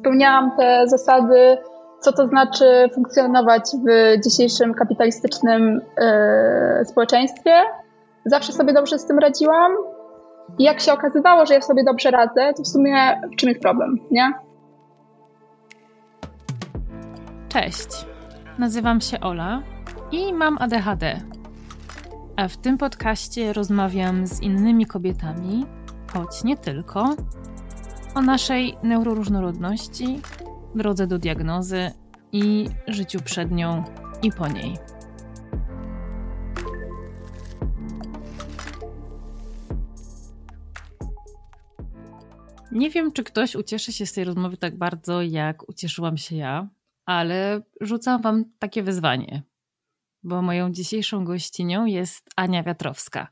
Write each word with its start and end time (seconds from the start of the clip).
spełniałam 0.00 0.56
te 0.56 0.88
zasady, 0.88 1.58
co 2.00 2.12
to 2.12 2.26
znaczy 2.26 2.88
funkcjonować 2.94 3.62
w 3.62 4.20
dzisiejszym 4.24 4.74
kapitalistycznym 4.74 5.80
yy, 6.78 6.84
społeczeństwie. 6.84 7.52
Zawsze 8.24 8.52
sobie 8.52 8.72
dobrze 8.72 8.98
z 8.98 9.06
tym 9.06 9.18
radziłam. 9.18 9.72
I 10.58 10.64
jak 10.64 10.80
się 10.80 10.92
okazywało, 10.92 11.46
że 11.46 11.54
ja 11.54 11.60
sobie 11.60 11.84
dobrze 11.84 12.10
radzę, 12.10 12.52
to 12.56 12.62
w 12.62 12.68
sumie 12.68 13.20
w 13.32 13.36
czym 13.36 13.48
jest 13.48 13.60
problem, 13.60 13.98
nie? 14.10 14.32
Cześć. 17.48 18.06
Nazywam 18.58 19.00
się 19.00 19.20
Ola 19.20 19.62
i 20.12 20.32
mam 20.32 20.56
ADHD. 20.60 21.20
A 22.36 22.48
w 22.48 22.56
tym 22.56 22.78
podcaście 22.78 23.52
rozmawiam 23.52 24.26
z 24.26 24.42
innymi 24.42 24.86
kobietami, 24.86 25.66
choć 26.12 26.44
nie 26.44 26.56
tylko, 26.56 27.04
o 28.14 28.20
naszej 28.20 28.76
neuroróżnorodności, 28.82 30.20
drodze 30.74 31.06
do 31.06 31.18
diagnozy 31.18 31.90
i 32.32 32.66
życiu 32.86 33.20
przed 33.24 33.50
nią 33.50 33.84
i 34.22 34.32
po 34.32 34.48
niej. 34.48 34.76
Nie 42.72 42.90
wiem, 42.90 43.12
czy 43.12 43.24
ktoś 43.24 43.56
ucieszy 43.56 43.92
się 43.92 44.06
z 44.06 44.12
tej 44.12 44.24
rozmowy 44.24 44.56
tak 44.56 44.78
bardzo, 44.78 45.22
jak 45.22 45.68
ucieszyłam 45.68 46.16
się 46.16 46.36
ja, 46.36 46.68
ale 47.06 47.62
rzucam 47.80 48.22
Wam 48.22 48.44
takie 48.58 48.82
wyzwanie, 48.82 49.42
bo 50.22 50.42
moją 50.42 50.72
dzisiejszą 50.72 51.24
gościnią 51.24 51.84
jest 51.84 52.28
Ania 52.36 52.62
Wiatrowska, 52.62 53.28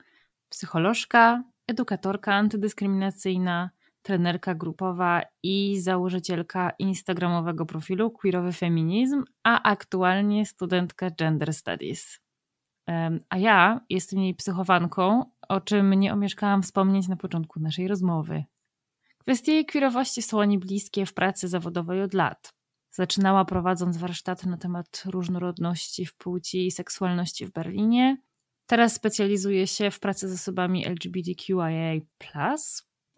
psycholożka, 0.48 1.42
edukatorka 1.66 2.34
antydyskryminacyjna, 2.34 3.70
trenerka 4.08 4.54
grupowa 4.54 5.22
i 5.42 5.80
założycielka 5.80 6.70
instagramowego 6.78 7.66
profilu 7.66 8.10
Queerowy 8.10 8.52
Feminizm, 8.52 9.24
a 9.44 9.62
aktualnie 9.62 10.46
studentka 10.46 11.10
Gender 11.10 11.54
Studies. 11.54 12.20
A 13.30 13.38
ja 13.38 13.80
jestem 13.90 14.20
jej 14.20 14.34
psychowanką, 14.34 15.24
o 15.48 15.60
czym 15.60 15.94
nie 15.94 16.12
omieszkałam 16.12 16.62
wspomnieć 16.62 17.08
na 17.08 17.16
początku 17.16 17.60
naszej 17.60 17.88
rozmowy. 17.88 18.44
Kwestie 19.18 19.52
jej 19.52 19.66
queerowości 19.66 20.22
są 20.22 20.38
oni 20.38 20.58
bliskie 20.58 21.06
w 21.06 21.14
pracy 21.14 21.48
zawodowej 21.48 22.02
od 22.02 22.14
lat. 22.14 22.52
Zaczynała 22.90 23.44
prowadząc 23.44 23.96
warsztaty 23.96 24.48
na 24.48 24.56
temat 24.56 25.02
różnorodności 25.06 26.06
w 26.06 26.16
płci 26.16 26.66
i 26.66 26.70
seksualności 26.70 27.46
w 27.46 27.52
Berlinie. 27.52 28.16
Teraz 28.66 28.94
specjalizuje 28.94 29.66
się 29.66 29.90
w 29.90 30.00
pracy 30.00 30.28
z 30.28 30.32
osobami 30.32 30.86
LGBTQIA. 30.86 32.00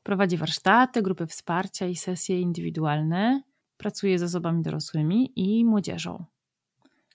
Prowadzi 0.03 0.37
warsztaty, 0.37 1.03
grupy 1.03 1.27
wsparcia 1.27 1.87
i 1.87 1.97
sesje 1.97 2.41
indywidualne. 2.41 3.43
Pracuje 3.77 4.19
z 4.19 4.23
osobami 4.23 4.63
dorosłymi 4.63 5.33
i 5.37 5.65
młodzieżą. 5.65 6.25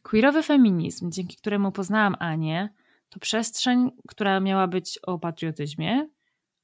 Queerowy 0.03 0.44
feminizm, 0.44 1.11
dzięki 1.11 1.38
któremu 1.38 1.72
poznałam 1.72 2.16
Anię, 2.19 2.69
to 3.09 3.19
przestrzeń, 3.19 3.91
która 4.08 4.39
miała 4.39 4.67
być 4.67 5.00
o 5.03 5.19
patriotyzmie, 5.19 6.09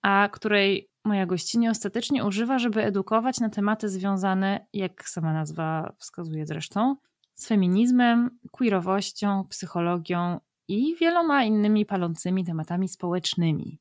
a 0.02 0.30
której 0.32 0.90
moja 1.06 1.26
gościni 1.26 1.70
ostatecznie 1.70 2.26
używa, 2.26 2.60
żeby 2.60 2.84
edukować 2.84 3.40
na 3.40 3.50
tematy 3.50 3.90
związane, 3.90 4.66
jak 4.74 5.10
sama 5.10 5.34
nazwa 5.34 5.94
wskazuje 5.98 6.46
zresztą, 6.46 6.96
z 7.36 7.48
feminizmem, 7.48 8.40
queerowością, 8.52 9.48
psychologią 9.50 10.40
i 10.68 10.96
wieloma 10.96 11.44
innymi 11.44 11.86
palącymi 11.86 12.46
tematami 12.46 12.88
społecznymi. 12.88 13.80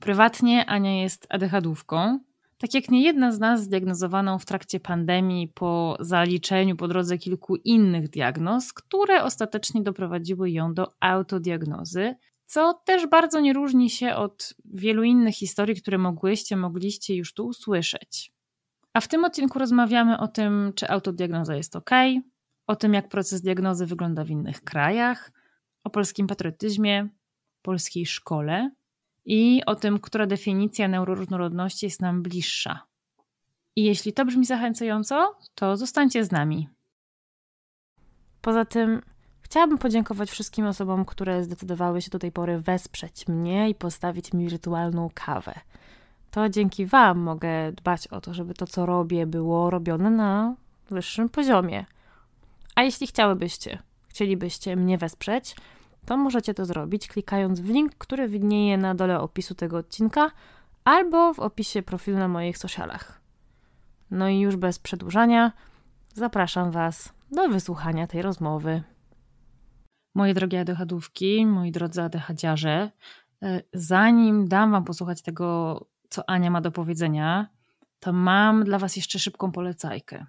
Prywatnie 0.00 0.66
Ania 0.66 1.02
jest 1.02 1.26
ADHD-ówką, 1.30 2.18
tak 2.58 2.74
jak 2.74 2.90
nie 2.90 3.02
jedna 3.02 3.32
z 3.32 3.38
nas 3.38 3.62
zdiagnozowaną 3.62 4.38
w 4.38 4.44
trakcie 4.44 4.80
pandemii 4.80 5.48
po 5.48 5.96
zaliczeniu 6.00 6.76
po 6.76 6.88
drodze 6.88 7.18
kilku 7.18 7.56
innych 7.56 8.08
diagnoz, 8.08 8.72
które 8.72 9.22
ostatecznie 9.24 9.82
doprowadziły 9.82 10.50
ją 10.50 10.74
do 10.74 10.92
autodiagnozy, 11.00 12.14
co 12.46 12.74
też 12.84 13.06
bardzo 13.06 13.40
nie 13.40 13.52
różni 13.52 13.90
się 13.90 14.14
od 14.14 14.54
wielu 14.64 15.02
innych 15.02 15.34
historii, 15.34 15.76
które 15.76 15.98
mogłyście, 15.98 16.56
mogliście 16.56 17.16
już 17.16 17.34
tu 17.34 17.46
usłyszeć. 17.46 18.32
A 18.92 19.00
w 19.00 19.08
tym 19.08 19.24
odcinku 19.24 19.58
rozmawiamy 19.58 20.18
o 20.18 20.28
tym, 20.28 20.72
czy 20.74 20.88
autodiagnoza 20.88 21.56
jest 21.56 21.76
ok, 21.76 21.90
o 22.66 22.76
tym, 22.76 22.94
jak 22.94 23.08
proces 23.08 23.42
diagnozy 23.42 23.86
wygląda 23.86 24.24
w 24.24 24.30
innych 24.30 24.64
krajach, 24.64 25.32
o 25.84 25.90
polskim 25.90 26.26
patriotyzmie, 26.26 27.08
polskiej 27.62 28.06
szkole 28.06 28.70
i 29.24 29.62
o 29.66 29.74
tym, 29.74 29.98
która 29.98 30.26
definicja 30.26 30.88
neuroróżnorodności 30.88 31.86
jest 31.86 32.00
nam 32.00 32.22
bliższa. 32.22 32.86
I 33.76 33.84
jeśli 33.84 34.12
to 34.12 34.24
brzmi 34.24 34.46
zachęcająco, 34.46 35.38
to 35.54 35.76
zostańcie 35.76 36.24
z 36.24 36.32
nami. 36.32 36.68
Poza 38.40 38.64
tym 38.64 39.00
Chciałabym 39.50 39.78
podziękować 39.78 40.30
wszystkim 40.30 40.66
osobom, 40.66 41.04
które 41.04 41.44
zdecydowały 41.44 42.02
się 42.02 42.10
do 42.10 42.18
tej 42.18 42.32
pory 42.32 42.58
wesprzeć 42.58 43.28
mnie 43.28 43.70
i 43.70 43.74
postawić 43.74 44.32
mi 44.32 44.48
wirtualną 44.48 45.10
kawę. 45.14 45.54
To 46.30 46.48
dzięki 46.48 46.86
Wam 46.86 47.18
mogę 47.18 47.72
dbać 47.72 48.08
o 48.08 48.20
to, 48.20 48.34
żeby 48.34 48.54
to, 48.54 48.66
co 48.66 48.86
robię, 48.86 49.26
było 49.26 49.70
robione 49.70 50.10
na 50.10 50.54
wyższym 50.90 51.28
poziomie. 51.28 51.86
A 52.74 52.82
jeśli 52.82 53.06
chciałybyście, 53.06 53.78
chcielibyście 54.08 54.76
mnie 54.76 54.98
wesprzeć, 54.98 55.56
to 56.06 56.16
możecie 56.16 56.54
to 56.54 56.64
zrobić 56.64 57.08
klikając 57.08 57.60
w 57.60 57.68
link, 57.68 57.94
który 57.94 58.28
widnieje 58.28 58.78
na 58.78 58.94
dole 58.94 59.20
opisu 59.20 59.54
tego 59.54 59.76
odcinka 59.76 60.30
albo 60.84 61.34
w 61.34 61.38
opisie 61.38 61.82
profilu 61.82 62.18
na 62.18 62.28
moich 62.28 62.58
socialach. 62.58 63.20
No 64.10 64.28
i 64.28 64.40
już 64.40 64.56
bez 64.56 64.78
przedłużania, 64.78 65.52
zapraszam 66.14 66.70
Was 66.70 67.12
do 67.30 67.48
wysłuchania 67.48 68.06
tej 68.06 68.22
rozmowy. 68.22 68.82
Moje 70.14 70.34
drogie 70.34 70.60
ADHDówki, 70.60 71.46
moi 71.46 71.72
drodzy 71.72 72.02
ADHdziarze, 72.02 72.90
e, 73.42 73.62
zanim 73.72 74.48
dam 74.48 74.70
Wam 74.70 74.84
posłuchać 74.84 75.22
tego, 75.22 75.80
co 76.08 76.30
Ania 76.30 76.50
ma 76.50 76.60
do 76.60 76.70
powiedzenia, 76.70 77.48
to 78.00 78.12
mam 78.12 78.64
dla 78.64 78.78
Was 78.78 78.96
jeszcze 78.96 79.18
szybką 79.18 79.52
polecajkę. 79.52 80.26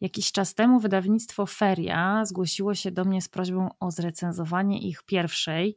Jakiś 0.00 0.32
czas 0.32 0.54
temu 0.54 0.80
wydawnictwo 0.80 1.46
Feria 1.46 2.24
zgłosiło 2.24 2.74
się 2.74 2.90
do 2.90 3.04
mnie 3.04 3.22
z 3.22 3.28
prośbą 3.28 3.68
o 3.80 3.90
zrecenzowanie 3.90 4.88
ich 4.88 5.02
pierwszej 5.02 5.76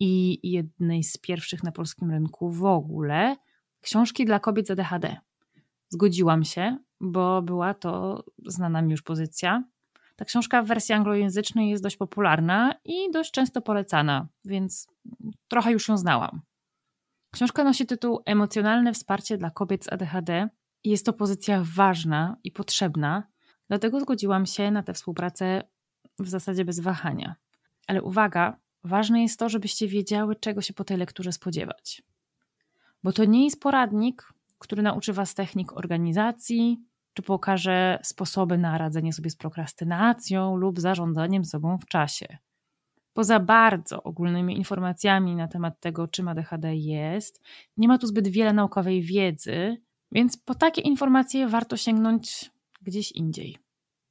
i 0.00 0.40
jednej 0.50 1.04
z 1.04 1.18
pierwszych 1.18 1.62
na 1.62 1.72
polskim 1.72 2.10
rynku 2.10 2.50
w 2.50 2.64
ogóle 2.64 3.36
książki 3.80 4.24
dla 4.24 4.40
kobiet 4.40 4.66
z 4.66 4.70
ADHD. 4.70 5.16
Zgodziłam 5.88 6.44
się, 6.44 6.78
bo 7.00 7.42
była 7.42 7.74
to 7.74 8.24
znana 8.46 8.82
mi 8.82 8.90
już 8.90 9.02
pozycja. 9.02 9.64
Ta 10.16 10.24
książka 10.24 10.62
w 10.62 10.66
wersji 10.66 10.94
anglojęzycznej 10.94 11.70
jest 11.70 11.82
dość 11.82 11.96
popularna 11.96 12.74
i 12.84 13.10
dość 13.12 13.30
często 13.30 13.62
polecana, 13.62 14.28
więc 14.44 14.88
trochę 15.48 15.72
już 15.72 15.88
ją 15.88 15.96
znałam. 15.96 16.40
Książka 17.34 17.64
nosi 17.64 17.86
tytuł 17.86 18.20
Emocjonalne 18.26 18.92
wsparcie 18.92 19.38
dla 19.38 19.50
kobiet 19.50 19.84
z 19.84 19.92
ADHD 19.92 20.48
jest 20.84 21.06
to 21.06 21.12
pozycja 21.12 21.62
ważna 21.76 22.36
i 22.44 22.52
potrzebna, 22.52 23.31
dlatego 23.72 24.00
zgodziłam 24.00 24.46
się 24.46 24.70
na 24.70 24.82
tę 24.82 24.94
współpracę 24.94 25.62
w 26.18 26.28
zasadzie 26.28 26.64
bez 26.64 26.80
wahania. 26.80 27.34
Ale 27.86 28.02
uwaga, 28.02 28.56
ważne 28.84 29.22
jest 29.22 29.38
to, 29.38 29.48
żebyście 29.48 29.88
wiedziały, 29.88 30.36
czego 30.36 30.62
się 30.62 30.74
po 30.74 30.84
tej 30.84 30.96
lekturze 30.96 31.32
spodziewać. 31.32 32.02
Bo 33.02 33.12
to 33.12 33.24
nie 33.24 33.44
jest 33.44 33.60
poradnik, 33.60 34.32
który 34.58 34.82
nauczy 34.82 35.12
Was 35.12 35.34
technik 35.34 35.72
organizacji, 35.76 36.80
czy 37.14 37.22
pokaże 37.22 37.98
sposoby 38.02 38.58
na 38.58 38.78
radzenie 38.78 39.12
sobie 39.12 39.30
z 39.30 39.36
prokrastynacją 39.36 40.56
lub 40.56 40.80
zarządzaniem 40.80 41.44
sobą 41.44 41.78
w 41.78 41.86
czasie. 41.86 42.38
Poza 43.12 43.40
bardzo 43.40 44.02
ogólnymi 44.02 44.56
informacjami 44.56 45.36
na 45.36 45.48
temat 45.48 45.80
tego, 45.80 46.08
czym 46.08 46.28
ADHD 46.28 46.76
jest, 46.76 47.40
nie 47.76 47.88
ma 47.88 47.98
tu 47.98 48.06
zbyt 48.06 48.28
wiele 48.28 48.52
naukowej 48.52 49.02
wiedzy, 49.02 49.76
więc 50.12 50.36
po 50.36 50.54
takie 50.54 50.80
informacje 50.80 51.48
warto 51.48 51.76
sięgnąć 51.76 52.50
gdzieś 52.82 53.12
indziej. 53.12 53.61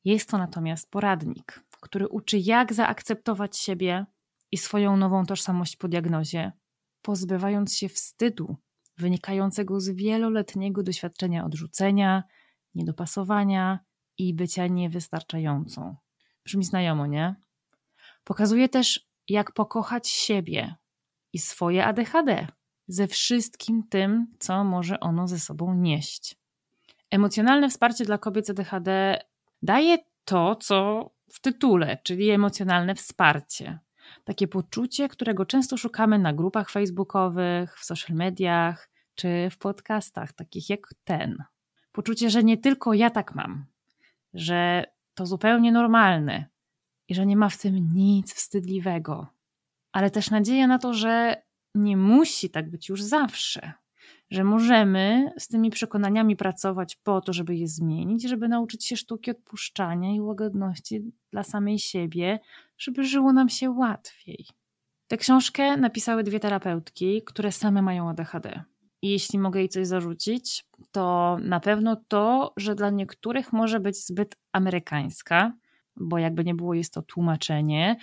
Jest 0.05 0.29
to 0.29 0.37
natomiast 0.37 0.91
poradnik, 0.91 1.63
który 1.81 2.07
uczy, 2.07 2.37
jak 2.37 2.73
zaakceptować 2.73 3.57
siebie 3.57 4.05
i 4.51 4.57
swoją 4.57 4.97
nową 4.97 5.25
tożsamość 5.25 5.75
po 5.75 5.87
diagnozie, 5.87 6.51
pozbywając 7.01 7.75
się 7.75 7.89
wstydu 7.89 8.57
wynikającego 8.97 9.79
z 9.79 9.89
wieloletniego 9.89 10.83
doświadczenia 10.83 11.45
odrzucenia, 11.45 12.23
niedopasowania 12.75 13.79
i 14.17 14.33
bycia 14.33 14.67
niewystarczającą. 14.67 15.95
Brzmi 16.45 16.63
znajomo, 16.63 17.07
nie? 17.07 17.35
Pokazuje 18.23 18.69
też, 18.69 19.09
jak 19.29 19.53
pokochać 19.53 20.09
siebie 20.09 20.75
i 21.33 21.39
swoje 21.39 21.85
ADHD 21.85 22.47
ze 22.87 23.07
wszystkim 23.07 23.83
tym, 23.89 24.27
co 24.39 24.63
może 24.63 24.99
ono 24.99 25.27
ze 25.27 25.39
sobą 25.39 25.73
nieść. 25.73 26.35
Emocjonalne 27.11 27.69
wsparcie 27.69 28.05
dla 28.05 28.17
kobiet 28.17 28.47
z 28.47 28.49
ADHD 28.49 29.19
daje 29.61 29.97
to, 30.25 30.55
co 30.55 31.09
w 31.31 31.41
tytule, 31.41 31.97
czyli 32.03 32.29
emocjonalne 32.29 32.95
wsparcie. 32.95 33.79
Takie 34.23 34.47
poczucie, 34.47 35.09
którego 35.09 35.45
często 35.45 35.77
szukamy 35.77 36.19
na 36.19 36.33
grupach 36.33 36.69
facebookowych, 36.69 37.79
w 37.79 37.85
social 37.85 38.17
mediach 38.17 38.89
czy 39.15 39.49
w 39.51 39.57
podcastach, 39.57 40.33
takich 40.33 40.69
jak 40.69 40.87
ten. 41.03 41.43
Poczucie, 41.91 42.29
że 42.29 42.43
nie 42.43 42.57
tylko 42.57 42.93
ja 42.93 43.09
tak 43.09 43.35
mam, 43.35 43.65
że 44.33 44.85
to 45.13 45.25
zupełnie 45.25 45.71
normalne 45.71 46.45
i 47.07 47.15
że 47.15 47.25
nie 47.25 47.37
ma 47.37 47.49
w 47.49 47.57
tym 47.57 47.93
nic 47.93 48.33
wstydliwego, 48.33 49.27
ale 49.91 50.11
też 50.11 50.29
nadzieja 50.29 50.67
na 50.67 50.79
to, 50.79 50.93
że 50.93 51.41
nie 51.75 51.97
musi 51.97 52.49
tak 52.49 52.69
być 52.69 52.89
już 52.89 53.03
zawsze, 53.03 53.73
że 54.31 54.43
możemy 54.43 55.31
z 55.37 55.47
tymi 55.47 55.69
przekonaniami 55.69 56.35
pracować 56.35 56.95
po 56.95 57.21
to, 57.21 57.33
żeby 57.33 57.55
je 57.55 57.67
zmienić, 57.67 58.23
żeby 58.29 58.47
nauczyć 58.47 58.85
się 58.85 58.97
sztuki 58.97 59.31
odpuszczania 59.31 60.11
i 60.15 60.21
łagodności 60.21 61.11
dla 61.31 61.43
samej 61.43 61.79
siebie, 61.79 62.39
żeby 62.77 63.03
żyło 63.03 63.33
nam 63.33 63.49
się 63.49 63.69
łatwiej. 63.69 64.45
Tę 65.07 65.17
książkę 65.17 65.77
napisały 65.77 66.23
dwie 66.23 66.39
terapeutki, 66.39 67.21
które 67.25 67.51
same 67.51 67.81
mają 67.81 68.09
ADHD. 68.09 68.63
I 69.01 69.09
jeśli 69.09 69.39
mogę 69.39 69.59
jej 69.59 69.69
coś 69.69 69.87
zarzucić, 69.87 70.65
to 70.91 71.37
na 71.41 71.59
pewno 71.59 71.95
to, 72.07 72.53
że 72.57 72.75
dla 72.75 72.89
niektórych 72.89 73.53
może 73.53 73.79
być 73.79 74.05
zbyt 74.05 74.35
amerykańska, 74.51 75.53
bo 75.95 76.17
jakby 76.17 76.43
nie 76.43 76.55
było, 76.55 76.73
jest 76.73 76.93
to 76.93 77.01
tłumaczenie, 77.01 77.97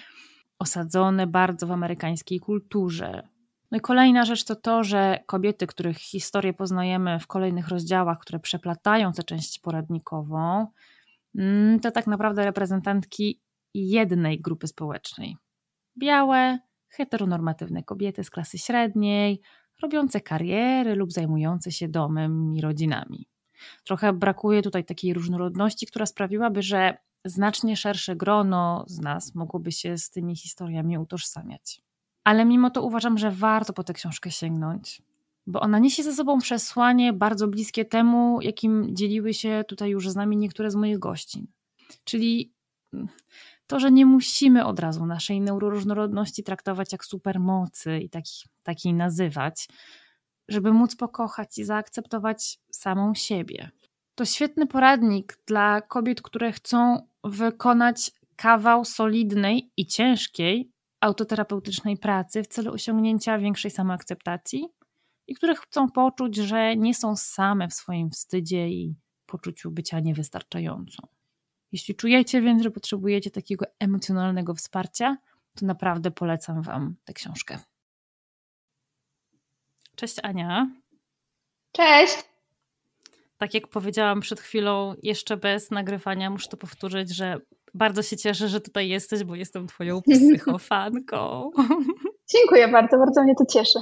osadzone 0.58 1.26
bardzo 1.26 1.66
w 1.66 1.72
amerykańskiej 1.72 2.40
kulturze. 2.40 3.28
No 3.70 3.78
i 3.78 3.80
kolejna 3.80 4.24
rzecz 4.24 4.44
to 4.44 4.56
to, 4.56 4.84
że 4.84 5.18
kobiety, 5.26 5.66
których 5.66 5.96
historię 5.96 6.52
poznajemy 6.52 7.18
w 7.18 7.26
kolejnych 7.26 7.68
rozdziałach, 7.68 8.18
które 8.18 8.38
przeplatają 8.38 9.12
tę 9.12 9.22
część 9.22 9.58
poradnikową, 9.58 10.66
mm, 11.34 11.80
to 11.80 11.90
tak 11.90 12.06
naprawdę 12.06 12.44
reprezentantki 12.44 13.40
jednej 13.74 14.40
grupy 14.40 14.66
społecznej. 14.66 15.36
Białe, 15.98 16.58
heteronormatywne 16.88 17.82
kobiety 17.82 18.24
z 18.24 18.30
klasy 18.30 18.58
średniej, 18.58 19.40
robiące 19.82 20.20
kariery 20.20 20.94
lub 20.94 21.12
zajmujące 21.12 21.72
się 21.72 21.88
domem 21.88 22.54
i 22.54 22.60
rodzinami. 22.60 23.28
Trochę 23.84 24.12
brakuje 24.12 24.62
tutaj 24.62 24.84
takiej 24.84 25.14
różnorodności, 25.14 25.86
która 25.86 26.06
sprawiłaby, 26.06 26.62
że 26.62 26.98
znacznie 27.24 27.76
szersze 27.76 28.16
grono 28.16 28.84
z 28.86 29.00
nas 29.00 29.34
mogłoby 29.34 29.72
się 29.72 29.98
z 29.98 30.10
tymi 30.10 30.36
historiami 30.36 30.98
utożsamiać. 30.98 31.87
Ale 32.28 32.44
mimo 32.44 32.70
to 32.70 32.82
uważam, 32.82 33.18
że 33.18 33.30
warto 33.30 33.72
po 33.72 33.84
tę 33.84 33.92
książkę 33.92 34.30
sięgnąć, 34.30 35.02
bo 35.46 35.60
ona 35.60 35.78
niesie 35.78 36.02
ze 36.02 36.14
sobą 36.14 36.38
przesłanie 36.38 37.12
bardzo 37.12 37.48
bliskie 37.48 37.84
temu, 37.84 38.40
jakim 38.40 38.96
dzieliły 38.96 39.34
się 39.34 39.64
tutaj 39.68 39.90
już 39.90 40.10
z 40.10 40.16
nami 40.16 40.36
niektóre 40.36 40.70
z 40.70 40.74
moich 40.74 40.98
gościń. 40.98 41.46
Czyli 42.04 42.52
to, 43.66 43.80
że 43.80 43.90
nie 43.92 44.06
musimy 44.06 44.66
od 44.66 44.80
razu 44.80 45.06
naszej 45.06 45.40
neuroróżnorodności 45.40 46.42
traktować 46.42 46.92
jak 46.92 47.04
supermocy 47.04 47.98
i 47.98 48.10
taki, 48.10 48.48
takiej 48.62 48.94
nazywać, 48.94 49.68
żeby 50.48 50.72
móc 50.72 50.96
pokochać 50.96 51.58
i 51.58 51.64
zaakceptować 51.64 52.58
samą 52.70 53.14
siebie. 53.14 53.70
To 54.14 54.24
świetny 54.24 54.66
poradnik 54.66 55.38
dla 55.46 55.80
kobiet, 55.80 56.22
które 56.22 56.52
chcą 56.52 57.06
wykonać 57.24 58.10
kawał 58.36 58.84
solidnej 58.84 59.70
i 59.76 59.86
ciężkiej 59.86 60.77
autoterapeutycznej 61.00 61.96
pracy 61.96 62.42
w 62.42 62.46
celu 62.46 62.72
osiągnięcia 62.72 63.38
większej 63.38 63.70
samoakceptacji 63.70 64.68
i 65.26 65.34
które 65.34 65.54
chcą 65.54 65.90
poczuć, 65.90 66.36
że 66.36 66.76
nie 66.76 66.94
są 66.94 67.16
same 67.16 67.68
w 67.68 67.74
swoim 67.74 68.10
wstydzie 68.10 68.68
i 68.68 68.94
poczuciu 69.26 69.70
bycia 69.70 70.00
niewystarczającą. 70.00 71.06
Jeśli 71.72 71.94
czujecie 71.94 72.42
więc, 72.42 72.62
że 72.62 72.70
potrzebujecie 72.70 73.30
takiego 73.30 73.66
emocjonalnego 73.78 74.54
wsparcia, 74.54 75.16
to 75.54 75.66
naprawdę 75.66 76.10
polecam 76.10 76.62
Wam 76.62 76.96
tę 77.04 77.12
książkę. 77.12 77.58
Cześć 79.96 80.16
Ania. 80.22 80.70
Cześć. 81.72 82.24
Tak 83.38 83.54
jak 83.54 83.68
powiedziałam 83.68 84.20
przed 84.20 84.40
chwilą, 84.40 84.94
jeszcze 85.02 85.36
bez 85.36 85.70
nagrywania, 85.70 86.30
muszę 86.30 86.48
to 86.48 86.56
powtórzyć, 86.56 87.16
że 87.16 87.36
bardzo 87.74 88.02
się 88.02 88.16
cieszę, 88.16 88.48
że 88.48 88.60
tutaj 88.60 88.88
jesteś, 88.88 89.24
bo 89.24 89.34
jestem 89.34 89.66
Twoją 89.66 90.02
psychofanką. 90.10 91.50
Dziękuję 92.34 92.68
bardzo, 92.68 92.98
bardzo 92.98 93.22
mnie 93.22 93.34
to 93.34 93.44
cieszy. 93.46 93.78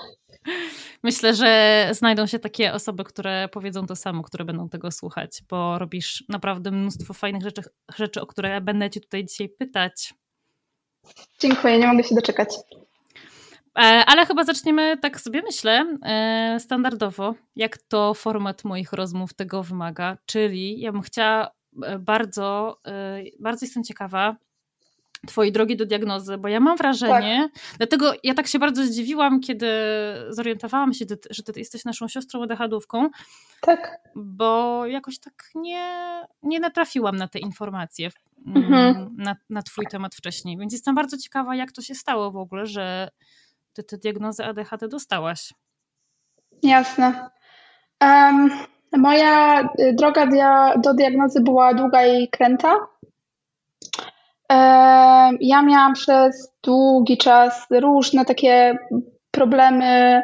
Myślę, 1.02 1.34
że 1.34 1.88
znajdą 1.92 2.26
się 2.26 2.38
takie 2.38 2.72
osoby, 2.72 3.04
które 3.04 3.48
powiedzą 3.52 3.86
to 3.86 3.96
samo, 3.96 4.22
które 4.22 4.44
będą 4.44 4.68
tego 4.68 4.90
słuchać, 4.90 5.42
bo 5.50 5.78
robisz 5.78 6.24
naprawdę 6.28 6.70
mnóstwo 6.70 7.14
fajnych 7.14 7.42
rzeczy, 7.42 7.62
rzeczy 7.96 8.20
o 8.20 8.26
które 8.26 8.60
będę 8.60 8.90
Cię 8.90 9.00
tutaj 9.00 9.24
dzisiaj 9.24 9.48
pytać. 9.48 10.14
Dziękuję, 11.40 11.78
nie 11.78 11.86
mogę 11.86 12.04
się 12.04 12.14
doczekać. 12.14 12.48
E, 13.78 14.04
ale 14.06 14.26
chyba 14.26 14.44
zaczniemy, 14.44 14.98
tak 14.98 15.20
sobie 15.20 15.42
myślę, 15.42 15.98
e, 16.02 16.56
standardowo, 16.60 17.34
jak 17.56 17.78
to 17.78 18.14
format 18.14 18.64
moich 18.64 18.92
rozmów 18.92 19.34
tego 19.34 19.62
wymaga. 19.62 20.18
Czyli 20.26 20.80
ja 20.80 20.92
bym 20.92 21.02
chciała 21.02 21.50
bardzo, 21.98 22.78
bardzo 23.38 23.66
jestem 23.66 23.84
ciekawa, 23.84 24.36
Twojej 25.26 25.52
drogi 25.52 25.76
do 25.76 25.86
diagnozy, 25.86 26.38
bo 26.38 26.48
ja 26.48 26.60
mam 26.60 26.76
wrażenie, 26.76 27.50
tak. 27.54 27.62
dlatego 27.76 28.12
ja 28.22 28.34
tak 28.34 28.46
się 28.46 28.58
bardzo 28.58 28.84
zdziwiłam, 28.84 29.40
kiedy 29.40 29.66
zorientowałam 30.28 30.94
się, 30.94 31.04
że 31.30 31.42
ty 31.42 31.60
jesteś 31.60 31.84
naszą 31.84 32.08
siostrą 32.08 32.40
odechadówką. 32.40 33.08
Tak. 33.60 33.98
Bo 34.14 34.86
jakoś 34.86 35.18
tak 35.18 35.50
nie, 35.54 36.22
nie 36.42 36.60
natrafiłam 36.60 37.16
na 37.16 37.28
te 37.28 37.38
informacje, 37.38 38.10
mm, 38.46 38.74
mhm. 38.74 39.16
na, 39.16 39.36
na 39.50 39.62
Twój 39.62 39.86
temat 39.86 40.14
wcześniej. 40.14 40.58
Więc 40.58 40.72
jestem 40.72 40.94
bardzo 40.94 41.18
ciekawa, 41.18 41.56
jak 41.56 41.72
to 41.72 41.82
się 41.82 41.94
stało 41.94 42.30
w 42.30 42.36
ogóle, 42.36 42.66
że 42.66 43.08
Ty 43.72 43.84
tę 43.84 43.98
diagnozę 43.98 44.46
ADHD 44.46 44.88
dostałaś. 44.88 45.52
Jasne. 46.62 47.30
Um, 48.00 48.50
moja 48.92 49.60
y, 49.60 49.92
droga 49.92 50.26
do 50.76 50.94
diagnozy 50.94 51.40
była 51.40 51.74
długa 51.74 52.06
i 52.06 52.28
kręta. 52.28 52.76
Ja 55.40 55.62
miałam 55.62 55.94
przez 55.94 56.52
długi 56.62 57.18
czas 57.18 57.66
różne 57.70 58.24
takie 58.24 58.78
problemy 59.30 60.22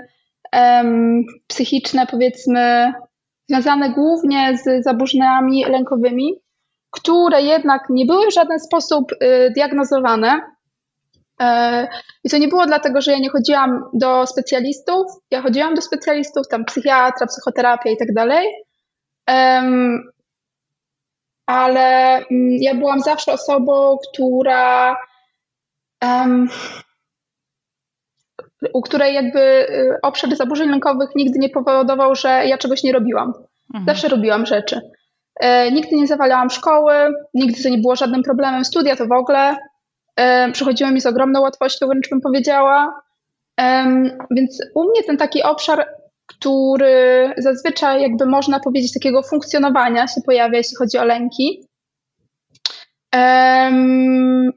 psychiczne, 1.46 2.06
powiedzmy, 2.06 2.92
związane 3.48 3.90
głównie 3.90 4.58
z 4.58 4.84
zaburzeniami 4.84 5.64
lękowymi, 5.64 6.34
które 6.90 7.42
jednak 7.42 7.82
nie 7.90 8.06
były 8.06 8.26
w 8.26 8.34
żaden 8.34 8.60
sposób 8.60 9.12
y, 9.12 9.52
diagnozowane. 9.56 10.40
E, 11.42 11.88
I 12.24 12.30
to 12.30 12.38
nie 12.38 12.48
było 12.48 12.66
dlatego, 12.66 13.00
że 13.00 13.12
ja 13.12 13.18
nie 13.18 13.30
chodziłam 13.30 13.84
do 13.92 14.26
specjalistów. 14.26 15.06
Ja 15.30 15.42
chodziłam 15.42 15.74
do 15.74 15.82
specjalistów, 15.82 16.48
tam 16.48 16.64
psychiatra, 16.64 17.26
psychoterapia 17.26 17.90
i 17.90 17.96
tak 17.96 18.12
dalej 18.14 18.46
ale 21.46 22.16
mm, 22.16 22.56
ja 22.60 22.74
byłam 22.74 23.00
zawsze 23.00 23.32
osobą, 23.32 23.98
która 24.08 24.96
um, 26.02 26.48
u 28.72 28.82
której 28.82 29.14
jakby 29.14 29.40
y, 29.40 29.98
obszar 30.02 30.36
zaburzeń 30.36 30.70
lękowych 30.70 31.08
nigdy 31.14 31.38
nie 31.38 31.48
powodował, 31.48 32.14
że 32.14 32.28
ja 32.46 32.58
czegoś 32.58 32.82
nie 32.82 32.92
robiłam. 32.92 33.32
Mhm. 33.74 33.86
Zawsze 33.86 34.08
robiłam 34.08 34.46
rzeczy. 34.46 34.80
E, 35.40 35.72
nigdy 35.72 35.96
nie 35.96 36.06
zawalałam 36.06 36.50
szkoły, 36.50 36.94
nigdy 37.34 37.62
to 37.62 37.68
nie 37.68 37.78
było 37.78 37.96
żadnym 37.96 38.22
problemem. 38.22 38.64
Studia 38.64 38.96
to 38.96 39.06
w 39.06 39.12
ogóle 39.12 39.56
e, 40.16 40.52
przychodziły 40.52 40.90
mi 40.90 41.00
z 41.00 41.06
ogromną 41.06 41.40
łatwością, 41.40 41.86
wręcz 41.86 42.10
bym 42.10 42.20
powiedziała. 42.20 43.02
Więc 44.30 44.58
u 44.74 44.84
mnie 44.84 45.02
ten 45.06 45.16
taki 45.16 45.42
obszar 45.42 45.86
który 46.26 47.32
zazwyczaj 47.38 48.02
jakby 48.02 48.26
można 48.26 48.60
powiedzieć 48.60 48.92
takiego 48.92 49.22
funkcjonowania 49.22 50.08
się 50.08 50.20
pojawia, 50.26 50.58
jeśli 50.58 50.76
chodzi 50.76 50.98
o 50.98 51.04
lęki. 51.04 51.66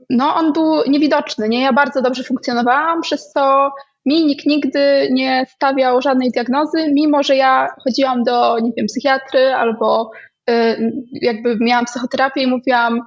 No, 0.10 0.36
on 0.36 0.54
był 0.54 0.82
niewidoczny, 0.88 1.50
nie? 1.50 1.62
Ja 1.62 1.74
bardzo 1.74 2.02
dobrze 2.02 2.24
funkcjonowałam, 2.24 3.02
przez 3.02 3.30
co 3.32 3.72
mi 4.06 4.26
nikt 4.26 4.46
nigdy 4.46 5.08
nie 5.12 5.46
stawiał 5.50 6.02
żadnej 6.02 6.32
diagnozy, 6.32 6.94
mimo 6.94 7.24
że 7.24 7.36
ja 7.36 7.68
chodziłam 7.84 8.24
do, 8.24 8.60
nie 8.60 8.72
wiem, 8.78 8.86
psychiatry 8.86 9.54
albo 9.54 10.12
y, 10.50 10.54
jakby 11.12 11.58
miałam 11.62 11.86
psychoterapię 11.86 12.44
i 12.44 12.48
mówiłam, 12.48 13.02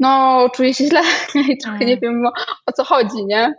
no, 0.00 0.48
czuję 0.54 0.74
się 0.74 0.84
źle 0.84 1.02
i 1.48 1.58
trochę 1.58 1.84
nie 1.84 1.96
wiem 1.96 2.26
o, 2.26 2.32
o 2.66 2.72
co 2.72 2.84
chodzi, 2.84 3.24
nie? 3.26 3.54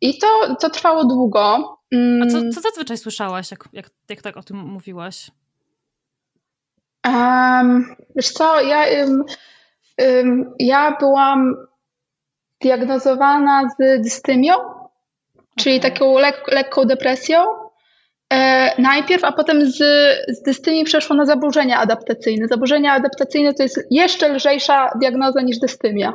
I 0.00 0.18
to, 0.18 0.56
to 0.60 0.70
trwało 0.70 1.04
długo. 1.04 1.78
A 2.22 2.26
co, 2.26 2.38
mm. 2.38 2.52
co 2.52 2.60
zazwyczaj 2.60 2.98
słyszałaś, 2.98 3.50
jak, 3.50 3.68
jak, 3.72 3.90
jak 4.08 4.22
tak 4.22 4.36
o 4.36 4.42
tym 4.42 4.56
mówiłaś? 4.56 5.30
Um, 7.06 7.96
wiesz 8.16 8.30
co, 8.30 8.60
ja, 8.60 9.04
um, 9.04 9.24
um, 9.98 10.54
ja 10.58 10.96
byłam 11.00 11.54
diagnozowana 12.60 13.68
z 13.68 14.02
dystymią, 14.02 14.54
czyli 15.56 15.80
taką 15.80 16.18
lek, 16.18 16.42
lekką 16.48 16.84
depresją 16.84 17.44
najpierw, 18.78 19.24
a 19.24 19.32
potem 19.32 19.70
z, 19.70 19.76
z 20.28 20.84
przeszło 20.84 21.16
na 21.16 21.26
zaburzenia 21.26 21.78
adaptacyjne. 21.78 22.48
Zaburzenia 22.48 22.92
adaptacyjne 22.92 23.54
to 23.54 23.62
jest 23.62 23.86
jeszcze 23.90 24.28
lżejsza 24.28 24.90
diagnoza 25.00 25.40
niż 25.40 25.58
dystymia. 25.58 26.12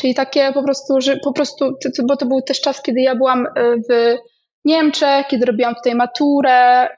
Czyli 0.00 0.14
takie 0.14 0.52
po 0.52 0.62
prostu, 0.62 1.00
że 1.00 1.16
po 1.16 1.32
prostu, 1.32 1.76
bo 2.04 2.16
to 2.16 2.26
był 2.26 2.42
też 2.42 2.60
czas, 2.60 2.82
kiedy 2.82 3.00
ja 3.00 3.14
byłam 3.14 3.46
e, 3.46 3.76
w 3.76 4.16
Niemczech, 4.64 5.26
kiedy 5.26 5.46
robiłam 5.46 5.74
tutaj 5.74 5.94
maturę, 5.94 6.88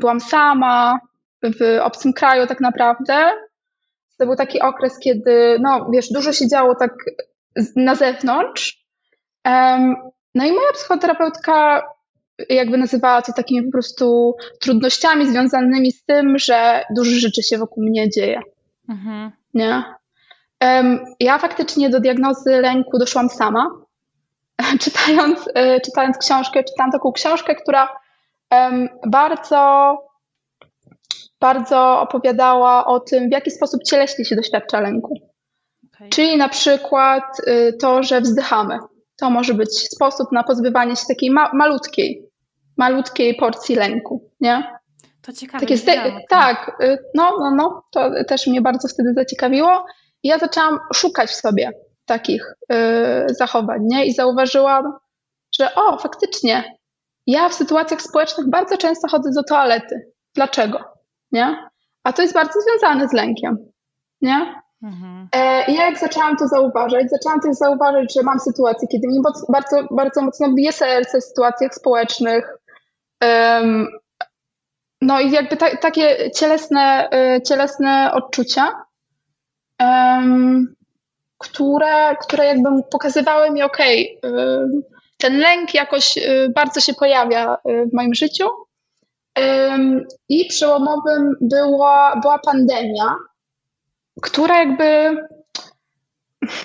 byłam 0.00 0.20
sama, 0.20 1.00
w 1.42 1.78
obcym 1.82 2.12
kraju 2.12 2.46
tak 2.46 2.60
naprawdę. 2.60 3.30
To 4.18 4.26
był 4.26 4.36
taki 4.36 4.60
okres, 4.60 4.98
kiedy, 4.98 5.58
no 5.60 5.90
wiesz, 5.92 6.12
dużo 6.12 6.32
się 6.32 6.48
działo 6.48 6.74
tak 6.74 6.92
na 7.76 7.94
zewnątrz. 7.94 8.86
No 10.34 10.46
i 10.46 10.52
moja 10.52 10.72
psychoterapeutka 10.72 11.82
jakby 12.48 12.78
nazywała 12.78 13.22
to 13.22 13.32
takimi 13.32 13.66
po 13.66 13.72
prostu 13.72 14.34
trudnościami 14.60 15.26
związanymi 15.26 15.92
z 15.92 16.04
tym, 16.04 16.38
że 16.38 16.84
dużo 16.96 17.10
rzeczy 17.10 17.42
się 17.42 17.58
wokół 17.58 17.84
mnie 17.84 18.10
dzieje. 18.10 18.40
Mhm. 18.88 19.30
Nie? 19.54 19.84
Ja 21.20 21.38
faktycznie 21.38 21.90
do 21.90 22.00
diagnozy 22.00 22.50
lęku 22.50 22.98
doszłam 22.98 23.28
sama, 23.28 23.70
czytając, 24.84 25.48
e, 25.54 25.80
czytając 25.80 26.18
książkę, 26.18 26.64
czytałam 26.64 26.92
taką 26.92 27.12
książkę, 27.12 27.54
która 27.54 27.88
bardzo, 29.06 29.96
bardzo 31.40 32.00
opowiadała 32.00 32.86
o 32.86 33.00
tym, 33.00 33.28
w 33.28 33.32
jaki 33.32 33.50
sposób 33.50 33.82
cieleśnie 33.82 34.24
się 34.24 34.36
doświadcza 34.36 34.80
lęku. 34.80 35.14
Okay. 35.94 36.08
Czyli 36.08 36.36
na 36.36 36.48
przykład 36.48 37.24
y, 37.48 37.72
to, 37.72 38.02
że 38.02 38.20
wzdychamy. 38.20 38.78
To 39.16 39.30
może 39.30 39.54
być 39.54 39.78
sposób 39.78 40.32
na 40.32 40.44
pozbywanie 40.44 40.96
się 40.96 41.06
takiej 41.08 41.30
ma 41.30 41.50
malutkiej, 41.54 42.29
malutkiej 42.80 43.34
porcji 43.34 43.74
lęku, 43.74 44.30
nie? 44.40 44.80
To 45.22 45.32
ciekawe. 45.32 45.66
Takie 45.66 45.78
tak, 46.28 46.76
y, 46.82 46.98
no, 47.14 47.36
no, 47.40 47.50
no, 47.50 47.82
to 47.90 48.10
też 48.28 48.46
mnie 48.46 48.60
bardzo 48.60 48.88
wtedy 48.88 49.14
zaciekawiło. 49.14 49.86
I 50.22 50.28
ja 50.28 50.38
zaczęłam 50.38 50.78
szukać 50.94 51.30
w 51.30 51.34
sobie 51.34 51.72
takich 52.06 52.54
y, 52.72 53.34
zachowań, 53.34 53.80
nie? 53.82 54.06
I 54.06 54.12
zauważyłam, 54.12 54.92
że 55.58 55.74
o, 55.74 55.98
faktycznie, 55.98 56.64
ja 57.26 57.48
w 57.48 57.54
sytuacjach 57.54 58.02
społecznych 58.02 58.50
bardzo 58.50 58.76
często 58.76 59.08
chodzę 59.08 59.30
do 59.34 59.42
toalety. 59.42 60.12
Dlaczego? 60.34 60.78
Nie? 61.32 61.56
A 62.04 62.12
to 62.12 62.22
jest 62.22 62.34
bardzo 62.34 62.60
związane 62.60 63.08
z 63.08 63.12
lękiem, 63.12 63.56
nie? 64.22 64.54
Mhm. 64.82 65.28
E, 65.32 65.72
ja 65.72 65.84
jak 65.84 65.98
zaczęłam 65.98 66.36
to 66.36 66.48
zauważać, 66.48 67.10
zaczęłam 67.10 67.40
też 67.40 67.56
zauważyć, 67.56 68.14
że 68.14 68.22
mam 68.22 68.40
sytuacje, 68.40 68.88
kiedy 68.88 69.08
mi 69.08 69.20
bardzo, 69.48 69.76
bardzo 69.90 70.22
mocno 70.22 70.52
bije 70.54 70.72
serce 70.72 71.20
w 71.20 71.24
sytuacjach 71.24 71.74
społecznych. 71.74 72.60
No 75.02 75.20
i 75.20 75.30
jakby 75.30 75.56
ta, 75.56 75.76
takie 75.76 76.30
cielesne, 76.30 77.08
y, 77.36 77.42
cielesne 77.42 78.12
odczucia, 78.12 78.84
które, 81.38 82.16
które 82.22 82.46
jakby 82.46 82.68
pokazywały 82.90 83.50
mi, 83.50 83.62
okej, 83.62 84.18
okay, 84.18 84.68
ten 85.18 85.38
lęk 85.38 85.74
jakoś 85.74 86.16
y, 86.16 86.52
bardzo 86.54 86.80
się 86.80 86.94
pojawia 86.94 87.54
y, 87.54 87.86
w 87.86 87.94
moim 87.94 88.14
życiu. 88.14 88.48
I 90.28 90.46
przełomowym 90.48 91.36
była, 91.40 92.16
była 92.22 92.38
pandemia, 92.38 93.14
która 94.22 94.58
jakby, 94.58 95.16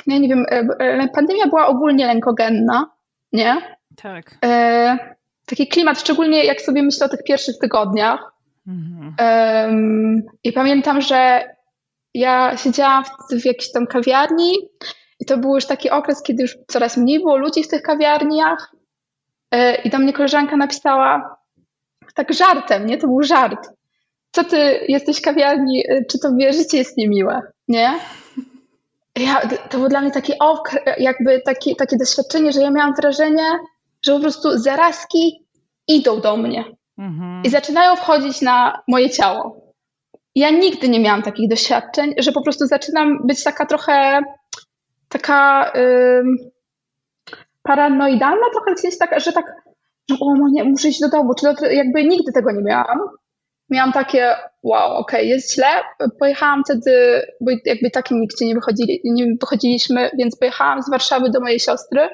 ja 0.08 0.18
nie 0.18 0.30
wiem, 0.30 0.46
e, 0.50 0.68
e, 0.80 1.08
pandemia 1.08 1.48
była 1.48 1.68
ogólnie 1.68 2.08
lękogenna, 2.08 2.90
nie? 3.34 3.78
Tak. 3.96 4.38
Taki 5.46 5.68
klimat, 5.68 6.00
szczególnie 6.00 6.46
jak 6.46 6.62
sobie 6.62 6.84
myślę 6.84 7.06
o 7.06 7.10
tych 7.10 7.24
pierwszych 7.24 7.56
tygodniach. 7.62 8.32
Mhm. 8.68 10.24
I 10.44 10.54
pamiętam, 10.54 11.02
że 11.02 11.50
ja 12.14 12.58
siedziałam 12.58 13.04
w, 13.04 13.42
w 13.42 13.46
jakiejś 13.46 13.72
tam 13.72 13.88
kawiarni 13.88 14.54
i 15.20 15.26
to 15.26 15.38
był 15.38 15.56
już 15.56 15.66
taki 15.66 15.90
okres, 15.90 16.22
kiedy 16.22 16.42
już 16.42 16.58
coraz 16.68 16.98
mniej 16.98 17.20
było 17.20 17.38
ludzi 17.38 17.64
w 17.64 17.68
tych 17.68 17.82
kawiarniach. 17.82 18.76
E, 19.52 19.76
I 19.76 19.90
do 19.90 19.98
mnie 19.98 20.14
koleżanka 20.14 20.58
napisała 20.58 21.38
tak 22.16 22.34
żartem, 22.34 22.86
nie? 22.86 22.98
To 22.98 23.08
był 23.08 23.24
żart. 23.24 23.70
Co 24.32 24.44
ty 24.44 24.80
jesteś 24.88 25.18
w 25.18 25.22
kawiarni, 25.22 25.84
e, 25.90 26.06
czy 26.06 26.20
tobie 26.20 26.54
życie 26.54 26.78
jest 26.78 26.98
niemiłe, 26.98 27.42
nie? 27.68 28.00
Ja, 29.16 29.42
to 29.70 29.78
było 29.78 29.90
dla 29.90 30.02
mnie 30.02 30.12
taki 30.12 30.34
jakby 30.98 31.42
taki, 31.46 31.76
takie 31.76 31.98
doświadczenie, 31.98 32.52
że 32.52 32.62
ja 32.62 32.72
miałam 32.72 32.94
wrażenie, 32.96 33.46
że 34.06 34.14
po 34.14 34.20
prostu 34.20 34.58
zarazki 34.58 35.46
idą 35.88 36.22
do 36.22 36.38
mnie 36.38 36.64
mhm. 36.98 37.44
i 37.44 37.50
zaczynają 37.50 37.96
wchodzić 37.96 38.42
na 38.42 38.84
moje 38.88 39.10
ciało. 39.10 39.66
Ja 40.36 40.50
nigdy 40.50 40.90
nie 40.90 41.00
miałam 41.00 41.22
takich 41.22 41.50
doświadczeń, 41.50 42.14
że 42.18 42.32
po 42.32 42.42
prostu 42.42 42.68
zaczynam 42.68 43.28
być 43.28 43.44
taka 43.44 43.66
trochę 43.66 44.22
taka 45.10 45.72
yy, 45.76 46.52
paranoidalna 47.64 48.46
trochę, 48.52 48.76
w 48.76 48.80
sensie 48.80 48.98
tak, 48.98 49.20
że 49.20 49.34
tak, 49.34 49.46
że 50.10 50.18
o, 50.22 50.34
nie, 50.52 50.64
muszę 50.64 50.88
iść 50.88 51.00
do 51.00 51.10
domu, 51.10 51.34
czy 51.34 51.56
to, 51.56 51.66
jakby 51.66 52.04
nigdy 52.04 52.32
tego 52.34 52.52
nie 52.52 52.64
miałam. 52.64 53.00
Miałam 53.70 53.92
takie, 53.92 54.36
wow, 54.64 54.98
okej, 54.98 55.20
okay, 55.20 55.26
jest 55.26 55.54
źle. 55.56 55.68
Pojechałam 56.20 56.64
wtedy, 56.64 57.22
bo 57.42 57.52
jakby 57.66 57.92
tak 57.92 58.12
nigdzie 58.12 58.46
nie, 58.46 58.56
wychodzili, 58.56 59.02
nie 59.04 59.26
wychodziliśmy, 59.42 60.10
więc 60.18 60.38
pojechałam 60.38 60.84
z 60.84 60.90
Warszawy 60.90 61.30
do 61.30 61.40
mojej 61.40 61.60
siostry. 61.60 62.10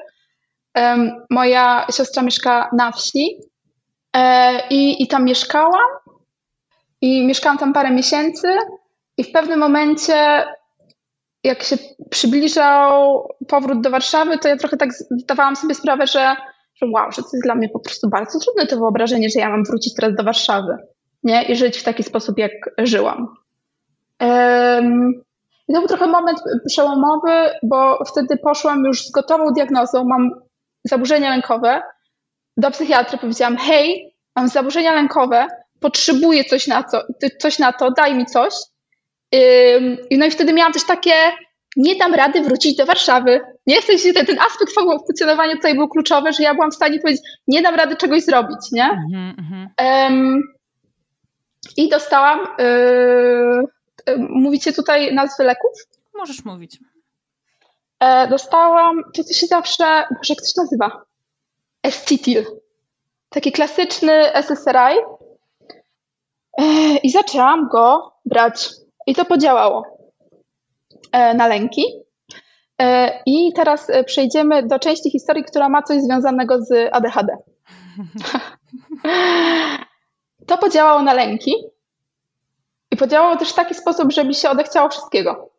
Moja 1.30 1.86
siostra 1.90 2.22
mieszka 2.22 2.70
na 2.72 2.92
wsi 2.92 3.40
e, 4.16 4.68
i, 4.68 5.02
i 5.02 5.06
tam 5.06 5.24
mieszkałam. 5.24 5.90
I 7.00 7.26
mieszkałam 7.26 7.58
tam 7.58 7.72
parę 7.72 7.90
miesięcy 7.90 8.48
i 9.16 9.24
w 9.24 9.32
pewnym 9.32 9.60
momencie 9.60 10.44
jak 11.44 11.62
się 11.62 11.76
przybliżał 12.10 13.22
powrót 13.48 13.80
do 13.80 13.90
Warszawy, 13.90 14.38
to 14.38 14.48
ja 14.48 14.56
trochę 14.56 14.76
tak 14.76 14.92
zdawałam 14.92 15.56
sobie 15.56 15.74
sprawę, 15.74 16.06
że, 16.06 16.36
że 16.74 16.86
wow, 16.86 17.12
że 17.12 17.22
to 17.22 17.28
jest 17.32 17.44
dla 17.44 17.54
mnie 17.54 17.68
po 17.68 17.80
prostu 17.80 18.08
bardzo 18.08 18.38
trudne 18.38 18.66
to 18.66 18.76
wyobrażenie, 18.76 19.28
że 19.28 19.40
ja 19.40 19.50
mam 19.50 19.64
wrócić 19.64 19.94
teraz 19.94 20.14
do 20.14 20.24
Warszawy 20.24 20.76
nie? 21.24 21.42
i 21.42 21.56
żyć 21.56 21.78
w 21.78 21.84
taki 21.84 22.02
sposób, 22.02 22.38
jak 22.38 22.52
żyłam. 22.78 23.28
Um, 24.20 25.12
to 25.74 25.78
był 25.78 25.88
trochę 25.88 26.06
moment 26.06 26.38
przełomowy, 26.66 27.50
bo 27.62 28.04
wtedy 28.04 28.36
poszłam 28.36 28.84
już 28.84 29.06
z 29.06 29.10
gotową 29.10 29.52
diagnozą, 29.52 30.04
mam 30.04 30.30
zaburzenia 30.84 31.30
lękowe. 31.30 31.82
Do 32.56 32.70
psychiatry 32.70 33.18
powiedziałam, 33.18 33.56
hej, 33.56 34.14
mam 34.36 34.48
zaburzenia 34.48 34.92
lękowe, 34.94 35.46
potrzebuję 35.80 36.44
coś 36.44 36.66
na, 36.66 36.82
to, 36.82 37.04
coś 37.38 37.58
na 37.58 37.72
to, 37.72 37.90
daj 37.90 38.14
mi 38.14 38.26
coś. 38.26 38.54
No 40.10 40.26
i 40.26 40.30
wtedy 40.30 40.52
miałam 40.52 40.72
też 40.72 40.84
takie, 40.84 41.14
nie 41.76 41.96
dam 41.96 42.14
rady 42.14 42.42
wrócić 42.42 42.76
do 42.76 42.86
Warszawy. 42.86 43.40
Nie 43.66 43.80
chcę 43.80 43.98
się, 43.98 44.12
ten, 44.12 44.26
ten 44.26 44.38
aspekt 44.38 44.72
funkcjonowania 44.74 45.54
tutaj 45.56 45.74
był 45.74 45.88
kluczowy, 45.88 46.32
że 46.32 46.42
ja 46.42 46.54
byłam 46.54 46.70
w 46.70 46.74
stanie 46.74 47.00
powiedzieć, 47.00 47.22
nie 47.46 47.62
dam 47.62 47.74
rady 47.74 47.96
czegoś 47.96 48.24
zrobić, 48.24 48.72
nie? 48.72 48.90
um, 49.80 50.42
I 51.76 51.88
dostałam, 51.88 52.46
yy, 52.58 54.16
mówicie 54.18 54.72
tutaj 54.72 55.14
nazwy 55.14 55.44
leków? 55.44 55.72
Możesz 56.14 56.44
mówić. 56.44 56.78
E, 58.02 58.28
dostałam, 58.28 59.02
to 59.14 59.24
co 59.24 59.34
się 59.34 59.46
zawsze, 59.46 59.84
może 59.84 60.34
jak 60.34 60.38
to 60.38 60.46
się 60.46 60.52
nazywa? 60.56 61.04
Estitil. 61.82 62.44
Taki 63.28 63.52
klasyczny 63.52 64.12
SSRI. 64.34 64.98
E, 66.58 66.96
I 67.02 67.10
zaczęłam 67.10 67.68
go 67.68 68.12
brać 68.24 68.70
i 69.06 69.14
to 69.14 69.24
podziałało 69.24 69.84
e, 71.12 71.34
na 71.34 71.46
lęki. 71.46 71.84
E, 72.80 73.12
I 73.26 73.52
teraz 73.52 73.90
e, 73.90 74.04
przejdziemy 74.04 74.66
do 74.66 74.78
części 74.78 75.10
historii, 75.10 75.44
która 75.44 75.68
ma 75.68 75.82
coś 75.82 76.02
związanego 76.02 76.62
z 76.62 76.88
ADHD. 76.92 77.36
To 80.46 80.58
podziałało 80.58 81.02
na 81.02 81.12
lęki 81.12 81.54
i 82.90 82.96
podziałało 82.96 83.36
też 83.36 83.52
w 83.52 83.54
taki 83.54 83.74
sposób, 83.74 84.12
że 84.12 84.24
mi 84.24 84.34
się 84.34 84.50
odechciało 84.50 84.88
wszystkiego. 84.88 85.51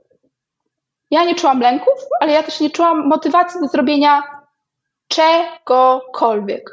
Ja 1.14 1.24
nie 1.24 1.36
czułam 1.36 1.60
lęków, 1.60 1.94
ale 2.20 2.32
ja 2.32 2.44
też 2.44 2.60
nie 2.60 2.70
czułam 2.70 3.08
motywacji 3.08 3.62
do 3.62 3.68
zrobienia 3.68 4.24
czegokolwiek. 5.08 6.70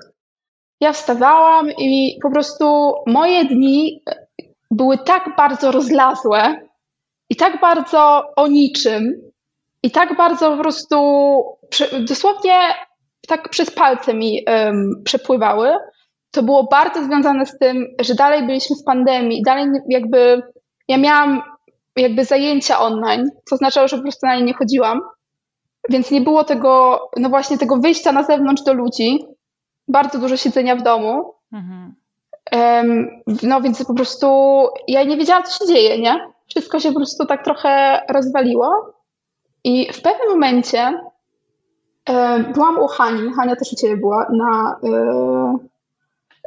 Ja 0.80 0.92
wstawałam 0.92 1.70
i 1.70 2.18
po 2.22 2.30
prostu 2.30 2.94
moje 3.06 3.44
dni 3.44 4.02
były 4.70 4.98
tak 4.98 5.36
bardzo 5.36 5.72
rozlazłe 5.72 6.68
i 7.30 7.36
tak 7.36 7.60
bardzo 7.60 8.32
o 8.36 8.46
niczym 8.46 9.14
i 9.82 9.90
tak 9.90 10.16
bardzo 10.16 10.50
po 10.50 10.62
prostu 10.62 10.96
dosłownie 12.08 12.54
tak 13.28 13.48
przez 13.48 13.70
palce 13.70 14.14
mi 14.14 14.44
um, 14.46 15.02
przepływały, 15.04 15.72
to 16.30 16.42
było 16.42 16.64
bardzo 16.64 17.04
związane 17.04 17.46
z 17.46 17.58
tym, 17.58 17.86
że 18.00 18.14
dalej 18.14 18.46
byliśmy 18.46 18.76
w 18.76 18.84
pandemii, 18.84 19.42
dalej 19.42 19.66
jakby 19.88 20.42
ja 20.88 20.98
miałam 20.98 21.42
jakby 21.96 22.24
zajęcia 22.24 22.80
online, 22.80 23.30
co 23.44 23.54
oznaczało, 23.54 23.88
że 23.88 23.96
po 23.96 24.02
prostu 24.02 24.26
na 24.26 24.36
nie 24.36 24.42
nie 24.42 24.54
chodziłam, 24.54 25.00
więc 25.88 26.10
nie 26.10 26.20
było 26.20 26.44
tego, 26.44 27.00
no 27.16 27.28
właśnie 27.28 27.58
tego 27.58 27.76
wyjścia 27.76 28.12
na 28.12 28.22
zewnątrz 28.22 28.62
do 28.62 28.72
ludzi, 28.72 29.18
bardzo 29.88 30.18
dużo 30.18 30.36
siedzenia 30.36 30.76
w 30.76 30.82
domu. 30.82 31.34
Mhm. 31.52 31.94
No 33.42 33.60
więc 33.60 33.84
po 33.84 33.94
prostu 33.94 34.26
ja 34.88 35.04
nie 35.04 35.16
wiedziałam, 35.16 35.44
co 35.44 35.58
się 35.58 35.72
dzieje, 35.74 36.00
nie? 36.00 36.32
Wszystko 36.48 36.80
się 36.80 36.88
po 36.88 36.94
prostu 36.94 37.26
tak 37.26 37.44
trochę 37.44 38.00
rozwaliło. 38.08 38.94
I 39.64 39.92
w 39.92 40.02
pewnym 40.02 40.28
momencie 40.30 41.00
byłam 42.54 42.78
u 42.78 42.86
Hani, 42.86 43.32
Hania 43.32 43.56
też 43.56 43.72
u 43.72 43.76
Ciebie 43.76 43.96
była 43.96 44.26
na, 44.32 44.80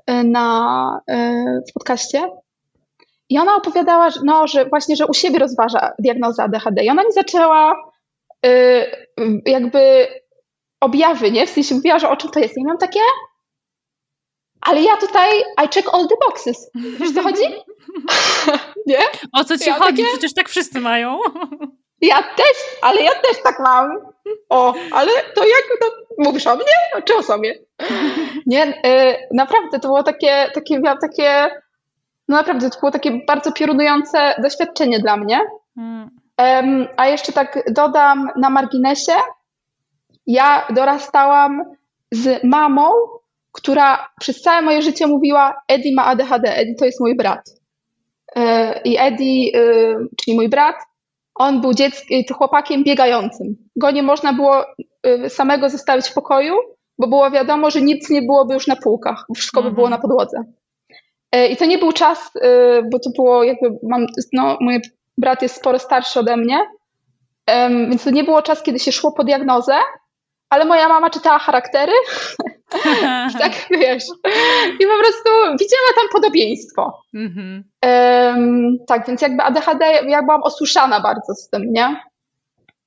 e, 0.07 0.23
na, 0.23 1.01
e, 1.07 1.43
w 1.69 1.73
podcaście. 1.73 2.29
I 3.29 3.39
ona 3.39 3.55
opowiadała, 3.55 4.09
że, 4.09 4.19
no, 4.23 4.47
że 4.47 4.65
właśnie, 4.65 4.95
że 4.95 5.07
u 5.07 5.13
siebie 5.13 5.39
rozważa 5.39 5.91
diagnozę 5.99 6.43
ADHD. 6.43 6.83
I 6.83 6.89
ona 6.89 7.03
mi 7.03 7.11
zaczęła 7.11 7.75
y, 8.45 8.85
jakby 9.45 10.07
objawy, 10.81 11.31
nie? 11.31 11.47
W 11.47 11.49
sensie 11.49 11.75
mówiła, 11.75 11.99
że 11.99 12.09
o 12.09 12.17
czym 12.17 12.29
to 12.29 12.39
jest. 12.39 12.57
I 12.57 12.59
ja 12.59 12.65
miałam 12.65 12.77
takie, 12.77 12.99
ale 14.61 14.81
ja 14.81 14.97
tutaj 14.97 15.39
I 15.65 15.67
check 15.73 15.89
all 15.93 16.07
the 16.07 16.15
boxes. 16.27 16.71
Wiesz 16.99 17.13
co 17.13 17.23
chodzi? 17.23 17.43
nie? 18.87 18.99
O 19.33 19.43
co 19.43 19.57
ci 19.57 19.69
ja 19.69 19.75
chodzi? 19.75 19.97
Takie... 19.97 20.09
Przecież 20.11 20.33
tak 20.33 20.49
wszyscy 20.49 20.79
mają. 20.79 21.19
Ja 22.01 22.23
też, 22.23 22.57
ale 22.81 23.01
ja 23.01 23.11
też 23.11 23.43
tak 23.43 23.59
mam. 23.59 23.97
O, 24.49 24.73
ale 24.91 25.11
to 25.35 25.45
jak 25.45 25.63
to 25.81 25.85
mówisz 26.17 26.47
o 26.47 26.55
mnie? 26.55 27.03
Czy 27.05 27.15
o 27.15 27.23
sobie? 27.23 27.59
Nie, 28.45 28.67
y, 28.67 29.15
naprawdę 29.31 29.79
to 29.79 29.87
było 29.87 30.03
takie, 30.03 30.51
takie, 30.53 30.79
miałam 30.79 30.99
takie, 30.99 31.49
no 32.27 32.37
naprawdę 32.37 32.69
to 32.69 32.79
było 32.79 32.91
takie 32.91 33.19
bardzo 33.27 33.51
piorunujące 33.51 34.35
doświadczenie 34.43 34.99
dla 34.99 35.17
mnie. 35.17 35.39
Hmm. 35.75 36.09
Um, 36.37 36.87
a 36.97 37.07
jeszcze 37.07 37.31
tak 37.31 37.63
dodam 37.73 38.29
na 38.37 38.49
marginesie, 38.49 39.13
ja 40.27 40.67
dorastałam 40.69 41.63
z 42.11 42.43
mamą, 42.43 42.91
która 43.51 44.07
przez 44.19 44.41
całe 44.41 44.61
moje 44.61 44.81
życie 44.81 45.07
mówiła 45.07 45.61
Eddie 45.67 45.95
ma 45.95 46.05
ADHD, 46.05 46.55
Eddie 46.55 46.75
to 46.75 46.85
jest 46.85 46.99
mój 46.99 47.15
brat. 47.15 47.49
E, 48.35 48.81
I 48.81 48.97
Eddie, 48.99 49.51
e, 49.55 49.59
czyli 50.21 50.35
mój 50.35 50.49
brat, 50.49 50.75
on 51.35 51.61
był 51.61 51.73
dzieckiem, 51.73 52.23
chłopakiem 52.37 52.83
biegającym. 52.83 53.55
Go 53.75 53.91
nie 53.91 54.03
można 54.03 54.33
było 54.33 54.65
e, 55.03 55.29
samego 55.29 55.69
zostawić 55.69 56.07
w 56.07 56.13
pokoju, 56.13 56.53
bo 56.97 57.07
było 57.07 57.31
wiadomo, 57.31 57.69
że 57.69 57.81
nic 57.81 58.09
nie 58.09 58.21
byłoby 58.21 58.53
już 58.53 58.67
na 58.67 58.75
półkach, 58.75 59.25
wszystko 59.35 59.63
by 59.63 59.71
było 59.71 59.87
mhm. 59.87 60.01
na 60.01 60.07
podłodze. 60.07 60.37
I 61.49 61.57
to 61.57 61.65
nie 61.65 61.77
był 61.77 61.91
czas, 61.91 62.31
bo 62.91 62.99
to 62.99 63.09
było 63.15 63.43
jakby, 63.43 63.67
mam, 63.83 64.05
no, 64.33 64.57
mój 64.61 64.81
brat 65.17 65.41
jest 65.41 65.55
sporo 65.55 65.79
starszy 65.79 66.19
ode 66.19 66.37
mnie, 66.37 66.59
więc 67.89 68.03
to 68.03 68.09
nie 68.09 68.23
było 68.23 68.41
czas, 68.41 68.63
kiedy 68.63 68.79
się 68.79 68.91
szło 68.91 69.11
po 69.11 69.23
diagnozę, 69.23 69.75
ale 70.49 70.65
moja 70.65 70.87
mama 70.87 71.09
czytała 71.09 71.39
charaktery 71.39 71.93
i 73.31 73.37
tak 73.37 73.51
wiesz. 73.71 74.03
I 74.79 74.85
po 74.85 74.97
prostu 74.99 75.29
widziała 75.59 75.89
tam 75.95 76.05
podobieństwo. 76.11 77.01
Mm-hmm. 77.15 77.61
Um, 77.85 78.77
tak, 78.87 79.07
więc 79.07 79.21
jakby 79.21 79.43
ADHD, 79.43 79.85
ja 80.07 80.23
byłam 80.23 80.43
osłyszana 80.43 80.99
bardzo 80.99 81.35
z 81.35 81.49
tym, 81.49 81.61
nie? 81.71 82.03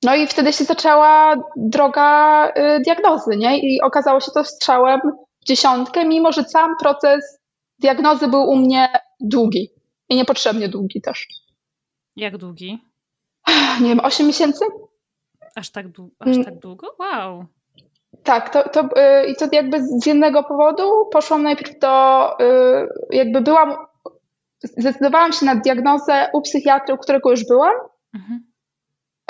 No 0.03 0.15
i 0.15 0.27
wtedy 0.27 0.53
się 0.53 0.63
zaczęła 0.63 1.35
droga 1.55 2.47
y, 2.49 2.79
diagnozy, 2.79 3.37
nie? 3.37 3.59
I 3.59 3.81
okazało 3.81 4.19
się 4.19 4.31
to 4.31 4.43
strzałem 4.43 5.01
w 5.41 5.45
dziesiątkę, 5.45 6.05
mimo 6.05 6.31
że 6.31 6.43
sam 6.43 6.75
proces 6.81 7.39
diagnozy 7.79 8.27
był 8.27 8.41
u 8.41 8.55
mnie 8.55 8.89
długi. 9.19 9.69
I 10.09 10.15
niepotrzebnie 10.15 10.69
długi 10.69 11.01
też. 11.01 11.27
Jak 12.15 12.37
długi? 12.37 12.83
Nie 13.81 13.89
wiem, 13.89 13.99
8 13.99 14.27
miesięcy? 14.27 14.65
Aż 15.55 15.69
tak, 15.69 15.85
aż 16.19 16.27
mm. 16.27 16.45
tak 16.45 16.59
długo? 16.59 16.95
Wow. 16.99 17.45
Tak, 18.23 18.49
to, 18.49 18.69
to, 18.69 18.81
yy, 18.81 19.27
i 19.31 19.35
to 19.35 19.47
jakby 19.51 19.83
z 19.83 20.05
jednego 20.05 20.43
powodu 20.43 21.05
poszłam 21.11 21.43
najpierw 21.43 21.79
do, 21.79 22.27
yy, 22.39 22.87
jakby 23.11 23.41
byłam, 23.41 23.75
zdecydowałam 24.63 25.33
się 25.33 25.45
na 25.45 25.55
diagnozę 25.55 26.29
u 26.33 26.41
psychiatry, 26.41 26.93
u 26.93 26.97
którego 26.97 27.31
już 27.31 27.47
byłam 27.47 27.73
mhm. 28.15 28.46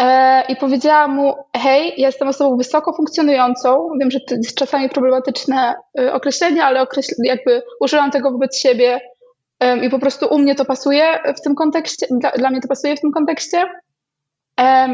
E, 0.01 0.43
i 0.49 0.55
powiedziałam 0.55 1.15
mu, 1.15 1.33
hej, 1.57 1.93
jestem 1.97 2.27
osobą 2.27 2.57
wysoko 2.57 2.93
funkcjonującą, 2.93 3.89
wiem, 3.99 4.11
że 4.11 4.19
to 4.19 4.35
jest 4.35 4.57
czasami 4.57 4.89
problematyczne 4.89 5.75
y, 5.99 6.13
określenie, 6.13 6.65
ale 6.65 6.81
określ, 6.81 7.11
jakby 7.23 7.61
użyłam 7.81 8.11
tego 8.11 8.31
wobec 8.31 8.57
siebie 8.57 8.99
i 9.81 9.89
po 9.89 9.99
prostu 9.99 10.27
u 10.35 10.39
mnie 10.39 10.55
to 10.55 10.65
pasuje 10.65 11.19
w 11.37 11.41
tym 11.41 11.55
kontekście, 11.55 12.07
dla, 12.11 12.31
dla 12.31 12.49
mnie 12.49 12.61
to 12.61 12.67
pasuje 12.67 12.95
w 12.95 13.01
tym 13.01 13.11
kontekście. 13.11 13.65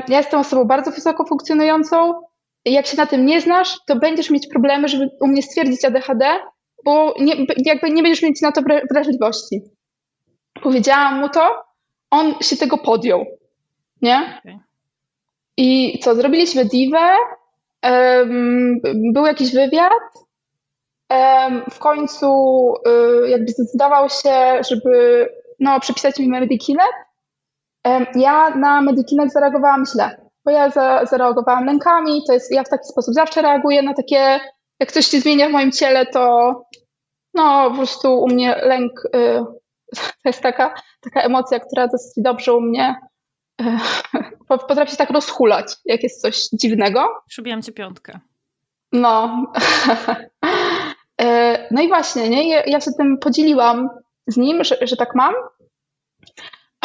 Ja 0.08 0.18
jestem 0.18 0.40
osobą 0.40 0.66
bardzo 0.66 0.92
wysoko 0.92 1.26
funkcjonującą. 1.26 2.14
Jak 2.66 2.88
się 2.88 2.98
na 2.98 3.06
tym 3.06 3.26
nie 3.26 3.42
znasz, 3.42 3.80
to 3.88 3.96
będziesz 3.96 4.30
mieć 4.30 4.48
problemy, 4.48 4.88
żeby 4.88 5.10
u 5.22 5.28
mnie 5.28 5.42
stwierdzić 5.42 5.86
ADHD, 5.86 6.40
bo 6.86 7.14
nie, 7.20 7.36
jakby 7.66 7.90
nie 7.90 8.04
będziesz 8.04 8.22
mieć 8.22 8.42
na 8.42 8.52
to 8.52 8.62
wrażliwości. 8.92 9.62
Powiedziałam 10.64 11.20
mu 11.20 11.30
to, 11.30 11.64
on 12.12 12.34
się 12.42 12.58
tego 12.58 12.78
podjął, 12.78 13.26
nie? 14.02 14.42
I 15.58 16.00
co, 16.00 16.16
zrobiliśmy 16.16 16.66
diwę, 16.66 17.16
um, 17.84 18.80
był 19.14 19.26
jakiś 19.26 19.54
wywiad, 19.54 19.92
um, 21.10 21.64
w 21.72 21.80
końcu 21.80 22.28
um, 22.28 23.30
jakby 23.30 23.52
zdecydował 23.52 24.10
się, 24.10 24.62
żeby 24.70 25.30
no, 25.60 25.80
przypisać 25.80 26.20
mi 26.20 26.28
Medikinet, 26.28 26.94
ja 28.16 28.50
na 28.50 28.82
Medikinet 28.82 29.34
zareagowałam 29.34 29.86
źle, 29.86 30.30
bo 30.46 30.52
ja 30.52 30.70
za, 30.70 31.06
zareagowałam 31.06 31.66
lękami, 31.66 32.22
to 32.28 32.34
jest, 32.34 32.52
ja 32.52 32.64
w 32.64 32.70
taki 32.70 32.88
sposób 32.88 33.14
zawsze 33.14 33.42
reaguję 33.42 33.82
na 33.82 33.94
takie, 33.94 34.40
jak 34.80 34.92
coś 34.92 35.06
się 35.06 35.20
zmienia 35.20 35.50
w 35.50 35.52
moim 35.52 35.72
ciele, 35.72 36.06
to 36.06 36.54
no 37.34 37.70
po 37.70 37.78
prostu 37.78 38.20
u 38.20 38.28
mnie 38.28 38.56
lęk 38.56 38.92
y, 39.16 39.44
to 40.24 40.30
jest 40.30 40.42
taka, 40.42 40.74
taka 41.02 41.22
emocja, 41.22 41.60
która 41.60 41.88
dosyć 41.88 42.12
dobrze 42.18 42.54
u 42.54 42.62
mnie 42.62 42.96
y, 43.62 43.66
potrafi 44.48 44.92
się 44.92 44.98
tak 44.98 45.10
rozhulać, 45.10 45.76
jak 45.86 46.04
jest 46.04 46.22
coś 46.22 46.50
dziwnego. 46.54 47.08
Przybijam 47.28 47.62
ci 47.62 47.74
piątkę. 47.74 48.20
No. 48.92 49.46
y, 51.22 51.26
no 51.72 51.82
i 51.82 51.88
właśnie, 51.88 52.30
nie? 52.30 52.50
Ja, 52.50 52.64
ja 52.66 52.82
się 52.82 52.92
tym 52.98 53.18
podzieliłam 53.18 53.90
z 54.28 54.38
nim, 54.38 54.64
że, 54.64 54.78
że 54.82 54.98
tak 54.98 55.16
mam. 55.16 55.34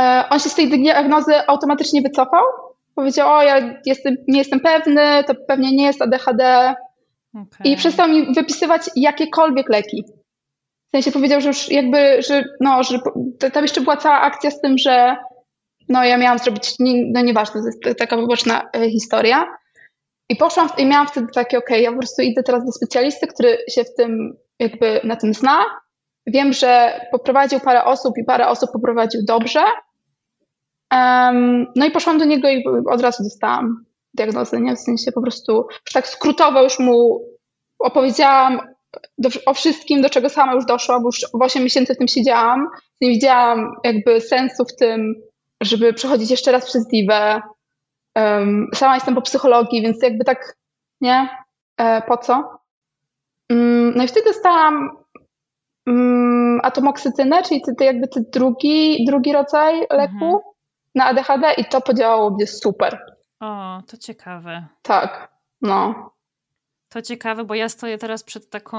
E, 0.00 0.24
on 0.30 0.38
się 0.38 0.48
z 0.48 0.54
tej 0.54 0.68
diagnozy 0.68 1.46
automatycznie 1.46 2.02
wycofał. 2.02 2.42
Powiedział, 2.94 3.32
o 3.32 3.42
ja 3.42 3.80
jestem, 3.86 4.16
nie 4.28 4.38
jestem 4.38 4.60
pewny, 4.60 5.24
to 5.26 5.34
pewnie 5.48 5.76
nie 5.76 5.84
jest 5.84 6.02
ADHD. 6.02 6.74
Okay. 7.34 7.72
I 7.72 7.76
przestał 7.76 8.08
mi 8.08 8.34
wypisywać 8.34 8.82
jakiekolwiek 8.96 9.68
leki. 9.68 10.04
W 10.88 10.90
sensie 10.90 11.12
powiedział, 11.12 11.40
że 11.40 11.48
już 11.48 11.70
jakby, 11.70 12.22
że 12.22 12.44
no, 12.60 12.82
że 12.82 12.98
tam 13.52 13.64
jeszcze 13.64 13.80
była 13.80 13.96
cała 13.96 14.20
akcja 14.20 14.50
z 14.50 14.60
tym, 14.60 14.78
że 14.78 15.16
no 15.88 16.04
ja 16.04 16.18
miałam 16.18 16.38
zrobić, 16.38 16.74
no 17.14 17.22
nieważne, 17.22 17.60
to 17.82 17.88
jest 17.88 17.98
taka 17.98 18.16
poboczna 18.16 18.70
e, 18.76 18.90
historia. 18.90 19.46
I 20.28 20.36
poszłam 20.36 20.68
i 20.78 20.86
miałam 20.86 21.06
wtedy 21.06 21.26
takie, 21.34 21.58
okay, 21.58 21.80
ja 21.80 21.92
po 21.92 21.98
prostu 21.98 22.22
idę 22.22 22.42
teraz 22.42 22.64
do 22.64 22.72
specjalisty, 22.72 23.26
który 23.26 23.58
się 23.70 23.84
w 23.84 23.94
tym 23.94 24.36
jakby 24.58 25.00
na 25.04 25.16
tym 25.16 25.34
zna. 25.34 25.58
Wiem, 26.26 26.52
że 26.52 27.00
poprowadził 27.10 27.60
parę 27.60 27.84
osób 27.84 28.18
i 28.18 28.24
parę 28.24 28.48
osób 28.48 28.72
poprowadził 28.72 29.20
dobrze, 29.24 29.60
Um, 30.92 31.66
no 31.76 31.86
i 31.86 31.90
poszłam 31.90 32.18
do 32.18 32.24
niego 32.24 32.48
i 32.48 32.64
od 32.90 33.00
razu 33.00 33.22
dostałam 33.22 33.84
diagnozę, 34.14 34.60
nie? 34.60 34.76
W 34.76 34.80
sensie 34.80 35.12
po 35.12 35.22
prostu 35.22 35.66
już 35.70 35.92
tak 35.92 36.08
skrótowo 36.08 36.62
już 36.62 36.78
mu 36.78 37.20
opowiedziałam 37.78 38.60
do, 39.18 39.28
o 39.46 39.54
wszystkim, 39.54 40.02
do 40.02 40.10
czego 40.10 40.28
sama 40.28 40.54
już 40.54 40.66
doszłam, 40.66 41.02
bo 41.02 41.08
już 41.08 41.26
8 41.32 41.64
miesięcy 41.64 41.94
w 41.94 41.98
tym 41.98 42.08
siedziałam. 42.08 42.66
Nie 43.00 43.08
widziałam 43.08 43.72
jakby 43.84 44.20
sensu 44.20 44.64
w 44.64 44.76
tym, 44.76 45.14
żeby 45.62 45.92
przechodzić 45.92 46.30
jeszcze 46.30 46.52
raz 46.52 46.66
przez 46.66 46.86
diwę. 46.86 47.42
Um, 48.14 48.68
sama 48.74 48.94
jestem 48.94 49.14
po 49.14 49.22
psychologii, 49.22 49.82
więc 49.82 50.02
jakby 50.02 50.24
tak, 50.24 50.56
nie? 51.00 51.28
E, 51.76 52.02
po 52.02 52.16
co? 52.16 52.58
Um, 53.50 53.94
no 53.96 54.04
i 54.04 54.08
wtedy 54.08 54.26
dostałam 54.26 54.96
um, 55.86 56.60
atomoksytynę, 56.62 57.42
czyli 57.42 57.62
ty 57.78 57.84
jakby 57.84 58.08
ty 58.08 58.24
drugi, 58.32 59.04
drugi 59.06 59.32
rodzaj 59.32 59.80
leku. 59.90 60.24
Mhm 60.24 60.38
na 60.98 61.04
ADHD 61.04 61.52
i 61.52 61.64
to 61.64 61.80
podziałało 61.80 62.30
mnie 62.30 62.46
super. 62.46 63.16
O, 63.40 63.82
to 63.86 63.96
ciekawe. 63.96 64.66
Tak, 64.82 65.32
no. 65.62 66.10
To 66.88 67.02
ciekawe, 67.02 67.44
bo 67.44 67.54
ja 67.54 67.68
stoję 67.68 67.98
teraz 67.98 68.24
przed 68.24 68.50
taką 68.50 68.78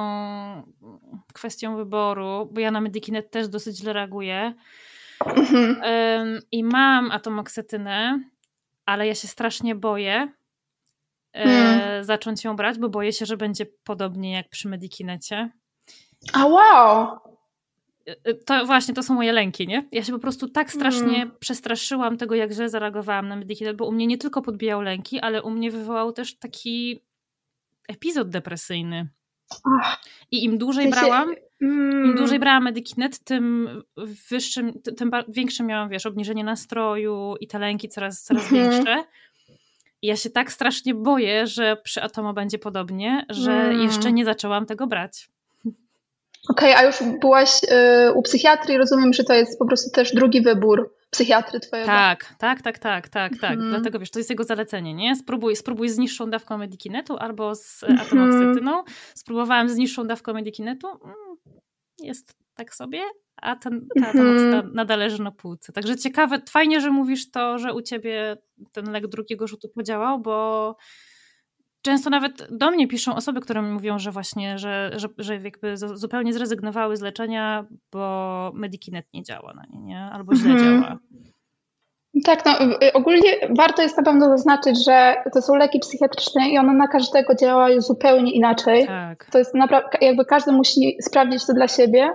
kwestią 1.33 1.75
wyboru, 1.75 2.49
bo 2.51 2.61
ja 2.61 2.71
na 2.71 2.81
Medikinet 2.81 3.31
też 3.31 3.47
dosyć 3.47 3.77
źle 3.77 3.93
reaguję. 3.93 4.53
Mhm. 5.25 6.39
I 6.51 6.63
mam 6.63 7.11
atomoksetynę, 7.11 8.23
ale 8.85 9.07
ja 9.07 9.15
się 9.15 9.27
strasznie 9.27 9.75
boję 9.75 10.27
hmm. 11.33 12.03
zacząć 12.03 12.43
ją 12.43 12.55
brać, 12.55 12.79
bo 12.79 12.89
boję 12.89 13.13
się, 13.13 13.25
że 13.25 13.37
będzie 13.37 13.65
podobnie 13.83 14.33
jak 14.33 14.49
przy 14.49 14.67
Medikinecie. 14.67 15.49
A 16.33 16.45
wow! 16.45 17.19
Y, 18.27 18.33
to 18.45 18.65
właśnie, 18.65 18.93
to 18.93 19.03
są 19.03 19.13
moje 19.13 19.31
lęki, 19.31 19.67
nie? 19.67 19.87
Ja 19.91 20.03
się 20.03 20.13
po 20.13 20.19
prostu 20.19 20.49
tak 20.49 20.71
strasznie 20.71 21.15
mm. 21.21 21.31
przestraszyłam 21.39 22.17
tego, 22.17 22.35
jak 22.35 22.51
źle 22.51 22.69
zareagowałam 22.69 23.27
na 23.27 23.35
Medikinet, 23.35 23.77
bo 23.77 23.85
u 23.85 23.91
mnie 23.91 24.07
nie 24.07 24.17
tylko 24.17 24.41
podbijał 24.41 24.81
lęki, 24.81 25.19
ale 25.19 25.43
u 25.43 25.49
mnie 25.49 25.71
wywołał 25.71 26.11
też 26.11 26.37
taki 26.37 26.99
epizod 27.87 28.29
depresyjny. 28.29 29.07
I 30.31 30.43
im 30.43 30.57
dłużej 30.57 30.89
brałam, 30.89 31.35
mm. 31.61 32.05
im 32.05 32.15
dłużej 32.15 32.39
brałam 32.39 32.63
Medikinet, 32.63 33.19
tym 33.19 33.69
wyższym, 34.29 34.73
tym 34.97 35.11
większe 35.27 35.63
miałam, 35.63 35.89
wiesz, 35.89 36.05
obniżenie 36.05 36.43
nastroju 36.43 37.35
i 37.39 37.47
te 37.47 37.59
lęki 37.59 37.89
coraz, 37.89 38.23
coraz 38.23 38.51
mm. 38.51 38.71
większe. 38.71 39.03
I 40.01 40.07
ja 40.07 40.15
się 40.15 40.29
tak 40.29 40.51
strasznie 40.51 40.93
boję, 40.93 41.47
że 41.47 41.77
przy 41.83 42.01
Atomo 42.01 42.33
będzie 42.33 42.59
podobnie, 42.59 43.25
że 43.29 43.51
mm. 43.51 43.81
jeszcze 43.81 44.11
nie 44.11 44.25
zaczęłam 44.25 44.65
tego 44.65 44.87
brać. 44.87 45.29
Okej, 46.49 46.73
okay, 46.73 46.77
a 46.77 46.85
już 46.85 46.95
byłaś 47.21 47.63
y, 47.63 48.13
u 48.13 48.21
psychiatry 48.21 48.73
i 48.73 48.77
rozumiem, 48.77 49.13
że 49.13 49.23
to 49.23 49.33
jest 49.33 49.59
po 49.59 49.65
prostu 49.65 49.91
też 49.91 50.13
drugi 50.13 50.41
wybór 50.41 50.93
psychiatry 51.09 51.59
twojego. 51.59 51.87
Tak, 51.87 52.35
tak, 52.37 52.61
tak, 52.61 52.79
tak, 52.79 53.09
tak, 53.09 53.37
tak. 53.41 53.53
Mm. 53.53 53.69
Dlatego 53.69 53.99
wiesz, 53.99 54.11
to 54.11 54.19
jest 54.19 54.29
jego 54.29 54.43
zalecenie, 54.43 54.93
nie? 54.93 55.15
Spróbuj, 55.15 55.55
spróbuj 55.55 55.89
z 55.89 55.97
niższą 55.97 56.29
dawką 56.29 56.57
medikinetu 56.57 57.17
albo 57.17 57.55
z 57.55 57.83
mm. 57.83 57.99
atomoksytyną. 57.99 58.83
Spróbowałam 59.15 59.69
z 59.69 59.75
niższą 59.75 60.07
dawką 60.07 60.33
medikinetu. 60.33 60.87
Mm, 60.87 61.15
jest 61.99 62.37
tak 62.55 62.75
sobie, 62.75 63.01
a 63.35 63.55
ten, 63.55 63.87
ta 64.01 64.11
mm. 64.11 64.71
nadal 64.73 64.99
leży 64.99 65.21
na 65.21 65.31
półce. 65.31 65.73
Także 65.73 65.97
ciekawe, 65.97 66.41
fajnie, 66.49 66.81
że 66.81 66.91
mówisz 66.91 67.31
to, 67.31 67.57
że 67.57 67.73
u 67.73 67.81
ciebie 67.81 68.37
ten 68.71 68.91
lek 68.91 69.07
drugiego 69.07 69.47
rzutu 69.47 69.69
podziałał, 69.69 70.19
bo 70.19 70.75
często 71.89 72.09
nawet 72.09 72.47
do 72.57 72.71
mnie 72.71 72.87
piszą 72.87 73.15
osoby, 73.15 73.41
które 73.41 73.61
mi 73.61 73.71
mówią, 73.71 73.99
że 73.99 74.11
właśnie, 74.11 74.57
że, 74.57 74.91
że, 74.95 75.07
że 75.17 75.37
jakby 75.37 75.77
zupełnie 75.77 76.33
zrezygnowały 76.33 76.97
z 76.97 77.01
leczenia, 77.01 77.65
bo 77.91 78.51
Medikinet 78.53 79.05
nie 79.13 79.23
działa 79.23 79.53
na 79.53 79.63
nie, 79.69 79.81
nie? 79.81 79.99
albo 79.99 80.35
źle 80.35 80.51
mhm. 80.51 80.81
działa. 80.81 80.97
Tak, 82.25 82.45
no 82.45 82.51
ogólnie 82.93 83.29
warto 83.57 83.81
jest 83.81 83.97
na 83.97 84.03
pewno 84.03 84.25
zaznaczyć, 84.25 84.85
że 84.85 85.15
to 85.33 85.41
są 85.41 85.55
leki 85.55 85.79
psychiatryczne 85.79 86.49
i 86.49 86.57
one 86.57 86.73
na 86.73 86.87
każdego 86.87 87.35
działają 87.35 87.81
zupełnie 87.81 88.31
inaczej. 88.31 88.87
Tak. 88.87 89.25
To 89.31 89.37
jest 89.37 89.55
naprawdę, 89.55 89.89
jakby 90.01 90.25
każdy 90.25 90.51
musi 90.51 90.97
sprawdzić 91.01 91.45
to 91.45 91.53
dla 91.53 91.67
siebie. 91.67 92.09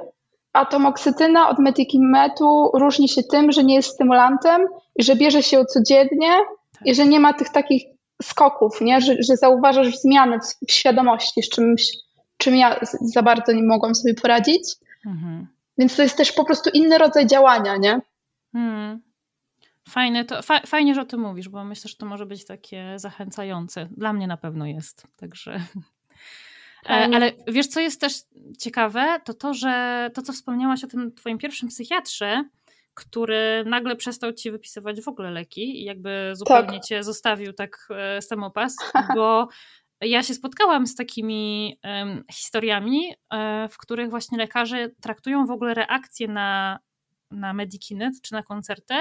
Atomoksytyna 0.52 1.48
od 1.48 1.58
medikimetu 1.58 2.70
różni 2.74 3.08
się 3.08 3.22
tym, 3.22 3.52
że 3.52 3.64
nie 3.64 3.74
jest 3.74 3.88
stymulantem 3.88 4.66
i 4.96 5.02
że 5.02 5.16
bierze 5.16 5.42
się 5.42 5.56
ją 5.56 5.64
codziennie 5.64 6.32
tak. 6.72 6.86
i 6.86 6.94
że 6.94 7.06
nie 7.06 7.20
ma 7.20 7.32
tych 7.32 7.48
takich 7.48 7.93
skoków, 8.22 8.80
nie? 8.80 9.00
Że, 9.00 9.14
że 9.22 9.36
zauważasz 9.36 9.98
zmianę 9.98 10.38
w, 10.40 10.68
w 10.68 10.72
świadomości, 10.72 11.42
z 11.42 11.48
czymś, 11.48 11.92
czym 12.36 12.56
ja 12.56 12.80
za 13.00 13.22
bardzo 13.22 13.52
nie 13.52 13.62
mogłam 13.62 13.94
sobie 13.94 14.14
poradzić. 14.14 14.62
Mhm. 15.06 15.46
Więc 15.78 15.96
to 15.96 16.02
jest 16.02 16.16
też 16.16 16.32
po 16.32 16.44
prostu 16.44 16.70
inny 16.70 16.98
rodzaj 16.98 17.26
działania, 17.26 17.76
nie? 17.76 18.00
Hmm. 18.52 19.02
Fajne 19.88 20.24
to, 20.24 20.42
fa, 20.42 20.60
fajnie, 20.66 20.94
że 20.94 21.00
o 21.00 21.04
tym 21.04 21.20
mówisz, 21.20 21.48
bo 21.48 21.64
myślę, 21.64 21.88
że 21.88 21.96
to 21.96 22.06
może 22.06 22.26
być 22.26 22.44
takie 22.44 22.98
zachęcające. 22.98 23.88
Dla 23.90 24.12
mnie 24.12 24.26
na 24.26 24.36
pewno 24.36 24.66
jest, 24.66 25.06
także. 25.16 25.60
E, 26.86 27.08
ale 27.14 27.32
wiesz, 27.48 27.66
co 27.66 27.80
jest 27.80 28.00
też 28.00 28.12
ciekawe, 28.58 29.20
to 29.24 29.34
to, 29.34 29.54
że 29.54 30.10
to, 30.14 30.22
co 30.22 30.32
wspomniałaś 30.32 30.84
o 30.84 30.86
tym 30.86 31.14
twoim 31.14 31.38
pierwszym 31.38 31.68
psychiatrze, 31.68 32.44
który 32.94 33.64
nagle 33.66 33.96
przestał 33.96 34.32
ci 34.32 34.50
wypisywać 34.50 35.00
w 35.00 35.08
ogóle 35.08 35.30
leki 35.30 35.80
i 35.80 35.84
jakby 35.84 36.32
zupełnie 36.34 36.78
tak. 36.78 36.84
cię 36.84 37.02
zostawił 37.02 37.52
tak 37.52 37.88
e, 37.90 38.22
samopas, 38.22 38.76
bo 39.16 39.48
ja 40.00 40.22
się 40.22 40.34
spotkałam 40.34 40.86
z 40.86 40.94
takimi 40.94 41.78
um, 41.84 42.24
historiami, 42.32 43.14
um, 43.32 43.68
w 43.68 43.78
których 43.78 44.10
właśnie 44.10 44.38
lekarze 44.38 44.88
traktują 45.02 45.46
w 45.46 45.50
ogóle 45.50 45.74
reakcję 45.74 46.28
na, 46.28 46.78
na 47.30 47.52
Medikinet 47.52 48.14
czy 48.22 48.32
na 48.32 48.42
koncertę 48.42 48.94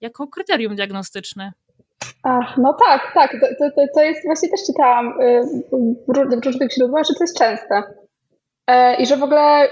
jako 0.00 0.26
kryterium 0.26 0.76
diagnostyczne. 0.76 1.52
Ach, 2.22 2.56
no 2.58 2.76
tak, 2.86 3.12
tak. 3.14 3.32
To, 3.32 3.70
to, 3.70 3.86
to 3.94 4.02
jest 4.02 4.24
właśnie 4.24 4.48
też 4.48 4.60
czytałam 4.66 5.20
y, 5.20 5.42
w 6.08 6.44
różnych 6.44 6.72
źródłach, 6.72 7.04
że 7.04 7.14
to 7.14 7.24
jest 7.24 7.38
częste. 7.38 7.82
E, 8.66 8.96
I 8.96 9.06
że 9.06 9.16
w 9.16 9.22
ogóle 9.22 9.68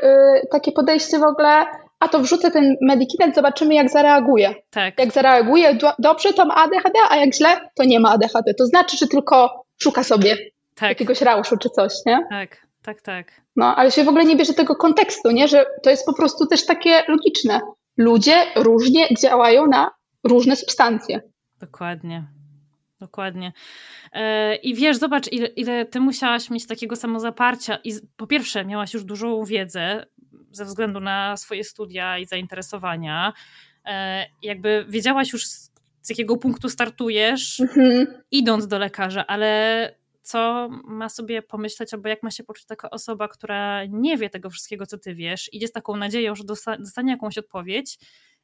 takie 0.51 0.73
podejście 0.73 1.19
w 1.19 1.23
ogóle 1.23 1.67
a 2.05 2.09
to 2.09 2.21
wrzucę 2.21 2.51
ten 2.51 2.77
medikinet, 2.81 3.35
zobaczymy 3.35 3.75
jak 3.75 3.91
zareaguje. 3.91 4.55
Tak. 4.71 4.99
Jak 4.99 5.13
zareaguje 5.13 5.75
do, 5.75 5.93
dobrze, 5.99 6.33
to 6.33 6.45
ma 6.45 6.55
ADHD, 6.55 6.99
a 7.11 7.17
jak 7.17 7.35
źle, 7.35 7.49
to 7.75 7.85
nie 7.85 8.01
ma 8.01 8.11
ADHD. 8.11 8.55
To 8.55 8.67
znaczy, 8.67 8.97
że 8.97 9.07
tylko 9.07 9.65
szuka 9.83 10.03
sobie 10.03 10.37
tak. 10.75 10.89
jakiegoś 10.89 11.21
rauszu 11.21 11.57
czy 11.57 11.71
coś, 11.71 11.93
nie? 12.07 12.27
Tak, 12.31 12.67
tak, 12.83 13.03
tak. 13.03 13.27
No, 13.57 13.77
ale 13.77 13.91
się 13.91 14.05
w 14.05 14.09
ogóle 14.09 14.25
nie 14.25 14.37
bierze 14.37 14.55
tego 14.55 14.77
kontekstu, 14.77 15.31
nie? 15.31 15.49
Że 15.49 15.67
to 15.83 15.91
jest 15.91 16.07
po 16.07 16.15
prostu 16.15 16.47
też 16.47 16.67
takie 16.67 17.03
logiczne. 17.09 17.61
Ludzie 17.97 18.35
różnie 18.57 19.09
działają 19.21 19.67
na 19.67 19.91
różne 20.25 20.57
substancje. 20.57 21.21
Dokładnie. 21.61 22.25
Dokładnie. 23.01 23.53
E, 24.13 24.57
I 24.57 24.75
wiesz, 24.75 24.97
zobacz, 24.97 25.33
ile, 25.33 25.47
ile 25.47 25.85
ty 25.85 26.01
musiałaś 26.01 26.51
mieć 26.51 26.67
takiego 26.67 26.97
samozaparcia. 26.97 27.79
I 27.85 27.93
po 28.17 28.27
pierwsze, 28.27 28.65
miałaś 28.65 28.95
już 28.95 29.05
dużą 29.05 29.45
wiedzę, 29.45 30.07
ze 30.57 30.65
względu 30.65 31.01
na 31.01 31.37
swoje 31.37 31.65
studia 31.65 32.19
i 32.19 32.27
zainteresowania. 32.27 33.33
E, 33.87 34.27
jakby 34.43 34.87
wiedziałaś 34.89 35.33
już 35.33 35.47
z 35.47 36.11
jakiego 36.11 36.37
punktu 36.37 36.69
startujesz, 36.69 37.61
mhm. 37.61 38.07
idąc 38.31 38.67
do 38.67 38.79
lekarza, 38.79 39.27
ale 39.27 39.95
co 40.23 40.69
ma 40.85 41.09
sobie 41.09 41.43
pomyśleć, 41.43 41.95
albo 41.95 42.09
jak 42.09 42.23
ma 42.23 42.31
się 42.31 42.45
poczuć 42.45 42.67
taka 42.67 42.91
osoba, 42.91 43.29
która 43.29 43.85
nie 43.85 44.17
wie 44.17 44.31
tego 44.31 44.51
wszystkiego, 44.51 44.87
co 44.87 44.99
ty 44.99 45.15
wiesz, 45.15 45.51
idzie 45.53 45.69
z 45.69 45.73
taką 45.73 45.97
nadzieją, 45.97 46.35
że 46.35 46.45
dostanie 46.79 47.13
jakąś 47.13 47.39
odpowiedź 47.39 47.99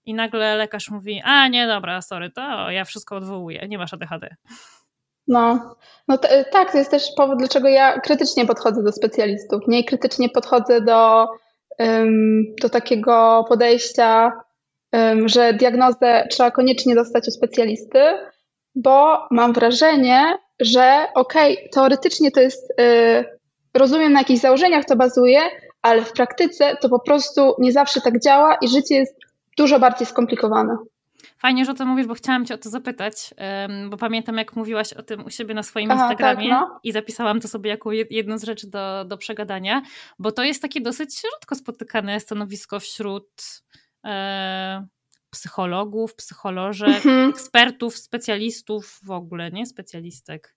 i 0.04 0.14
nagle 0.14 0.56
lekarz 0.56 0.90
mówi, 0.90 1.22
a 1.24 1.48
nie, 1.48 1.66
dobra, 1.66 2.02
sorry, 2.02 2.30
to 2.30 2.70
ja 2.70 2.84
wszystko 2.84 3.16
odwołuję, 3.16 3.68
nie 3.68 3.78
masz 3.78 3.94
ADHD. 3.94 4.36
No, 5.28 5.74
no 6.08 6.18
tak, 6.52 6.72
to 6.72 6.78
jest 6.78 6.90
też 6.90 7.02
powód, 7.16 7.38
dlaczego 7.38 7.68
ja 7.68 8.00
krytycznie 8.00 8.46
podchodzę 8.46 8.82
do 8.82 8.92
specjalistów, 8.92 9.62
nie 9.68 9.84
krytycznie 9.84 10.28
podchodzę 10.28 10.80
do 10.80 11.26
do 12.62 12.68
takiego 12.68 13.44
podejścia, 13.48 14.32
że 15.26 15.54
diagnozę 15.54 16.26
trzeba 16.30 16.50
koniecznie 16.50 16.94
dostać 16.94 17.28
u 17.28 17.30
specjalisty, 17.30 17.98
bo 18.74 19.18
mam 19.30 19.52
wrażenie, 19.52 20.38
że 20.60 21.06
okej, 21.14 21.56
okay, 21.56 21.68
teoretycznie 21.72 22.30
to 22.30 22.40
jest, 22.40 22.70
y, 22.80 23.24
rozumiem 23.74 24.12
na 24.12 24.18
jakichś 24.18 24.40
założeniach 24.40 24.84
to 24.84 24.96
bazuje, 24.96 25.40
ale 25.82 26.02
w 26.02 26.12
praktyce 26.12 26.76
to 26.80 26.88
po 26.88 27.00
prostu 27.00 27.54
nie 27.58 27.72
zawsze 27.72 28.00
tak 28.00 28.20
działa 28.20 28.56
i 28.62 28.68
życie 28.68 28.94
jest 28.94 29.14
dużo 29.58 29.78
bardziej 29.78 30.06
skomplikowane. 30.06 30.76
Fajnie, 31.40 31.64
że 31.64 31.72
o 31.72 31.74
to 31.74 31.86
mówisz, 31.86 32.06
bo 32.06 32.14
chciałam 32.14 32.46
Cię 32.46 32.54
o 32.54 32.58
to 32.58 32.70
zapytać, 32.70 33.34
bo 33.90 33.96
pamiętam, 33.96 34.36
jak 34.36 34.56
mówiłaś 34.56 34.92
o 34.92 35.02
tym 35.02 35.24
u 35.24 35.30
siebie 35.30 35.54
na 35.54 35.62
swoim 35.62 35.90
Aha, 35.90 36.02
Instagramie 36.02 36.48
tak, 36.48 36.60
no. 36.60 36.80
i 36.82 36.92
zapisałam 36.92 37.40
to 37.40 37.48
sobie 37.48 37.70
jako 37.70 37.92
jedną 37.92 38.38
z 38.38 38.44
rzeczy 38.44 38.70
do, 38.70 39.04
do 39.04 39.18
przegadania, 39.18 39.82
bo 40.18 40.32
to 40.32 40.44
jest 40.44 40.62
takie 40.62 40.80
dosyć 40.80 41.22
rzadko 41.22 41.54
spotykane 41.54 42.20
stanowisko 42.20 42.80
wśród 42.80 43.62
e, 44.04 44.86
psychologów, 45.30 46.14
psycholożek, 46.14 47.06
mhm. 47.06 47.30
ekspertów, 47.30 47.96
specjalistów 47.96 49.00
w 49.02 49.10
ogóle, 49.10 49.50
nie 49.50 49.66
specjalistek. 49.66 50.54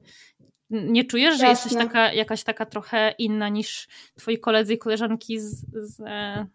Nie 0.69 1.03
czujesz, 1.03 1.37
że 1.37 1.45
Jasne. 1.45 1.69
jesteś 1.69 1.87
taka, 1.87 2.13
jakaś 2.13 2.43
taka 2.43 2.65
trochę 2.65 3.15
inna 3.17 3.49
niż 3.49 3.87
twoi 4.15 4.39
koledzy 4.39 4.73
i 4.73 4.77
koleżanki 4.77 5.39
z, 5.39 5.65
z, 5.73 5.99
e, 6.05 6.47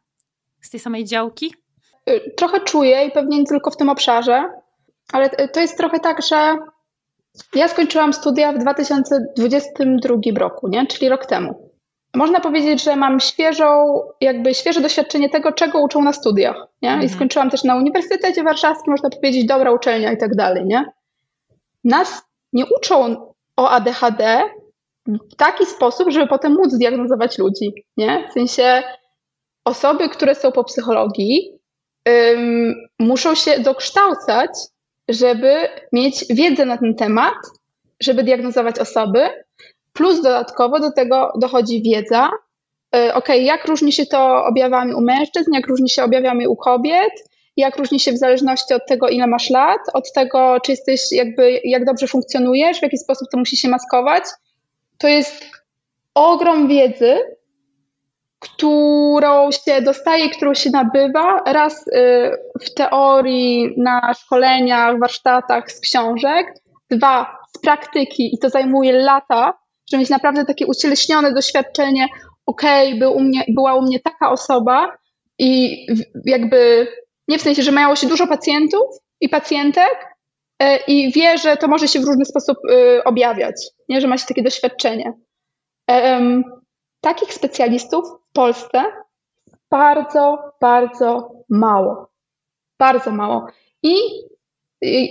z 0.61 0.71
tej 0.71 0.81
samej 0.81 1.05
działki? 1.05 1.55
Y, 2.09 2.35
trochę 2.37 2.61
czuję 2.61 3.05
i 3.05 3.11
pewnie 3.11 3.39
nie 3.39 3.47
tylko 3.47 3.71
w 3.71 3.77
tym 3.77 3.89
obszarze, 3.89 4.51
ale 5.13 5.31
to 5.31 5.61
jest 5.61 5.79
trochę 5.79 6.01
tak, 6.01 6.23
że 6.23 6.57
ja 7.55 7.69
skończyłam 7.69 8.13
studia 8.13 8.53
w 8.53 8.59
2022 8.59 10.17
roku, 10.37 10.69
nie? 10.69 10.87
czyli 10.87 11.09
rok 11.09 11.27
temu. 11.27 11.69
Można 12.15 12.41
powiedzieć, 12.41 12.85
że 12.85 12.97
mam 12.97 13.21
świeżą, 13.21 14.01
jakby 14.21 14.55
świeże 14.55 14.81
doświadczenie 14.81 15.29
tego, 15.29 15.53
czego 15.53 15.83
uczą 15.83 16.03
na 16.03 16.13
studiach. 16.13 16.57
Nie? 16.83 16.89
Mhm. 16.89 17.07
I 17.07 17.09
skończyłam 17.09 17.51
też 17.51 17.65
na 17.65 17.77
Uniwersytecie 17.77 18.43
Warszawskim, 18.43 18.91
można 18.91 19.11
powiedzieć, 19.11 19.47
dobra 19.47 19.73
uczelnia 19.73 20.13
i 20.13 20.17
tak 20.17 20.35
dalej. 20.35 20.65
Nie? 20.67 20.93
Nas 21.85 22.23
nie 22.53 22.65
uczą 22.79 23.27
o 23.57 23.71
ADHD 23.71 24.43
w 25.07 25.37
taki 25.37 25.67
sposób, 25.67 26.11
żeby 26.11 26.27
potem 26.27 26.53
móc 26.53 26.79
diagnozować 26.79 27.39
ludzi. 27.39 27.73
Nie? 27.97 28.29
W 28.31 28.33
sensie 28.33 28.83
osoby, 29.65 30.09
które 30.09 30.35
są 30.35 30.53
po 30.53 30.65
psychologii, 30.65 31.58
muszą 32.99 33.35
się 33.35 33.61
dokształcać, 33.61 34.51
żeby 35.09 35.55
mieć 35.93 36.25
wiedzę 36.31 36.65
na 36.65 36.79
ten 36.79 36.95
temat, 36.95 37.35
żeby 38.01 38.23
diagnozować 38.23 38.79
osoby, 38.79 39.21
plus 39.93 40.23
dodatkowo 40.23 40.81
do 40.81 40.93
tego 40.93 41.33
dochodzi 41.41 41.83
wiedza, 41.83 42.31
y, 42.97 43.15
ok, 43.15 43.29
jak 43.29 43.65
różni 43.65 43.93
się 43.93 44.07
to 44.07 44.45
objawami 44.45 44.95
u 44.95 45.01
mężczyzn, 45.01 45.55
jak 45.55 45.67
różni 45.67 45.91
się 45.91 46.05
objawami 46.05 46.49
u 46.49 46.57
kobiet, 46.57 47.13
jak 47.57 47.77
różni 47.77 48.01
się 48.01 48.13
w 48.13 48.19
zależności 48.19 48.75
od 48.75 48.87
tego, 48.87 49.09
ile 49.09 49.27
masz 49.27 49.51
lat, 49.51 49.81
od 49.95 50.13
tego, 50.13 50.59
czy 50.65 50.73
jesteś 50.73 51.01
jakby, 51.13 51.61
jak 51.65 51.85
dobrze 51.85 52.07
funkcjonujesz, 52.07 52.79
w 52.79 52.83
jaki 52.83 52.99
sposób 52.99 53.29
to 53.33 53.39
musi 53.39 53.57
się 53.57 53.69
maskować. 53.69 54.25
To 54.99 55.09
jest 55.09 55.45
ogrom 56.15 56.69
wiedzy, 56.69 57.17
którą 58.39 59.51
się 59.51 59.83
dostaje, 59.83 60.31
którą 60.31 60.55
się 60.55 60.71
nabywa, 60.71 61.43
raz 61.47 61.87
y, 61.87 62.31
w 62.61 62.75
teorii, 62.75 63.75
na 63.77 64.15
szkoleniach, 64.15 64.99
warsztatach 64.99 65.73
z 65.73 65.81
książek, 65.81 66.55
dwa 66.91 67.39
z 67.57 67.61
praktyki 67.61 68.35
i 68.35 68.39
to 68.39 68.51
zajmuje 68.51 68.93
lata, 68.93 69.55
żeby 69.91 70.01
mieć 70.01 70.11
naprawdę 70.11 70.45
takie 70.45 70.67
ucieleśnione 70.67 71.33
doświadczenie, 71.33 72.07
okej, 72.47 72.89
okay, 72.89 72.99
był 72.99 73.17
była 73.49 73.75
u 73.75 73.83
mnie 73.83 74.01
taka 74.01 74.31
osoba 74.31 74.97
i 75.39 75.87
jakby 76.25 76.89
nie 77.29 77.39
w 77.39 77.43
sensie, 77.43 77.63
że 77.63 77.73
miało 77.73 77.97
się 77.97 78.07
dużo 78.07 78.27
pacjentów 78.27 78.87
i 79.21 79.29
pacjentek 79.29 80.17
y, 80.63 80.67
i 80.87 81.13
wie, 81.13 81.39
że 81.39 81.57
to 81.57 81.69
może 81.69 81.89
się 81.89 82.01
w 82.01 82.05
różny 82.05 82.25
sposób 82.25 82.59
y, 82.71 83.05
objawiać, 83.05 83.55
nie, 83.89 84.01
że 84.01 84.09
ma 84.09 84.19
się 84.19 84.27
takie 84.27 84.43
doświadczenie. 84.43 85.13
Takich 87.01 87.35
specjalistów 87.35 88.05
w 88.31 88.33
Polsce 88.33 88.85
bardzo, 89.71 90.39
bardzo 90.61 91.31
mało. 91.49 92.09
Bardzo 92.79 93.11
mało. 93.11 93.47
I 93.83 93.95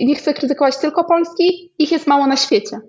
nie 0.06 0.14
chcę 0.14 0.34
krytykować 0.34 0.76
tylko 0.76 1.04
Polski, 1.04 1.72
ich 1.78 1.92
jest 1.92 2.06
mało 2.06 2.26
na 2.26 2.36
świecie. 2.36 2.80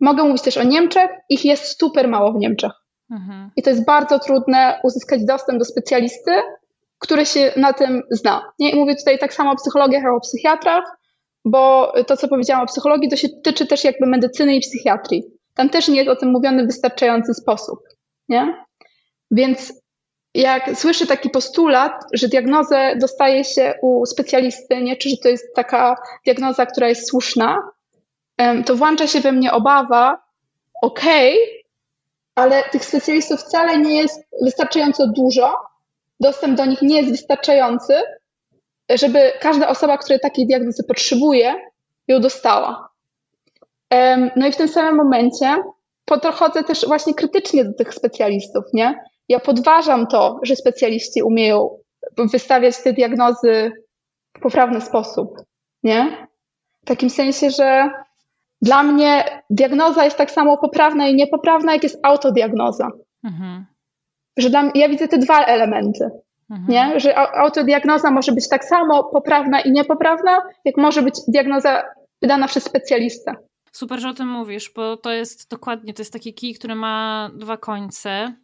Mogę 0.00 0.24
mówić 0.24 0.42
też 0.42 0.56
o 0.56 0.62
Niemczech, 0.62 1.10
ich 1.28 1.44
jest 1.44 1.80
super 1.80 2.08
mało 2.08 2.32
w 2.32 2.36
Niemczech. 2.36 2.72
Mhm. 3.10 3.50
I 3.56 3.62
to 3.62 3.70
jest 3.70 3.84
bardzo 3.84 4.18
trudne 4.18 4.80
uzyskać 4.82 5.24
dostęp 5.24 5.58
do 5.58 5.64
specjalisty, 5.64 6.30
który 6.98 7.26
się 7.26 7.52
na 7.56 7.72
tym 7.72 8.02
zna. 8.10 8.52
Nie 8.58 8.76
mówię 8.76 8.96
tutaj 8.96 9.18
tak 9.18 9.34
samo 9.34 9.50
o 9.50 9.56
psychologiach, 9.56 10.02
jak 10.02 10.12
o 10.12 10.20
psychiatrach, 10.20 10.84
bo 11.44 11.92
to, 12.06 12.16
co 12.16 12.28
powiedziałam 12.28 12.64
o 12.64 12.66
psychologii, 12.66 13.10
to 13.10 13.16
się 13.16 13.28
tyczy 13.28 13.66
też 13.66 13.84
jakby 13.84 14.06
medycyny 14.06 14.56
i 14.56 14.60
psychiatrii. 14.60 15.24
Tam 15.54 15.68
też 15.68 15.88
nie 15.88 15.96
jest 15.96 16.10
o 16.10 16.16
tym 16.16 16.30
mówiony 16.30 16.64
w 16.64 16.66
wystarczający 16.66 17.34
sposób. 17.34 17.78
Nie? 18.30 18.64
Więc 19.30 19.72
jak 20.34 20.70
słyszę 20.74 21.06
taki 21.06 21.30
postulat, 21.30 21.92
że 22.12 22.28
diagnozę 22.28 22.96
dostaje 22.96 23.44
się 23.44 23.74
u 23.82 24.06
specjalisty, 24.06 24.82
nie, 24.82 24.96
czy 24.96 25.08
że 25.08 25.16
to 25.16 25.28
jest 25.28 25.54
taka 25.54 25.96
diagnoza, 26.24 26.66
która 26.66 26.88
jest 26.88 27.08
słuszna, 27.08 27.58
to 28.66 28.76
włącza 28.76 29.06
się 29.06 29.20
we 29.20 29.32
mnie 29.32 29.52
obawa, 29.52 30.22
okej, 30.82 31.34
okay, 31.34 31.60
ale 32.34 32.62
tych 32.62 32.84
specjalistów 32.84 33.40
wcale 33.40 33.78
nie 33.78 33.96
jest 33.96 34.22
wystarczająco 34.42 35.06
dużo, 35.06 35.56
dostęp 36.20 36.56
do 36.56 36.64
nich 36.64 36.82
nie 36.82 36.96
jest 36.96 37.10
wystarczający, 37.10 37.94
żeby 38.90 39.32
każda 39.40 39.68
osoba, 39.68 39.98
która 39.98 40.18
takiej 40.18 40.46
diagnozy 40.46 40.84
potrzebuje, 40.84 41.54
ją 42.08 42.20
dostała. 42.20 42.88
No 44.36 44.46
i 44.46 44.52
w 44.52 44.56
tym 44.56 44.68
samym 44.68 44.96
momencie 44.96 45.56
podchodzę 46.18 46.64
też 46.64 46.86
właśnie 46.86 47.14
krytycznie 47.14 47.64
do 47.64 47.72
tych 47.72 47.94
specjalistów, 47.94 48.64
nie? 48.72 49.04
Ja 49.28 49.40
podważam 49.40 50.06
to, 50.06 50.40
że 50.42 50.56
specjaliści 50.56 51.22
umieją 51.22 51.78
wystawiać 52.32 52.82
te 52.82 52.92
diagnozy 52.92 53.72
w 54.36 54.40
poprawny 54.40 54.80
sposób, 54.80 55.28
nie? 55.82 56.26
W 56.82 56.84
takim 56.84 57.10
sensie, 57.10 57.50
że 57.50 57.90
dla 58.62 58.82
mnie 58.82 59.42
diagnoza 59.50 60.04
jest 60.04 60.16
tak 60.16 60.30
samo 60.30 60.58
poprawna 60.58 61.08
i 61.08 61.14
niepoprawna, 61.14 61.72
jak 61.72 61.82
jest 61.82 61.98
autodiagnoza. 62.02 62.90
Mhm. 63.24 63.66
Że 64.38 64.50
dla 64.50 64.70
ja 64.74 64.88
widzę 64.88 65.08
te 65.08 65.18
dwa 65.18 65.44
elementy. 65.44 66.10
Mhm. 66.50 66.68
Nie? 66.68 67.00
Że 67.00 67.18
autodiagnoza 67.18 68.10
może 68.10 68.32
być 68.32 68.48
tak 68.48 68.64
samo 68.64 69.04
poprawna 69.04 69.60
i 69.60 69.72
niepoprawna, 69.72 70.42
jak 70.64 70.76
może 70.76 71.02
być 71.02 71.14
diagnoza 71.28 71.82
wydana 72.22 72.46
przez 72.46 72.64
specjalistę. 72.64 73.34
Super, 73.72 74.00
że 74.00 74.08
o 74.08 74.14
tym 74.14 74.28
mówisz, 74.28 74.72
bo 74.76 74.96
to 74.96 75.12
jest 75.12 75.50
dokładnie, 75.50 75.94
to 75.94 76.02
jest 76.02 76.12
taki 76.12 76.34
kij, 76.34 76.54
który 76.54 76.74
ma 76.74 77.30
dwa 77.34 77.56
końce. 77.56 78.34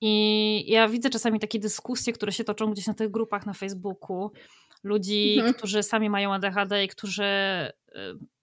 I 0.00 0.64
ja 0.68 0.88
widzę 0.88 1.10
czasami 1.10 1.40
takie 1.40 1.58
dyskusje, 1.58 2.12
które 2.12 2.32
się 2.32 2.44
toczą 2.44 2.72
gdzieś 2.72 2.86
na 2.86 2.94
tych 2.94 3.10
grupach 3.10 3.46
na 3.46 3.52
Facebooku. 3.52 4.30
Ludzi, 4.84 5.34
mhm. 5.36 5.54
którzy 5.54 5.82
sami 5.82 6.10
mają 6.10 6.34
ADHD 6.34 6.84
i 6.84 6.88
którzy 6.88 7.24
y, 7.24 7.92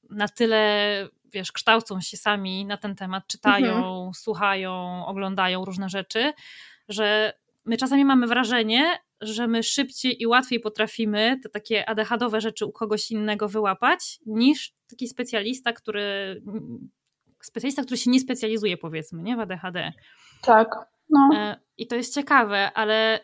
na 0.10 0.28
tyle, 0.28 1.10
wiesz, 1.26 1.52
kształcą 1.52 2.02
się 2.02 2.18
sami 2.18 2.66
na 2.66 2.78
ten 2.78 2.96
temat, 2.96 3.28
czytają, 3.28 3.76
mhm. 3.76 4.14
słuchają, 4.14 5.06
oglądają 5.06 5.66
różne 5.66 5.90
rzeczy, 5.90 6.34
że 6.90 7.34
my 7.66 7.78
czasami 7.78 8.06
mamy 8.06 8.28
wrażenie, 8.28 9.00
że 9.22 9.48
my 9.48 9.64
szybciej 9.64 10.22
i 10.22 10.28
łatwiej 10.28 10.60
potrafimy 10.60 11.40
te 11.44 11.50
takie 11.50 11.90
ADHDowe 11.90 12.42
rzeczy 12.42 12.66
u 12.66 12.72
kogoś 12.72 13.12
innego 13.12 13.48
wyłapać, 13.50 14.20
niż 14.26 14.74
taki 14.90 15.08
specjalista, 15.08 15.74
który 15.74 16.42
specjalista, 17.42 17.84
który 17.84 17.98
się 17.98 18.12
nie 18.12 18.20
specjalizuje, 18.20 18.78
powiedzmy, 18.78 19.24
nie 19.24 19.36
w 19.36 19.40
ADHD. 19.40 19.94
Tak. 20.42 20.76
No. 21.10 21.30
E, 21.36 21.60
I 21.78 21.88
to 21.88 21.96
jest 21.96 22.14
ciekawe, 22.14 22.72
ale 22.74 23.20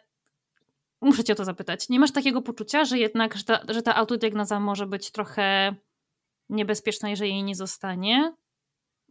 muszę 1.01 1.23
cię 1.23 1.33
o 1.33 1.35
to 1.35 1.45
zapytać. 1.45 1.89
Nie 1.89 1.99
masz 1.99 2.11
takiego 2.11 2.41
poczucia, 2.41 2.85
że 2.85 2.97
jednak, 2.97 3.37
że 3.37 3.43
ta, 3.43 3.59
że 3.69 3.81
ta 3.81 3.95
autodiagnoza 3.95 4.59
może 4.59 4.87
być 4.87 5.11
trochę 5.11 5.75
niebezpieczna, 6.49 7.09
jeżeli 7.09 7.31
jej 7.31 7.43
nie 7.43 7.55
zostanie 7.55 8.33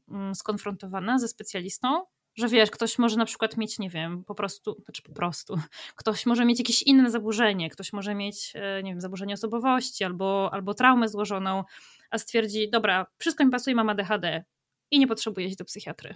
mm, 0.09 0.35
skonfrontowana 0.35 1.19
ze 1.19 1.29
specjalistą? 1.29 2.03
Że 2.37 2.49
wiesz, 2.49 2.71
ktoś 2.71 2.99
może 2.99 3.17
na 3.17 3.25
przykład 3.25 3.57
mieć, 3.57 3.79
nie 3.79 3.91
wiem, 3.91 4.25
po 4.25 4.35
prostu, 4.35 4.83
znaczy 4.85 5.03
po 5.03 5.13
prostu, 5.13 5.59
ktoś 6.01 6.27
może 6.27 6.45
mieć 6.45 6.59
jakieś 6.59 6.83
inne 6.83 7.11
zaburzenie, 7.11 7.71
ktoś 7.71 7.93
może 7.93 8.15
mieć, 8.15 8.53
e, 8.55 8.83
nie 8.83 8.91
wiem, 8.91 9.01
zaburzenie 9.01 9.35
osobowości 9.35 10.05
albo, 10.05 10.51
albo 10.53 10.75
traumę 10.75 11.09
złożoną, 11.09 11.65
a 12.11 12.19
stwierdzi, 12.19 12.71
dobra, 12.71 13.07
wszystko 13.19 13.45
mi 13.45 13.51
pasuje, 13.51 13.77
mam 13.77 13.89
ADHD 13.89 14.45
i 14.91 14.99
nie 14.99 15.07
potrzebuję 15.07 15.47
iść 15.47 15.57
do 15.57 15.65
psychiatry. 15.65 16.15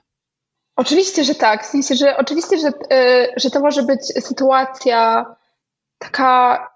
Oczywiście, 0.76 1.24
że 1.24 1.35
tak. 1.35 1.64
W 1.64 1.66
sensie, 1.66 1.94
że 1.94 2.16
oczywiście, 2.16 2.59
że, 2.59 2.66
yy, 2.66 3.33
że 3.37 3.50
to 3.50 3.61
może 3.61 3.83
być 3.83 4.00
sytuacja 4.07 5.26
taka, 5.98 6.68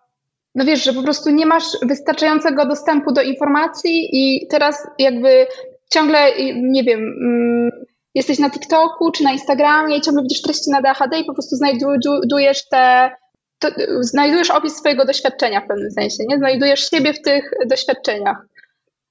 no 0.54 0.64
wiesz, 0.64 0.84
że 0.84 0.92
po 0.92 1.02
prostu 1.02 1.30
nie 1.30 1.46
masz 1.46 1.64
wystarczającego 1.82 2.66
dostępu 2.66 3.12
do 3.12 3.22
informacji 3.22 4.08
i 4.12 4.46
teraz 4.46 4.86
jakby 4.98 5.46
ciągle, 5.90 6.32
nie 6.54 6.84
wiem, 6.84 7.00
yy, 7.00 7.86
jesteś 8.14 8.38
na 8.38 8.50
TikToku 8.50 9.10
czy 9.10 9.24
na 9.24 9.32
Instagramie 9.32 9.96
i 9.96 10.00
ciągle 10.00 10.22
widzisz 10.22 10.42
treści 10.42 10.70
na 10.70 10.82
DHD 10.82 11.18
i 11.20 11.24
po 11.24 11.34
prostu 11.34 11.56
znajdujesz 11.56 12.68
te, 12.68 13.10
to, 13.58 13.68
znajdujesz 14.00 14.50
opis 14.50 14.76
swojego 14.76 15.04
doświadczenia 15.04 15.60
w 15.60 15.66
pewnym 15.66 15.90
sensie, 15.90 16.24
nie? 16.28 16.38
Znajdujesz 16.38 16.90
siebie 16.90 17.14
w 17.14 17.22
tych 17.22 17.50
doświadczeniach. 17.66 18.46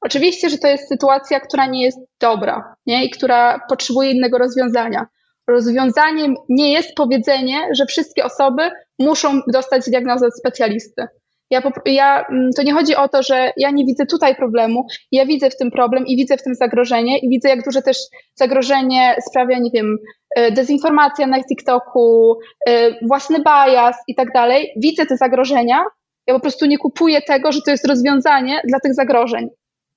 Oczywiście, 0.01 0.49
że 0.49 0.57
to 0.57 0.67
jest 0.67 0.87
sytuacja, 0.87 1.39
która 1.39 1.65
nie 1.65 1.83
jest 1.83 1.99
dobra 2.21 2.75
nie? 2.85 3.05
i 3.05 3.09
która 3.09 3.59
potrzebuje 3.69 4.11
innego 4.11 4.37
rozwiązania. 4.37 5.07
Rozwiązaniem 5.47 6.35
nie 6.49 6.73
jest 6.73 6.95
powiedzenie, 6.95 7.69
że 7.71 7.85
wszystkie 7.85 8.25
osoby 8.25 8.71
muszą 8.99 9.41
dostać 9.47 9.89
diagnozę 9.89 10.27
od 10.27 10.37
specjalisty. 10.37 11.07
Ja, 11.49 11.61
ja, 11.85 12.25
mm, 12.25 12.49
to 12.55 12.63
nie 12.63 12.73
chodzi 12.73 12.95
o 12.95 13.07
to, 13.07 13.23
że 13.23 13.51
ja 13.57 13.71
nie 13.71 13.85
widzę 13.85 14.05
tutaj 14.05 14.35
problemu, 14.35 14.85
ja 15.11 15.25
widzę 15.25 15.49
w 15.49 15.57
tym 15.57 15.71
problem 15.71 16.05
i 16.07 16.17
widzę 16.17 16.37
w 16.37 16.43
tym 16.43 16.55
zagrożenie 16.55 17.19
i 17.19 17.29
widzę, 17.29 17.49
jak 17.49 17.65
duże 17.65 17.81
też 17.81 17.97
zagrożenie 18.35 19.15
sprawia, 19.29 19.59
nie 19.59 19.71
wiem, 19.71 19.97
e, 20.35 20.51
dezinformacja 20.51 21.27
na 21.27 21.43
TikToku, 21.43 22.37
e, 22.67 22.91
własny 23.07 23.39
bias 23.39 23.97
i 24.07 24.15
tak 24.15 24.33
dalej. 24.33 24.71
Widzę 24.77 25.05
te 25.05 25.17
zagrożenia, 25.17 25.83
ja 26.27 26.33
po 26.33 26.39
prostu 26.39 26.65
nie 26.65 26.77
kupuję 26.77 27.21
tego, 27.21 27.51
że 27.51 27.59
to 27.65 27.71
jest 27.71 27.87
rozwiązanie 27.87 28.61
dla 28.67 28.79
tych 28.79 28.93
zagrożeń. 28.93 29.49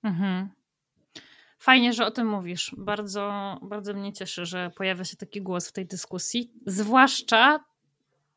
Mhm. 0.04 0.48
Fajnie, 1.58 1.92
że 1.92 2.06
o 2.06 2.10
tym 2.10 2.28
mówisz. 2.28 2.74
Bardzo, 2.78 3.56
bardzo 3.62 3.94
mnie 3.94 4.12
cieszy, 4.12 4.46
że 4.46 4.70
pojawia 4.76 5.04
się 5.04 5.16
taki 5.16 5.42
głos 5.42 5.68
w 5.68 5.72
tej 5.72 5.86
dyskusji. 5.86 6.52
Zwłaszcza, 6.66 7.60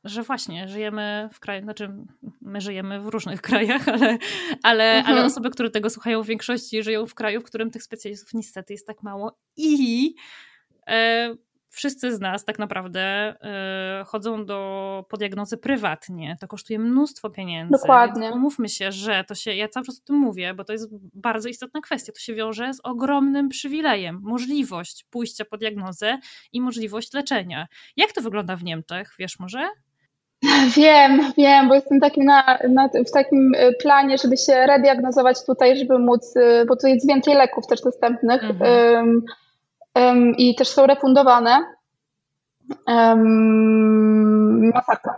że 0.05 0.23
właśnie 0.23 0.67
żyjemy 0.67 1.29
w 1.33 1.39
kraju, 1.39 1.63
znaczy 1.63 1.91
my 2.41 2.61
żyjemy 2.61 2.99
w 2.99 3.07
różnych 3.07 3.41
krajach, 3.47 3.87
ale, 3.87 4.17
ale, 4.63 4.97
mhm. 4.97 5.17
ale 5.17 5.25
osoby, 5.25 5.49
które 5.49 5.69
tego 5.69 5.89
słuchają 5.89 6.23
w 6.23 6.27
większości 6.27 6.83
żyją 6.83 7.07
w 7.07 7.15
kraju, 7.15 7.41
w 7.41 7.43
którym 7.43 7.71
tych 7.71 7.83
specjalistów 7.83 8.33
niestety 8.33 8.73
jest 8.73 8.87
tak 8.87 9.03
mało 9.03 9.37
i 9.57 10.15
e, 10.87 11.35
wszyscy 11.75 12.15
z 12.15 12.19
nas 12.19 12.45
tak 12.45 12.59
naprawdę 12.59 13.35
y, 14.01 14.05
chodzą 14.05 14.45
do 14.45 15.05
podjagnozy 15.09 15.57
prywatnie. 15.57 16.37
To 16.39 16.47
kosztuje 16.47 16.79
mnóstwo 16.79 17.29
pieniędzy. 17.29 17.71
Dokładnie. 17.71 18.31
umówmy 18.31 18.69
się, 18.69 18.91
że 18.91 19.23
to 19.23 19.35
się, 19.35 19.53
ja 19.53 19.67
cały 19.67 19.85
czas 19.85 19.99
o 19.99 20.03
tym 20.05 20.15
mówię, 20.15 20.53
bo 20.53 20.63
to 20.63 20.73
jest 20.73 20.89
bardzo 21.13 21.49
istotna 21.49 21.81
kwestia. 21.81 22.11
To 22.13 22.19
się 22.19 22.33
wiąże 22.33 22.73
z 22.73 22.79
ogromnym 22.83 23.49
przywilejem. 23.49 24.19
Możliwość 24.23 25.05
pójścia 25.09 25.45
pod 25.45 25.59
diagnozę 25.59 26.19
i 26.53 26.61
możliwość 26.61 27.13
leczenia. 27.13 27.67
Jak 27.97 28.11
to 28.11 28.21
wygląda 28.21 28.55
w 28.55 28.63
Niemczech? 28.63 29.15
Wiesz 29.19 29.39
może? 29.39 29.69
Wiem, 30.75 31.33
wiem, 31.37 31.67
bo 31.67 31.75
jestem 31.75 31.99
takim 31.99 32.25
na, 32.25 32.59
na, 32.69 32.89
w 33.07 33.11
takim 33.11 33.55
y, 33.55 33.73
planie, 33.81 34.17
żeby 34.17 34.37
się 34.37 34.53
rediagnozować 34.67 35.45
tutaj, 35.45 35.77
żeby 35.77 35.99
móc, 35.99 36.35
y, 36.35 36.65
bo 36.67 36.75
tu 36.75 36.87
jest 36.87 37.07
więcej 37.07 37.35
leków 37.35 37.67
też 37.67 37.81
dostępnych. 37.81 38.43
Mhm. 38.43 38.95
Um, 38.95 39.21
um, 39.95 40.35
i 40.37 40.55
też 40.55 40.67
są 40.67 40.87
refundowane. 40.87 41.63
Um, 42.87 44.71
masakra. 44.73 45.15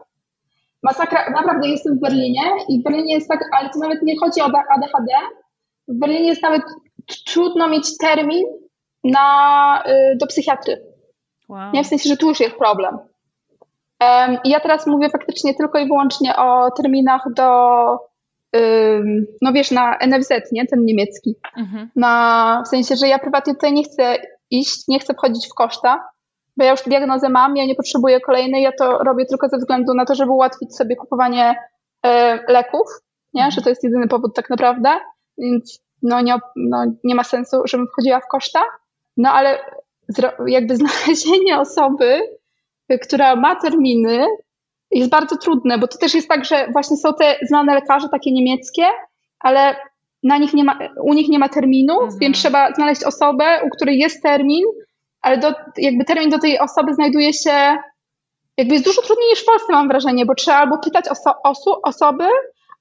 Masakra, 0.83 1.29
naprawdę 1.29 1.67
jestem 1.67 1.97
w 1.97 1.99
Berlinie 1.99 2.41
i 2.69 2.79
w 2.79 2.83
Berlinie 2.83 3.13
jest 3.13 3.29
tak, 3.29 3.39
ale 3.59 3.69
to 3.69 3.79
nawet 3.79 4.01
nie 4.01 4.19
chodzi 4.19 4.41
o 4.41 4.45
ADHD. 4.45 5.13
W 5.87 5.99
Berlinie 5.99 6.27
jest 6.27 6.43
nawet 6.43 6.61
trudno 7.25 7.67
mieć 7.67 7.97
termin 7.97 8.45
na, 9.03 9.83
y, 9.87 10.17
do 10.17 10.27
psychiatry. 10.27 10.81
Wow. 11.49 11.71
Nie 11.73 11.83
w 11.83 11.87
sensie, 11.87 12.09
że 12.09 12.17
tu 12.17 12.29
już 12.29 12.39
jest 12.39 12.55
problem. 12.55 12.97
I 14.43 14.49
ja 14.49 14.59
teraz 14.59 14.87
mówię 14.87 15.09
faktycznie 15.09 15.53
tylko 15.53 15.79
i 15.79 15.87
wyłącznie 15.87 16.35
o 16.35 16.71
terminach 16.71 17.25
do, 17.35 17.43
no 19.41 19.53
wiesz, 19.53 19.71
na 19.71 19.97
NFZ, 20.07 20.29
nie? 20.51 20.65
Ten 20.65 20.85
niemiecki. 20.85 21.35
Mhm. 21.57 21.89
Na, 21.95 22.63
w 22.65 22.67
sensie, 22.67 22.95
że 22.95 23.07
ja 23.07 23.19
prywatnie 23.19 23.53
tutaj 23.53 23.73
nie 23.73 23.83
chcę 23.83 24.17
iść, 24.51 24.87
nie 24.87 24.99
chcę 24.99 25.13
wchodzić 25.13 25.47
w 25.47 25.53
koszta, 25.53 26.09
bo 26.57 26.63
ja 26.63 26.71
już 26.71 26.81
diagnozę 26.81 27.29
mam, 27.29 27.57
ja 27.57 27.65
nie 27.65 27.75
potrzebuję 27.75 28.19
kolejnej, 28.19 28.63
ja 28.63 28.71
to 28.71 28.97
robię 28.97 29.25
tylko 29.25 29.49
ze 29.49 29.57
względu 29.57 29.93
na 29.93 30.05
to, 30.05 30.15
żeby 30.15 30.31
ułatwić 30.31 30.75
sobie 30.75 30.95
kupowanie 30.95 31.55
e, 32.05 32.39
leków, 32.51 32.87
nie? 33.33 33.41
Mhm. 33.41 33.51
że 33.51 33.61
to 33.61 33.69
jest 33.69 33.83
jedyny 33.83 34.07
powód 34.07 34.35
tak 34.35 34.49
naprawdę, 34.49 34.89
więc 35.37 35.79
no 36.01 36.21
nie, 36.21 36.35
no 36.55 36.85
nie 37.03 37.15
ma 37.15 37.23
sensu, 37.23 37.61
żebym 37.65 37.87
wchodziła 37.87 38.19
w 38.19 38.27
koszta, 38.27 38.61
no 39.17 39.31
ale 39.31 39.59
jakby 40.47 40.75
znalezienie 40.85 41.59
osoby, 41.59 42.21
która 43.01 43.35
ma 43.35 43.55
terminy 43.55 44.25
jest 44.91 45.09
bardzo 45.09 45.37
trudne, 45.37 45.77
bo 45.77 45.87
to 45.87 45.97
też 45.97 46.13
jest 46.13 46.27
tak, 46.27 46.45
że 46.45 46.67
właśnie 46.71 46.97
są 46.97 47.13
te 47.13 47.35
znane 47.47 47.75
lekarze, 47.75 48.09
takie 48.09 48.31
niemieckie, 48.31 48.83
ale 49.39 49.75
na 50.23 50.37
nich 50.37 50.53
nie 50.53 50.63
ma, 50.63 50.79
u 51.01 51.13
nich 51.13 51.29
nie 51.29 51.39
ma 51.39 51.49
terminów, 51.49 52.03
mhm. 52.03 52.19
więc 52.19 52.37
trzeba 52.37 52.73
znaleźć 52.73 53.03
osobę, 53.03 53.61
u 53.65 53.69
której 53.69 53.99
jest 53.99 54.23
termin, 54.23 54.63
ale 55.21 55.37
do, 55.37 55.53
jakby 55.77 56.05
termin 56.05 56.29
do 56.29 56.39
tej 56.39 56.59
osoby 56.59 56.93
znajduje 56.93 57.33
się, 57.33 57.77
jakby 58.57 58.73
jest 58.73 58.85
dużo 58.85 59.01
trudniej 59.01 59.29
niż 59.29 59.41
w 59.41 59.45
Polsce 59.45 59.73
mam 59.73 59.87
wrażenie, 59.87 60.25
bo 60.25 60.35
trzeba 60.35 60.57
albo 60.57 60.77
pytać 60.77 61.07
oso, 61.07 61.33
osu, 61.43 61.73
osoby, 61.83 62.27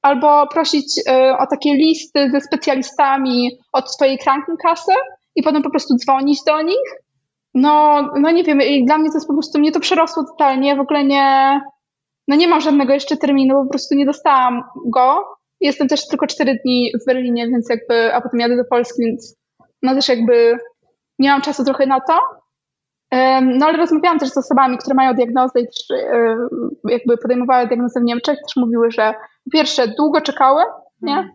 albo 0.03 0.47
prosić 0.47 0.99
y, 0.99 1.37
o 1.39 1.47
takie 1.47 1.75
listy 1.75 2.31
ze 2.31 2.41
specjalistami 2.41 3.51
od 3.73 3.93
swojej 3.93 4.19
krankenkasy 4.19 4.93
i 5.37 5.43
potem 5.43 5.63
po 5.63 5.71
prostu 5.71 5.95
dzwonić 5.97 6.39
do 6.47 6.63
nich. 6.63 7.06
No, 7.59 8.03
no 8.21 8.31
nie 8.31 8.45
wiem, 8.45 8.61
i 8.63 8.85
dla 8.85 8.99
mnie 8.99 9.11
to 9.11 9.17
jest 9.17 9.27
po 9.27 9.33
prostu, 9.33 9.59
mnie 9.59 9.73
to 9.73 9.81
przerosło 9.81 10.25
totalnie, 10.25 10.77
w 10.77 10.81
ogóle 10.81 11.05
nie, 11.05 11.61
no 12.29 12.37
nie 12.37 12.49
mam 12.49 12.61
żadnego 12.61 12.93
jeszcze 12.93 13.17
terminu, 13.17 13.65
po 13.65 13.71
prostu 13.71 13.95
nie 13.95 14.07
dostałam 14.07 14.63
go. 14.87 15.25
Jestem 15.61 15.89
też 15.89 16.09
tylko 16.09 16.27
cztery 16.27 16.59
dni 16.65 16.93
w 17.03 17.07
Berlinie, 17.07 17.49
więc 17.49 17.71
jakby, 17.71 18.15
a 18.15 18.21
potem 18.21 18.41
jadę 18.41 18.57
do 18.57 18.65
Polski, 18.71 19.03
więc 19.03 19.37
no 19.83 19.95
też 19.95 20.09
jakby 20.09 20.59
nie 21.19 21.31
mam 21.31 21.43
czasu 21.43 21.65
trochę 21.65 21.87
na 21.87 22.01
to. 22.01 22.19
No 23.43 23.67
ale 23.67 23.79
rozmawiałam 23.79 24.19
też 24.19 24.29
z 24.29 24.39
osobami, 24.39 24.79
które 24.79 24.95
mają 24.95 25.15
diagnozę 25.15 25.61
i 25.61 25.67
też 25.67 25.99
jakby 26.89 27.17
podejmowały 27.17 27.67
diagnozę 27.67 28.01
w 28.01 28.05
Niemczech, 28.05 28.39
też 28.39 28.57
mówiły, 28.57 28.91
że 28.91 29.15
po 29.45 29.51
pierwsze 29.51 29.89
długo 29.89 30.21
czekały, 30.21 30.63
nie? 31.03 31.15
Hmm. 31.15 31.33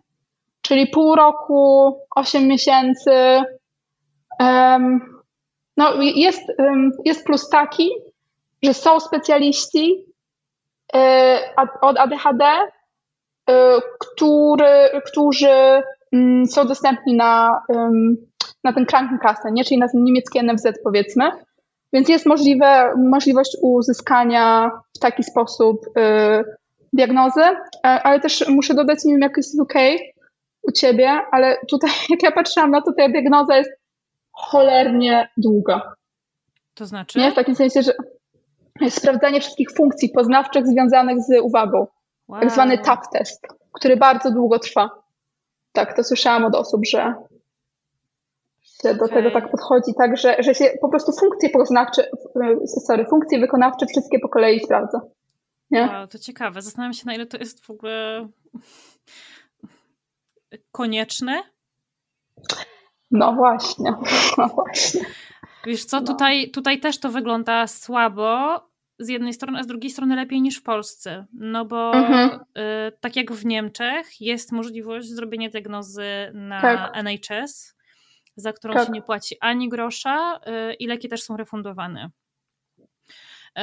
Czyli 0.60 0.86
pół 0.86 1.14
roku, 1.14 1.92
osiem 2.16 2.46
miesięcy. 2.46 3.42
No 5.82 6.02
jest, 6.02 6.42
jest 7.04 7.26
plus 7.26 7.48
taki, 7.48 7.90
że 8.62 8.74
są 8.74 9.00
specjaliści 9.00 10.04
e, 10.94 11.38
od 11.80 11.98
ADHD, 11.98 12.44
e, 12.44 13.80
który, 14.00 15.00
którzy 15.06 15.82
mm, 16.12 16.46
są 16.46 16.66
dostępni 16.66 17.16
na, 17.16 17.62
na 18.64 18.72
ten 18.72 18.86
Krankenkasse, 18.86 19.52
nie? 19.52 19.64
czyli 19.64 19.80
na 19.80 19.88
ten 19.88 20.04
niemiecki 20.04 20.44
NFZ 20.44 20.66
powiedzmy. 20.84 21.30
Więc 21.92 22.08
jest 22.08 22.26
możliwe, 22.26 22.94
możliwość 22.96 23.56
uzyskania 23.62 24.70
w 24.96 24.98
taki 24.98 25.22
sposób 25.22 25.86
y, 25.86 26.44
diagnozy, 26.92 27.40
e, 27.40 27.56
ale 27.82 28.20
też 28.20 28.48
muszę 28.48 28.74
dodać, 28.74 29.04
nie 29.04 29.12
wiem 29.12 29.20
jak 29.20 29.36
jest 29.36 29.60
ok 29.60 29.74
u 30.62 30.72
ciebie, 30.72 31.20
ale 31.32 31.56
tutaj 31.70 31.90
jak 32.10 32.22
ja 32.22 32.30
patrzyłam 32.30 32.70
na 32.70 32.80
to, 32.80 32.92
ta 32.92 33.08
diagnoza 33.08 33.56
jest 33.56 33.81
cholernie 34.32 35.28
długa. 35.36 35.94
To 36.74 36.86
znaczy? 36.86 37.18
Nie, 37.18 37.32
w 37.32 37.34
takim 37.34 37.54
sensie, 37.54 37.82
że 37.82 37.92
sprawdzanie 38.90 39.40
wszystkich 39.40 39.68
funkcji 39.76 40.08
poznawczych 40.08 40.66
związanych 40.66 41.18
z 41.20 41.40
uwagą. 41.42 41.86
Wow. 42.28 42.40
Tak 42.40 42.50
zwany 42.50 42.78
TAP 42.78 43.00
test, 43.12 43.46
który 43.72 43.96
bardzo 43.96 44.30
długo 44.30 44.58
trwa. 44.58 44.90
Tak, 45.72 45.96
to 45.96 46.04
słyszałam 46.04 46.44
od 46.44 46.54
osób, 46.54 46.86
że 46.86 47.14
się 48.62 48.94
do 48.94 49.04
okay. 49.04 49.08
tego 49.08 49.30
tak 49.30 49.50
podchodzi, 49.50 49.94
tak, 49.98 50.16
że, 50.16 50.36
że 50.38 50.54
się 50.54 50.64
po 50.80 50.88
prostu 50.88 51.12
funkcje 51.12 51.50
poznawcze, 51.50 52.10
sorry, 52.86 53.04
funkcje 53.04 53.40
wykonawcze 53.40 53.86
wszystkie 53.86 54.18
po 54.18 54.28
kolei 54.28 54.60
sprawdza. 54.60 55.00
Nie? 55.70 55.80
Wow, 55.80 56.06
to 56.06 56.18
ciekawe. 56.18 56.62
Zastanawiam 56.62 56.92
się, 56.92 57.02
na 57.06 57.14
ile 57.14 57.26
to 57.26 57.36
jest 57.36 57.64
w 57.64 57.70
ogóle 57.70 58.28
konieczne. 60.72 61.42
No 63.12 63.32
właśnie, 63.32 63.94
no 64.38 64.48
właśnie. 64.48 65.00
Wiesz 65.66 65.84
co, 65.84 66.00
no. 66.00 66.06
tutaj, 66.06 66.50
tutaj 66.50 66.80
też 66.80 67.00
to 67.00 67.08
wygląda 67.08 67.66
słabo 67.66 68.60
z 68.98 69.08
jednej 69.08 69.32
strony, 69.32 69.58
a 69.58 69.62
z 69.62 69.66
drugiej 69.66 69.90
strony 69.90 70.16
lepiej 70.16 70.40
niż 70.40 70.58
w 70.58 70.62
Polsce. 70.62 71.26
No 71.32 71.64
bo 71.64 71.94
mhm. 71.94 72.30
y, 72.30 72.92
tak 73.00 73.16
jak 73.16 73.32
w 73.32 73.44
Niemczech 73.44 74.20
jest 74.20 74.52
możliwość 74.52 75.08
zrobienia 75.08 75.50
diagnozy 75.50 76.06
na 76.34 76.60
tak. 76.60 76.92
NHS, 76.94 77.74
za 78.36 78.52
którą 78.52 78.74
tak. 78.74 78.86
się 78.86 78.92
nie 78.92 79.02
płaci 79.02 79.36
ani 79.40 79.68
grosza 79.68 80.40
y, 80.70 80.74
i 80.74 80.86
leki 80.86 81.08
też 81.08 81.22
są 81.22 81.36
refundowane. 81.36 82.10
Y, 83.58 83.62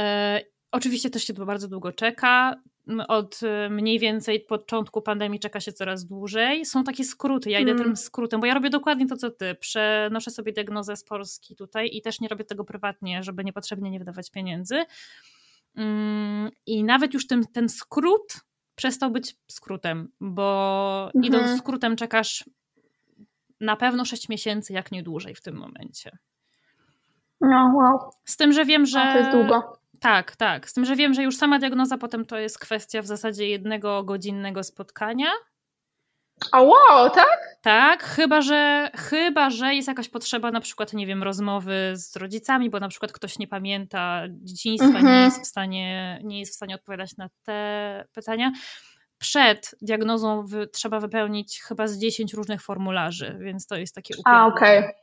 oczywiście 0.72 1.10
też 1.10 1.24
się 1.24 1.34
to 1.34 1.46
bardzo 1.46 1.68
długo 1.68 1.92
czeka. 1.92 2.56
Od 3.08 3.40
y, 3.44 3.70
mniej 3.70 4.00
więcej 4.00 4.40
początku 4.40 5.02
pandemii 5.02 5.40
czeka 5.40 5.60
się 5.60 5.74
coraz 5.74 6.06
dłużej. 6.06 6.66
Są 6.66 6.84
takie 6.84 7.04
skróty. 7.04 7.50
Ja 7.50 7.60
idę 7.60 7.72
mm. 7.72 7.84
tym 7.84 7.98
skrótem, 7.98 8.40
bo 8.40 8.46
ja 8.46 8.54
robię 8.54 8.70
dokładnie 8.70 9.08
to, 9.08 9.18
co 9.18 9.32
ty. 9.32 9.56
Przenoszę 9.56 10.32
sobie 10.32 10.54
diagnozę 10.54 10.96
z 10.96 11.04
Polski 11.04 11.56
tutaj 11.56 11.90
i 11.94 12.02
też 12.02 12.20
nie 12.20 12.28
robię 12.28 12.46
tego 12.46 12.66
prywatnie, 12.66 13.24
żeby 13.24 13.44
niepotrzebnie 13.44 13.90
nie 13.90 14.00
wydawać 14.00 14.32
pieniędzy. 14.32 14.84
Mm, 15.76 16.52
I 16.66 16.84
nawet 16.84 17.14
już 17.14 17.28
ten, 17.28 17.46
ten 17.54 17.70
skrót 17.70 18.34
przestał 18.76 19.12
być 19.12 19.36
skrótem, 19.48 20.12
bo 20.20 21.12
mhm. 21.16 21.26
idąc 21.26 21.60
skrótem 21.60 21.96
czekasz 21.96 22.50
na 23.60 23.76
pewno 23.76 24.06
6 24.06 24.30
miesięcy, 24.30 24.74
jak 24.74 24.92
nie 24.92 25.04
dłużej 25.04 25.36
w 25.36 25.42
tym 25.42 25.56
momencie. 25.56 26.18
No, 27.42 27.72
wow. 27.76 28.12
Z 28.26 28.38
tym, 28.38 28.54
że 28.54 28.66
wiem, 28.66 28.86
że. 28.86 29.06
No, 29.06 29.12
to 29.12 29.18
jest 29.18 29.32
długo. 29.32 29.80
Tak, 30.00 30.36
tak. 30.36 30.70
Z 30.70 30.74
tym, 30.74 30.86
że 30.86 30.96
wiem, 30.96 31.14
że 31.14 31.24
już 31.24 31.38
sama 31.38 31.60
diagnoza 31.60 31.98
potem 31.98 32.26
to 32.26 32.38
jest 32.38 32.60
kwestia 32.60 33.02
w 33.02 33.06
zasadzie 33.06 33.50
jednego 33.50 34.04
godzinnego 34.04 34.64
spotkania. 34.64 35.30
A 36.52 36.62
wow, 36.62 37.10
tak? 37.16 37.58
Tak, 37.62 38.04
chyba 38.04 38.42
że, 38.42 38.92
chyba, 38.96 39.50
że 39.50 39.76
jest 39.76 39.88
jakaś 39.88 40.10
potrzeba 40.10 40.52
na 40.52 40.62
przykład, 40.62 40.94
nie 40.94 41.08
wiem, 41.08 41.24
rozmowy 41.24 41.92
z 41.94 42.16
rodzicami, 42.16 42.70
bo 42.70 42.80
na 42.80 42.88
przykład 42.88 43.12
ktoś 43.12 43.40
nie 43.40 43.48
pamięta 43.48 44.22
dzieciństwa, 44.30 44.92
nie, 44.92 45.00
mhm. 45.00 45.24
jest 45.26 45.44
w 45.44 45.48
stanie, 45.48 46.20
nie 46.24 46.40
jest 46.40 46.52
w 46.52 46.56
stanie 46.56 46.76
odpowiadać 46.76 47.18
na 47.18 47.30
te 47.44 48.06
pytania 48.14 48.52
przed 49.18 49.76
diagnozą 49.82 50.46
wy, 50.46 50.68
trzeba 50.68 51.00
wypełnić 51.00 51.62
chyba 51.62 51.88
z 51.88 51.98
10 51.98 52.34
różnych 52.34 52.62
formularzy, 52.62 53.38
więc 53.40 53.68
to 53.68 53.76
jest 53.76 53.96
takie 53.96 54.14
A, 54.26 54.48
okej. 54.48 54.80
Okay. 54.80 54.94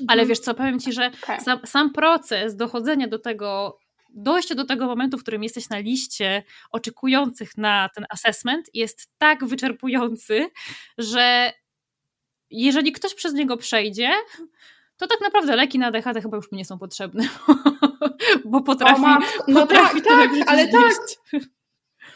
Ale 0.00 0.22
mhm. 0.22 0.28
wiesz 0.28 0.38
co, 0.38 0.54
powiem 0.54 0.80
Ci, 0.80 0.92
że 0.92 1.10
okay. 1.22 1.40
sam, 1.40 1.58
sam, 1.66 1.92
proces 1.92 2.56
dochodzenia 2.56 3.08
do 3.08 3.18
tego, 3.18 3.78
dojście 4.10 4.54
do 4.54 4.64
tego 4.64 4.86
momentu, 4.86 5.18
w 5.18 5.22
którym 5.22 5.42
jesteś 5.42 5.68
na 5.68 5.78
liście 5.78 6.42
oczekujących 6.70 7.56
na 7.56 7.88
ten 7.94 8.06
assessment 8.10 8.70
jest 8.74 9.08
tak 9.18 9.44
wyczerpujący, 9.44 10.50
że 10.98 11.52
jeżeli 12.50 12.92
ktoś 12.92 13.14
przez 13.14 13.34
niego 13.34 13.56
przejdzie, 13.56 14.10
to 14.96 15.06
tak 15.06 15.20
naprawdę 15.20 15.56
leki 15.56 15.78
na 15.78 15.90
DHT 15.90 16.22
chyba 16.22 16.36
już 16.36 16.52
mi 16.52 16.58
nie 16.58 16.64
są 16.64 16.78
potrzebne, 16.78 17.28
bo 18.44 18.60
potrafi, 18.60 19.02
o, 19.02 19.18
no 19.48 19.60
potrafi 19.60 20.02
tak, 20.02 20.30
tak, 20.38 20.48
ale 20.48 20.68
tak. 20.68 20.92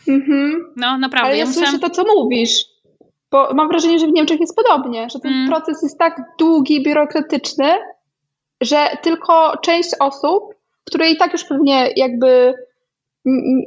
Mhm. 0.08 0.72
No, 0.76 0.98
naprawdę. 0.98 1.28
Ale 1.28 1.38
ja, 1.38 1.44
ja 1.44 1.52
słyszę 1.52 1.78
to, 1.78 1.90
co 1.90 2.04
mówisz. 2.04 2.64
Bo 3.30 3.54
mam 3.54 3.68
wrażenie, 3.68 3.98
że 3.98 4.06
w 4.06 4.12
Niemczech 4.12 4.40
jest 4.40 4.56
podobnie, 4.56 5.10
że 5.10 5.20
ten 5.20 5.32
mm. 5.32 5.48
proces 5.48 5.82
jest 5.82 5.98
tak 5.98 6.22
długi, 6.38 6.82
biurokratyczny, 6.82 7.74
że 8.60 8.88
tylko 9.02 9.56
część 9.62 9.90
osób, 10.00 10.54
które 10.84 11.10
i 11.10 11.16
tak 11.16 11.32
już 11.32 11.44
pewnie 11.44 11.88
jakby 11.96 12.54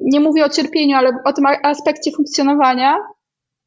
nie 0.02 0.20
mówię 0.20 0.46
o 0.46 0.50
cierpieniu, 0.50 0.98
ale 0.98 1.18
o 1.26 1.34
tym 1.34 1.46
aspekcie 1.64 2.12
funkcjonowania, 2.12 2.98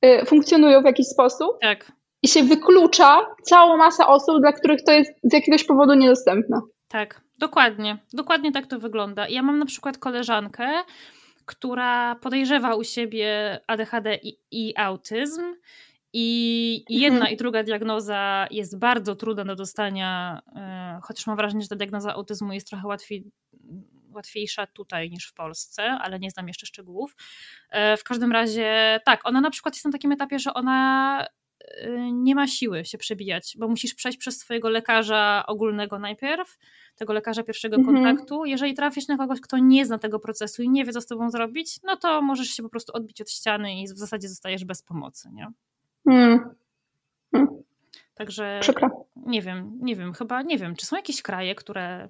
y, 0.05 0.25
funkcjonują 0.27 0.83
w 0.83 0.85
jakiś 0.85 1.07
sposób. 1.07 1.59
Tak. 1.61 1.93
I 2.23 2.29
się 2.29 2.43
wyklucza 2.43 3.21
całą 3.43 3.77
masę 3.77 4.07
osób, 4.07 4.41
dla 4.41 4.53
których 4.53 4.83
to 4.83 4.93
jest 4.93 5.13
z 5.23 5.33
jakiegoś 5.33 5.65
powodu 5.65 5.95
niedostępne. 5.95 6.61
Tak, 6.89 7.21
dokładnie. 7.39 7.99
Dokładnie 8.13 8.53
tak 8.53 8.67
to 8.67 8.79
wygląda. 8.79 9.29
Ja 9.29 9.43
mam 9.43 9.59
na 9.59 9.67
przykład 9.67 9.99
koleżankę, 9.99 10.69
która 11.47 12.15
podejrzewa 12.15 12.75
u 12.75 12.85
siebie 12.85 13.61
ADHD 13.67 14.19
i, 14.23 14.39
i 14.51 14.75
autyzm. 14.77 15.43
I 16.13 16.85
jedna 16.89 17.17
mhm. 17.17 17.35
i 17.35 17.37
druga 17.37 17.63
diagnoza 17.63 18.47
jest 18.51 18.79
bardzo 18.79 19.17
trudna 19.17 19.45
do 19.45 19.57
dostania, 19.57 20.43
e, 20.57 21.01
chociaż 21.03 21.27
mam 21.27 21.37
wrażenie, 21.37 21.63
że 21.63 21.69
ta 21.69 21.77
diagnoza 21.77 22.15
autyzmu 22.15 22.53
jest 22.53 22.69
trochę 22.69 22.89
łatwiej, 22.89 23.25
łatwiejsza 24.15 24.67
tutaj 24.67 25.11
niż 25.11 25.29
w 25.29 25.35
Polsce, 25.35 25.83
ale 25.83 26.19
nie 26.19 26.31
znam 26.31 26.49
jeszcze 26.49 26.67
szczegółów. 26.67 27.17
E, 27.71 27.97
w 27.97 28.05
każdym 28.05 28.33
razie, 28.33 29.01
tak, 29.05 29.21
ona 29.25 29.41
na 29.41 29.51
przykład 29.51 29.75
jest 29.75 29.85
na 29.85 29.93
takim 29.93 30.13
etapie, 30.13 30.39
że 30.39 30.55
ona 30.55 31.27
nie 32.13 32.35
ma 32.35 32.47
siły 32.47 32.85
się 32.85 32.99
przebijać, 32.99 33.57
bo 33.59 33.69
musisz 33.69 33.95
przejść 33.95 34.19
przez 34.19 34.39
swojego 34.39 34.69
lekarza 34.69 35.45
ogólnego 35.47 35.99
najpierw, 35.99 36.59
tego 36.97 37.13
lekarza 37.13 37.43
pierwszego 37.43 37.77
mhm. 37.77 37.97
kontaktu. 37.97 38.45
Jeżeli 38.45 38.75
trafisz 38.75 39.09
na 39.09 39.17
kogoś, 39.17 39.41
kto 39.41 39.59
nie 39.59 39.87
zna 39.87 39.99
tego 39.99 40.19
procesu 40.19 40.63
i 40.63 40.69
nie 40.69 40.85
wie, 40.85 40.93
co 40.93 41.01
z 41.01 41.07
tobą 41.07 41.31
zrobić, 41.31 41.83
no 41.83 41.97
to 41.97 42.23
możesz 42.23 42.49
się 42.49 42.63
po 42.63 42.69
prostu 42.69 42.93
odbić 42.93 43.21
od 43.21 43.31
ściany 43.31 43.81
i 43.81 43.87
w 43.87 43.99
zasadzie 43.99 44.29
zostajesz 44.29 44.65
bez 44.65 44.83
pomocy, 44.83 45.29
nie? 45.33 45.47
Mm. 46.07 46.55
Mm. 47.33 47.49
Także 48.15 48.59
Przykro. 48.63 49.07
nie 49.17 49.43
wiem, 49.43 49.79
nie 49.81 49.97
wiem, 49.97 50.13
chyba 50.13 50.43
nie 50.43 50.59
wiem, 50.59 50.77
czy 50.77 50.87
są 50.87 50.97
jakieś 50.97 51.23
kraje, 51.23 51.55
które 51.55 52.09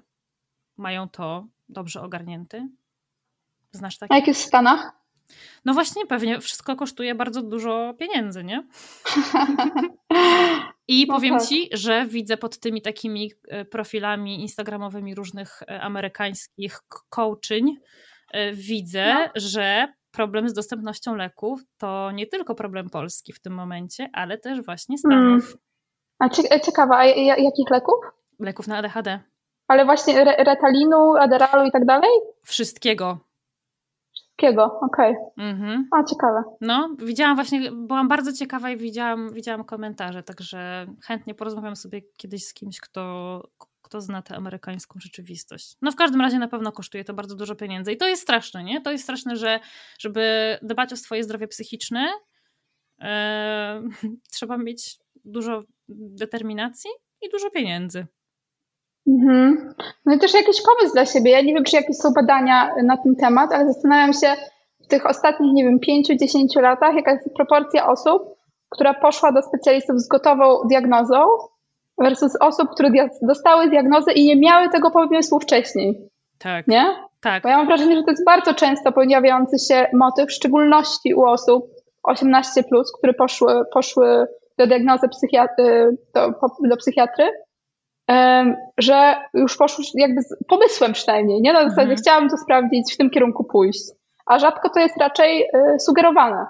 mają 0.76 1.08
to 1.08 1.46
dobrze 1.68 2.02
ogarnięte? 2.02 2.68
Znasz 3.72 3.98
takie? 3.98 4.12
A 4.12 4.16
jak 4.16 4.26
jest 4.26 4.40
w 4.40 4.46
Stanach? 4.46 4.92
No 5.64 5.74
właśnie, 5.74 6.06
pewnie 6.06 6.40
wszystko 6.40 6.76
kosztuje 6.76 7.14
bardzo 7.14 7.42
dużo 7.42 7.94
pieniędzy, 7.98 8.44
nie? 8.44 8.66
I 10.88 11.06
no 11.08 11.14
powiem 11.14 11.38
tak. 11.38 11.46
ci, 11.46 11.68
że 11.72 12.06
widzę 12.06 12.36
pod 12.36 12.58
tymi 12.58 12.82
takimi 12.82 13.32
e, 13.48 13.64
profilami 13.64 14.40
instagramowymi 14.40 15.14
różnych 15.14 15.62
e, 15.62 15.80
amerykańskich 15.80 16.80
coaching, 17.08 17.78
e, 18.32 18.52
widzę, 18.52 19.14
no. 19.14 19.28
że 19.34 19.88
problem 20.10 20.48
z 20.48 20.52
dostępnością 20.52 21.14
leków 21.14 21.60
to 21.78 22.10
nie 22.10 22.26
tylko 22.26 22.54
problem 22.54 22.90
Polski 22.90 23.32
w 23.32 23.40
tym 23.40 23.52
momencie, 23.52 24.10
ale 24.12 24.38
też 24.38 24.62
właśnie 24.62 24.98
Stanów. 24.98 25.44
Hmm. 25.44 25.58
A 26.18 26.58
ciekawa, 26.58 26.96
a 26.96 27.04
jakich 27.04 27.70
leków? 27.70 27.94
Leków 28.38 28.66
na 28.66 28.76
ADHD. 28.76 29.20
Ale 29.68 29.84
właśnie 29.84 30.24
retalinu, 30.24 31.16
aderalu 31.16 31.68
i 31.68 31.70
tak 31.70 31.84
dalej? 31.84 32.10
Wszystkiego. 32.42 33.18
Wszystkiego, 34.36 34.78
okej. 34.82 35.16
Okay. 35.16 35.44
Mhm. 35.46 35.88
A, 35.92 36.04
ciekawe. 36.04 36.42
No, 36.60 36.96
widziałam 36.98 37.36
właśnie, 37.36 37.72
byłam 37.72 38.08
bardzo 38.08 38.32
ciekawa 38.32 38.70
i 38.70 38.76
widziałam, 38.76 39.32
widziałam 39.32 39.64
komentarze, 39.64 40.22
także 40.22 40.86
chętnie 41.04 41.34
porozmawiam 41.34 41.76
sobie 41.76 42.02
kiedyś 42.16 42.44
z 42.46 42.54
kimś, 42.54 42.80
kto, 42.80 43.42
kto 43.82 44.00
zna 44.00 44.22
tę 44.22 44.36
amerykańską 44.36 45.00
rzeczywistość. 45.00 45.76
No 45.82 45.92
w 45.92 45.96
każdym 45.96 46.20
razie 46.20 46.38
na 46.38 46.48
pewno 46.48 46.72
kosztuje 46.72 47.04
to 47.04 47.14
bardzo 47.14 47.34
dużo 47.34 47.54
pieniędzy 47.54 47.92
i 47.92 47.96
to 47.96 48.08
jest 48.08 48.22
straszne, 48.22 48.64
nie? 48.64 48.80
To 48.80 48.92
jest 48.92 49.04
straszne, 49.04 49.36
że 49.36 49.60
żeby 49.98 50.58
dbać 50.62 50.92
o 50.92 50.96
swoje 50.96 51.24
zdrowie 51.24 51.48
psychiczne, 51.48 52.08
e, 53.00 53.82
trzeba 54.32 54.58
mieć 54.58 54.98
dużo 55.24 55.62
determinacji 55.88 56.90
i 57.22 57.28
dużo 57.28 57.50
pieniędzy. 57.50 58.06
Mhm. 59.08 59.74
No 60.06 60.14
i 60.14 60.18
też 60.18 60.34
jakiś 60.34 60.62
pomysł 60.62 60.94
dla 60.94 61.06
siebie. 61.06 61.30
Ja 61.30 61.40
nie 61.40 61.54
wiem, 61.54 61.64
czy 61.64 61.76
jakieś 61.76 61.96
są 61.96 62.12
badania 62.12 62.70
na 62.84 62.96
ten 62.96 63.16
temat, 63.16 63.52
ale 63.52 63.66
zastanawiam 63.66 64.12
się 64.12 64.34
w 64.84 64.86
tych 64.86 65.06
ostatnich, 65.06 65.52
nie 65.52 65.64
wiem, 65.64 65.78
5-10 65.78 66.62
latach, 66.62 66.94
jaka 66.94 67.12
jest 67.12 67.34
proporcja 67.36 67.86
osób, 67.86 68.22
która 68.68 68.94
poszła 68.94 69.32
do 69.32 69.42
specjalistów 69.42 70.00
z 70.00 70.08
gotową 70.08 70.58
diagnozą 70.68 71.26
versus 71.98 72.36
osób, 72.40 72.70
które 72.70 72.90
dostały 73.22 73.70
diagnozę 73.70 74.12
i 74.12 74.26
nie 74.26 74.36
miały 74.36 74.68
tego 74.68 74.90
pomysłu 74.90 75.40
wcześniej. 75.40 76.08
Tak. 76.38 76.66
Nie? 76.66 76.84
Tak. 77.20 77.42
Bo 77.42 77.48
ja 77.48 77.56
mam 77.56 77.66
wrażenie, 77.66 77.96
że 77.96 78.02
to 78.02 78.10
jest 78.10 78.24
bardzo 78.24 78.54
często 78.54 78.92
pojawiający 78.92 79.58
się 79.68 79.86
motyw, 79.92 80.28
w 80.28 80.32
szczególności 80.32 81.14
u 81.14 81.22
osób 81.22 81.66
18, 82.02 82.64
które 82.98 83.14
poszły, 83.14 83.64
poszły 83.72 84.26
do 84.58 84.66
diagnozy 84.66 85.08
psychiatry, 85.08 85.96
do, 86.14 86.32
do 86.68 86.76
psychiatry, 86.76 87.24
że 88.78 89.16
już 89.34 89.56
poszły 89.56 89.84
jakby 89.94 90.22
z 90.22 90.36
pomysłem 90.48 90.92
przynajmniej, 90.92 91.42
nie? 91.42 91.52
Na 91.52 91.62
zasadzie 91.62 91.82
mhm. 91.82 91.98
chciałabym 91.98 92.30
to 92.30 92.36
sprawdzić, 92.36 92.94
w 92.94 92.96
tym 92.96 93.10
kierunku 93.10 93.44
pójść. 93.44 93.82
A 94.26 94.38
rzadko 94.38 94.70
to 94.70 94.80
jest 94.80 94.96
raczej 94.96 95.42
y, 95.42 95.80
sugerowane. 95.80 96.46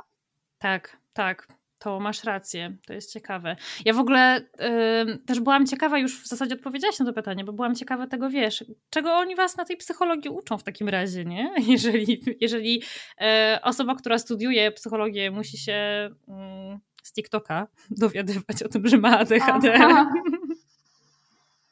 Tak, 0.59 0.97
tak. 1.13 1.49
To 1.79 2.01
masz 2.01 2.25
rację, 2.25 2.77
to 2.87 2.93
jest 2.93 3.13
ciekawe. 3.13 3.57
Ja 3.85 3.93
w 3.93 3.99
ogóle 3.99 4.41
y, 4.41 5.19
też 5.27 5.41
byłam 5.41 5.67
ciekawa, 5.67 5.99
już 5.99 6.23
w 6.23 6.27
zasadzie 6.27 6.55
odpowiedziałaś 6.55 6.99
na 6.99 7.07
to 7.07 7.13
pytanie, 7.13 7.45
bo 7.45 7.53
byłam 7.53 7.75
ciekawa 7.75 8.07
tego, 8.07 8.31
wiesz, 8.31 8.65
czego 8.91 9.13
oni 9.13 9.37
was 9.37 9.57
na 9.57 9.65
tej 9.65 9.77
psychologii 9.77 10.31
uczą 10.31 10.59
w 10.59 10.63
takim 10.63 10.89
razie, 10.89 11.25
nie? 11.25 11.51
Jeżeli, 11.69 12.23
jeżeli 12.41 12.83
y, 13.21 13.63
osoba, 13.63 13.95
która 13.95 14.19
studiuje 14.19 14.73
psychologię, 14.73 15.31
musi 15.31 15.59
się 15.59 16.11
y, 16.29 16.97
z 17.03 17.13
TikToka 17.13 17.67
dowiadywać 17.91 18.63
o 18.63 18.69
tym, 18.69 18.87
że 18.87 18.99
ma 18.99 19.19
ADHD. 19.19 19.75
Aha. 19.75 20.13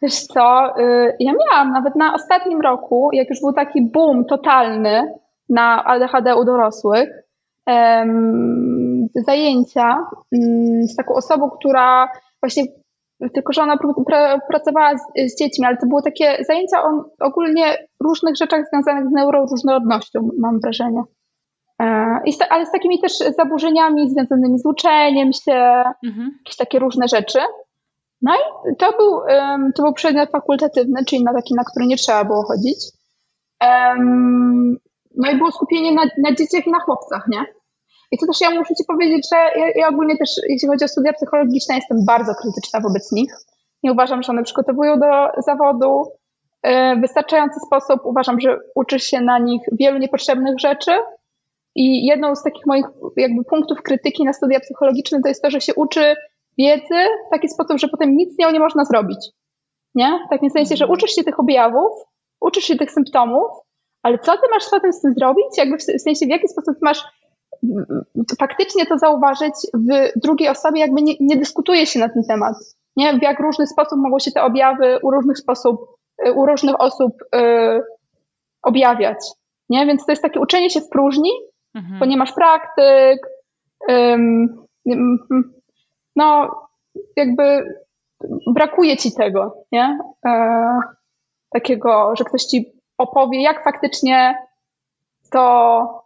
Wiesz 0.04 0.26
co, 0.26 0.78
y, 0.78 1.16
ja 1.20 1.32
miałam 1.32 1.72
nawet 1.72 1.96
na 1.96 2.14
ostatnim 2.14 2.60
roku, 2.60 3.10
jak 3.12 3.30
już 3.30 3.40
był 3.40 3.52
taki 3.52 3.82
boom 3.82 4.24
totalny 4.24 5.14
na 5.48 5.84
ADHD 5.84 6.36
u 6.36 6.44
dorosłych, 6.44 7.08
zajęcia 9.14 10.06
mm, 10.32 10.86
z 10.86 10.96
taką 10.96 11.14
osobą, 11.14 11.50
która 11.50 12.08
właśnie, 12.42 12.64
tylko 13.34 13.52
że 13.52 13.62
ona 13.62 13.78
pracowała 14.50 14.90
z, 14.96 15.38
dziećmi, 15.38 15.66
ale 15.66 15.76
to 15.76 15.86
były 15.86 16.02
takie 16.02 16.44
zajęcia 16.44 16.84
o 16.84 17.04
ogólnie 17.20 17.76
różnych 18.00 18.36
rzeczach 18.36 18.68
związanych 18.68 19.08
z 19.08 19.12
neuroróżnorodnością, 19.12 20.28
mam 20.38 20.60
wrażenie. 20.60 21.02
E, 21.82 22.20
ale 22.50 22.66
z 22.66 22.72
takimi 22.72 23.00
też 23.00 23.12
zaburzeniami 23.18 24.10
związanymi 24.10 24.58
z 24.58 24.66
uczeniem 24.66 25.32
się, 25.32 25.84
mhm. 26.04 26.30
jakieś 26.38 26.56
takie 26.56 26.78
różne 26.78 27.08
rzeczy. 27.08 27.38
No 28.24 28.34
i 28.34 28.76
to 28.76 28.92
był, 28.92 29.20
to 29.74 29.82
był 29.82 29.92
przedmiot 29.92 30.30
fakultatywny, 30.30 31.04
czyli 31.04 31.24
na 31.24 31.34
taki, 31.34 31.54
na 31.54 31.64
który 31.64 31.86
nie 31.86 31.96
trzeba 31.96 32.24
było 32.24 32.42
chodzić. 32.42 32.78
No 35.16 35.30
i 35.30 35.36
było 35.36 35.52
skupienie 35.52 35.92
na, 35.92 36.02
na 36.18 36.34
dzieciach 36.34 36.66
i 36.66 36.70
na 36.70 36.80
chłopcach, 36.80 37.24
nie? 37.28 37.44
I 38.12 38.18
to 38.18 38.26
też 38.26 38.40
ja 38.40 38.50
muszę 38.50 38.74
Ci 38.74 38.84
powiedzieć, 38.88 39.28
że 39.32 39.60
ja, 39.60 39.66
ja 39.76 39.88
ogólnie 39.88 40.16
też, 40.18 40.30
jeśli 40.48 40.68
chodzi 40.68 40.84
o 40.84 40.88
studia 40.88 41.12
psychologiczne, 41.12 41.74
jestem 41.74 42.04
bardzo 42.06 42.34
krytyczna 42.34 42.80
wobec 42.80 43.12
nich. 43.12 43.32
Nie 43.82 43.92
uważam, 43.92 44.22
że 44.22 44.32
one 44.32 44.42
przygotowują 44.42 44.98
do 44.98 45.42
zawodu 45.42 46.04
w 46.96 47.00
wystarczający 47.00 47.60
sposób. 47.66 48.00
Uważam, 48.04 48.40
że 48.40 48.58
uczysz 48.74 49.02
się 49.02 49.20
na 49.20 49.38
nich 49.38 49.62
wielu 49.72 49.98
niepotrzebnych 49.98 50.60
rzeczy. 50.60 50.90
I 51.74 52.06
jedną 52.06 52.36
z 52.36 52.42
takich 52.42 52.66
moich 52.66 52.86
jakby 53.16 53.44
punktów 53.44 53.82
krytyki 53.82 54.24
na 54.24 54.32
studia 54.32 54.60
psychologiczne 54.60 55.20
to 55.22 55.28
jest 55.28 55.42
to, 55.42 55.50
że 55.50 55.60
się 55.60 55.74
uczy 55.74 56.14
wiedzy 56.58 57.08
w 57.26 57.30
taki 57.30 57.48
sposób, 57.48 57.78
że 57.78 57.88
potem 57.88 58.16
nic 58.16 58.34
z 58.34 58.38
nią 58.38 58.50
nie 58.50 58.60
można 58.60 58.84
zrobić. 58.84 59.30
Nie? 59.94 60.18
W 60.26 60.30
takim 60.30 60.50
sensie, 60.50 60.76
że 60.76 60.84
mhm. 60.84 60.98
uczysz 60.98 61.10
się 61.10 61.24
tych 61.24 61.40
objawów, 61.40 61.92
uczysz 62.40 62.64
się 62.64 62.76
tych 62.76 62.90
symptomów, 62.90 63.46
ale 64.02 64.18
co 64.18 64.32
ty 64.32 64.42
masz 64.50 64.70
potem 64.70 64.92
z 64.92 65.00
tym 65.00 65.14
zrobić? 65.14 65.46
Jakby 65.58 65.76
w 65.78 65.82
sensie, 65.82 66.26
w 66.26 66.28
jaki 66.28 66.48
sposób 66.48 66.76
masz 66.82 67.04
faktycznie 68.40 68.86
to 68.86 68.98
zauważyć 68.98 69.54
w 69.74 70.20
drugiej 70.20 70.48
osobie, 70.48 70.80
jakby 70.80 71.02
nie, 71.02 71.14
nie 71.20 71.36
dyskutuje 71.36 71.86
się 71.86 72.00
na 72.00 72.08
ten 72.08 72.24
temat. 72.28 72.54
Nie? 72.96 73.18
W 73.18 73.22
jak 73.22 73.40
różny 73.40 73.66
sposób 73.66 73.98
mogą 73.98 74.18
się 74.18 74.30
te 74.30 74.42
objawy 74.42 74.98
u 75.02 75.10
różnych 75.10 75.38
sposób, 75.38 75.80
u 76.34 76.46
różnych 76.46 76.80
osób 76.80 77.12
yy, 77.32 77.82
objawiać. 78.62 79.18
Nie? 79.68 79.86
Więc 79.86 80.06
to 80.06 80.12
jest 80.12 80.22
takie 80.22 80.40
uczenie 80.40 80.70
się 80.70 80.80
w 80.80 80.88
próżni, 80.88 81.30
mhm. 81.74 81.98
bo 81.98 82.06
nie 82.06 82.16
masz 82.16 82.32
praktyk, 82.32 83.18
no 86.16 86.50
jakby 87.16 87.74
brakuje 88.46 88.96
ci 88.96 89.14
tego, 89.14 89.64
nie? 89.72 89.98
E, 90.26 90.80
takiego, 91.50 92.16
że 92.16 92.24
ktoś 92.24 92.44
ci 92.44 92.72
opowie, 92.98 93.42
jak 93.42 93.64
faktycznie 93.64 94.38
to 95.30 96.04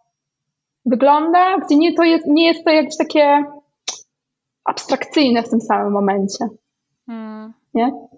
wygląda, 0.86 1.59
gdzie 1.59 1.76
nie, 1.76 1.94
to 1.94 2.02
jest, 2.02 2.26
nie 2.26 2.46
jest 2.46 2.64
to 2.64 2.70
jakieś 2.70 2.96
takie 2.96 3.44
abstrakcyjne 4.64 5.42
w 5.42 5.50
tym 5.50 5.61
samym 5.61 5.92
momencie. 5.92 6.48
Hmm. 7.06 7.54
Nie? 7.74 8.09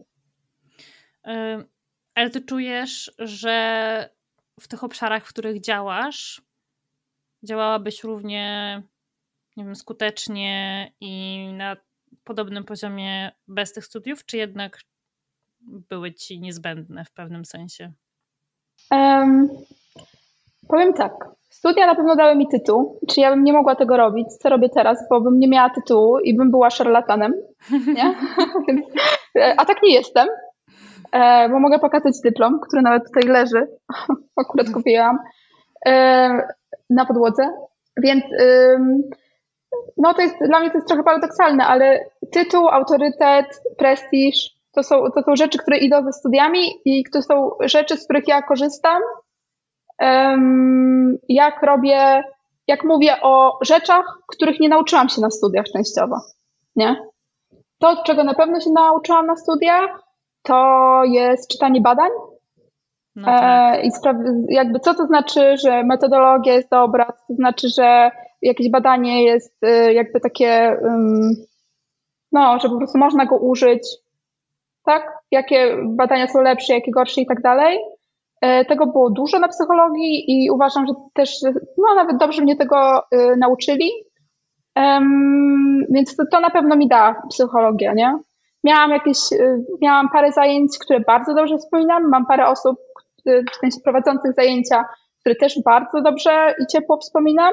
E, 1.26 1.64
ale 2.14 2.30
ty 2.30 2.40
czujesz, 2.40 3.12
że 3.18 4.08
w 4.60 4.68
tych 4.68 4.84
obszarach, 4.84 5.26
w 5.26 5.28
których 5.28 5.60
działasz, 5.60 6.42
działałabyś 7.42 8.04
równie 8.04 8.82
nie 9.56 9.64
wiem, 9.64 9.74
skutecznie 9.76 10.86
i 11.00 11.46
na 11.52 11.76
podobnym 12.24 12.64
poziomie 12.64 13.32
bez 13.48 13.72
tych 13.72 13.84
studiów, 13.84 14.24
czy 14.26 14.36
jednak 14.36 14.80
były 15.60 16.12
ci 16.12 16.40
niezbędne 16.40 17.04
w 17.04 17.12
pewnym 17.12 17.44
sensie? 17.44 17.92
Um, 18.90 19.48
powiem 20.68 20.92
tak. 20.92 21.12
Studia 21.50 21.86
na 21.86 21.94
pewno 21.94 22.16
dały 22.16 22.36
mi 22.36 22.48
tytuł, 22.48 23.00
czy 23.08 23.20
ja 23.20 23.30
bym 23.30 23.44
nie 23.44 23.52
mogła 23.52 23.76
tego 23.76 23.96
robić, 23.96 24.28
co 24.28 24.48
robię 24.48 24.68
teraz, 24.68 25.08
bo 25.10 25.20
bym 25.20 25.38
nie 25.38 25.48
miała 25.48 25.70
tytułu 25.70 26.18
i 26.18 26.36
bym 26.36 26.50
była 26.50 26.70
szarlatanem, 26.70 27.34
nie? 27.70 28.14
A 29.58 29.64
tak 29.64 29.82
nie 29.82 29.94
jestem, 29.94 30.28
e, 31.12 31.48
bo 31.48 31.60
mogę 31.60 31.78
pokazać 31.78 32.20
dyplom, 32.24 32.60
który 32.60 32.82
nawet 32.82 33.06
tutaj 33.06 33.22
leży, 33.22 33.66
akurat 34.40 34.70
kupiłam, 34.70 35.18
e, 35.86 36.30
na 36.90 37.06
podłodze, 37.06 37.50
więc 38.02 38.24
no 39.96 40.14
to 40.14 40.22
jest, 40.22 40.36
dla 40.46 40.60
mnie 40.60 40.70
to 40.70 40.76
jest 40.76 40.88
trochę 40.88 41.02
paradoksalne, 41.02 41.66
ale 41.66 42.04
tytuł, 42.32 42.68
autorytet, 42.68 43.46
prestiż, 43.78 44.50
to 44.72 44.82
są, 44.82 45.10
to 45.14 45.22
są 45.22 45.36
rzeczy, 45.36 45.58
które 45.58 45.78
idą 45.78 46.04
ze 46.04 46.12
studiami 46.12 46.60
i 46.84 47.04
to 47.12 47.22
są 47.22 47.50
rzeczy, 47.60 47.96
z 47.96 48.04
których 48.04 48.28
ja 48.28 48.42
korzystam, 48.42 49.02
um, 50.00 51.18
jak 51.28 51.62
robię, 51.62 52.24
jak 52.66 52.84
mówię 52.84 53.16
o 53.22 53.58
rzeczach, 53.62 54.04
których 54.26 54.60
nie 54.60 54.68
nauczyłam 54.68 55.08
się 55.08 55.20
na 55.20 55.30
studiach 55.30 55.66
częściowo, 55.72 56.16
nie? 56.76 56.96
To, 57.78 58.02
czego 58.02 58.24
na 58.24 58.34
pewno 58.34 58.60
się 58.60 58.70
nauczyłam 58.70 59.26
na 59.26 59.36
studiach, 59.36 60.02
to 60.42 61.02
jest 61.04 61.50
czytanie 61.50 61.80
badań, 61.80 62.10
no 63.16 63.26
tak. 63.26 63.74
e, 63.74 63.82
I 63.82 63.90
jakby 64.48 64.80
co 64.80 64.94
to 64.94 65.06
znaczy, 65.06 65.56
że 65.56 65.84
metodologia 65.84 66.54
jest 66.54 66.70
dobra, 66.70 67.06
co 67.06 67.26
to 67.28 67.34
znaczy, 67.34 67.68
że 67.68 68.10
jakieś 68.42 68.70
badanie 68.70 69.24
jest 69.24 69.64
y, 69.64 69.92
jakby 69.92 70.20
takie, 70.20 70.76
no, 72.32 72.58
że 72.58 72.68
po 72.68 72.76
prostu 72.76 72.98
można 72.98 73.26
go 73.26 73.36
użyć, 73.36 73.88
tak? 74.84 75.12
Jakie 75.30 75.76
badania 75.84 76.28
są 76.28 76.42
lepsze, 76.42 76.74
jakie 76.74 76.90
gorsze 76.90 77.20
i 77.20 77.26
tak 77.26 77.42
dalej. 77.42 77.78
E, 78.40 78.64
tego 78.64 78.86
było 78.86 79.10
dużo 79.10 79.38
na 79.38 79.48
psychologii 79.48 80.24
i 80.26 80.50
uważam, 80.50 80.86
że 80.86 80.92
też, 81.14 81.42
no 81.78 81.94
nawet 81.94 82.16
dobrze 82.16 82.42
mnie 82.42 82.56
tego 82.56 82.98
y, 82.98 83.36
nauczyli. 83.36 83.90
Więc 85.90 86.16
to, 86.16 86.24
to 86.32 86.40
na 86.40 86.50
pewno 86.50 86.76
mi 86.76 86.88
da 86.88 87.22
psychologia, 87.30 87.92
nie? 87.94 88.18
Miałam 88.64 88.90
jakieś, 88.90 89.32
y, 89.32 89.64
miałam 89.82 90.08
parę 90.08 90.32
zajęć, 90.32 90.78
które 90.78 91.00
bardzo 91.00 91.34
dobrze 91.34 91.58
wspominam. 91.58 92.08
Mam 92.08 92.26
parę 92.26 92.46
osób, 92.46 92.76
w 93.26 93.56
sensie 93.60 93.80
prowadzących 93.84 94.34
zajęcia, 94.34 94.84
który 95.20 95.36
też 95.36 95.62
bardzo 95.64 96.02
dobrze 96.02 96.54
i 96.62 96.66
ciepło 96.66 96.96
wspominam, 96.96 97.52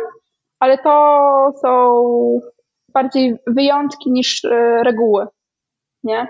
ale 0.59 0.77
to 0.77 1.53
są 1.61 2.03
bardziej 2.93 3.37
wyjątki 3.47 4.11
niż 4.11 4.45
e, 4.45 4.83
reguły, 4.83 5.27
nie? 6.03 6.27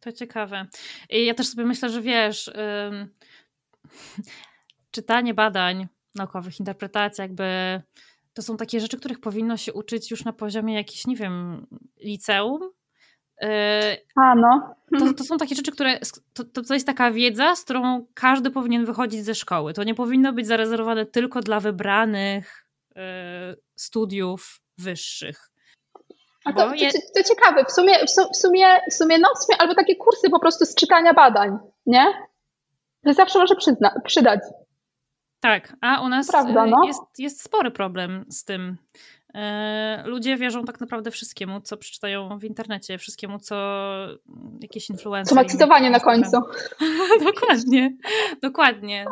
To 0.00 0.12
ciekawe. 0.12 0.66
I 1.10 1.26
ja 1.26 1.34
też 1.34 1.48
sobie 1.48 1.64
myślę, 1.64 1.88
że 1.88 2.00
wiesz, 2.00 2.52
czytanie 4.90 5.34
badań 5.34 5.86
naukowych, 6.14 6.60
interpretacja, 6.60 7.24
jakby 7.24 7.44
to 8.34 8.42
są 8.42 8.56
takie 8.56 8.80
rzeczy, 8.80 8.96
których 8.98 9.20
powinno 9.20 9.56
się 9.56 9.72
uczyć 9.72 10.10
już 10.10 10.24
na 10.24 10.32
poziomie 10.32 10.74
jakiś, 10.74 11.06
nie 11.06 11.16
wiem, 11.16 11.66
liceum. 12.00 12.70
E, 13.42 13.96
A, 14.16 14.34
no. 14.34 14.74
To, 14.98 15.12
to 15.12 15.24
są 15.24 15.36
takie 15.36 15.54
rzeczy, 15.54 15.72
które. 15.72 15.98
To, 16.34 16.62
to 16.62 16.74
jest 16.74 16.86
taka 16.86 17.10
wiedza, 17.10 17.56
z 17.56 17.64
którą 17.64 18.06
każdy 18.14 18.50
powinien 18.50 18.84
wychodzić 18.84 19.24
ze 19.24 19.34
szkoły. 19.34 19.72
To 19.72 19.84
nie 19.84 19.94
powinno 19.94 20.32
być 20.32 20.46
zarezerwowane 20.46 21.06
tylko 21.06 21.40
dla 21.40 21.60
wybranych 21.60 22.61
studiów 23.76 24.60
wyższych. 24.78 25.52
A 26.44 26.52
to, 26.52 26.74
je... 26.74 26.92
to, 26.92 26.98
to, 27.14 27.22
ciekawe, 27.22 27.64
w 27.64 27.72
sumie, 27.72 27.94
w 28.06 28.36
sumie, 28.36 28.80
w 28.90 28.94
sumie, 28.94 29.18
no, 29.18 29.28
w 29.34 29.44
sumie, 29.44 29.60
albo 29.60 29.74
takie 29.74 29.96
kursy 29.96 30.30
po 30.30 30.40
prostu 30.40 30.64
z 30.64 30.74
czytania 30.74 31.14
badań, 31.14 31.58
nie? 31.86 32.12
To 33.04 33.12
zawsze 33.12 33.38
może 33.38 33.54
przyzna, 33.54 34.00
przydać. 34.04 34.40
Tak, 35.40 35.76
a 35.80 36.00
u 36.00 36.08
nas 36.08 36.28
Prawda, 36.28 36.66
no? 36.66 36.84
jest, 36.86 37.02
jest 37.18 37.42
spory 37.42 37.70
problem 37.70 38.24
z 38.28 38.44
tym. 38.44 38.76
E, 39.34 40.02
ludzie 40.06 40.36
wierzą 40.36 40.64
tak 40.64 40.80
naprawdę 40.80 41.10
wszystkiemu, 41.10 41.60
co 41.60 41.76
przeczytają 41.76 42.38
w 42.38 42.44
internecie, 42.44 42.98
wszystkiemu, 42.98 43.38
co 43.38 43.56
jakieś 44.60 44.90
influencje. 44.90 45.36
Co 45.36 45.42
ma 45.42 45.48
cytowanie 45.48 45.90
na 45.90 46.00
końcu. 46.00 46.36
dokładnie, 47.24 47.96
dokładnie. 48.42 49.06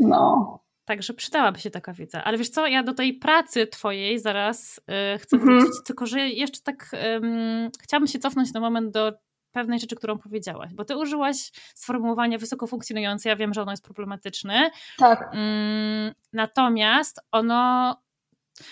No. 0.00 0.58
Także 0.88 1.14
przydałaby 1.14 1.60
się 1.60 1.70
taka 1.70 1.92
wiedza. 1.92 2.24
Ale 2.24 2.38
wiesz 2.38 2.48
co, 2.48 2.66
ja 2.66 2.82
do 2.82 2.94
tej 2.94 3.14
pracy 3.14 3.66
twojej 3.66 4.18
zaraz 4.18 4.78
y, 4.78 5.18
chcę 5.18 5.36
mhm. 5.36 5.60
wrócić, 5.60 5.76
tylko 5.86 6.06
że 6.06 6.20
jeszcze 6.20 6.60
tak 6.60 6.90
um, 7.12 7.70
chciałabym 7.82 8.06
się 8.06 8.18
cofnąć 8.18 8.52
na 8.52 8.60
moment 8.60 8.90
do 8.90 9.12
pewnej 9.52 9.80
rzeczy, 9.80 9.96
którą 9.96 10.18
powiedziałaś, 10.18 10.74
bo 10.74 10.84
ty 10.84 10.96
użyłaś 10.96 11.52
sformułowania 11.74 12.38
wysoko 12.38 12.66
funkcjonujące, 12.66 13.28
ja 13.28 13.36
wiem, 13.36 13.54
że 13.54 13.62
ono 13.62 13.70
jest 13.70 13.84
problematyczne. 13.84 14.70
Tak. 14.98 15.32
Natomiast 16.32 17.20
ono, 17.32 17.96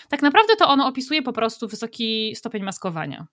tak 0.09 0.21
naprawdę 0.21 0.55
to 0.55 0.67
ono 0.67 0.87
opisuje 0.87 1.21
po 1.21 1.33
prostu 1.33 1.67
wysoki 1.67 2.35
stopień 2.35 2.63
maskowania. 2.63 3.27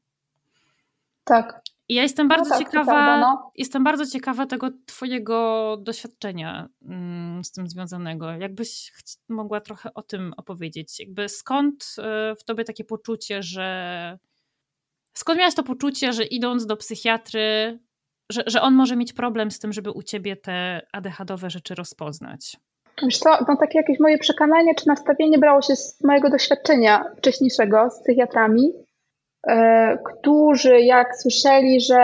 Tak. 1.24 1.60
I 1.88 1.94
ja 1.94 2.02
jestem 2.02 2.28
bardzo 2.28 2.50
no 2.50 2.56
tak, 2.56 2.66
ciekawa, 2.66 2.84
prawda, 2.84 3.20
no. 3.20 3.50
jestem 3.54 3.84
bardzo 3.84 4.06
ciekawa 4.06 4.46
tego 4.46 4.70
twojego 4.86 5.76
doświadczenia 5.80 6.68
mm, 6.82 7.44
z 7.44 7.52
tym 7.52 7.68
związanego. 7.68 8.30
Jakbyś 8.30 8.92
mogła 9.28 9.60
trochę 9.60 9.94
o 9.94 10.02
tym 10.02 10.32
opowiedzieć? 10.36 11.00
Jakby 11.00 11.28
skąd 11.28 11.96
y, 12.32 12.36
w 12.36 12.44
tobie 12.44 12.64
takie 12.64 12.84
poczucie, 12.84 13.42
że 13.42 14.18
skąd 15.14 15.38
miałaś 15.38 15.54
to 15.54 15.62
poczucie, 15.62 16.12
że 16.12 16.24
idąc 16.24 16.66
do 16.66 16.76
psychiatry, 16.76 17.78
że, 18.30 18.42
że 18.46 18.62
on 18.62 18.74
może 18.74 18.96
mieć 18.96 19.12
problem 19.12 19.50
z 19.50 19.58
tym, 19.58 19.72
żeby 19.72 19.90
u 19.90 20.02
ciebie 20.02 20.36
te 20.36 20.86
ADHD-owe 20.92 21.50
rzeczy 21.50 21.74
rozpoznać? 21.74 22.56
Wiesz 23.02 23.18
co, 23.18 23.30
no 23.48 23.56
takie 23.60 23.78
jakieś 23.78 24.00
moje 24.00 24.18
przekonanie 24.18 24.74
czy 24.74 24.88
nastawienie 24.88 25.38
brało 25.38 25.62
się 25.62 25.76
z 25.76 26.04
mojego 26.04 26.30
doświadczenia 26.30 27.04
wcześniejszego 27.18 27.90
z 27.90 28.02
psychiatrami 28.02 28.72
E, 28.72 28.83
którzy 30.04 30.80
jak 30.80 31.16
słyszeli, 31.16 31.80
że 31.80 31.98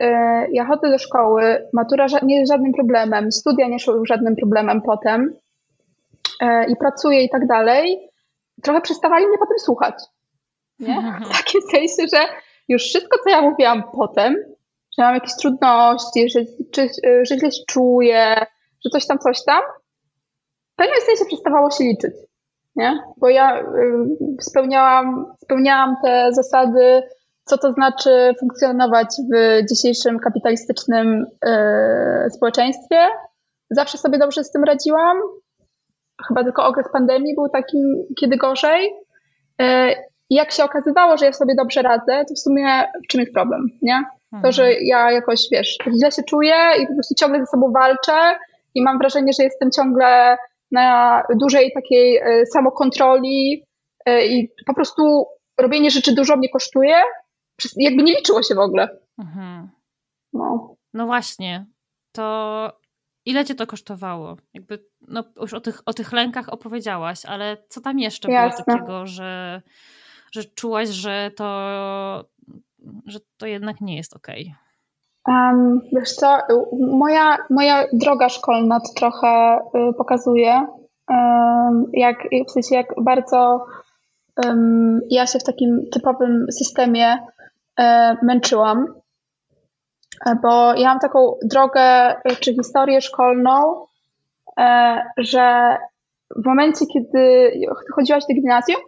e, 0.00 0.46
ja 0.52 0.66
chodzę 0.66 0.90
do 0.90 0.98
szkoły, 0.98 1.68
matura 1.72 2.06
nie 2.22 2.38
jest 2.38 2.52
żadnym 2.52 2.72
problemem, 2.72 3.32
studia 3.32 3.68
nie 3.68 3.80
są 3.80 4.04
żadnym 4.04 4.36
problemem 4.36 4.82
potem 4.82 5.34
e, 6.40 6.70
i 6.70 6.76
pracuję 6.76 7.22
i 7.24 7.30
tak 7.30 7.46
dalej, 7.46 8.08
trochę 8.62 8.80
przestawali 8.80 9.26
mnie 9.26 9.38
potem 9.38 9.58
słuchać. 9.58 9.94
Nie? 10.78 11.20
W 11.24 11.38
takim 11.38 11.60
sensie, 11.70 12.16
że 12.16 12.24
już 12.68 12.82
wszystko, 12.82 13.18
co 13.24 13.30
ja 13.30 13.42
mówiłam 13.42 13.82
potem, 13.92 14.34
że 14.98 15.02
mam 15.02 15.14
jakieś 15.14 15.36
trudności, 15.36 16.30
że, 16.30 16.40
czy, 16.72 16.88
że 17.22 17.38
źle 17.38 17.52
się 17.52 17.62
czuję, 17.68 18.46
że 18.84 18.90
coś 18.90 19.06
tam, 19.06 19.18
coś 19.18 19.44
tam, 19.44 19.62
w 20.72 20.76
pewnym 20.76 21.00
sensie 21.06 21.24
przestawało 21.24 21.70
się 21.70 21.84
liczyć 21.84 22.29
nie? 22.76 22.98
Bo 23.16 23.28
ja 23.28 23.62
spełniałam, 24.40 25.26
spełniałam 25.44 25.96
te 26.04 26.32
zasady, 26.32 27.02
co 27.44 27.58
to 27.58 27.72
znaczy 27.72 28.34
funkcjonować 28.40 29.08
w 29.32 29.66
dzisiejszym 29.68 30.18
kapitalistycznym 30.18 31.26
y, 32.26 32.30
społeczeństwie. 32.30 33.08
Zawsze 33.70 33.98
sobie 33.98 34.18
dobrze 34.18 34.44
z 34.44 34.52
tym 34.52 34.64
radziłam. 34.64 35.16
Chyba 36.28 36.44
tylko 36.44 36.66
okres 36.66 36.86
pandemii 36.92 37.34
był 37.34 37.48
takim, 37.48 38.04
kiedy 38.20 38.36
gorzej. 38.36 38.92
Y, 39.62 39.94
jak 40.30 40.52
się 40.52 40.64
okazywało, 40.64 41.16
że 41.16 41.26
ja 41.26 41.32
sobie 41.32 41.54
dobrze 41.54 41.82
radzę, 41.82 42.24
to 42.28 42.34
w 42.34 42.38
sumie 42.38 42.84
w 43.04 43.06
czym 43.08 43.20
jest 43.20 43.32
problem, 43.32 43.66
nie? 43.82 44.02
To, 44.42 44.52
że 44.52 44.64
mhm. 44.64 44.86
ja 44.86 45.12
jakoś, 45.12 45.40
wiesz, 45.52 45.78
źle 45.98 46.12
się 46.12 46.22
czuję 46.22 46.54
i 46.82 46.86
po 46.86 46.94
prostu 46.94 47.14
ciągle 47.14 47.40
ze 47.40 47.46
sobą 47.46 47.72
walczę 47.72 48.38
i 48.74 48.82
mam 48.82 48.98
wrażenie, 48.98 49.32
że 49.32 49.44
jestem 49.44 49.70
ciągle 49.70 50.36
na 50.72 51.22
dużej 51.40 51.72
takiej 51.72 52.16
e, 52.16 52.46
samokontroli 52.46 53.64
e, 54.06 54.26
i 54.26 54.48
po 54.66 54.74
prostu 54.74 55.26
robienie 55.60 55.90
rzeczy 55.90 56.14
dużo 56.14 56.36
mnie 56.36 56.48
kosztuje, 56.48 56.94
jakby 57.76 58.02
nie 58.02 58.14
liczyło 58.14 58.42
się 58.42 58.54
w 58.54 58.58
ogóle. 58.58 58.98
Mhm. 59.18 59.70
No. 60.32 60.76
no 60.94 61.06
właśnie, 61.06 61.66
to 62.12 62.72
ile 63.24 63.44
cię 63.44 63.54
to 63.54 63.66
kosztowało? 63.66 64.36
Jakby, 64.54 64.84
no 65.00 65.24
już 65.40 65.54
o 65.54 65.60
tych, 65.60 65.82
o 65.86 65.92
tych 65.92 66.12
lękach 66.12 66.48
opowiedziałaś, 66.48 67.24
ale 67.24 67.56
co 67.68 67.80
tam 67.80 67.98
jeszcze 67.98 68.32
Jasne. 68.32 68.64
było 68.64 68.78
takiego, 68.78 69.06
że, 69.06 69.62
że 70.32 70.44
czułaś, 70.44 70.88
że 70.88 71.30
to, 71.36 72.24
że 73.06 73.18
to 73.36 73.46
jednak 73.46 73.80
nie 73.80 73.96
jest 73.96 74.16
okej? 74.16 74.42
Okay? 74.42 74.69
Um, 75.28 75.80
wiesz 75.92 76.14
co, 76.14 76.38
moja, 76.80 77.36
moja 77.50 77.84
droga 77.92 78.28
szkolna 78.28 78.80
to 78.80 78.92
trochę 78.96 79.60
y, 79.90 79.92
pokazuje, 79.94 80.66
um, 81.08 81.84
jak, 81.92 82.16
w 82.48 82.50
sensie 82.50 82.74
jak 82.74 82.86
bardzo 83.00 83.66
um, 84.44 85.00
ja 85.10 85.26
się 85.26 85.38
w 85.38 85.44
takim 85.44 85.86
typowym 85.92 86.46
systemie 86.52 87.18
e, 87.78 88.16
męczyłam, 88.22 88.86
e, 90.26 90.36
bo 90.42 90.74
ja 90.74 90.88
mam 90.88 90.98
taką 90.98 91.34
drogę 91.42 92.14
czy 92.40 92.54
historię 92.54 93.00
szkolną, 93.00 93.86
e, 94.58 95.02
że 95.16 95.76
w 96.36 96.46
momencie, 96.46 96.86
kiedy 96.86 97.52
chodziłaś 97.94 98.24
do 98.28 98.34
gimnazjum, 98.34 98.80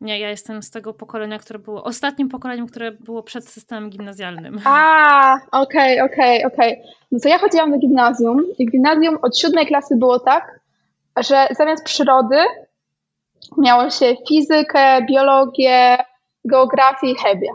nie, 0.00 0.18
ja 0.18 0.30
jestem 0.30 0.62
z 0.62 0.70
tego 0.70 0.94
pokolenia, 0.94 1.38
które 1.38 1.58
było 1.58 1.84
ostatnim 1.84 2.28
pokoleniem, 2.28 2.66
które 2.66 2.92
było 2.92 3.22
przed 3.22 3.48
systemem 3.48 3.90
gimnazjalnym. 3.90 4.60
A, 4.64 5.34
okej, 5.52 6.00
okay, 6.00 6.12
okej, 6.12 6.44
okay, 6.44 6.52
okej. 6.52 6.72
Okay. 6.72 6.92
No 7.12 7.18
to 7.22 7.28
ja 7.28 7.38
chodziłam 7.38 7.70
do 7.70 7.78
gimnazjum 7.78 8.42
i 8.58 8.66
gimnazjum 8.66 9.18
od 9.22 9.38
siódmej 9.38 9.66
klasy 9.66 9.96
było 9.96 10.20
tak, 10.20 10.60
że 11.16 11.46
zamiast 11.50 11.84
przyrody 11.84 12.36
miało 13.58 13.90
się 13.90 14.16
fizykę, 14.28 15.02
biologię, 15.06 15.96
geografię 16.44 17.10
i 17.10 17.14
chemię, 17.14 17.48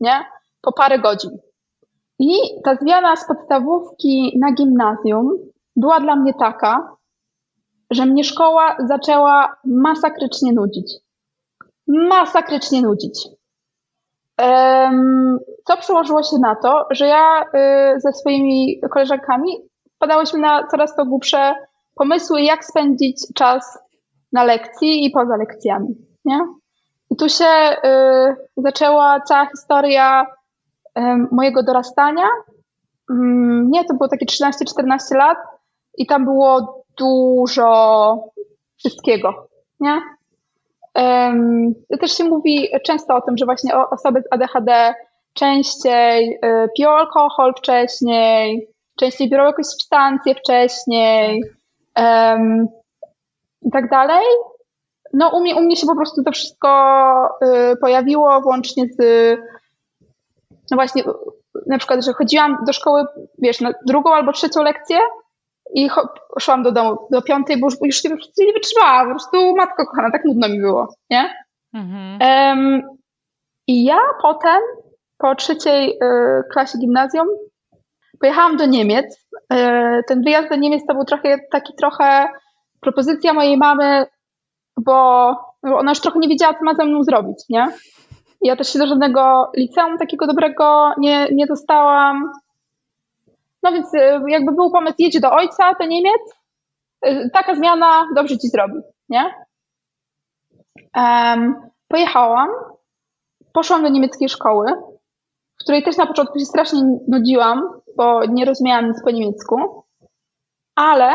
nie? 0.00 0.24
Po 0.62 0.72
parę 0.72 0.98
godzin. 0.98 1.30
I 2.18 2.34
ta 2.64 2.74
zmiana 2.74 3.16
z 3.16 3.26
podstawówki 3.26 4.38
na 4.38 4.52
gimnazjum 4.52 5.38
była 5.76 6.00
dla 6.00 6.16
mnie 6.16 6.34
taka, 6.34 6.96
że 7.90 8.06
mnie 8.06 8.24
szkoła 8.24 8.76
zaczęła 8.88 9.56
masakrycznie 9.64 10.52
nudzić 10.52 11.03
masakrycznie 11.86 12.82
nudzić. 12.82 13.28
Co 15.64 15.76
przełożyło 15.76 16.22
się 16.22 16.36
na 16.38 16.54
to, 16.54 16.86
że 16.90 17.06
ja 17.06 17.42
y, 17.42 18.00
ze 18.00 18.12
swoimi 18.12 18.80
koleżankami 18.90 19.56
wpadałyśmy 19.96 20.40
na 20.40 20.66
coraz 20.66 20.96
to 20.96 21.06
głupsze 21.06 21.54
pomysły, 21.94 22.42
jak 22.42 22.64
spędzić 22.64 23.26
czas 23.34 23.78
na 24.32 24.44
lekcji 24.44 25.04
i 25.04 25.10
poza 25.10 25.36
lekcjami. 25.36 25.94
Nie? 26.24 26.40
I 27.10 27.16
tu 27.16 27.28
się 27.28 27.44
y, 27.44 27.80
zaczęła 28.56 29.20
cała 29.20 29.46
historia 29.46 30.26
mojego 31.30 31.62
dorastania. 31.62 32.26
Mm, 33.10 33.70
nie, 33.70 33.84
to 33.84 33.94
było 33.94 34.08
takie 34.08 34.26
13-14 34.26 35.16
lat 35.16 35.38
i 35.98 36.06
tam 36.06 36.24
było 36.24 36.84
dużo 36.98 38.30
wszystkiego. 38.76 39.48
Nie? 39.80 40.00
Też 42.00 42.16
się 42.16 42.24
mówi 42.24 42.68
często 42.86 43.16
o 43.16 43.20
tym, 43.20 43.38
że 43.38 43.44
właśnie 43.44 43.76
osoby 43.76 44.22
z 44.22 44.32
ADHD 44.32 44.94
częściej 45.32 46.38
y, 46.44 46.68
piją 46.76 46.90
alkohol 46.90 47.54
wcześniej, 47.58 48.68
częściej 49.00 49.30
biorą 49.30 49.44
jakieś 49.44 49.66
substancje 49.66 50.34
wcześniej 50.34 51.42
um, 51.96 52.68
i 53.62 53.70
tak 53.70 53.90
dalej. 53.90 54.24
No 55.12 55.30
u 55.36 55.40
mnie, 55.40 55.56
u 55.56 55.60
mnie 55.60 55.76
się 55.76 55.86
po 55.86 55.96
prostu 55.96 56.22
to 56.22 56.32
wszystko 56.32 56.68
y, 57.72 57.76
pojawiło, 57.76 58.40
włącznie 58.40 58.84
z 58.98 59.00
no 60.70 60.76
właśnie, 60.76 61.02
na 61.66 61.78
przykład, 61.78 62.04
że 62.04 62.12
chodziłam 62.12 62.58
do 62.66 62.72
szkoły, 62.72 63.04
wiesz, 63.38 63.60
na 63.60 63.72
drugą 63.86 64.14
albo 64.14 64.32
trzecią 64.32 64.62
lekcję 64.62 64.98
i 65.74 65.88
szłam 66.40 66.62
do 66.62 66.72
domu 66.72 66.96
do 67.10 67.22
piątej, 67.22 67.60
bo 67.60 67.66
już, 67.66 68.04
już 68.04 68.04
nie 68.38 68.52
wytrzymałam, 68.52 69.06
po 69.06 69.10
prostu 69.10 69.56
matko 69.56 69.86
kochana, 69.86 70.10
tak 70.10 70.24
nudno 70.24 70.48
mi 70.48 70.60
było, 70.60 70.94
nie? 71.10 71.34
Mhm. 71.74 72.18
Um, 72.20 72.82
I 73.66 73.84
ja 73.84 73.98
potem, 74.22 74.60
po 75.18 75.34
trzeciej 75.34 75.90
y, 75.90 76.42
klasie 76.52 76.78
gimnazjum, 76.78 77.26
pojechałam 78.20 78.56
do 78.56 78.66
Niemiec. 78.66 79.26
Y, 79.52 79.56
ten 80.08 80.22
wyjazd 80.22 80.48
do 80.48 80.56
Niemiec 80.56 80.86
to 80.88 80.94
był 80.94 81.04
trochę 81.04 81.38
taki 81.52 81.74
trochę 81.74 82.28
propozycja 82.80 83.32
mojej 83.32 83.56
mamy, 83.56 84.06
bo, 84.76 85.30
bo 85.62 85.78
ona 85.78 85.90
już 85.90 86.00
trochę 86.00 86.18
nie 86.18 86.28
wiedziała, 86.28 86.54
co 86.54 86.64
ma 86.64 86.74
ze 86.74 86.84
mną 86.84 87.02
zrobić, 87.02 87.44
nie? 87.48 87.66
Ja 88.42 88.56
też 88.56 88.72
się 88.72 88.78
do 88.78 88.86
żadnego 88.86 89.50
liceum 89.56 89.98
takiego 89.98 90.26
dobrego 90.26 90.92
nie, 90.98 91.28
nie 91.32 91.46
dostałam. 91.46 92.32
No 93.64 93.72
więc 93.72 93.94
y, 93.94 94.20
jakby 94.28 94.52
był 94.52 94.70
pomysł, 94.70 94.96
jedzie 94.98 95.20
do 95.20 95.32
ojca, 95.32 95.74
to 95.74 95.86
Niemiec, 95.86 96.22
y, 97.06 97.30
taka 97.32 97.54
zmiana 97.54 98.08
dobrze 98.14 98.38
ci 98.38 98.48
zrobi, 98.48 98.74
nie? 99.08 99.34
Um, 100.96 101.70
pojechałam, 101.88 102.48
poszłam 103.52 103.82
do 103.82 103.88
niemieckiej 103.88 104.28
szkoły, 104.28 104.72
w 105.60 105.64
której 105.64 105.82
też 105.82 105.96
na 105.96 106.06
początku 106.06 106.38
się 106.38 106.44
strasznie 106.44 106.82
nudziłam, 107.08 107.80
bo 107.96 108.24
nie 108.24 108.44
rozumiałam 108.44 108.88
nic 108.88 109.02
po 109.04 109.10
niemiecku, 109.10 109.84
ale 110.74 111.10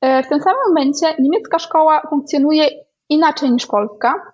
e, 0.00 0.22
w 0.22 0.28
tym 0.28 0.40
samym 0.40 0.60
momencie 0.68 1.14
niemiecka 1.18 1.58
szkoła 1.58 2.02
funkcjonuje 2.10 2.68
inaczej 3.08 3.50
niż 3.50 3.66
polska, 3.66 4.32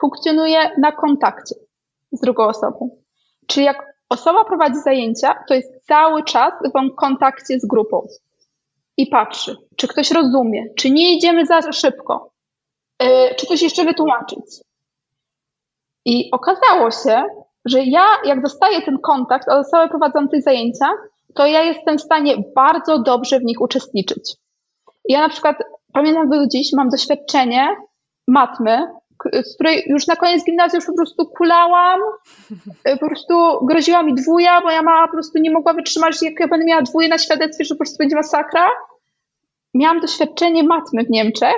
funkcjonuje 0.00 0.70
na 0.78 0.92
kontakcie 0.92 1.54
z 2.12 2.20
drugą 2.20 2.44
osobą. 2.44 2.90
Czyli 3.46 3.66
jak 3.66 3.93
osoba 4.14 4.44
prowadzi 4.44 4.78
zajęcia, 4.84 5.34
to 5.48 5.54
jest 5.54 5.86
cały 5.86 6.24
czas 6.24 6.52
w 6.64 6.94
kontakcie 6.94 7.60
z 7.60 7.66
grupą 7.66 8.06
i 8.96 9.06
patrzy, 9.06 9.56
czy 9.76 9.88
ktoś 9.88 10.10
rozumie, 10.10 10.66
czy 10.76 10.90
nie 10.90 11.16
idziemy 11.16 11.46
za 11.46 11.72
szybko, 11.72 12.30
yy, 13.02 13.08
czy 13.36 13.46
coś 13.46 13.62
jeszcze 13.62 13.84
wytłumaczyć. 13.84 14.60
I 16.04 16.30
okazało 16.32 16.90
się, 16.90 17.22
że 17.64 17.84
ja, 17.84 18.04
jak 18.24 18.42
dostaję 18.42 18.82
ten 18.82 18.98
kontakt 18.98 19.48
od 19.48 19.66
osoby 19.66 19.88
prowadzącej 19.88 20.42
zajęcia, 20.42 20.86
to 21.34 21.46
ja 21.46 21.62
jestem 21.62 21.98
w 21.98 22.02
stanie 22.02 22.36
bardzo 22.54 22.98
dobrze 22.98 23.38
w 23.38 23.44
nich 23.44 23.60
uczestniczyć. 23.60 24.34
Ja 25.08 25.20
na 25.20 25.28
przykład 25.28 25.56
pamiętam 25.92 26.28
do 26.28 26.46
dziś, 26.46 26.72
mam 26.76 26.88
doświadczenie 26.88 27.68
matmy, 28.28 28.86
z 29.44 29.54
której 29.54 29.84
już 29.86 30.06
na 30.06 30.16
koniec 30.16 30.44
gimnazjum 30.44 30.78
już 30.78 30.86
po 30.86 30.96
prostu 30.96 31.26
kulałam, 31.26 32.00
e, 32.84 32.96
po 32.96 33.06
prostu 33.06 33.66
groziła 33.66 34.02
mi 34.02 34.14
dwuja, 34.14 34.60
bo 34.60 34.70
ja 34.70 34.82
mama 34.82 35.06
po 35.06 35.12
prostu 35.12 35.38
nie 35.38 35.50
mogła 35.50 35.72
wytrzymać, 35.72 36.22
jak 36.22 36.40
ja 36.40 36.48
będę 36.48 36.66
miała 36.66 36.82
dwóje 36.82 37.08
na 37.08 37.18
świadectwie, 37.18 37.64
że 37.64 37.74
po 37.74 37.78
prostu 37.78 37.98
będzie 37.98 38.16
masakra. 38.16 38.66
Miałam 39.74 40.00
doświadczenie 40.00 40.64
matmy 40.64 41.04
w 41.04 41.10
Niemczech, 41.10 41.54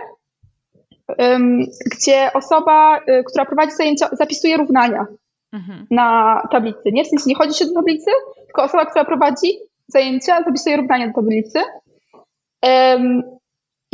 gdzie 1.93 2.33
osoba, 2.33 3.01
e, 3.07 3.25
która 3.25 3.45
prowadzi 3.45 3.73
zajęcia, 3.73 4.09
zapisuje 4.13 4.57
równania 4.57 5.07
mhm. 5.53 5.87
na 5.91 6.41
tablicy. 6.51 6.93
Nie? 6.93 7.05
W 7.05 7.09
sensie 7.09 7.25
nie 7.27 7.35
chodzi 7.35 7.59
się 7.59 7.67
do 7.67 7.75
tablicy, 7.75 8.11
tylko 8.47 8.63
osoba, 8.63 8.87
która 8.87 9.05
prowadzi 9.05 9.59
zajęcia, 9.89 10.43
zapisuje 10.43 10.77
równania 10.77 11.07
do 11.07 11.15
tablicy. 11.15 11.59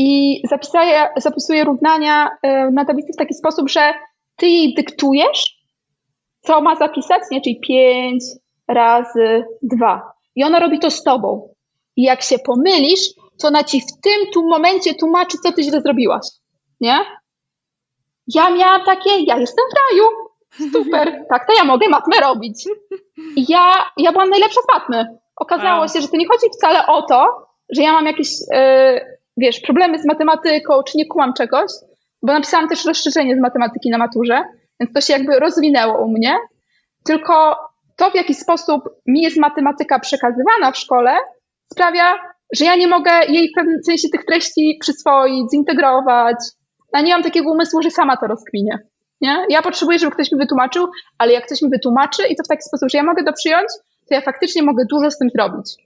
I 0.04 0.40
zapisuje, 0.48 1.08
zapisuje 1.16 1.64
równania 1.64 2.30
e, 2.42 2.70
na 2.70 2.84
tablicy 2.84 3.12
w 3.12 3.16
taki 3.16 3.34
sposób, 3.34 3.68
że 3.68 3.94
ty 4.36 4.46
jej 4.46 4.74
dyktujesz, 4.74 5.56
co 6.40 6.60
ma 6.60 6.76
zapisać, 6.76 7.22
nie? 7.30 7.40
czyli 7.40 7.60
5 7.60 8.24
razy 8.68 9.44
2. 9.62 10.12
I 10.36 10.44
ona 10.44 10.60
robi 10.60 10.78
to 10.78 10.90
z 10.90 11.02
tobą. 11.02 11.54
I 11.96 12.02
jak 12.02 12.22
się 12.22 12.38
pomylisz, 12.38 13.00
to 13.40 13.48
ona 13.48 13.64
ci 13.64 13.80
w 13.80 14.00
tym 14.02 14.32
tu 14.32 14.48
momencie 14.48 14.94
tłumaczy, 14.94 15.38
co 15.42 15.52
ty 15.52 15.62
źle 15.62 15.80
zrobiłaś. 15.80 16.26
Nie? 16.80 16.98
Ja 18.34 18.50
miałam 18.50 18.84
takie, 18.84 19.10
ja 19.26 19.38
jestem 19.38 19.64
w 19.70 19.74
raju. 19.78 20.04
Super, 20.72 21.18
tak, 21.30 21.46
to 21.46 21.52
ja 21.56 21.64
mogę 21.64 21.88
matmę 21.88 22.16
robić. 22.20 22.64
I 23.36 23.44
ja, 23.48 23.90
ja 23.96 24.12
byłam 24.12 24.30
najlepsza 24.30 24.60
z 24.60 24.74
matmy. 24.74 25.18
Okazało 25.36 25.88
się, 25.88 26.00
że 26.00 26.08
to 26.08 26.16
nie 26.16 26.28
chodzi 26.28 26.46
wcale 26.58 26.86
o 26.86 27.02
to, 27.02 27.46
że 27.76 27.82
ja 27.82 27.92
mam 27.92 28.06
jakieś 28.06 28.28
yy, 28.40 29.11
wiesz, 29.36 29.60
problemy 29.60 29.98
z 29.98 30.06
matematyką, 30.06 30.82
czy 30.82 30.98
nie 30.98 31.06
kumam 31.06 31.32
czegoś, 31.34 31.70
bo 32.22 32.32
napisałam 32.32 32.68
też 32.68 32.84
rozszerzenie 32.84 33.36
z 33.36 33.40
matematyki 33.40 33.90
na 33.90 33.98
maturze, 33.98 34.42
więc 34.80 34.92
to 34.92 35.00
się 35.00 35.12
jakby 35.12 35.40
rozwinęło 35.40 36.04
u 36.04 36.08
mnie. 36.08 36.36
Tylko 37.04 37.56
to, 37.96 38.10
w 38.10 38.14
jaki 38.14 38.34
sposób 38.34 38.82
mi 39.06 39.22
jest 39.22 39.36
matematyka 39.36 39.98
przekazywana 39.98 40.72
w 40.72 40.76
szkole, 40.76 41.16
sprawia, 41.72 42.14
że 42.56 42.64
ja 42.64 42.76
nie 42.76 42.86
mogę 42.86 43.10
jej 43.28 43.48
w 43.48 43.54
pewnym 43.54 43.82
sensie 43.84 44.08
tych 44.08 44.24
treści 44.24 44.78
przyswoić, 44.80 45.50
zintegrować. 45.50 46.36
Ja 46.94 47.00
nie 47.00 47.12
mam 47.12 47.22
takiego 47.22 47.52
umysłu, 47.52 47.82
że 47.82 47.90
sama 47.90 48.16
to 48.16 48.26
rozkminię. 48.26 48.78
Nie? 49.20 49.46
Ja 49.48 49.62
potrzebuję, 49.62 49.98
żeby 49.98 50.12
ktoś 50.12 50.32
mi 50.32 50.38
wytłumaczył, 50.38 50.86
ale 51.18 51.32
jak 51.32 51.46
ktoś 51.46 51.62
mi 51.62 51.70
wytłumaczy 51.70 52.22
i 52.26 52.36
to 52.36 52.44
w 52.44 52.48
taki 52.48 52.62
sposób, 52.62 52.90
że 52.90 52.98
ja 52.98 53.04
mogę 53.04 53.24
to 53.24 53.32
przyjąć, 53.32 53.68
to 54.08 54.14
ja 54.14 54.20
faktycznie 54.20 54.62
mogę 54.62 54.84
dużo 54.90 55.10
z 55.10 55.18
tym 55.18 55.30
zrobić. 55.30 55.76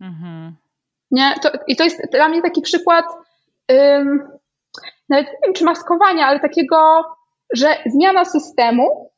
Mhm. 0.00 0.54
Nie? 1.10 1.34
To, 1.42 1.50
I 1.66 1.76
to 1.76 1.84
jest 1.84 2.02
dla 2.12 2.28
mnie 2.28 2.42
taki 2.42 2.60
przykład, 2.60 3.04
ym, 3.72 4.28
nawet 5.08 5.26
nie 5.26 5.38
wiem 5.44 5.54
czy 5.54 5.64
maskowania, 5.64 6.26
ale 6.26 6.40
takiego, 6.40 7.04
że 7.54 7.76
zmiana 7.86 8.24
systemu 8.24 9.10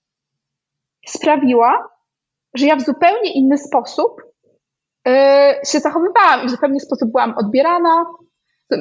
sprawiła, 1.07 1.89
że 2.55 2.67
ja 2.67 2.77
w 2.77 2.83
zupełnie 2.83 3.33
inny 3.33 3.59
sposób 3.59 4.23
yy, 5.07 5.15
się 5.67 5.81
zachowywałam 5.81 6.45
i 6.45 6.47
w 6.47 6.51
zupełnie 6.51 6.81
sposób 6.81 7.11
byłam 7.11 7.35
odbierana, 7.39 8.07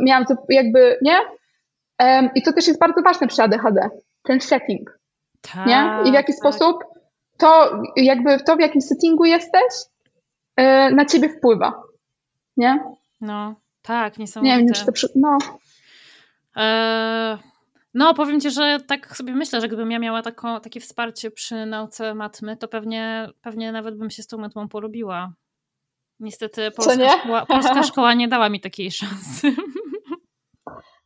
miałam 0.02 0.26
jakby, 0.50 1.00
nie? 1.02 1.20
Ym, 2.04 2.30
I 2.36 2.42
to 2.42 2.54
też 2.54 2.68
jest 2.68 2.80
bardzo 2.80 3.02
ważne 3.02 3.28
przy 3.28 3.44
ADHD, 3.44 3.90
ten 4.24 4.42
setting. 4.42 5.00
Tak, 5.42 5.66
nie? 5.66 5.98
I 6.06 6.12
w 6.12 6.14
jaki 6.14 6.34
tak. 6.34 6.40
sposób 6.40 6.84
to, 7.38 7.82
jakby 7.96 8.40
to, 8.40 8.56
w 8.56 8.60
jakim 8.60 8.82
settingu 8.82 9.26
jesteś, 9.26 9.74
yy, 10.58 10.92
na 10.92 11.06
ciebie 11.06 11.30
wpływa. 11.30 11.84
Nie? 12.58 12.80
No, 13.22 13.56
tak, 13.82 14.18
niesamowite. 14.18 14.58
Nie 14.58 14.64
wiem, 14.64 14.74
czy 14.74 14.86
to 14.86 14.92
przy... 14.92 15.08
no. 15.16 15.38
E... 16.58 17.38
No, 17.94 18.14
powiem 18.14 18.42
ci, 18.42 18.52
że 18.52 18.78
tak 18.88 19.18
sobie 19.18 19.34
myślę, 19.34 19.62
że 19.62 19.68
gdybym 19.68 19.92
ja 19.92 20.00
miała 20.00 20.22
taką, 20.22 20.62
takie 20.62 20.80
wsparcie 20.80 21.32
przy 21.32 21.66
nauce 21.66 22.14
matmy, 22.16 22.58
to 22.58 22.68
pewnie, 22.68 23.30
pewnie 23.42 23.72
nawet 23.72 23.98
bym 23.98 24.10
się 24.10 24.24
z 24.24 24.28
tą 24.28 24.38
matmą 24.38 24.70
polubiła. 24.70 25.34
Niestety 26.20 26.72
polska, 26.72 27.20
szkoła, 27.20 27.46
polska 27.46 27.84
szkoła 27.92 28.14
nie 28.14 28.28
dała 28.28 28.50
mi 28.50 28.62
takiej 28.62 28.92
szansy. 28.92 29.56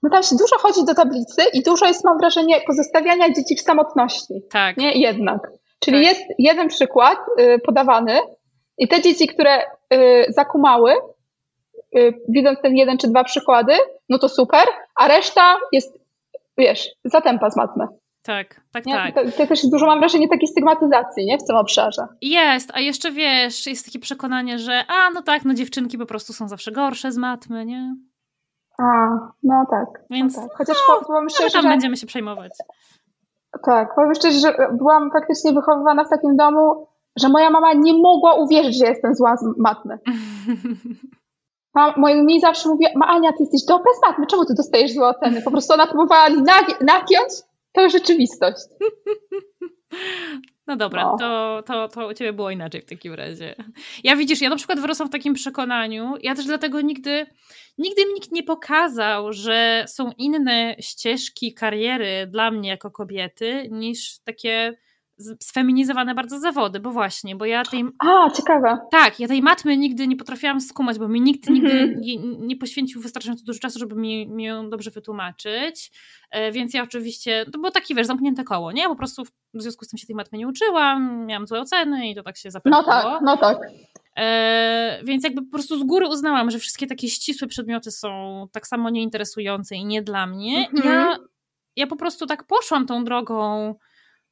No 0.03 0.11
tam 0.11 0.23
się 0.23 0.35
dużo 0.35 0.57
chodzi 0.57 0.85
do 0.85 0.95
tablicy 0.95 1.41
i 1.53 1.63
dużo 1.63 1.85
jest, 1.85 2.05
mam 2.05 2.17
wrażenie, 2.17 2.61
pozostawiania 2.67 3.33
dzieci 3.33 3.55
w 3.55 3.61
samotności. 3.61 4.33
Tak. 4.51 4.77
Nie, 4.77 4.91
jednak. 4.91 5.51
Czyli 5.79 5.97
tak. 5.97 6.05
jest 6.05 6.21
jeden 6.39 6.67
przykład 6.67 7.17
y, 7.39 7.59
podawany 7.65 8.19
i 8.77 8.87
te 8.87 9.01
dzieci, 9.01 9.27
które 9.27 9.63
y, 9.93 10.25
zakumały, 10.29 10.93
widząc 12.29 12.61
ten 12.61 12.75
jeden 12.75 12.97
czy 12.97 13.07
dwa 13.07 13.23
przykłady, 13.23 13.73
no 14.09 14.19
to 14.19 14.29
super, 14.29 14.67
a 14.95 15.07
reszta 15.07 15.55
jest, 15.71 15.99
wiesz, 16.57 16.89
zatępa 17.03 17.49
z 17.49 17.57
matmy. 17.57 17.87
Tak, 18.23 18.61
tak, 18.73 18.85
nie? 18.85 18.93
tak. 18.93 19.15
To, 19.15 19.31
to, 19.37 19.47
też 19.47 19.67
dużo 19.67 19.85
mam 19.85 19.99
wrażenie 19.99 20.27
takiej 20.29 20.47
stygmatyzacji, 20.47 21.25
nie? 21.25 21.37
W 21.37 21.43
tym 21.47 21.55
obszarze. 21.55 22.07
Jest, 22.21 22.71
a 22.73 22.79
jeszcze 22.79 23.11
wiesz, 23.11 23.67
jest 23.67 23.85
takie 23.85 23.99
przekonanie, 23.99 24.59
że 24.59 24.83
a, 24.87 25.09
no 25.13 25.21
tak, 25.21 25.45
no 25.45 25.53
dziewczynki 25.53 25.97
po 25.97 26.05
prostu 26.05 26.33
są 26.33 26.47
zawsze 26.47 26.71
gorsze 26.71 27.11
z 27.11 27.17
matmy, 27.17 27.65
nie? 27.65 27.95
A, 28.77 28.83
no 29.43 29.65
tak. 29.69 29.87
No 30.09 30.15
Więc 30.17 30.37
no 30.37 30.43
tak. 30.43 30.57
Chociaż 30.57 30.77
no, 30.89 31.05
powiem 31.07 31.29
szczerze, 31.29 31.49
tam 31.49 31.61
że... 31.61 31.69
będziemy 31.69 31.97
się 31.97 32.07
przejmować. 32.07 32.51
Tak, 33.65 33.95
powiem 33.95 34.15
szczerze, 34.15 34.39
że 34.39 34.53
byłam 34.71 35.11
faktycznie 35.11 35.53
wychowywana 35.53 36.03
w 36.03 36.09
takim 36.09 36.35
domu, 36.35 36.87
że 37.15 37.29
moja 37.29 37.49
mama 37.49 37.73
nie 37.73 37.93
mogła 37.93 38.33
uwierzyć, 38.33 38.77
że 38.77 38.85
jestem 38.85 39.15
zła 39.15 39.37
z 39.37 39.45
matmy. 39.57 39.99
Moja 41.97 42.23
mi 42.23 42.39
zawsze 42.39 42.69
mówi, 42.69 42.85
ma 42.95 43.07
Ania, 43.07 43.31
ty 43.31 43.37
jesteś 43.39 43.65
dobra 43.65 43.91
z 43.99 44.07
matmy, 44.07 44.27
czemu 44.27 44.45
ty 44.45 44.53
dostajesz 44.53 44.93
złe 44.93 45.07
oceny? 45.07 45.41
Po 45.41 45.51
prostu 45.51 45.73
ona 45.73 45.87
próbowała 45.87 46.29
nagiąć 46.81 47.31
tę 47.71 47.89
rzeczywistość. 47.89 48.57
No 50.67 50.75
dobra, 50.75 51.03
no. 51.03 51.17
To, 51.17 51.63
to, 51.65 51.87
to 51.87 52.07
u 52.07 52.13
ciebie 52.13 52.33
było 52.33 52.51
inaczej 52.51 52.81
w 52.81 52.85
takim 52.85 53.13
razie. 53.13 53.55
Ja 54.03 54.15
widzisz, 54.15 54.41
ja 54.41 54.49
na 54.49 54.55
przykład 54.55 54.79
wyrosłam 54.79 55.09
w 55.09 55.11
takim 55.11 55.33
przekonaniu, 55.33 56.13
ja 56.21 56.35
też 56.35 56.45
dlatego 56.45 56.81
nigdy, 56.81 57.25
nigdy 57.77 58.05
mi 58.05 58.13
nikt 58.13 58.31
nie 58.31 58.43
pokazał, 58.43 59.33
że 59.33 59.85
są 59.87 60.11
inne 60.17 60.75
ścieżki 60.79 61.53
kariery 61.53 62.27
dla 62.27 62.51
mnie 62.51 62.69
jako 62.69 62.91
kobiety 62.91 63.67
niż 63.71 64.19
takie 64.19 64.77
sfeminizowane 65.41 66.15
bardzo 66.15 66.39
zawody, 66.39 66.79
bo 66.79 66.91
właśnie, 66.91 67.35
bo 67.35 67.45
ja 67.45 67.63
tej... 67.63 67.85
A, 67.99 68.29
ciekawe. 68.29 68.77
Tak, 68.91 69.19
ja 69.19 69.27
tej 69.27 69.41
matmy 69.41 69.77
nigdy 69.77 70.07
nie 70.07 70.15
potrafiłam 70.15 70.61
skumać, 70.61 70.99
bo 70.99 71.07
mi 71.07 71.21
nikt 71.21 71.49
nigdy 71.49 71.71
mm 71.71 71.89
-hmm. 71.89 71.99
nie, 71.99 72.17
nie, 72.47 72.57
poświęcił 72.57 73.01
wystarczająco 73.01 73.45
dużo 73.45 73.59
czasu, 73.59 73.79
żeby 73.79 73.95
mi, 73.95 74.27
mi 74.27 74.43
ją 74.43 74.69
dobrze 74.69 74.91
wytłumaczyć, 74.91 75.91
e, 76.31 76.51
więc 76.51 76.73
ja 76.73 76.83
oczywiście, 76.83 77.45
to 77.45 77.59
było 77.59 77.71
takie, 77.71 77.95
wiesz, 77.95 78.07
zamknięte 78.07 78.43
koło, 78.43 78.71
nie? 78.71 78.81
Ja 78.81 78.89
po 78.89 78.95
prostu 78.95 79.23
w 79.53 79.61
związku 79.61 79.85
z 79.85 79.87
tym 79.87 79.97
się 79.97 80.07
tej 80.07 80.15
matmy 80.15 80.37
nie 80.37 80.47
uczyłam, 80.47 81.25
miałam 81.25 81.47
złe 81.47 81.59
oceny 81.59 82.09
i 82.09 82.15
to 82.15 82.23
tak 82.23 82.37
się 82.37 82.51
zapewniło. 82.51 82.81
No 82.81 82.87
tak, 82.87 83.21
no 83.21 83.37
tak. 83.37 83.57
E, 84.17 84.99
więc 85.03 85.23
jakby 85.23 85.41
po 85.41 85.51
prostu 85.51 85.79
z 85.79 85.83
góry 85.83 86.07
uznałam, 86.07 86.51
że 86.51 86.59
wszystkie 86.59 86.87
takie 86.87 87.09
ścisłe 87.09 87.47
przedmioty 87.47 87.91
są 87.91 88.45
tak 88.51 88.67
samo 88.67 88.89
nieinteresujące 88.89 89.75
i 89.75 89.85
nie 89.85 90.01
dla 90.01 90.27
mnie. 90.27 90.69
Mhm. 90.73 90.93
Ja, 90.93 91.17
ja 91.75 91.87
po 91.87 91.95
prostu 91.95 92.25
tak 92.25 92.43
poszłam 92.47 92.85
tą 92.85 93.03
drogą 93.03 93.75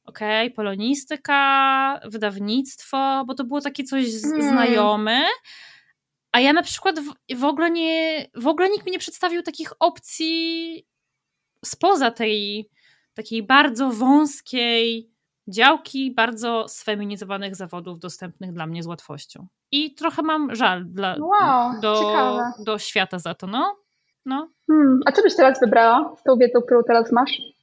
okej, 0.04 0.46
okay, 0.46 0.56
polonistyka, 0.56 2.00
wydawnictwo, 2.04 3.24
bo 3.26 3.34
to 3.34 3.44
było 3.44 3.60
takie 3.60 3.84
coś 3.84 4.04
mm. 4.24 4.42
znajome. 4.42 5.24
A 6.32 6.40
ja 6.40 6.52
na 6.52 6.62
przykład 6.62 7.00
w, 7.00 7.36
w, 7.36 7.44
ogóle 7.44 7.70
nie, 7.70 8.26
w 8.34 8.46
ogóle 8.46 8.68
nikt 8.68 8.86
mi 8.86 8.92
nie 8.92 8.98
przedstawił 8.98 9.42
takich 9.42 9.72
opcji 9.80 10.86
spoza 11.64 12.10
tej 12.10 12.70
takiej 13.14 13.42
bardzo 13.42 13.90
wąskiej 13.90 15.14
działki 15.48 16.14
bardzo 16.14 16.68
sfeminizowanych 16.68 17.56
zawodów 17.56 17.98
dostępnych 17.98 18.52
dla 18.52 18.66
mnie 18.66 18.82
z 18.82 18.86
łatwością. 18.86 19.46
I 19.70 19.94
trochę 19.94 20.22
mam 20.22 20.54
żal 20.54 20.84
dla, 20.86 21.16
wow, 21.18 21.80
do, 21.80 22.14
do 22.58 22.78
świata 22.78 23.18
za 23.18 23.34
to, 23.34 23.46
no. 23.46 23.76
no. 24.26 24.48
Hmm, 24.66 25.00
a 25.06 25.12
co 25.12 25.22
byś 25.22 25.36
teraz 25.36 25.60
wybrała 25.60 26.16
z 26.16 26.22
tą 26.22 26.36
wiedzą, 26.36 26.60
którą 26.60 26.82
teraz 26.82 27.12
masz? 27.12 27.53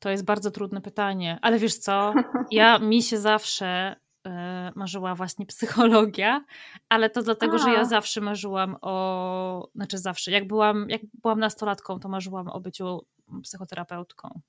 To 0.00 0.10
jest 0.10 0.24
bardzo 0.24 0.50
trudne 0.50 0.80
pytanie, 0.80 1.38
ale 1.42 1.58
wiesz 1.58 1.74
co, 1.74 2.14
ja 2.50 2.78
mi 2.90 3.02
się 3.02 3.18
zawsze 3.18 3.96
e, 4.26 4.72
marzyła 4.74 5.14
właśnie 5.14 5.46
psychologia, 5.46 6.44
ale 6.88 7.10
to 7.10 7.22
dlatego, 7.22 7.54
A. 7.54 7.58
że 7.58 7.70
ja 7.70 7.84
zawsze 7.84 8.20
marzyłam 8.20 8.76
o, 8.82 9.68
znaczy 9.74 9.98
zawsze, 9.98 10.30
jak 10.30 10.46
byłam, 10.46 10.86
jak 10.88 11.00
byłam 11.22 11.40
nastolatką, 11.40 12.00
to 12.00 12.08
marzyłam 12.08 12.48
o 12.48 12.60
byciu 12.60 13.00
psychoterapeutką. 13.42 14.40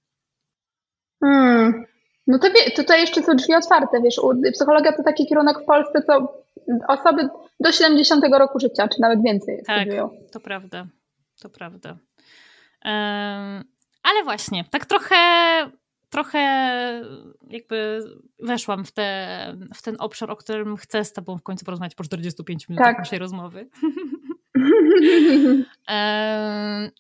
Hmm. 1.23 1.85
No 2.27 2.39
to 2.39 2.47
wie, 2.51 2.71
tutaj 2.75 3.01
jeszcze 3.01 3.23
są 3.23 3.35
drzwi 3.35 3.55
otwarte, 3.55 4.01
wiesz, 4.01 4.21
psychologia 4.53 4.91
to 4.97 5.03
taki 5.03 5.27
kierunek 5.27 5.59
w 5.59 5.65
Polsce, 5.65 6.01
co 6.01 6.43
osoby 6.87 7.29
do 7.59 7.71
70 7.71 8.25
roku 8.39 8.59
życia, 8.59 8.87
czy 8.87 9.01
nawet 9.01 9.23
więcej 9.23 9.63
Tak, 9.67 9.81
studiują. 9.81 10.09
to 10.31 10.39
prawda, 10.39 10.87
to 11.41 11.49
prawda. 11.49 11.97
Um, 12.85 13.63
ale 14.03 14.23
właśnie, 14.23 14.65
tak 14.69 14.85
trochę, 14.85 15.15
trochę 16.09 16.39
jakby 17.49 18.03
weszłam 18.39 18.85
w, 18.85 18.91
te, 18.91 19.57
w 19.75 19.81
ten 19.81 19.95
obszar, 19.99 20.31
o 20.31 20.35
którym 20.35 20.77
chcę 20.77 21.05
z 21.05 21.13
tobą 21.13 21.37
w 21.37 21.43
końcu 21.43 21.65
porozmawiać 21.65 21.95
po 21.95 22.03
45 22.03 22.69
minutach 22.69 22.87
tak. 22.87 22.97
naszej 22.97 23.19
rozmowy. 23.19 23.69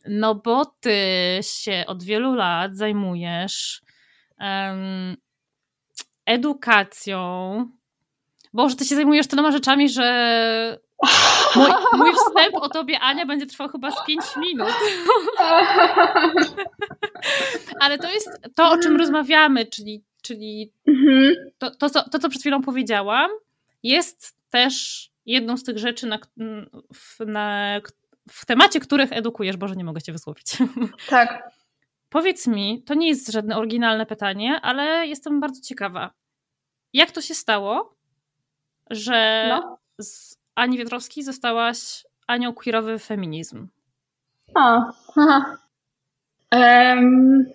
no 0.09 0.35
bo 0.35 0.65
ty 0.65 0.99
się 1.41 1.83
od 1.87 2.03
wielu 2.03 2.35
lat 2.35 2.77
zajmujesz 2.77 3.81
um, 4.39 5.17
edukacją. 6.25 7.21
Boże, 8.53 8.75
ty 8.75 8.85
się 8.85 8.95
zajmujesz 8.95 9.27
tyloma 9.27 9.51
rzeczami, 9.51 9.89
że 9.89 10.79
mój, 11.55 11.69
mój 11.99 12.11
wstęp 12.13 12.55
o 12.55 12.69
tobie, 12.69 12.99
Ania, 12.99 13.25
będzie 13.25 13.45
trwał 13.45 13.69
chyba 13.69 13.91
z 13.91 14.05
5 14.05 14.21
minut. 14.37 14.69
Ale 17.79 17.97
to 17.97 18.11
jest 18.11 18.29
to, 18.55 18.71
o 18.71 18.77
czym 18.77 18.97
rozmawiamy, 18.97 19.65
czyli, 19.65 20.03
czyli 20.21 20.71
to, 21.57 21.71
to, 21.71 21.89
co, 21.89 22.09
to, 22.09 22.19
co 22.19 22.29
przed 22.29 22.41
chwilą 22.41 22.61
powiedziałam, 22.61 23.31
jest 23.83 24.37
też 24.49 25.07
jedną 25.25 25.57
z 25.57 25.63
tych 25.63 25.77
rzeczy, 25.77 26.07
na, 26.07 26.19
w, 26.93 27.19
na, 27.25 27.79
w 28.29 28.45
temacie 28.45 28.79
których 28.79 29.11
edukujesz. 29.11 29.57
Boże, 29.57 29.75
nie 29.75 29.83
mogę 29.83 30.01
cię 30.01 30.11
wysłowić. 30.11 30.57
Tak. 31.09 31.51
Powiedz 32.09 32.47
mi, 32.47 32.83
to 32.83 32.93
nie 32.93 33.07
jest 33.07 33.31
żadne 33.31 33.57
oryginalne 33.57 34.05
pytanie, 34.05 34.59
ale 34.61 35.07
jestem 35.07 35.39
bardzo 35.39 35.61
ciekawa. 35.61 36.13
Jak 36.93 37.11
to 37.11 37.21
się 37.21 37.35
stało, 37.35 37.95
że 38.89 39.45
no. 39.49 39.77
z 39.99 40.40
Ani 40.55 40.77
Wietrowskiej 40.77 41.23
zostałaś 41.23 42.05
Anią 42.27 42.53
queerowy 42.53 42.99
feminizm? 42.99 43.67
A, 44.55 44.91
aha. 45.17 45.57
Um, 46.53 47.45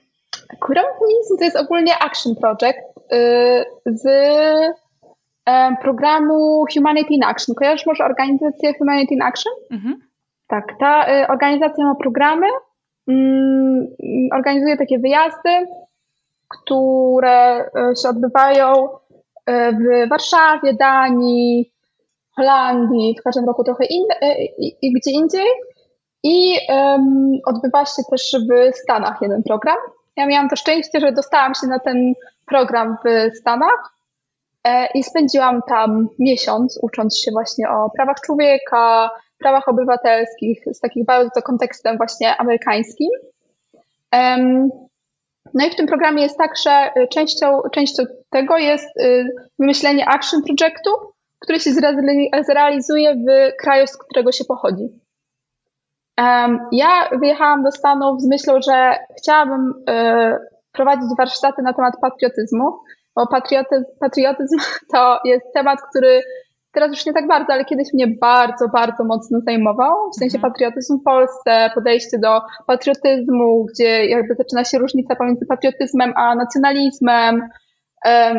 queerowy 0.60 0.88
feminizm 0.98 1.38
to 1.38 1.44
jest 1.44 1.56
ogólnie 1.56 1.98
action 1.98 2.36
project 2.36 2.78
y, 3.12 3.64
z 3.86 4.04
programu 5.82 6.64
Humanity 6.74 7.14
in 7.14 7.24
Action. 7.24 7.54
Kojarzysz 7.54 7.86
może 7.86 8.04
organizację 8.04 8.74
Humanity 8.78 9.14
in 9.14 9.22
Action? 9.22 9.52
Mhm. 9.70 10.00
Tak, 10.48 10.64
ta 10.80 11.22
y, 11.22 11.28
organizacja 11.28 11.84
ma 11.84 11.94
programy, 11.94 12.46
Mm, 13.08 13.86
organizuje 14.32 14.76
takie 14.76 14.98
wyjazdy, 14.98 15.66
które 16.48 17.58
e, 17.60 17.96
się 18.02 18.08
odbywają 18.08 18.88
w 19.48 20.08
Warszawie, 20.08 20.74
Danii, 20.74 21.72
Holandii, 22.36 23.16
w 23.20 23.22
każdym 23.22 23.44
roku 23.44 23.64
trochę 23.64 23.84
in, 23.84 24.04
e, 24.20 24.44
i, 24.44 24.76
i 24.82 24.92
gdzie 24.92 25.10
indziej. 25.10 25.46
I 26.22 26.58
um, 26.68 27.32
odbywa 27.46 27.84
się 27.84 28.02
też 28.10 28.36
w 28.74 28.76
Stanach 28.76 29.22
jeden 29.22 29.42
program. 29.42 29.76
Ja 30.16 30.26
miałam 30.26 30.48
to 30.48 30.56
szczęście, 30.56 31.00
że 31.00 31.12
dostałam 31.12 31.54
się 31.54 31.66
na 31.66 31.78
ten 31.78 32.14
program 32.46 32.96
w 33.04 33.36
Stanach 33.36 33.94
e, 34.64 34.86
i 34.94 35.02
spędziłam 35.02 35.60
tam 35.68 36.08
miesiąc, 36.18 36.78
ucząc 36.82 37.18
się 37.18 37.30
właśnie 37.30 37.68
o 37.70 37.90
prawach 37.90 38.16
człowieka, 38.20 39.10
prawach 39.38 39.68
obywatelskich 39.68 40.64
z 40.72 40.80
takim 40.80 41.04
bardzo 41.04 41.42
kontekstem 41.42 41.96
właśnie 41.96 42.36
amerykańskim. 42.36 43.10
No 45.54 45.66
i 45.66 45.70
w 45.70 45.76
tym 45.76 45.86
programie 45.86 46.22
jest 46.22 46.38
tak, 46.38 46.50
że 46.64 46.90
y, 46.96 47.08
częścią, 47.08 47.60
częścią 47.72 48.02
tego 48.30 48.58
jest 48.58 48.96
y, 49.00 49.28
wymyślenie 49.58 50.08
action 50.08 50.42
projektu, 50.42 50.90
który 51.40 51.60
się 51.60 51.70
zrealizuje 52.46 53.14
w 53.14 53.56
kraju, 53.62 53.86
z 53.86 53.96
którego 53.96 54.32
się 54.32 54.44
pochodzi. 54.44 54.88
Ja 56.72 57.08
wyjechałam 57.20 57.62
do 57.62 57.72
Stanów 57.72 58.20
z 58.20 58.28
myślą, 58.28 58.60
że 58.62 58.98
chciałabym 59.18 59.70
y, 59.90 60.38
prowadzić 60.72 61.08
warsztaty 61.18 61.62
na 61.62 61.72
temat 61.72 61.94
patriotyzmu, 62.00 62.78
bo 63.16 63.26
patriotyzm, 63.26 63.84
patriotyzm 64.00 64.56
to 64.94 65.18
jest 65.24 65.46
temat, 65.54 65.78
który 65.90 66.22
Teraz 66.76 66.90
już 66.90 67.06
nie 67.06 67.12
tak 67.12 67.28
bardzo, 67.28 67.52
ale 67.52 67.64
kiedyś 67.64 67.94
mnie 67.94 68.06
bardzo, 68.20 68.68
bardzo 68.68 69.04
mocno 69.04 69.40
zajmował. 69.40 70.10
W 70.10 70.14
sensie 70.14 70.36
mhm. 70.38 70.52
patriotyzm 70.52 70.98
w 70.98 71.02
Polsce, 71.02 71.70
podejście 71.74 72.18
do 72.18 72.40
patriotyzmu, 72.66 73.64
gdzie 73.64 74.06
jakby 74.06 74.34
zaczyna 74.34 74.64
się 74.64 74.78
różnica 74.78 75.16
pomiędzy 75.16 75.46
patriotyzmem 75.46 76.12
a 76.16 76.34
nacjonalizmem, 76.34 77.48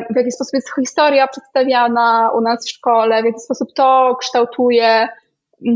w 0.10 0.16
jaki 0.16 0.32
sposób 0.32 0.54
jest 0.54 0.76
historia 0.76 1.28
przedstawiana 1.28 2.32
u 2.38 2.42
nas 2.42 2.66
w 2.66 2.70
szkole, 2.70 3.22
w 3.22 3.26
jaki 3.26 3.40
sposób 3.40 3.74
to 3.74 4.16
kształtuje 4.20 5.08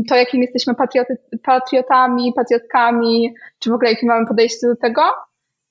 to, 0.08 0.16
jakim 0.16 0.42
jesteśmy 0.42 0.74
patrioty, 0.74 1.16
patriotami, 1.42 2.32
patriotkami, 2.36 3.34
czy 3.58 3.70
w 3.70 3.74
ogóle 3.74 3.90
jakie 3.90 4.06
mamy 4.06 4.26
podejście 4.26 4.66
do 4.66 4.76
tego. 4.76 5.02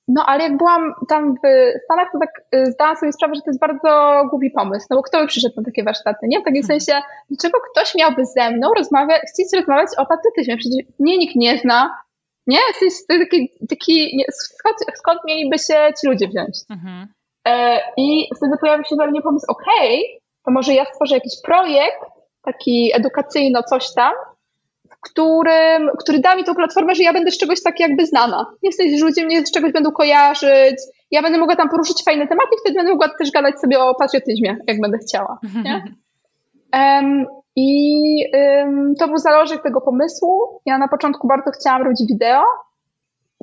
No 0.08 0.26
ale 0.26 0.44
jak 0.44 0.58
byłam 0.58 0.94
tam 1.10 1.36
w 1.36 1.48
Stanach, 1.84 2.08
to 2.12 2.20
tak 2.20 2.30
y, 2.56 2.72
zdałam 2.72 2.98
sobie 2.98 3.14
sprawę, 3.14 3.36
że 3.36 3.42
to 3.42 3.50
jest 3.50 3.60
bardzo 3.60 4.24
głupi 4.30 4.52
pomysł, 4.52 4.88
no 4.90 4.96
bo 4.96 5.04
kto 5.04 5.22
by 5.22 5.28
przyszedł 5.28 5.54
na 5.58 5.64
takie 5.64 5.84
warsztaty, 5.84 6.28
nie? 6.28 6.40
W 6.40 6.44
takim 6.44 6.64
hmm. 6.64 6.80
sensie, 6.80 7.02
dlaczego 7.30 7.60
ktoś 7.72 7.96
miałby 7.96 8.26
ze 8.26 8.52
mną 8.52 8.74
rozmawiać, 8.78 9.22
chcieć 9.34 9.48
rozmawiać 9.54 9.90
o 9.98 10.06
patriotyzmie? 10.06 10.58
Przecież 10.58 10.86
mnie 11.00 11.18
nikt 11.18 11.36
nie 11.36 11.58
zna, 11.58 11.98
nie? 12.48 12.58
To 12.80 12.86
jest 12.86 13.08
taki, 13.08 13.52
taki 13.70 14.18
nie, 14.18 14.26
skąd, 14.32 14.78
skąd 14.96 15.20
mieliby 15.28 15.60
się 15.60 15.94
ci 16.02 16.08
ludzie 16.08 16.28
wziąć? 16.28 16.58
Mhm. 16.70 17.08
E, 17.48 17.80
I 17.98 18.28
wtedy 18.38 18.58
pojawił 18.62 18.86
się 18.86 18.96
we 18.96 19.08
mnie 19.08 19.22
pomysł, 19.22 19.46
okej, 19.50 19.98
okay, 19.98 20.22
to 20.46 20.52
może 20.52 20.74
ja 20.74 20.86
stworzę 20.86 21.16
jakiś 21.16 21.34
projekt, 21.46 22.02
taki 22.42 22.92
edukacyjno 22.96 23.64
coś 23.64 23.94
tam, 23.94 24.14
którym, 25.02 25.90
który 26.00 26.20
da 26.20 26.36
mi 26.36 26.44
tą 26.44 26.56
platformę, 26.56 26.96
że 26.96 27.04
ja 27.04 27.14
będę 27.14 27.32
z 27.32 27.38
czegoś 27.38 27.64
tak 27.64 27.80
jakby 27.80 28.06
znana. 28.06 28.46
Nie 28.64 28.72
w 28.72 28.76
sensie, 28.76 28.98
że 28.98 29.06
ludzie 29.06 29.26
mnie 29.26 29.46
z 29.46 29.52
czegoś 29.52 29.72
będą 29.72 29.92
kojarzyć, 29.92 30.76
ja 31.12 31.22
będę 31.22 31.38
mogła 31.40 31.56
tam 31.56 31.70
poruszyć 31.70 32.04
fajne 32.04 32.28
tematy 32.28 32.50
i 32.56 32.60
wtedy 32.60 32.76
będę 32.76 32.92
mogła 32.92 33.10
też 33.20 33.32
gadać 33.32 33.60
sobie 33.60 33.80
o 33.80 33.96
patriotyzmie, 33.96 34.58
jak 34.68 34.82
będę 34.82 34.98
chciała. 34.98 35.40
Nie? 35.64 35.84
Um, 36.74 37.26
I 37.56 38.26
um, 38.34 38.94
to 39.00 39.08
był 39.08 39.18
zalążek 39.18 39.64
tego 39.64 39.82
pomysłu. 39.82 40.62
Ja 40.66 40.78
na 40.78 40.88
początku 40.88 41.28
bardzo 41.28 41.52
chciałam 41.52 41.82
robić 41.82 42.04
wideo, 42.10 42.44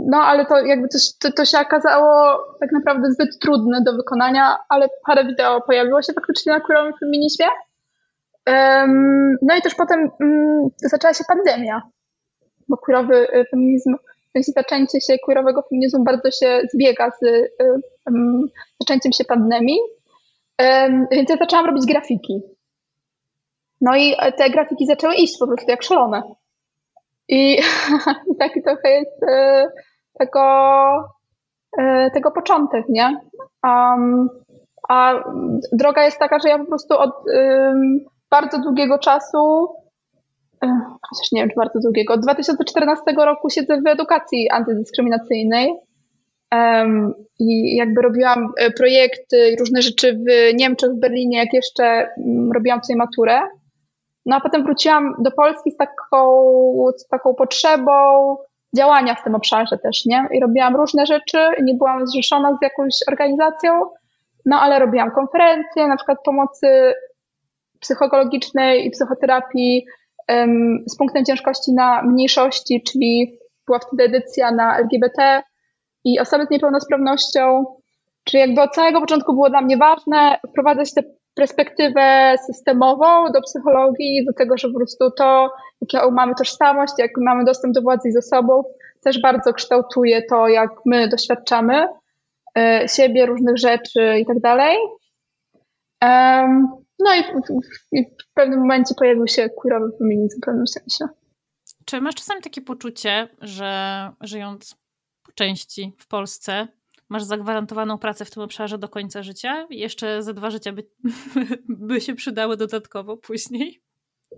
no 0.06 0.18
ale 0.18 0.46
to 0.46 0.58
jakby 0.58 0.88
to, 0.88 0.98
to, 1.20 1.32
to, 1.32 1.44
się 1.44 1.58
okazało 1.58 2.38
tak 2.60 2.72
naprawdę 2.72 3.12
zbyt 3.12 3.38
trudne 3.38 3.82
do 3.82 3.92
wykonania, 3.92 4.56
ale 4.68 4.88
parę 5.06 5.24
wideo 5.24 5.60
pojawiło 5.60 6.02
się 6.02 6.12
faktycznie 6.12 6.52
na 6.52 6.60
queerowym 6.60 6.92
feminizmie. 7.00 7.46
No 9.42 9.56
i 9.58 9.62
też 9.62 9.74
potem 9.74 10.10
mm, 10.20 10.68
zaczęła 10.76 11.14
się 11.14 11.24
pandemia, 11.28 11.82
bo 12.68 12.76
queerowy 12.76 13.28
y, 13.34 13.44
feminizm, 13.50 13.96
sensie 14.32 14.52
zaczęcie 14.52 15.00
się 15.00 15.18
queerowego 15.18 15.62
feminizmu 15.62 16.04
bardzo 16.04 16.30
się 16.30 16.62
zbiega 16.74 17.10
z 17.10 17.22
y, 17.22 17.50
zaczęciem 18.80 19.12
się 19.12 19.24
pandemii, 19.24 19.78
więc 21.10 21.30
ja 21.30 21.36
zaczęłam 21.36 21.66
robić 21.66 21.86
grafiki. 21.86 22.42
No 23.80 23.96
i 23.96 24.16
te 24.36 24.50
grafiki 24.50 24.86
zaczęły 24.86 25.14
iść 25.14 25.38
po 25.38 25.46
prostu 25.46 25.70
jak 25.70 25.82
szalone. 25.82 26.22
I 27.36 27.58
taki 28.38 28.62
trochę 28.62 28.90
jest 28.90 29.22
y, 29.22 29.66
tego, 30.18 30.40
tego 32.14 32.30
początek, 32.30 32.84
nie? 32.88 33.20
Um, 33.64 34.28
a 34.88 35.14
droga 35.72 36.04
jest 36.04 36.18
taka, 36.18 36.38
że 36.38 36.48
ja 36.48 36.58
po 36.58 36.64
prostu 36.64 36.98
od, 36.98 37.12
um, 37.34 38.00
bardzo 38.30 38.58
długiego 38.60 38.98
czasu, 38.98 39.68
chociaż 41.08 41.32
nie 41.32 41.40
wiem, 41.40 41.50
czy 41.50 41.56
bardzo 41.56 41.80
długiego, 41.80 42.14
od 42.14 42.20
2014 42.20 43.02
roku 43.12 43.50
siedzę 43.50 43.80
w 43.80 43.86
edukacji 43.86 44.50
antydyskryminacyjnej. 44.50 45.74
Um, 46.52 47.14
I 47.38 47.76
jakby 47.76 48.02
robiłam 48.02 48.52
e, 48.58 48.70
projekty 48.70 49.56
różne 49.58 49.82
rzeczy 49.82 50.18
w 50.18 50.56
Niemczech, 50.56 50.90
w 50.90 51.00
Berlinie, 51.00 51.38
jak 51.38 51.52
jeszcze 51.52 52.08
um, 52.16 52.52
robiłam 52.52 52.80
tutaj 52.80 52.96
maturę. 52.96 53.40
No 54.28 54.36
a 54.36 54.40
potem 54.40 54.64
wróciłam 54.64 55.14
do 55.18 55.30
Polski 55.30 55.70
z 55.70 55.76
taką, 55.76 56.44
z 56.96 57.08
taką 57.08 57.34
potrzebą 57.34 57.92
działania 58.76 59.14
w 59.14 59.24
tym 59.24 59.34
obszarze 59.34 59.78
też, 59.78 60.06
nie? 60.06 60.28
I 60.32 60.40
robiłam 60.40 60.76
różne 60.76 61.06
rzeczy, 61.06 61.38
nie 61.62 61.74
byłam 61.74 62.06
zrzeszona 62.06 62.56
z 62.56 62.62
jakąś 62.62 62.94
organizacją, 63.08 63.80
no 64.46 64.60
ale 64.60 64.78
robiłam 64.78 65.10
konferencje, 65.10 65.86
na 65.86 65.96
przykład 65.96 66.18
pomocy 66.24 66.94
psychologicznej 67.80 68.86
i 68.86 68.90
psychoterapii 68.90 69.86
z 70.86 70.96
punktem 70.98 71.24
ciężkości 71.24 71.72
na 71.72 72.02
mniejszości, 72.02 72.82
czyli 72.82 73.38
była 73.66 73.78
wtedy 73.78 74.04
edycja 74.04 74.50
na 74.50 74.78
LGBT 74.78 75.42
i 76.04 76.20
osoby 76.20 76.46
z 76.46 76.50
niepełnosprawnością, 76.50 77.64
czyli 78.24 78.40
jakby 78.40 78.62
od 78.62 78.74
samego 78.74 79.00
początku 79.00 79.32
było 79.32 79.50
dla 79.50 79.60
mnie 79.60 79.76
ważne 79.76 80.38
wprowadzać 80.50 80.94
tę 80.94 81.02
perspektywę 81.38 82.34
systemową 82.46 83.32
do 83.32 83.40
psychologii, 83.42 84.24
do 84.26 84.32
tego, 84.32 84.58
że 84.58 84.68
po 84.68 84.78
prostu 84.78 85.10
to, 85.10 85.50
jaką 85.92 86.10
mamy 86.10 86.34
tożsamość, 86.38 86.92
jak 86.98 87.10
mamy 87.16 87.44
dostęp 87.44 87.74
do 87.74 87.82
władzy 87.82 88.08
i 88.08 88.12
zasobów, 88.12 88.66
też 89.00 89.20
bardzo 89.20 89.52
kształtuje 89.52 90.22
to, 90.22 90.48
jak 90.48 90.70
my 90.86 91.08
doświadczamy 91.08 91.86
e, 92.58 92.88
siebie, 92.88 93.26
różnych 93.26 93.58
rzeczy 93.58 94.18
i 94.20 94.26
tak 94.26 94.40
dalej. 94.40 94.76
No 96.98 97.14
i 97.14 97.22
w, 98.04 98.34
pewnym 98.34 98.58
momencie 98.60 98.94
pojawił 98.98 99.26
się 99.26 99.48
queerowy 99.48 99.98
feminizm 99.98 100.38
w 100.38 100.44
pewnym 100.44 100.66
sensie. 100.66 101.14
Czy 101.84 102.00
masz 102.00 102.14
czasami 102.14 102.42
takie 102.42 102.60
poczucie, 102.60 103.28
że 103.40 104.10
żyjąc 104.20 104.74
po 105.26 105.32
części 105.32 105.92
w 105.98 106.08
Polsce, 106.08 106.68
masz 107.08 107.22
zagwarantowaną 107.22 107.98
pracę 107.98 108.24
w 108.24 108.30
tym 108.30 108.42
obszarze 108.42 108.78
do 108.78 108.88
końca 108.88 109.22
życia? 109.22 109.66
Jeszcze 109.70 110.22
ze 110.22 110.34
dwa 110.34 110.50
życia 110.50 110.72
by, 110.72 110.86
by 111.88 112.00
się 112.00 112.14
przydały 112.14 112.56
dodatkowo 112.56 113.16
później? 113.16 113.82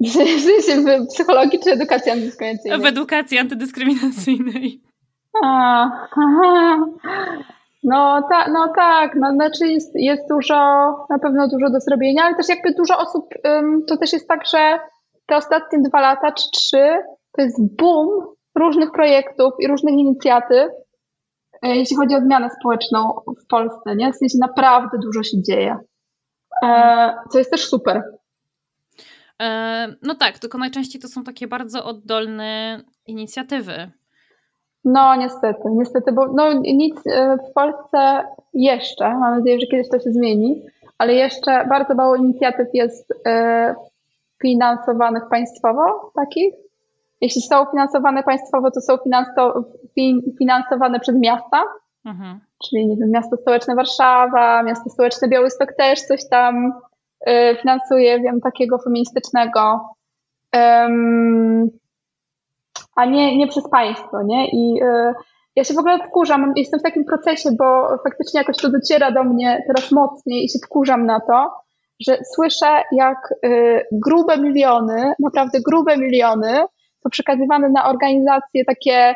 W 0.01 1.07
psychologii 1.07 1.61
czy 1.65 1.71
edukacji 1.71 2.11
antydyskryminacyjnej? 2.13 2.81
W 2.81 2.87
edukacji 2.87 3.39
antydyskryminacyjnej. 3.39 4.83
A, 5.43 5.91
aha. 6.11 6.87
No, 7.83 8.23
ta, 8.31 8.49
no 8.49 8.73
tak, 8.77 9.15
no, 9.15 9.33
znaczy 9.33 9.67
jest, 9.67 9.93
jest 9.95 10.23
dużo, 10.29 10.55
na 11.11 11.19
pewno 11.23 11.49
dużo 11.49 11.71
do 11.71 11.81
zrobienia, 11.81 12.23
ale 12.25 12.37
też 12.37 12.49
jakby 12.49 12.75
dużo 12.75 12.99
osób, 12.99 13.25
um, 13.45 13.85
to 13.89 13.97
też 13.97 14.13
jest 14.13 14.29
tak, 14.29 14.47
że 14.47 14.79
te 15.27 15.37
ostatnie 15.37 15.79
dwa 15.79 16.01
lata 16.01 16.33
czy 16.33 16.51
trzy 16.51 16.99
to 17.33 17.43
jest 17.43 17.77
boom 17.77 18.09
różnych 18.59 18.93
projektów 18.93 19.53
i 19.59 19.69
różnych 19.69 19.95
inicjatyw, 19.95 20.71
jeśli 21.63 21.97
chodzi 21.97 22.15
o 22.15 22.21
zmianę 22.21 22.51
społeczną 22.61 23.21
w 23.43 23.47
Polsce, 23.47 23.97
nie? 23.97 24.13
W 24.13 24.17
sensie 24.17 24.39
naprawdę 24.41 24.99
dużo 24.99 25.23
się 25.23 25.43
dzieje, 25.43 25.77
e, 26.63 27.15
co 27.33 27.39
jest 27.39 27.51
też 27.51 27.69
super. 27.69 28.03
E, 29.43 29.89
no 30.03 30.15
tak, 30.15 30.39
tylko 30.39 30.59
najczęściej 30.59 31.03
to 31.03 31.09
są 31.09 31.25
takie 31.25 31.47
bardzo 31.47 31.85
oddolne 31.85 32.81
inicjatywy. 33.07 33.91
No 34.85 35.17
niestety, 35.17 35.63
niestety, 35.71 36.13
bo 36.13 36.33
no, 36.33 36.53
nic 36.53 37.07
e, 37.07 37.37
w 37.37 37.53
Polsce 37.53 38.25
jeszcze, 38.55 39.09
mam 39.09 39.39
nadzieję, 39.39 39.61
że 39.61 39.67
kiedyś 39.67 39.89
to 39.89 39.99
się 39.99 40.13
zmieni, 40.13 40.63
ale 40.99 41.15
jeszcze 41.15 41.67
bardzo 41.69 41.95
mało 41.95 42.17
inicjatyw 42.17 42.69
jest 42.75 43.15
e, 43.27 43.75
finansowanych 44.43 45.23
państwowo 45.31 46.13
takich. 46.15 46.55
Jeśli 47.21 47.43
są 47.43 47.67
finansowane 47.71 48.23
państwowo, 48.23 48.71
to 48.71 48.81
są 48.81 48.97
finansowane 50.39 51.01
przez 51.01 51.15
miasta, 51.17 51.63
mhm. 52.07 52.41
czyli 52.65 52.87
nie 52.87 52.97
wiem, 52.97 53.11
miasto 53.11 53.37
stołeczne 53.37 53.75
Warszawa, 53.75 54.63
miasto 54.63 54.91
stołeczne 54.91 55.29
Białystok 55.29 55.73
też 55.79 56.01
coś 56.03 56.29
tam 56.29 56.73
e, 57.27 57.57
finansuje, 57.57 58.21
wiem, 58.21 58.41
takiego 58.41 58.79
feministycznego 58.79 59.81
a 62.97 63.05
nie, 63.05 63.39
nie 63.39 63.49
przez 63.49 63.71
państwo, 63.71 64.23
nie? 64.23 64.49
I 64.49 64.83
y, 64.83 65.15
ja 65.57 65.65
się 65.65 65.75
w 65.75 65.79
ogóle 65.79 65.99
wkurzam, 66.09 66.53
jestem 66.57 66.81
w 66.81 66.83
takim 66.83 67.05
procesie, 67.05 67.51
bo 67.59 67.89
faktycznie 68.05 68.41
jakoś 68.41 68.57
to 68.57 68.71
dociera 68.71 69.11
do 69.11 69.25
mnie 69.25 69.65
teraz 69.67 69.93
mocniej 69.93 70.45
i 70.45 70.49
się 70.49 70.59
wkurzam 70.67 71.07
na 71.07 71.21
to, 71.21 71.51
że 72.01 72.19
słyszę, 72.35 72.83
jak 72.93 73.35
y, 73.45 73.87
grube 73.93 74.39
miliony, 74.39 75.13
naprawdę 75.19 75.59
grube 75.61 75.97
miliony 75.97 76.61
są 77.03 77.11
przekazywane 77.11 77.69
na 77.69 77.89
organizacje 77.89 78.65
takie 78.65 79.15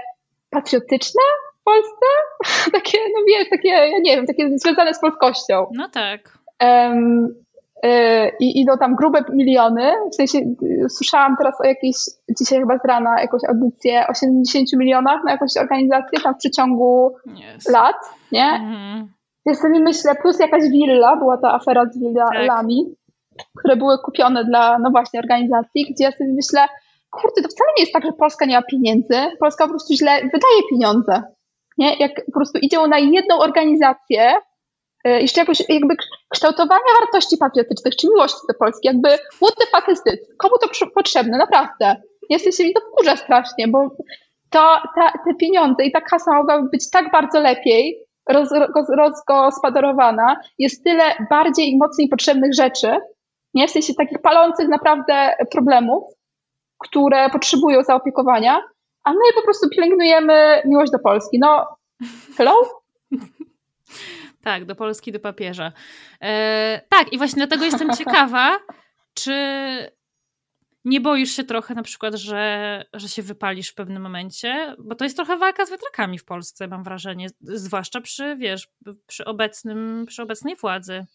patriotyczne 0.51 1.23
w 1.61 1.65
Polsce, 1.65 2.07
takie, 2.79 2.99
no 3.15 3.21
wiesz, 3.29 3.51
takie, 3.51 3.69
ja 3.69 3.99
nie 3.99 4.17
wiem, 4.17 4.27
takie 4.27 4.59
związane 4.59 4.95
z 4.95 5.01
polskością. 5.01 5.67
No 5.75 5.89
tak. 5.89 6.39
Um, 6.61 7.35
i 8.41 8.61
idą 8.61 8.79
tam 8.79 8.95
grube 8.95 9.25
miliony. 9.33 9.93
W 10.13 10.15
sensie 10.15 10.39
y, 10.39 10.89
słyszałam 10.89 11.37
teraz 11.37 11.61
o 11.61 11.65
jakiejś, 11.65 11.97
dzisiaj 12.39 12.61
chyba 12.61 12.79
z 12.79 12.85
rana, 12.85 13.21
jakąś 13.21 13.41
audycję 13.49 14.07
o 14.09 14.15
70 14.15 14.73
milionach 14.73 15.25
na 15.25 15.33
jakąś 15.33 15.57
organizację 15.61 16.21
tam 16.21 16.35
w 16.35 16.39
przeciągu 16.39 17.17
yes. 17.27 17.69
lat, 17.69 17.97
nie? 18.33 18.45
Mm. 18.45 19.09
Ja 19.47 19.55
sobie 19.55 19.81
myślę, 19.81 20.15
plus 20.15 20.41
jakaś 20.41 20.63
willa, 20.71 21.17
była 21.17 21.39
ta 21.39 21.55
afera 21.55 21.87
z 21.87 21.99
willami, 21.99 22.95
tak. 23.39 23.47
które 23.59 23.77
były 23.77 23.99
kupione 23.99 24.45
dla, 24.45 24.79
no 24.79 24.91
właśnie, 24.91 25.21
organizacji, 25.21 25.87
gdzie 25.95 26.05
ja 26.05 26.13
sobie 26.13 26.33
myślę, 26.33 26.61
kurde, 27.21 27.43
to 27.43 27.49
wcale 27.49 27.71
nie 27.77 27.83
jest 27.83 27.93
tak, 27.93 28.05
że 28.05 28.13
Polska 28.13 28.45
nie 28.45 28.57
ma 28.57 28.63
pieniędzy, 28.63 29.17
Polska 29.41 29.65
po 29.65 29.71
prostu 29.71 29.95
źle 29.95 30.15
wydaje 30.17 30.63
pieniądze. 30.71 31.23
Nie? 31.79 31.97
Jak 31.97 32.27
po 32.27 32.33
prostu 32.33 32.59
idzie 32.59 32.87
na 32.89 32.99
jedną 32.99 33.39
organizację, 33.39 34.35
E, 35.05 35.21
jeszcze 35.21 35.41
jakoś 35.41 35.63
jakby 35.69 35.97
kształtowania 36.29 36.91
wartości 37.01 37.37
patriotycznych, 37.37 37.97
czy 37.97 38.09
miłości 38.09 38.41
do 38.49 38.55
Polski, 38.59 38.89
jakby 38.89 39.09
what 39.09 39.55
the 39.59 39.67
fuck 39.67 39.89
is 39.89 40.03
this? 40.03 40.21
Komu 40.39 40.55
to 40.59 40.87
potrzebne? 40.95 41.39
Naprawdę. 41.39 41.97
Jesteś 42.31 42.59
mi 42.59 42.75
to 42.75 42.81
wkurza 42.81 43.17
strasznie, 43.17 43.69
bo 43.69 43.91
to, 44.51 44.79
ta, 44.97 45.13
te 45.25 45.35
pieniądze 45.41 45.85
i 45.85 45.93
ta 45.93 46.01
kasa 46.01 46.35
mogłaby 46.35 46.69
być 46.69 46.91
tak 46.91 47.11
bardzo 47.13 47.41
lepiej 47.41 47.99
roz, 48.29 48.49
roz, 48.53 48.89
rozgospodarowana. 48.97 50.37
Jest 50.59 50.85
tyle 50.85 51.05
bardziej 51.31 51.71
i 51.71 51.79
mocniej 51.79 52.09
potrzebnych 52.09 52.55
rzeczy, 52.55 52.97
nie? 53.55 53.69
W 53.69 53.71
sensie 53.71 53.95
takich 53.95 54.23
palących 54.23 54.69
naprawdę 54.69 55.35
problemów, 55.53 56.05
które 56.79 57.31
potrzebują 57.31 57.83
zaopiekowania, 57.83 58.61
a 59.05 59.13
my 59.13 59.19
po 59.35 59.43
prostu 59.43 59.69
pielęgnujemy 59.69 60.63
miłość 60.65 60.93
do 60.93 60.99
Polski. 60.99 61.39
No, 61.41 61.67
hello? 62.37 62.55
Tak, 64.45 64.65
do 64.65 64.75
Polski, 64.75 65.13
do 65.13 65.21
papieża. 65.21 65.73
E, 66.21 66.81
tak, 66.89 67.13
i 67.13 67.19
właśnie 67.19 67.37
dlatego 67.37 67.65
jestem 67.65 67.91
ciekawa, 67.99 68.59
czy 69.15 69.33
nie 70.85 71.01
boisz 71.01 71.31
się 71.31 71.45
trochę 71.45 71.75
na 71.75 71.83
przykład, 71.83 72.15
że, 72.15 72.85
że 72.95 73.09
się 73.09 73.23
wypalisz 73.23 73.69
w 73.69 73.75
pewnym 73.75 74.03
momencie? 74.03 74.75
Bo 74.79 74.95
to 74.95 75.05
jest 75.05 75.17
trochę 75.17 75.37
walka 75.37 75.67
z 75.67 75.71
wiatrakami 75.71 76.19
w 76.19 76.25
Polsce, 76.25 76.69
mam 76.69 76.85
wrażenie. 76.85 77.27
Zwłaszcza 77.41 78.01
przy, 78.01 78.37
wiesz, 78.37 78.69
przy, 79.07 79.25
obecnym, 79.25 80.05
przy 80.07 80.23
obecnej 80.23 80.57
władzy. 80.57 81.07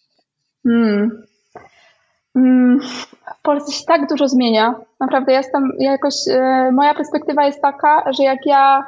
Hmm. 0.63 1.23
Hmm. 2.33 2.79
W 3.39 3.41
Polsce 3.41 3.71
się 3.71 3.85
tak 3.85 4.07
dużo 4.09 4.27
zmienia. 4.27 4.75
Naprawdę 4.99 5.31
jestem, 5.33 5.71
ja 5.79 5.91
jakoś, 5.91 6.15
e, 6.27 6.71
moja 6.71 6.93
perspektywa 6.93 7.45
jest 7.45 7.61
taka, 7.61 8.11
że 8.11 8.23
jak 8.23 8.45
ja 8.45 8.83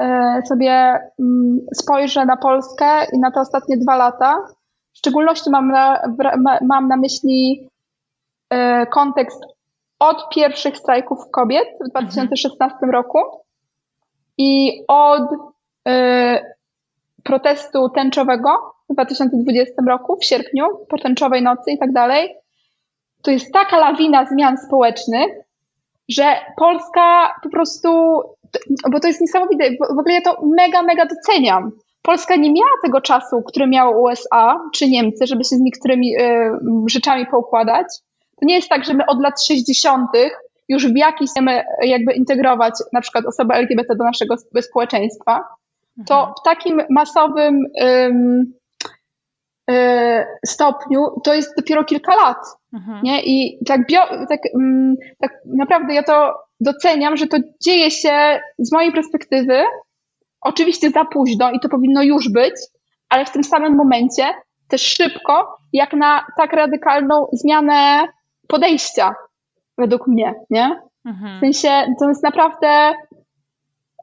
E, 0.00 0.42
sobie 0.48 1.00
mm, 1.20 1.60
spojrzę 1.74 2.26
na 2.26 2.36
Polskę 2.36 2.86
i 3.12 3.18
na 3.18 3.30
te 3.30 3.40
ostatnie 3.40 3.76
dwa 3.76 3.96
lata, 3.96 4.46
w 4.92 4.98
szczególności 4.98 5.50
mam 5.50 5.68
na, 5.68 6.02
mam 6.62 6.88
na 6.88 6.96
myśli 6.96 7.68
e, 8.50 8.86
kontekst 8.86 9.44
od 9.98 10.28
pierwszych 10.34 10.76
strajków 10.76 11.18
kobiet 11.30 11.68
w 11.86 11.90
2016 11.90 12.74
mhm. 12.74 12.92
roku 12.92 13.18
i 14.38 14.82
od 14.88 15.28
protestu 17.24 17.88
tęczowego 17.88 18.74
w 18.90 18.92
2020 18.94 19.74
roku, 19.88 20.16
w 20.16 20.24
sierpniu, 20.24 20.66
po 20.88 20.98
tęczowej 20.98 21.42
nocy 21.42 21.70
i 21.70 21.78
tak 21.78 21.92
dalej. 21.92 22.34
To 23.22 23.30
jest 23.30 23.52
taka 23.52 23.78
lawina 23.78 24.26
zmian 24.26 24.58
społecznych, 24.58 25.32
że 26.08 26.36
Polska 26.56 27.34
po 27.42 27.50
prostu 27.50 28.22
bo 28.90 29.00
to 29.00 29.08
jest 29.08 29.20
niesamowite, 29.20 29.70
w 29.70 29.98
ogóle 29.98 30.14
ja 30.14 30.20
to 30.20 30.36
mega, 30.46 30.82
mega 30.82 31.06
doceniam. 31.06 31.72
Polska 32.02 32.36
nie 32.36 32.52
miała 32.52 32.70
tego 32.84 33.00
czasu, 33.00 33.42
który 33.42 33.66
miało 33.66 34.02
USA 34.02 34.60
czy 34.74 34.88
Niemcy, 34.88 35.26
żeby 35.26 35.44
się 35.44 35.56
z 35.56 35.60
niektórymi 35.60 36.16
y, 36.16 36.50
rzeczami 36.86 37.26
poukładać. 37.26 37.86
To 38.40 38.46
nie 38.46 38.54
jest 38.54 38.68
tak, 38.68 38.84
że 38.84 38.94
my 38.94 39.06
od 39.06 39.22
lat 39.22 39.44
60. 39.44 40.10
już 40.68 40.86
w 40.86 40.96
jakiś 40.96 41.30
chcemy 41.30 41.64
jakby 41.82 42.12
integrować 42.12 42.74
na 42.92 43.00
przykład 43.00 43.26
osobę 43.26 43.54
LGBT 43.54 43.96
do 43.96 44.04
naszego 44.04 44.34
społeczeństwa. 44.60 45.44
To 46.06 46.18
mhm. 46.18 46.34
w 46.40 46.42
takim 46.44 46.82
masowym 46.90 47.60
y, 47.80 48.12
y, 49.70 50.26
stopniu 50.46 51.20
to 51.24 51.34
jest 51.34 51.56
dopiero 51.56 51.84
kilka 51.84 52.16
lat. 52.16 52.61
Mhm. 52.72 53.00
Nie? 53.02 53.22
I 53.22 53.64
tak, 53.66 53.86
bio, 53.86 54.00
tak, 54.28 54.40
mm, 54.54 54.94
tak 55.20 55.32
naprawdę 55.44 55.94
ja 55.94 56.02
to 56.02 56.34
doceniam, 56.60 57.16
że 57.16 57.26
to 57.26 57.36
dzieje 57.64 57.90
się 57.90 58.40
z 58.58 58.72
mojej 58.72 58.92
perspektywy, 58.92 59.62
oczywiście 60.40 60.90
za 60.90 61.04
późno 61.04 61.50
i 61.50 61.60
to 61.60 61.68
powinno 61.68 62.02
już 62.02 62.28
być, 62.28 62.54
ale 63.08 63.24
w 63.24 63.30
tym 63.30 63.44
samym 63.44 63.76
momencie 63.76 64.24
też 64.68 64.82
szybko, 64.82 65.56
jak 65.72 65.92
na 65.92 66.26
tak 66.36 66.52
radykalną 66.52 67.26
zmianę 67.32 68.06
podejścia, 68.48 69.14
według 69.78 70.06
mnie, 70.06 70.34
nie? 70.50 70.80
Mhm. 71.04 71.36
W 71.36 71.40
sensie, 71.40 71.94
to 72.00 72.08
jest 72.08 72.22
naprawdę. 72.22 72.92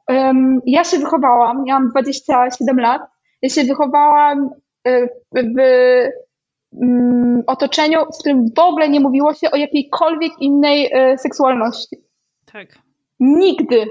Um, 0.08 0.60
ja 0.66 0.84
się 0.84 0.98
wychowałam, 0.98 1.64
miałam 1.64 1.88
27 1.88 2.80
lat, 2.80 3.02
ja 3.42 3.48
się 3.48 3.64
wychowałam 3.64 4.50
y, 4.88 5.08
w, 5.32 5.38
w 5.56 5.60
otoczeniu, 7.46 7.98
w 8.14 8.18
którym 8.18 8.44
w 8.56 8.58
ogóle 8.58 8.88
nie 8.88 9.00
mówiło 9.00 9.34
się 9.34 9.50
o 9.50 9.56
jakiejkolwiek 9.56 10.32
innej 10.40 10.86
y, 10.86 11.18
seksualności. 11.18 11.96
Tak. 12.52 12.78
Nigdy. 13.20 13.86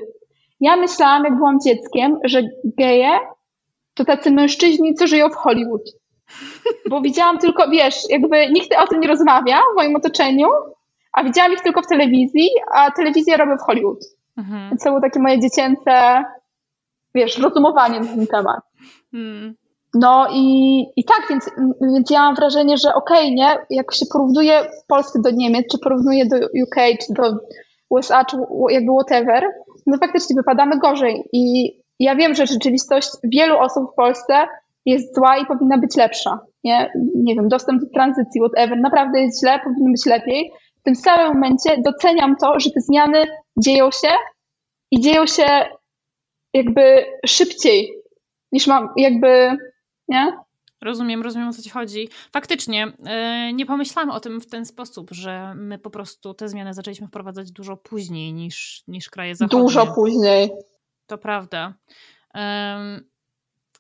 Ja 0.60 0.76
myślałam, 0.76 1.24
jak 1.24 1.38
byłam 1.38 1.60
dzieckiem, 1.60 2.20
że 2.24 2.42
geje 2.64 3.20
to 3.94 4.06
tacy 4.06 4.32
mężczyźni, 4.32 4.94
co 4.94 5.08
żyją 5.08 5.30
w 5.30 5.36
Hollywood. 5.36 5.82
Bo 6.90 7.02
widziałam 7.02 7.38
tylko, 7.38 7.70
wiesz, 7.70 7.96
jakby 8.10 8.50
nikt 8.50 8.76
o 8.84 8.88
tym 8.88 9.00
nie 9.00 9.08
rozmawia 9.08 9.58
w 9.74 9.76
moim 9.76 9.96
otoczeniu, 9.96 10.48
a 11.14 11.24
widziałam 11.24 11.54
ich 11.54 11.62
tylko 11.62 11.82
w 11.82 11.88
telewizji, 11.88 12.50
a 12.74 12.92
telewizję 12.92 13.38
robię 13.38 13.58
w 13.58 13.66
Hollywood. 13.66 14.00
Mhm. 14.38 14.70
Więc 14.70 14.84
to 14.84 14.90
było 14.90 15.02
takie 15.02 15.20
moje 15.20 15.40
dziecięce, 15.40 16.24
wiesz, 17.16 17.38
rozumowanie 17.38 18.00
na 18.00 18.06
ten 18.06 18.28
temat. 18.28 18.62
Mhm. 19.14 19.56
No 19.94 20.28
i, 20.34 20.86
i 20.96 21.04
tak, 21.04 21.22
więc, 21.30 21.50
więc 21.82 22.10
ja 22.10 22.20
mam 22.20 22.36
wrażenie, 22.36 22.78
że 22.78 22.94
okej, 22.94 23.24
okay, 23.24 23.32
nie, 23.32 23.58
jak 23.70 23.94
się 23.94 24.06
porównuje 24.12 24.62
Polskę 24.88 25.20
do 25.22 25.32
Niemiec, 25.32 25.66
czy 25.72 25.80
porównuje 25.80 26.26
do 26.26 26.36
UK, 26.36 26.76
czy 27.08 27.14
do 27.14 27.38
USA, 27.90 28.26
czy 28.26 28.38
jakby 28.70 28.92
whatever, 28.92 29.44
no 29.88 29.98
faktycznie 29.98 30.36
wypadamy 30.36 30.80
gorzej. 30.80 31.24
I 31.34 31.74
ja 32.00 32.16
wiem, 32.16 32.36
że 32.36 32.48
rzeczywistość 32.48 33.10
wielu 33.24 33.58
osób 33.58 33.92
w 33.92 33.96
Polsce 33.96 34.34
jest 34.86 35.16
zła 35.16 35.38
i 35.38 35.46
powinna 35.46 35.78
być 35.78 35.96
lepsza. 35.96 36.40
Nie, 36.64 36.92
nie 37.16 37.36
wiem, 37.36 37.48
dostęp 37.48 37.82
do 37.82 37.90
tranzycji, 37.94 38.42
whatever, 38.42 38.80
naprawdę 38.80 39.22
jest 39.22 39.40
źle, 39.40 39.60
powinno 39.60 39.92
być 39.92 40.06
lepiej. 40.06 40.52
W 40.80 40.84
tym 40.84 40.96
samym 40.96 41.28
momencie 41.28 41.82
doceniam 41.86 42.36
to, 42.36 42.60
że 42.60 42.72
te 42.72 42.82
zmiany 42.82 43.26
dzieją 43.58 43.92
się 43.92 44.10
i 44.92 45.00
dzieją 45.00 45.26
się 45.26 45.46
jakby 46.54 47.06
szybciej 47.26 48.00
niż 48.52 48.68
mam, 48.68 48.90
jakby, 48.98 49.58
nie? 50.10 50.38
Rozumiem, 50.82 51.22
rozumiem 51.22 51.48
o 51.48 51.54
co 51.54 51.62
ci 51.62 51.70
chodzi. 51.70 52.10
Faktycznie, 52.34 52.94
yy, 53.00 53.54
nie 53.54 53.66
pomyślałam 53.66 54.10
o 54.10 54.20
tym 54.20 54.42
w 54.42 54.48
ten 54.48 54.66
sposób, 54.66 55.12
że 55.12 55.54
my 55.56 55.80
po 55.80 55.90
prostu 55.90 56.34
te 56.34 56.50
zmiany 56.50 56.74
zaczęliśmy 56.74 57.08
wprowadzać 57.08 57.52
dużo 57.52 57.78
później 57.78 58.34
niż, 58.34 58.84
niż 58.88 59.10
kraje 59.10 59.36
zachodnie. 59.36 59.60
Dużo 59.60 59.88
później. 59.88 60.52
To 61.08 61.18
prawda. 61.18 61.74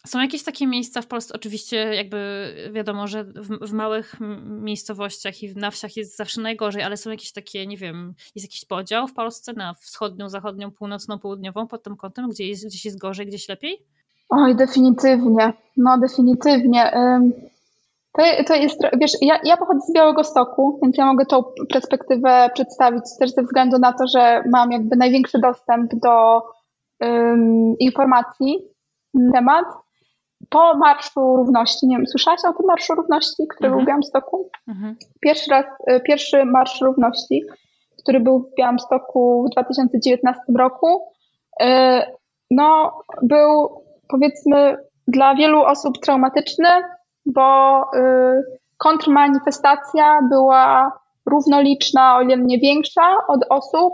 Są 0.07 0.21
jakieś 0.21 0.43
takie 0.43 0.67
miejsca 0.67 1.01
w 1.01 1.07
Polsce, 1.07 1.33
oczywiście 1.33 1.77
jakby 1.77 2.53
wiadomo, 2.71 3.07
że 3.07 3.23
w, 3.23 3.67
w, 3.67 3.73
małych 3.73 4.15
miejscowościach 4.45 5.43
i 5.43 5.55
na 5.55 5.71
wsiach 5.71 5.97
jest 5.97 6.17
zawsze 6.17 6.41
najgorzej, 6.41 6.83
ale 6.83 6.97
są 6.97 7.09
jakieś 7.09 7.31
takie, 7.31 7.67
nie 7.67 7.77
wiem, 7.77 8.13
jest 8.35 8.45
jakiś 8.45 8.65
podział 8.65 9.07
w 9.07 9.13
Polsce 9.13 9.53
na 9.53 9.73
wschodnią, 9.73 10.29
zachodnią, 10.29 10.71
północną, 10.71 11.19
południową 11.19 11.67
pod 11.67 11.83
tym 11.83 11.97
kątem, 11.97 12.29
gdzie 12.29 12.47
jest, 12.47 12.67
gdzieś 12.67 12.85
jest 12.85 12.97
gorzej, 12.99 13.27
gdzieś 13.27 13.49
lepiej? 13.49 13.85
Oj, 14.29 14.55
definitywnie. 14.55 15.53
No, 15.77 15.97
definitywnie. 15.97 16.91
To, 18.17 18.23
to 18.47 18.55
jest, 18.55 18.81
wiesz, 19.01 19.11
ja, 19.21 19.39
ja 19.43 19.57
pochodzę 19.57 19.79
z 19.79 19.93
Białego 19.93 20.23
Stoku, 20.23 20.79
więc 20.83 20.97
ja 20.97 21.05
mogę 21.05 21.25
tą 21.25 21.43
perspektywę 21.73 22.49
przedstawić 22.53 23.03
też 23.19 23.31
ze 23.31 23.43
względu 23.43 23.79
na 23.79 23.93
to, 23.93 24.07
że 24.07 24.43
mam 24.51 24.71
jakby 24.71 24.95
największy 24.95 25.39
dostęp 25.39 25.95
do 25.95 26.41
um, 26.99 27.75
informacji 27.79 28.57
na 29.13 29.31
temat. 29.31 29.65
Po 30.49 30.77
Marszu 30.77 31.35
Równości, 31.35 31.87
nie 31.87 31.97
wiem, 31.97 32.07
słyszałaś 32.07 32.39
o 32.45 32.53
tym 32.53 32.65
Marszu 32.65 32.95
Równości, 32.95 33.47
który 33.47 33.67
mhm. 33.67 33.73
był 33.73 33.83
w 33.83 33.87
Białymstoku? 33.87 34.49
Mhm. 34.67 34.95
Pierwszy 35.21 35.51
raz, 35.51 35.65
e, 35.87 35.99
pierwszy 35.99 36.45
Marsz 36.45 36.81
Równości, 36.81 37.43
który 38.03 38.19
był 38.19 38.39
w 38.39 38.55
Białymstoku 38.57 39.45
w 39.47 39.51
2019 39.51 40.41
roku, 40.57 41.01
e, 41.61 42.05
no, 42.51 42.93
był 43.21 43.69
powiedzmy 44.09 44.77
dla 45.07 45.35
wielu 45.35 45.63
osób 45.63 45.99
traumatyczny, 45.99 46.69
bo 47.25 47.81
y, 47.83 48.59
kontrmanifestacja 48.77 50.19
była 50.29 50.91
równoliczna, 51.25 52.17
o 52.17 52.21
ile 52.21 52.37
nie 52.37 52.59
większa 52.59 53.15
od 53.27 53.45
osób, 53.49 53.93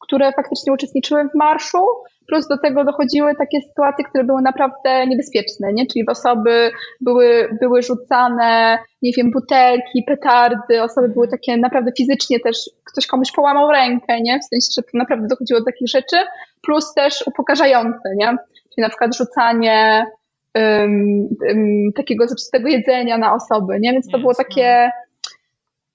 które 0.00 0.32
faktycznie 0.32 0.72
uczestniczyły 0.72 1.28
w 1.28 1.34
marszu, 1.34 1.86
plus 2.28 2.48
do 2.48 2.58
tego 2.58 2.84
dochodziły 2.84 3.34
takie 3.38 3.60
sytuacje, 3.68 4.04
które 4.04 4.24
były 4.24 4.42
naprawdę 4.42 5.06
niebezpieczne, 5.06 5.72
nie? 5.72 5.86
czyli 5.86 6.06
osoby 6.06 6.70
były, 7.00 7.58
były 7.60 7.82
rzucane, 7.82 8.78
nie 9.02 9.12
wiem, 9.12 9.30
butelki, 9.30 10.04
petardy, 10.06 10.82
osoby 10.82 11.08
były 11.08 11.28
takie 11.28 11.56
naprawdę 11.56 11.90
fizycznie 11.96 12.40
też, 12.40 12.56
ktoś 12.92 13.06
komuś 13.06 13.32
połamał 13.32 13.70
rękę, 13.70 14.20
nie? 14.20 14.40
w 14.40 14.44
sensie, 14.44 14.68
że 14.76 14.82
to 14.82 14.88
naprawdę 14.94 15.26
dochodziło 15.28 15.60
do 15.60 15.66
takich 15.66 15.88
rzeczy, 15.88 16.16
plus 16.62 16.94
też 16.94 17.24
upokarzające, 17.26 18.08
nie? 18.16 18.36
Czyli 18.74 18.82
na 18.82 18.88
przykład 18.88 19.16
rzucanie 19.16 20.06
um, 20.54 21.28
um, 21.48 21.92
takiego 21.96 22.28
zepsutego 22.28 22.68
jedzenia 22.68 23.18
na 23.18 23.34
osoby, 23.34 23.78
nie? 23.80 23.92
Więc 23.92 24.08
to 24.08 24.18
było 24.18 24.34
takie, 24.34 24.90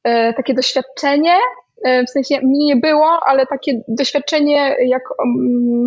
e, 0.03 0.33
takie 0.33 0.53
doświadczenie, 0.53 1.35
e, 1.83 2.03
w 2.03 2.09
sensie 2.09 2.41
mnie 2.41 2.65
nie 2.65 2.75
było, 2.75 3.19
ale 3.25 3.47
takie 3.47 3.81
doświadczenie, 3.87 4.75
jak 4.85 5.03
um, 5.19 5.85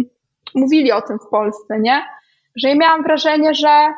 mówili 0.55 0.93
o 0.93 1.03
tym 1.03 1.19
w 1.19 1.31
Polsce, 1.31 1.81
nie? 1.81 2.03
Że 2.57 2.69
ja 2.69 2.75
miałam 2.75 3.03
wrażenie, 3.03 3.55
że 3.55 3.93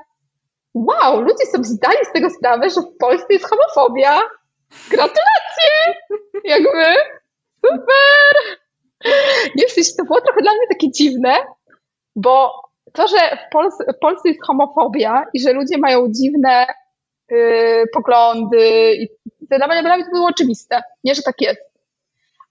wow, 0.74 1.20
ludzie 1.20 1.46
sobie 1.46 1.64
zdali 1.64 2.04
z 2.10 2.12
tego 2.12 2.30
sprawę, 2.30 2.70
że 2.70 2.80
w 2.80 2.96
Polsce 2.98 3.26
jest 3.30 3.46
homofobia. 3.50 4.20
Gratulacje! 4.90 5.94
Jakby 6.44 6.84
super! 7.66 8.58
Nie, 9.56 9.64
w 9.68 9.96
to 9.96 10.04
było 10.04 10.20
trochę 10.20 10.40
dla 10.42 10.52
mnie 10.52 10.66
takie 10.68 10.90
dziwne, 10.90 11.34
bo 12.16 12.62
to, 12.92 13.08
że 13.08 13.16
w 13.48 13.52
Polsce, 13.52 13.84
w 13.92 13.98
Polsce 13.98 14.28
jest 14.28 14.46
homofobia 14.46 15.24
i 15.34 15.40
że 15.40 15.52
ludzie 15.52 15.78
mają 15.78 16.06
dziwne 16.10 16.66
yy, 17.30 17.84
poglądy, 17.94 18.92
i 18.94 19.08
dla 19.40 19.66
mnie, 19.66 19.82
dla 19.82 19.96
mnie 19.96 20.04
to 20.04 20.10
było 20.10 20.28
oczywiste, 20.28 20.82
nie, 21.04 21.14
że 21.14 21.22
tak 21.22 21.40
jest. 21.40 21.72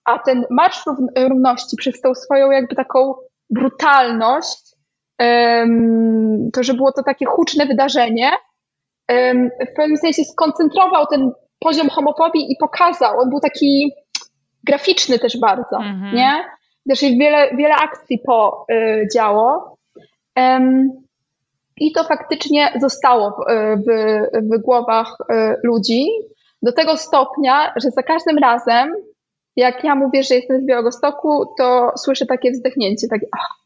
A 0.06 0.20
ten 0.20 0.46
Marsz 0.50 0.84
Równości 1.30 1.76
przez 1.78 2.02
tą 2.02 2.16
swoją 2.16 2.52
jakby 2.52 2.76
taką 2.76 3.14
brutalność, 3.50 4.72
to, 6.54 6.64
że 6.64 6.74
było 6.74 6.92
to 6.92 7.04
takie 7.04 7.26
huczne 7.26 7.66
wydarzenie, 7.66 8.32
w 9.70 9.74
pewnym 9.76 9.98
sensie 9.98 10.24
skoncentrował 10.24 11.06
ten 11.08 11.32
poziom 11.60 11.90
homofobii 11.90 12.52
i 12.52 12.56
pokazał. 12.60 13.20
On 13.20 13.30
był 13.30 13.40
taki 13.40 13.94
graficzny 14.64 15.20
też 15.20 15.40
bardzo, 15.40 15.78
mm-hmm. 15.78 16.14
nie? 16.14 16.46
Też 16.90 17.02
wiele, 17.02 17.56
wiele 17.56 17.76
akcji 17.76 18.20
po 18.26 18.66
y, 18.72 19.08
działo. 19.16 19.71
I 21.78 21.92
to 21.92 22.04
faktycznie 22.04 22.74
zostało 22.82 23.32
w, 23.32 23.36
w, 23.84 23.90
w 24.52 24.62
głowach 24.62 25.18
y, 25.20 25.36
ludzi 25.64 26.08
do 26.62 26.72
tego 26.72 26.98
stopnia, 26.98 27.74
że 27.76 27.92
za 27.92 28.04
każdym 28.04 28.38
razem, 28.38 28.94
jak 29.56 29.84
ja 29.84 29.96
mówię, 29.96 30.24
że 30.24 30.36
jestem 30.36 30.62
z 30.62 30.66
Białegostoku, 30.66 31.46
to 31.58 31.92
słyszę 31.98 32.26
takie 32.26 32.52
wzdechnięcie, 32.52 33.08
takie 33.08 33.28
ach. 33.32 33.62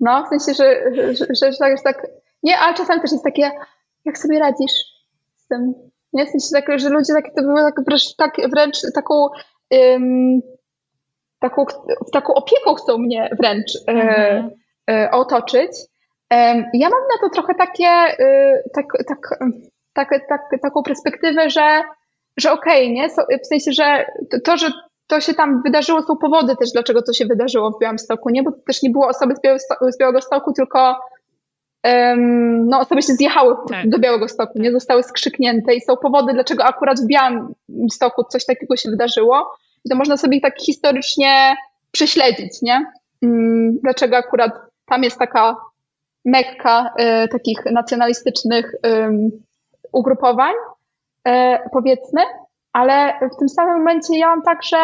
No, 0.00 0.24
w 0.24 0.28
sensie, 0.28 0.54
że, 0.54 0.94
że, 1.14 1.26
że, 1.34 1.52
że, 1.52 1.58
tak, 1.58 1.76
że 1.76 1.82
tak, 1.84 2.06
nie, 2.42 2.58
ale 2.58 2.74
czasami 2.74 3.00
też 3.00 3.12
jest 3.12 3.24
takie, 3.24 3.50
jak 4.04 4.18
sobie 4.18 4.38
radzisz 4.38 4.72
z 5.36 5.46
tym, 5.48 5.74
nie, 6.12 6.26
w 6.26 6.28
sensie 6.28 6.48
tak, 6.52 6.78
że 6.78 6.88
ludzie 6.88 7.12
takie, 7.14 7.30
to 7.30 7.42
były 7.42 7.60
tak 7.62 7.84
wręcz, 7.86 8.16
tak, 8.16 8.36
wręcz 8.50 8.78
taką, 8.94 9.28
um, 9.70 10.40
taką, 11.40 11.64
taką 12.12 12.34
opieką 12.34 12.74
chcą 12.74 12.98
mnie 12.98 13.30
wręcz 13.40 13.72
mm 13.86 14.08
-hmm. 14.08 14.50
Otoczyć. 15.12 15.70
Ja 16.74 16.88
mam 16.88 17.02
na 17.12 17.18
to 17.20 17.30
trochę 17.34 17.54
takie, 17.54 17.88
y, 18.20 18.70
tak, 18.74 18.86
tak, 19.08 19.18
tak, 19.92 20.08
tak, 20.28 20.40
taką 20.62 20.82
perspektywę, 20.82 21.50
że, 21.50 21.82
że 22.36 22.52
okej, 22.52 22.84
okay, 22.84 22.94
nie? 22.94 23.08
W 23.38 23.46
sensie, 23.46 23.72
że 23.72 24.06
to, 24.44 24.56
że 24.56 24.70
to 25.06 25.20
się 25.20 25.34
tam 25.34 25.62
wydarzyło, 25.62 26.02
są 26.02 26.16
powody 26.16 26.56
też, 26.56 26.72
dlaczego 26.72 27.02
to 27.02 27.12
się 27.12 27.26
wydarzyło 27.26 27.70
w 27.70 27.78
Białymstoku, 27.80 28.30
nie? 28.30 28.42
Bo 28.42 28.52
to 28.52 28.58
też 28.66 28.82
nie 28.82 28.90
było 28.90 29.08
osoby 29.08 29.34
z, 29.36 29.40
Białego, 29.40 29.64
z 29.92 29.98
Białegostoku, 29.98 30.52
tylko 30.52 30.96
um, 31.84 32.68
no, 32.68 32.80
osoby 32.80 33.02
się 33.02 33.12
zjechały 33.12 33.56
tak. 33.70 33.88
do 33.88 33.98
Białegostoku, 33.98 34.58
nie? 34.58 34.72
Zostały 34.72 35.02
skrzyknięte 35.02 35.74
i 35.74 35.80
są 35.80 35.96
powody, 35.96 36.32
dlaczego 36.32 36.64
akurat 36.64 37.00
w 37.00 37.06
Białymstoku 37.06 38.24
coś 38.24 38.44
takiego 38.44 38.76
się 38.76 38.90
wydarzyło. 38.90 39.56
I 39.84 39.88
to 39.88 39.96
można 39.96 40.16
sobie 40.16 40.40
tak 40.40 40.58
historycznie 40.60 41.56
prześledzić, 41.90 42.62
nie? 42.62 42.86
Um, 43.22 43.78
dlaczego 43.82 44.16
akurat 44.16 44.52
tam 44.86 45.02
jest 45.02 45.18
taka 45.18 45.56
mekka 46.24 46.94
y, 47.24 47.28
takich 47.28 47.64
nacjonalistycznych 47.64 48.74
y, 48.74 48.80
ugrupowań, 49.92 50.54
y, 51.28 51.32
powiedzmy. 51.72 52.20
ale 52.72 53.18
w 53.32 53.36
tym 53.38 53.48
samym 53.48 53.78
momencie 53.78 54.18
ja 54.18 54.26
mam 54.26 54.42
tak, 54.42 54.62
że 54.62 54.76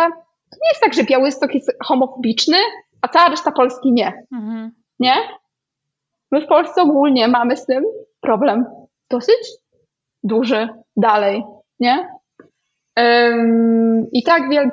to 0.50 0.56
nie 0.62 0.68
jest 0.70 0.80
tak, 0.80 0.94
że 0.94 1.04
Białystok 1.04 1.54
jest 1.54 1.72
homofobiczny, 1.82 2.56
a 3.02 3.08
cała 3.08 3.28
reszta 3.28 3.52
Polski 3.52 3.92
nie. 3.92 4.26
Mhm. 4.32 4.70
Nie? 4.98 5.14
My 6.32 6.40
w 6.40 6.46
Polsce 6.46 6.82
ogólnie 6.82 7.28
mamy 7.28 7.56
z 7.56 7.66
tym 7.66 7.84
problem 8.20 8.64
dosyć 9.10 9.48
duży 10.22 10.68
dalej, 10.96 11.44
nie? 11.80 12.08
Um, 12.96 14.06
I 14.12 14.22
tak 14.22 14.50
wiele, 14.50 14.70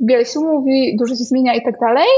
wiele 0.00 0.24
się 0.24 0.40
mówi, 0.40 0.96
dużo 0.98 1.14
się 1.14 1.24
zmienia 1.24 1.54
i 1.54 1.62
tak 1.62 1.78
dalej, 1.80 2.08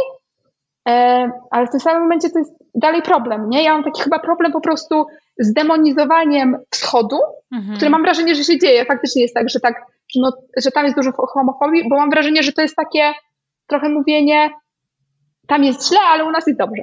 ale 1.50 1.66
w 1.66 1.70
tym 1.70 1.80
samym 1.80 2.02
momencie 2.02 2.30
to 2.30 2.38
jest 2.38 2.54
dalej 2.74 3.02
problem, 3.02 3.48
nie? 3.48 3.62
Ja 3.62 3.72
mam 3.72 3.84
taki 3.84 4.02
chyba 4.02 4.18
problem 4.18 4.52
po 4.52 4.60
prostu 4.60 5.06
z 5.38 5.52
demonizowaniem 5.52 6.56
wschodu, 6.70 7.18
mhm. 7.52 7.76
który 7.76 7.90
mam 7.90 8.02
wrażenie, 8.02 8.34
że 8.34 8.44
się 8.44 8.58
dzieje. 8.58 8.84
Faktycznie 8.84 9.22
jest 9.22 9.34
tak, 9.34 9.50
że 9.50 9.60
tak, 9.60 9.74
że, 10.14 10.20
no, 10.20 10.32
że 10.56 10.70
tam 10.70 10.84
jest 10.84 10.96
dużo 10.96 11.12
homofobii, 11.12 11.88
bo 11.88 11.96
mam 11.96 12.10
wrażenie, 12.10 12.42
że 12.42 12.52
to 12.52 12.62
jest 12.62 12.76
takie 12.76 13.12
trochę 13.66 13.88
mówienie, 13.88 14.50
tam 15.46 15.64
jest 15.64 15.88
źle, 15.88 15.98
ale 16.00 16.24
u 16.24 16.30
nas 16.30 16.46
jest 16.46 16.58
dobrze. 16.58 16.82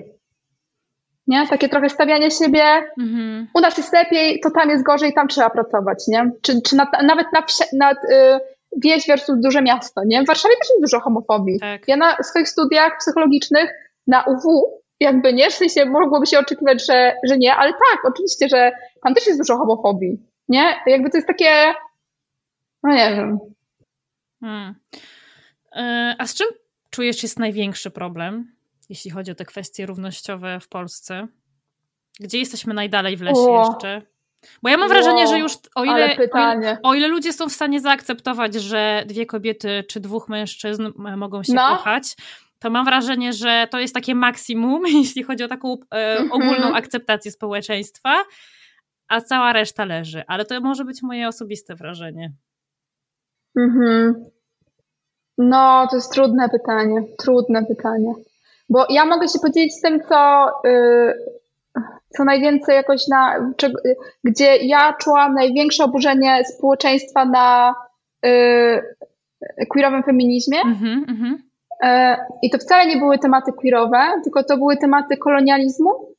Nie? 1.28 1.47
Takie 1.47 1.70
trochę 1.70 1.89
stawianie 1.89 2.32
siebie, 2.32 2.64
mhm. 3.00 3.47
u 3.54 3.60
nas 3.60 3.78
jest 3.78 3.93
lepiej, 3.93 4.39
to 4.39 4.52
tam 4.52 4.70
jest 4.70 4.84
gorzej, 4.84 5.14
tam 5.14 5.28
trzeba 5.28 5.50
pracować, 5.50 6.08
nie? 6.08 6.32
Czy, 6.41 6.62
czy 6.62 6.76
nad, 6.76 6.89
nawet 7.04 7.28
nad, 7.34 7.52
nad 7.74 7.97
y, 7.97 8.39
wieś 8.78 9.08
versus 9.08 9.36
duże 9.39 9.62
miasto, 9.62 10.02
nie? 10.06 10.24
W 10.24 10.28
Warszawie 10.28 10.56
też 10.62 10.70
jest 10.70 10.82
dużo 10.82 11.00
homofobii. 11.00 11.60
Tak. 11.60 11.88
Ja 11.88 11.97
na 11.97 12.24
swoich 12.24 12.50
studiach 12.50 12.97
psychologicznych 13.00 13.89
na 14.10 14.24
UW 14.24 14.80
jakby 14.99 15.34
nie, 15.34 15.49
w 15.49 15.53
sensie 15.53 15.86
mogłoby 15.86 16.26
się 16.26 16.39
oczekiwać, 16.39 16.86
że, 16.86 17.16
że 17.24 17.38
nie, 17.38 17.55
ale 17.55 17.72
tak, 17.72 18.05
oczywiście, 18.05 18.49
że 18.49 18.72
tam 19.03 19.14
też 19.14 19.28
jest 19.28 19.39
dużo 19.39 19.57
homofobii, 19.57 20.18
nie? 20.49 20.76
Jakby 20.86 21.10
to 21.10 21.18
jest 21.18 21.28
takie, 21.28 21.74
no 22.84 22.93
nie 22.93 23.16
wiem. 23.16 23.39
Hmm. 24.39 24.76
E, 25.76 26.16
a 26.20 26.28
z 26.28 26.34
czym 26.34 26.47
czujesz 26.89 27.24
jest 27.24 27.39
największy 27.39 27.91
problem, 27.91 28.51
jeśli 28.89 29.12
chodzi 29.12 29.32
o 29.32 29.36
te 29.36 29.45
kwestie 29.45 29.86
równościowe 29.86 30.60
w 30.60 30.68
Polsce? 30.68 31.28
Gdzie 32.20 32.39
jesteśmy 32.39 32.74
najdalej 32.74 33.18
w 33.18 33.22
lesie 33.22 33.39
o. 33.39 33.70
jeszcze? 33.70 34.01
Bo 34.64 34.70
ja 34.70 34.78
mam 34.78 34.89
wrażenie, 34.89 35.28
że 35.28 35.39
już 35.39 35.53
o 35.76 35.84
ile, 35.84 36.18
o 36.34 36.55
ile, 36.55 36.78
o, 36.84 36.93
ile, 36.93 37.07
ludzie 37.07 37.34
są 37.34 37.49
w 37.49 37.53
stanie 37.53 37.80
zaakceptować, 37.80 38.53
że 38.53 39.03
dwie 39.07 39.26
kobiety 39.26 39.84
czy 39.89 39.99
dwóch 39.99 40.30
mężczyzn 40.30 40.91
mogą 40.95 41.43
się 41.43 41.53
no. 41.53 41.70
kochać, 41.70 42.16
to 42.60 42.70
mam 42.70 42.86
wrażenie, 42.86 43.34
że 43.34 43.68
to 43.72 43.80
jest 43.80 43.93
takie 43.93 44.16
maksimum, 44.16 44.84
jeśli 45.01 45.24
chodzi 45.24 45.43
o 45.43 45.47
taką 45.47 45.74
e, 45.74 46.20
mhm. 46.20 46.32
ogólną 46.32 46.76
akceptację 46.76 47.32
społeczeństwa, 47.32 48.16
a 49.07 49.22
cała 49.22 49.53
reszta 49.53 49.86
leży. 49.86 50.24
Ale 50.28 50.45
to 50.45 50.62
może 50.62 50.86
być 50.86 51.01
moje 51.03 51.28
osobiste 51.28 51.76
wrażenie. 51.76 52.32
Mhm. 53.57 54.26
No, 55.38 55.88
to 55.89 55.95
jest 55.95 56.14
trudne 56.14 56.49
pytanie. 56.49 57.03
Trudne 57.18 57.66
pytanie. 57.66 58.14
Bo 58.70 58.86
ja 58.89 59.05
mogę 59.05 59.28
się 59.28 59.39
podzielić 59.39 59.74
z 59.74 59.82
tym, 59.82 59.99
co, 60.10 60.51
yy, 60.64 61.14
co 62.10 62.24
najwięcej 62.24 62.76
jakoś 62.76 63.07
na. 63.07 63.53
Czy, 63.57 63.74
gdzie 64.24 64.57
ja 64.57 64.93
czułam 64.93 65.34
największe 65.34 65.84
oburzenie 65.84 66.45
społeczeństwa 66.45 67.26
na 67.26 67.76
yy, 68.24 69.68
queerowym 69.70 70.03
feminizmie. 70.03 70.62
Mhm, 70.62 71.05
mhm. 71.10 71.49
I 72.41 72.49
to 72.49 72.57
wcale 72.57 72.88
nie 72.88 72.97
były 72.97 73.19
tematy 73.19 73.51
queerowe, 73.53 74.21
tylko 74.23 74.43
to 74.43 74.57
były 74.57 74.77
tematy 74.77 75.17
kolonializmu 75.17 76.09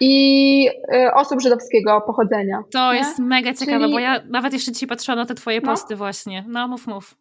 i 0.00 0.68
e, 0.92 1.14
osób 1.14 1.40
żydowskiego 1.40 2.02
pochodzenia. 2.06 2.62
To 2.72 2.92
nie? 2.92 2.98
jest 2.98 3.18
mega 3.18 3.54
ciekawe, 3.54 3.80
Czyli... 3.80 3.92
bo 3.92 3.98
ja 3.98 4.20
nawet 4.30 4.52
jeszcze 4.52 4.72
dzisiaj 4.72 4.88
patrzyłam 4.88 5.18
na 5.18 5.26
te 5.26 5.34
twoje 5.34 5.60
no. 5.60 5.70
posty 5.70 5.96
właśnie. 5.96 6.44
No, 6.48 6.68
mów, 6.68 6.86
mów. 6.86 7.14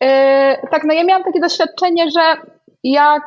E, 0.00 0.68
tak, 0.70 0.84
no 0.84 0.94
ja 0.94 1.04
miałam 1.04 1.24
takie 1.24 1.40
doświadczenie, 1.40 2.10
że 2.10 2.20
jak 2.84 3.22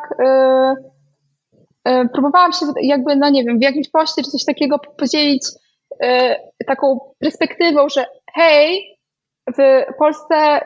próbowałam 2.14 2.52
się 2.52 2.66
jakby, 2.82 3.16
no 3.16 3.30
nie 3.30 3.44
wiem, 3.44 3.60
w 3.60 3.62
jakimś 3.62 3.90
poście 3.90 4.24
czy 4.24 4.32
coś 4.32 4.46
takiego 4.46 4.80
podzielić 4.80 5.44
taką 6.68 7.00
perspektywą, 7.20 7.90
że 7.90 8.06
hej, 8.34 8.97
w 9.58 9.86
Polsce 9.98 10.62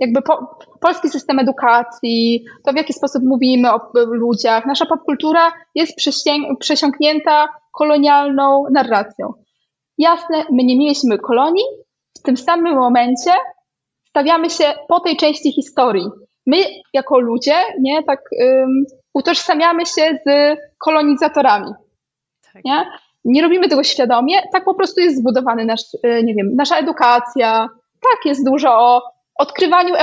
jakby 0.00 0.22
po, 0.22 0.56
polski 0.80 1.08
system 1.08 1.38
edukacji, 1.38 2.44
to 2.64 2.72
w 2.72 2.76
jaki 2.76 2.92
sposób 2.92 3.22
mówimy 3.22 3.72
o 3.72 3.80
ludziach, 3.94 4.66
nasza 4.66 4.86
popkultura 4.86 5.52
jest 5.74 5.96
przesiąknięta 6.58 7.48
kolonialną 7.72 8.64
narracją. 8.72 9.32
Jasne, 9.98 10.44
my 10.50 10.64
nie 10.64 10.78
mieliśmy 10.78 11.18
kolonii, 11.18 11.64
w 12.18 12.22
tym 12.22 12.36
samym 12.36 12.74
momencie 12.74 13.30
stawiamy 14.08 14.50
się 14.50 14.64
po 14.88 15.00
tej 15.00 15.16
części 15.16 15.52
historii. 15.52 16.08
My 16.46 16.56
jako 16.92 17.20
ludzie, 17.20 17.54
nie, 17.80 18.02
tak 18.02 18.20
um, 18.40 18.84
utożsamiamy 19.14 19.86
się 19.86 20.18
z 20.26 20.58
kolonizatorami. 20.78 21.72
Tak. 22.52 22.64
Nie? 22.64 22.86
nie 23.24 23.42
robimy 23.42 23.68
tego 23.68 23.82
świadomie, 23.82 24.42
tak 24.52 24.64
po 24.64 24.74
prostu 24.74 25.00
jest 25.00 25.18
zbudowany 25.18 25.64
nasz, 25.64 25.94
y, 25.94 26.22
nie 26.24 26.34
wiem, 26.34 26.54
nasza 26.56 26.78
edukacja, 26.78 27.68
tak 28.10 28.24
jest 28.24 28.44
dużo 28.46 28.70
o 28.70 29.02
odkrywaniu, 29.38 29.94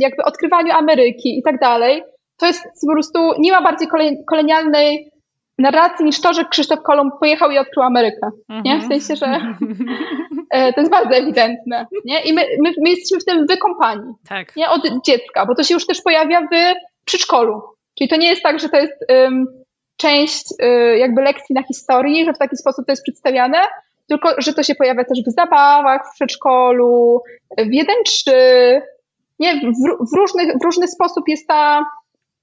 jakby 0.00 0.24
odkrywaniu 0.24 0.72
Ameryki 0.72 1.38
i 1.38 1.42
tak 1.42 1.60
dalej. 1.60 2.02
To 2.36 2.46
jest 2.46 2.62
po 2.86 2.92
prostu, 2.92 3.18
nie 3.38 3.52
ma 3.52 3.62
bardziej 3.62 3.88
kolonialnej 4.26 5.10
narracji 5.58 6.04
niż 6.04 6.20
to, 6.20 6.32
że 6.32 6.44
Krzysztof 6.44 6.82
Kolumb 6.82 7.14
pojechał 7.20 7.50
i 7.50 7.58
odkrył 7.58 7.82
Amerykę. 7.82 8.30
Nie? 8.48 8.78
W 8.78 8.82
mhm. 8.82 9.00
sensie, 9.00 9.16
że 9.16 9.26
e, 10.50 10.72
to 10.72 10.80
jest 10.80 10.92
bardzo 10.92 11.14
ewidentne. 11.14 11.86
Nie? 12.04 12.20
I 12.20 12.32
my, 12.32 12.46
my, 12.62 12.72
my 12.84 12.90
jesteśmy 12.90 13.20
w 13.20 13.24
tym 13.24 13.46
wykąpani. 13.46 14.12
Tak. 14.28 14.56
Nie? 14.56 14.70
Od 14.70 14.82
dziecka, 15.06 15.46
bo 15.46 15.54
to 15.54 15.62
się 15.62 15.74
już 15.74 15.86
też 15.86 16.02
pojawia 16.02 16.40
w 16.40 16.74
przedszkolu. 17.04 17.62
Czyli 17.98 18.08
to 18.08 18.16
nie 18.16 18.28
jest 18.28 18.42
tak, 18.42 18.60
że 18.60 18.68
to 18.68 18.76
jest 18.76 19.04
um, 19.08 19.46
część 19.96 20.44
um, 20.60 20.98
jakby 20.98 21.22
lekcji 21.22 21.54
na 21.54 21.62
historii, 21.62 22.24
że 22.24 22.32
w 22.32 22.38
taki 22.38 22.56
sposób 22.56 22.86
to 22.86 22.92
jest 22.92 23.02
przedstawiane, 23.02 23.58
tylko 24.08 24.28
że 24.38 24.52
to 24.52 24.62
się 24.62 24.74
pojawia 24.74 25.04
też 25.04 25.22
w 25.22 25.34
zabawach, 25.34 26.08
w 26.10 26.14
przedszkolu, 26.14 27.22
w 27.58 27.72
jeden 27.72 27.96
trzy, 28.04 28.82
nie, 29.38 29.54
w, 29.54 30.10
w, 30.12 30.16
różnych, 30.16 30.58
w 30.58 30.64
różny 30.64 30.88
sposób 30.88 31.28
jest 31.28 31.48
ta 31.48 31.86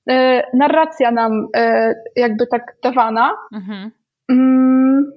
e, 0.10 0.44
narracja 0.58 1.12
nam 1.12 1.48
e, 1.56 1.94
jakby 2.16 2.48
tak 2.48 2.76
dawana. 2.84 3.38
Mhm. 3.54 3.92
Mm, 4.30 5.12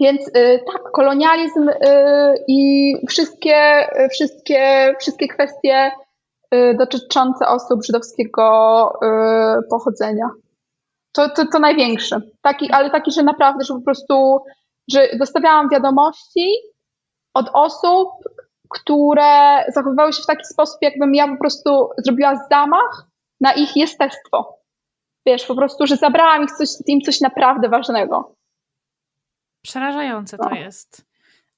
więc 0.00 0.30
e, 0.34 0.58
tak, 0.58 0.82
kolonializm 0.92 1.68
e, 1.68 2.34
i 2.48 2.94
wszystkie, 3.08 3.88
wszystkie, 4.12 4.94
wszystkie 5.00 5.28
kwestie 5.28 5.90
e, 6.50 6.74
dotyczące 6.74 7.46
osób 7.46 7.84
żydowskiego 7.84 8.92
e, 9.02 9.60
pochodzenia. 9.70 10.30
To, 11.12 11.28
to, 11.28 11.46
to 11.52 11.58
największe. 11.58 12.20
Taki, 12.42 12.72
ale 12.72 12.90
taki, 12.90 13.12
że 13.12 13.22
naprawdę, 13.22 13.64
że 13.64 13.74
po 13.74 13.80
prostu 13.80 14.40
że 14.92 15.08
dostawiałam 15.18 15.68
wiadomości 15.68 16.50
od 17.34 17.50
osób, 17.54 18.08
które 18.68 19.64
zachowywały 19.68 20.12
się 20.12 20.22
w 20.22 20.26
taki 20.26 20.44
sposób, 20.44 20.78
jakbym 20.82 21.14
ja 21.14 21.28
po 21.28 21.36
prostu 21.36 21.88
zrobiła 21.98 22.46
zamach 22.50 23.06
na 23.40 23.52
ich 23.52 23.76
jestestwo. 23.76 24.60
Wiesz, 25.26 25.46
po 25.46 25.54
prostu, 25.54 25.86
że 25.86 25.96
zabrałam 25.96 26.44
ich 26.44 26.50
coś, 26.50 26.68
im 26.86 27.00
coś 27.00 27.20
naprawdę 27.20 27.68
ważnego. 27.68 28.34
Przerażające 29.62 30.36
no. 30.40 30.48
to 30.48 30.54
jest. 30.54 31.06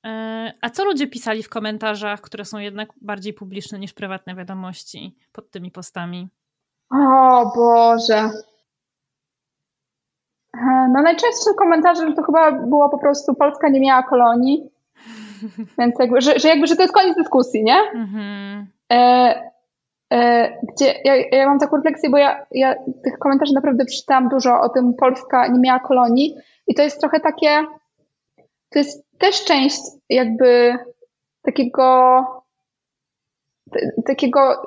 E, 0.07 0.53
a 0.61 0.71
co 0.71 0.85
ludzie 0.85 1.07
pisali 1.07 1.43
w 1.43 1.49
komentarzach, 1.49 2.21
które 2.21 2.45
są 2.45 2.59
jednak 2.59 2.89
bardziej 3.01 3.35
publiczne 3.35 3.79
niż 3.79 3.93
prywatne 3.93 4.35
wiadomości 4.35 5.17
pod 5.33 5.51
tymi 5.51 5.71
postami? 5.71 6.29
O 6.91 7.53
Boże. 7.57 8.31
No 10.55 11.03
najczęstszym 11.03 11.55
komentarzem 11.55 12.15
to 12.15 12.23
chyba 12.23 12.53
było 12.53 12.89
po 12.89 12.99
prostu 12.99 13.35
Polska 13.35 13.69
nie 13.69 13.81
miała 13.81 14.03
kolonii, 14.03 14.71
więc 15.79 15.95
jakby, 15.99 16.21
że, 16.21 16.39
że 16.39 16.49
jakby, 16.49 16.67
że 16.67 16.77
to 16.77 16.83
jest 16.83 16.95
koniec 16.95 17.17
dyskusji, 17.17 17.65
nie? 17.65 17.77
Mhm. 17.95 18.67
E, 18.93 19.53
e, 20.13 20.51
gdzie 20.63 20.95
ja, 21.05 21.17
ja 21.17 21.49
mam 21.49 21.59
taką 21.59 21.77
refleksję, 21.77 22.11
bo 22.11 22.19
ja, 22.19 22.47
ja 22.51 22.75
tych 23.05 23.19
komentarzy 23.19 23.55
naprawdę 23.55 23.85
przeczytałam 23.85 24.29
dużo 24.29 24.61
o 24.61 24.69
tym 24.69 24.95
Polska 24.95 25.47
nie 25.47 25.61
miała 25.61 25.81
kolonii 25.81 26.37
i 26.67 26.75
to 26.75 26.83
jest 26.83 27.01
trochę 27.01 27.21
takie, 27.21 27.65
to 28.71 28.79
jest 28.79 29.05
też 29.19 29.45
część 29.45 29.81
jakby 30.09 30.79
takiego 31.43 32.25
takiego, 34.07 34.63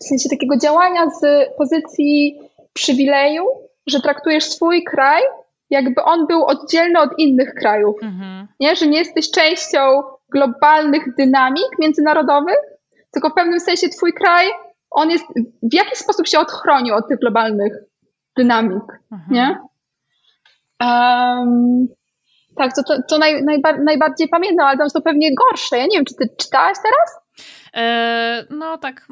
w 0.00 0.04
sensie 0.04 0.28
takiego 0.28 0.56
działania 0.56 1.10
z 1.10 1.48
pozycji 1.56 2.40
przywileju, 2.72 3.44
że 3.90 4.00
traktujesz 4.00 4.44
swój 4.44 4.84
kraj, 4.84 5.22
jakby 5.70 6.02
on 6.02 6.26
był 6.26 6.44
oddzielny 6.44 7.00
od 7.00 7.10
innych 7.18 7.54
krajów. 7.54 7.96
Mhm. 8.02 8.48
Nie? 8.60 8.76
Że 8.76 8.86
nie 8.86 8.98
jesteś 8.98 9.30
częścią 9.30 10.02
globalnych 10.32 11.14
dynamik 11.16 11.78
międzynarodowych, 11.78 12.58
tylko 13.10 13.30
w 13.30 13.34
pewnym 13.34 13.60
sensie 13.60 13.88
twój 13.88 14.12
kraj, 14.12 14.46
on 14.90 15.10
jest, 15.10 15.24
w 15.62 15.74
jaki 15.74 15.96
sposób 15.96 16.26
się 16.26 16.38
odchronił 16.38 16.94
od 16.94 17.08
tych 17.08 17.18
globalnych 17.18 17.72
dynamik, 18.36 18.84
mhm. 19.12 19.30
nie? 19.30 19.58
Um, 20.80 21.88
tak, 22.56 22.74
to, 22.74 22.82
to, 22.82 23.02
to 23.08 23.18
naj, 23.18 23.44
najba, 23.44 23.72
najbardziej 23.72 24.28
pamiętam, 24.28 24.66
ale 24.66 24.78
tam 24.78 24.90
są 24.90 25.02
pewnie 25.02 25.34
gorsze. 25.34 25.78
Ja 25.78 25.86
nie 25.86 25.96
wiem, 25.96 26.04
czy 26.04 26.14
ty 26.14 26.28
czytałaś 26.38 26.76
teraz? 26.82 27.27
E, 27.74 28.46
no 28.50 28.78
tak 28.78 29.08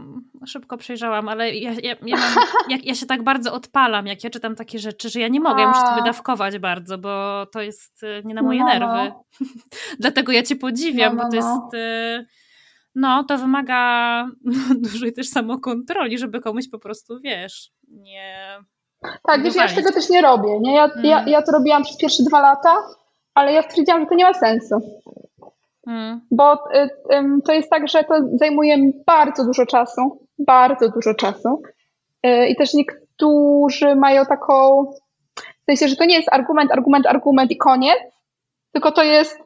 szybko 0.46 0.76
przejrzałam, 0.76 1.28
ale 1.28 1.54
ja, 1.54 1.72
ja, 1.82 1.94
ja, 2.06 2.16
mam, 2.16 2.44
ja, 2.70 2.76
ja, 2.82 2.94
się 2.94 3.06
tak 3.06 3.22
bardzo 3.22 3.52
odpalam, 3.52 4.06
jak 4.06 4.24
ja 4.24 4.30
czytam 4.30 4.54
takie 4.54 4.78
rzeczy, 4.78 5.08
że 5.08 5.20
ja 5.20 5.28
nie 5.28 5.40
mogę, 5.40 5.60
ja 5.60 5.68
muszę 5.68 5.86
sobie 5.86 6.02
dawkować 6.02 6.58
bardzo, 6.58 6.98
bo 6.98 7.46
to 7.46 7.62
jest 7.62 8.02
e, 8.02 8.22
nie 8.22 8.34
na 8.34 8.42
moje 8.42 8.58
no, 8.58 8.64
no. 8.64 8.72
nerwy. 8.72 9.14
No. 9.40 9.46
Dlatego 10.00 10.32
ja 10.32 10.42
cię 10.42 10.56
podziwiam, 10.56 11.16
no, 11.16 11.24
bo 11.24 11.30
to 11.30 11.36
no, 11.36 11.52
jest... 11.52 11.74
E, 11.74 12.26
no, 12.94 13.24
to 13.24 13.38
wymaga 13.38 14.26
dużej 14.84 15.12
też 15.12 15.28
samokontroli, 15.28 16.18
żeby 16.18 16.40
komuś 16.40 16.68
po 16.68 16.78
prostu, 16.78 17.20
wiesz, 17.20 17.70
nie... 17.88 18.58
Tak, 19.22 19.42
wiesz, 19.42 19.54
ja 19.54 19.68
tego 19.68 19.92
też 19.92 20.10
nie 20.10 20.22
robię, 20.22 20.60
nie? 20.60 20.74
Ja, 20.74 20.88
hmm. 20.88 21.06
ja, 21.06 21.24
ja 21.26 21.42
to 21.42 21.52
robiłam 21.52 21.82
przez 21.82 21.96
pierwsze 21.96 22.22
dwa 22.22 22.40
lata, 22.40 22.76
ale 23.34 23.52
ja 23.52 23.62
stwierdziłam, 23.62 24.00
że 24.00 24.06
to 24.06 24.14
nie 24.14 24.24
ma 24.24 24.34
sensu. 24.34 24.74
Hmm. 25.86 26.20
Bo 26.30 26.54
y, 26.54 26.88
to 27.46 27.52
jest 27.52 27.70
tak, 27.70 27.88
że 27.88 28.04
to 28.04 28.14
zajmuje 28.34 28.76
bardzo 29.06 29.44
dużo 29.44 29.66
czasu, 29.66 30.26
bardzo 30.38 30.88
dużo 30.88 31.14
czasu. 31.14 31.62
Y, 32.26 32.46
I 32.48 32.56
też 32.56 32.74
niektórzy 32.74 33.96
mają 33.96 34.26
taką, 34.26 34.84
w 35.36 35.64
sensie, 35.66 35.88
że 35.88 35.96
to 35.96 36.04
nie 36.04 36.16
jest 36.16 36.32
argument, 36.32 36.72
argument, 36.72 37.06
argument 37.06 37.50
i 37.50 37.56
koniec, 37.56 37.98
tylko 38.72 38.92
to 38.92 39.02
jest 39.02 39.38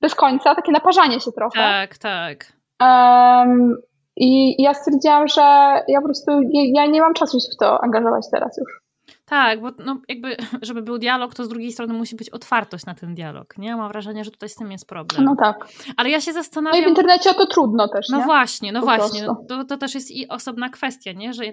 bez 0.00 0.14
końca, 0.14 0.54
takie 0.54 0.72
naparzanie 0.72 1.20
się 1.20 1.32
trochę. 1.32 1.58
Tak, 1.58 1.98
tak. 1.98 2.52
Um, 2.80 3.76
I 4.16 4.62
ja 4.62 4.74
stwierdziłam, 4.74 5.28
że 5.28 5.42
ja 5.88 6.00
po 6.00 6.06
prostu 6.06 6.40
nie, 6.40 6.72
ja 6.72 6.86
nie 6.86 7.00
mam 7.00 7.14
czasu 7.14 7.40
się 7.40 7.48
w 7.54 7.56
to 7.56 7.84
angażować 7.84 8.24
teraz 8.32 8.58
już. 8.58 8.81
Tak, 9.32 9.60
bo 9.60 9.70
no, 9.78 10.00
jakby, 10.08 10.36
żeby 10.62 10.82
był 10.82 10.98
dialog, 10.98 11.34
to 11.34 11.44
z 11.44 11.48
drugiej 11.48 11.72
strony 11.72 11.94
musi 11.94 12.16
być 12.16 12.30
otwartość 12.30 12.86
na 12.86 12.94
ten 12.94 13.14
dialog. 13.14 13.58
Nie? 13.58 13.76
Mam 13.76 13.88
wrażenie, 13.88 14.24
że 14.24 14.30
tutaj 14.30 14.48
z 14.48 14.54
tym 14.54 14.72
jest 14.72 14.88
problem. 14.88 15.24
No 15.24 15.36
tak. 15.36 15.68
Ale 15.96 16.10
ja 16.10 16.20
się 16.20 16.32
zastanawiam. 16.32 16.80
No 16.80 16.82
i 16.82 16.86
w 16.86 16.88
internecie 16.88 17.34
to 17.34 17.46
trudno 17.46 17.88
też. 17.88 18.08
No 18.08 18.18
nie? 18.18 18.24
właśnie, 18.24 18.72
no 18.72 18.80
po 18.80 18.86
właśnie. 18.86 19.26
To, 19.48 19.64
to 19.64 19.76
też 19.76 19.94
jest 19.94 20.10
i 20.10 20.28
osobna 20.28 20.68
kwestia, 20.68 21.12
nie? 21.12 21.32
Że 21.32 21.44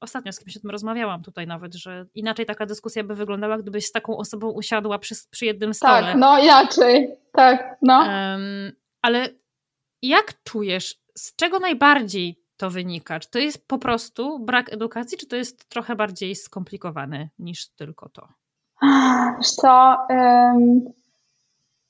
ostatnio 0.00 0.32
z 0.32 0.38
kimś 0.38 0.56
o 0.56 0.60
tym 0.60 0.70
rozmawiałam 0.70 1.22
tutaj 1.22 1.46
nawet, 1.46 1.74
że 1.74 2.06
inaczej 2.14 2.46
taka 2.46 2.66
dyskusja 2.66 3.04
by 3.04 3.14
wyglądała, 3.14 3.58
gdybyś 3.58 3.86
z 3.86 3.92
taką 3.92 4.16
osobą 4.16 4.50
usiadła 4.50 4.98
przy, 4.98 5.14
przy 5.30 5.46
jednym 5.46 5.74
stole. 5.74 6.02
Tak, 6.02 6.16
no 6.16 6.38
inaczej. 6.38 7.10
Tak, 7.32 7.76
no. 7.82 7.98
Um, 7.98 8.72
ale 9.02 9.28
jak 10.02 10.42
czujesz, 10.42 10.94
z 11.14 11.36
czego 11.36 11.58
najbardziej 11.58 12.43
to 12.56 12.70
wynika? 12.70 13.20
Czy 13.20 13.30
to 13.30 13.38
jest 13.38 13.68
po 13.68 13.78
prostu 13.78 14.38
brak 14.38 14.72
edukacji, 14.72 15.18
czy 15.18 15.26
to 15.26 15.36
jest 15.36 15.68
trochę 15.68 15.96
bardziej 15.96 16.34
skomplikowane 16.34 17.28
niż 17.38 17.68
tylko 17.68 18.08
to? 18.08 18.28
Wiesz 19.38 19.50
co, 19.50 19.96
um, 20.10 20.80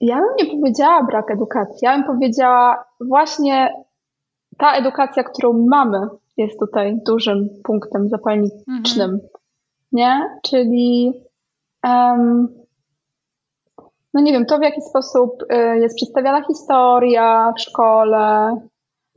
ja 0.00 0.16
bym 0.16 0.28
nie 0.38 0.60
powiedziała 0.60 1.02
brak 1.02 1.30
edukacji. 1.30 1.78
Ja 1.82 1.96
bym 1.96 2.06
powiedziała 2.06 2.84
właśnie 3.00 3.72
ta 4.58 4.72
edukacja, 4.72 5.24
którą 5.24 5.66
mamy, 5.66 5.98
jest 6.36 6.60
tutaj 6.60 7.00
dużym 7.06 7.48
punktem 7.64 8.08
zapalnicznym. 8.08 9.10
Mhm. 9.10 9.20
Nie? 9.92 10.38
Czyli 10.42 11.12
um, 11.84 12.48
no 14.14 14.20
nie 14.20 14.32
wiem, 14.32 14.46
to 14.46 14.58
w 14.58 14.62
jaki 14.62 14.82
sposób 14.82 15.42
y, 15.42 15.78
jest 15.78 15.96
przedstawiana 15.96 16.42
historia 16.42 17.52
w 17.56 17.60
szkole, 17.60 18.56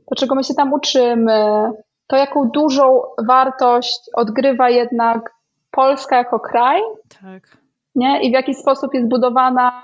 to 0.08 0.14
czego 0.16 0.34
my 0.34 0.44
się 0.44 0.54
tam 0.54 0.72
uczymy, 0.72 1.70
to 2.06 2.16
jaką 2.16 2.50
dużą 2.50 3.02
wartość 3.26 4.00
odgrywa 4.14 4.70
jednak 4.70 5.30
Polska 5.70 6.16
jako 6.16 6.40
kraj. 6.40 6.80
Tak. 7.22 7.58
Nie? 7.94 8.22
I 8.22 8.30
w 8.30 8.32
jaki 8.32 8.54
sposób 8.54 8.94
jest 8.94 9.08
budowana 9.08 9.82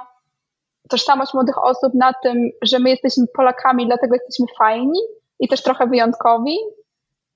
tożsamość 0.88 1.34
młodych 1.34 1.64
osób 1.64 1.94
na 1.94 2.12
tym, 2.22 2.51
że 2.62 2.78
my 2.78 2.90
jesteśmy 2.90 3.24
Polakami, 3.36 3.86
dlatego 3.86 4.14
jesteśmy 4.14 4.46
fajni 4.59 5.01
i 5.40 5.48
też 5.48 5.62
trochę 5.62 5.86
wyjątkowi. 5.86 6.56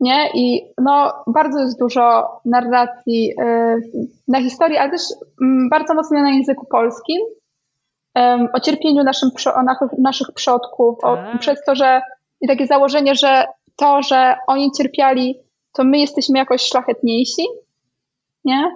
Nie? 0.00 0.30
I 0.34 0.72
no, 0.78 1.24
bardzo 1.26 1.58
jest 1.60 1.78
dużo 1.78 2.28
narracji 2.44 3.34
yy, 3.38 4.08
na 4.28 4.42
historii, 4.42 4.78
ale 4.78 4.90
też 4.90 5.02
yy, 5.40 5.68
bardzo 5.70 5.94
mocno 5.94 6.22
na 6.22 6.30
języku 6.30 6.66
polskim. 6.66 7.18
O 8.52 8.60
cierpieniu 8.60 9.04
naszym, 9.04 9.30
o 9.54 9.62
naszych 9.98 10.32
przodków, 10.34 10.98
tak. 11.00 11.34
o, 11.34 11.38
przez 11.38 11.64
to, 11.64 11.74
że 11.74 12.02
i 12.40 12.48
takie 12.48 12.66
założenie, 12.66 13.14
że 13.14 13.44
to, 13.76 14.02
że 14.02 14.36
oni 14.46 14.70
cierpiali, 14.76 15.38
to 15.72 15.84
my 15.84 15.98
jesteśmy 15.98 16.38
jakoś 16.38 16.62
szlachetniejsi, 16.62 17.42
nie? 18.44 18.70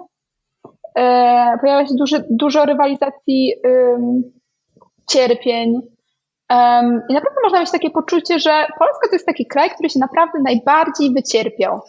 E, 0.95 1.57
pojawia 1.61 1.87
się 1.87 1.95
duży, 1.95 2.25
dużo 2.29 2.65
rywalizacji 2.65 3.53
um, 3.63 4.23
cierpień. 5.09 5.81
Um, 6.49 7.01
I 7.09 7.13
naprawdę 7.13 7.39
można 7.43 7.59
mieć 7.59 7.71
takie 7.71 7.89
poczucie, 7.89 8.39
że 8.39 8.67
Polska 8.79 9.07
to 9.09 9.15
jest 9.15 9.25
taki 9.25 9.45
kraj, 9.45 9.69
który 9.69 9.89
się 9.89 9.99
naprawdę 9.99 10.39
najbardziej 10.43 11.13
wycierpiał 11.13 11.81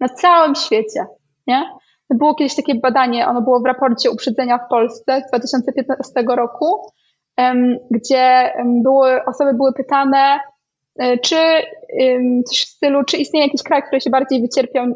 na 0.00 0.08
całym 0.08 0.54
świecie, 0.54 1.06
nie? 1.46 1.70
Było 2.10 2.34
kiedyś 2.34 2.56
takie 2.56 2.74
badanie, 2.74 3.28
ono 3.28 3.42
było 3.42 3.60
w 3.60 3.66
raporcie 3.66 4.10
uprzedzenia 4.10 4.58
w 4.58 4.68
Polsce 4.68 5.22
z 5.26 5.30
2015 5.30 6.24
roku, 6.36 6.92
um, 7.38 7.78
gdzie 7.90 8.52
były, 8.64 9.24
osoby 9.24 9.54
były 9.54 9.72
pytane, 9.72 10.40
czy 11.22 11.36
coś 12.46 12.60
w 12.60 12.68
stylu, 12.68 13.04
czy 13.04 13.16
istnieje 13.16 13.46
jakiś 13.46 13.62
kraj, 13.62 13.82
który 13.82 14.00
się 14.00 14.10
bardziej 14.10 14.42
wycierpiał 14.42 14.86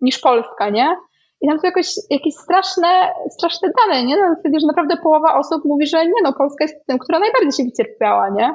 niż 0.00 0.18
Polska, 0.18 0.70
nie? 0.70 0.96
I 1.40 1.48
tam 1.48 1.58
są 1.58 1.66
jakoś, 1.66 1.94
jakieś 2.10 2.34
straszne, 2.34 3.12
straszne 3.30 3.70
dane, 3.80 4.04
nie? 4.04 4.16
Na 4.16 4.34
zasadzie, 4.34 4.60
że 4.60 4.66
naprawdę 4.66 4.96
połowa 4.96 5.34
osób 5.34 5.64
mówi, 5.64 5.86
że 5.86 6.06
nie 6.06 6.22
no, 6.24 6.32
Polska 6.32 6.64
jest 6.64 6.86
tym, 6.86 6.98
która 6.98 7.18
najbardziej 7.18 7.52
się 7.52 7.64
wycierpiała, 7.64 8.28
nie? 8.30 8.54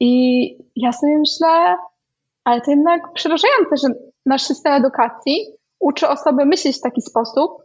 I 0.00 0.44
ja 0.76 0.92
sobie 0.92 1.18
myślę, 1.18 1.76
ale 2.44 2.60
to 2.60 2.70
jednak 2.70 3.12
przerażające, 3.14 3.76
że 3.76 3.88
nasz 4.26 4.42
system 4.42 4.72
edukacji 4.72 5.46
uczy 5.80 6.08
osoby 6.08 6.44
myśleć 6.44 6.78
w 6.78 6.82
taki 6.82 7.00
sposób. 7.02 7.62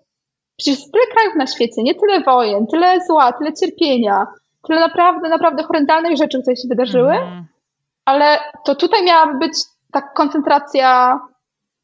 Przecież 0.57 0.79
jest 0.79 0.91
tyle 0.93 1.05
krajów 1.05 1.35
na 1.35 1.47
świecie, 1.47 1.83
nie 1.83 1.95
tyle 1.95 2.21
wojen, 2.21 2.67
tyle 2.67 3.05
zła, 3.07 3.33
tyle 3.33 3.53
cierpienia, 3.53 4.27
tyle 4.67 4.79
naprawdę, 4.79 5.29
naprawdę 5.29 5.63
horrendalnych 5.63 6.17
rzeczy, 6.17 6.41
które 6.41 6.55
się 6.55 6.67
wydarzyły, 6.69 7.11
mm. 7.11 7.45
ale 8.05 8.39
to 8.65 8.75
tutaj 8.75 9.05
miałaby 9.05 9.39
być 9.39 9.53
ta 9.91 10.01
koncentracja 10.01 11.19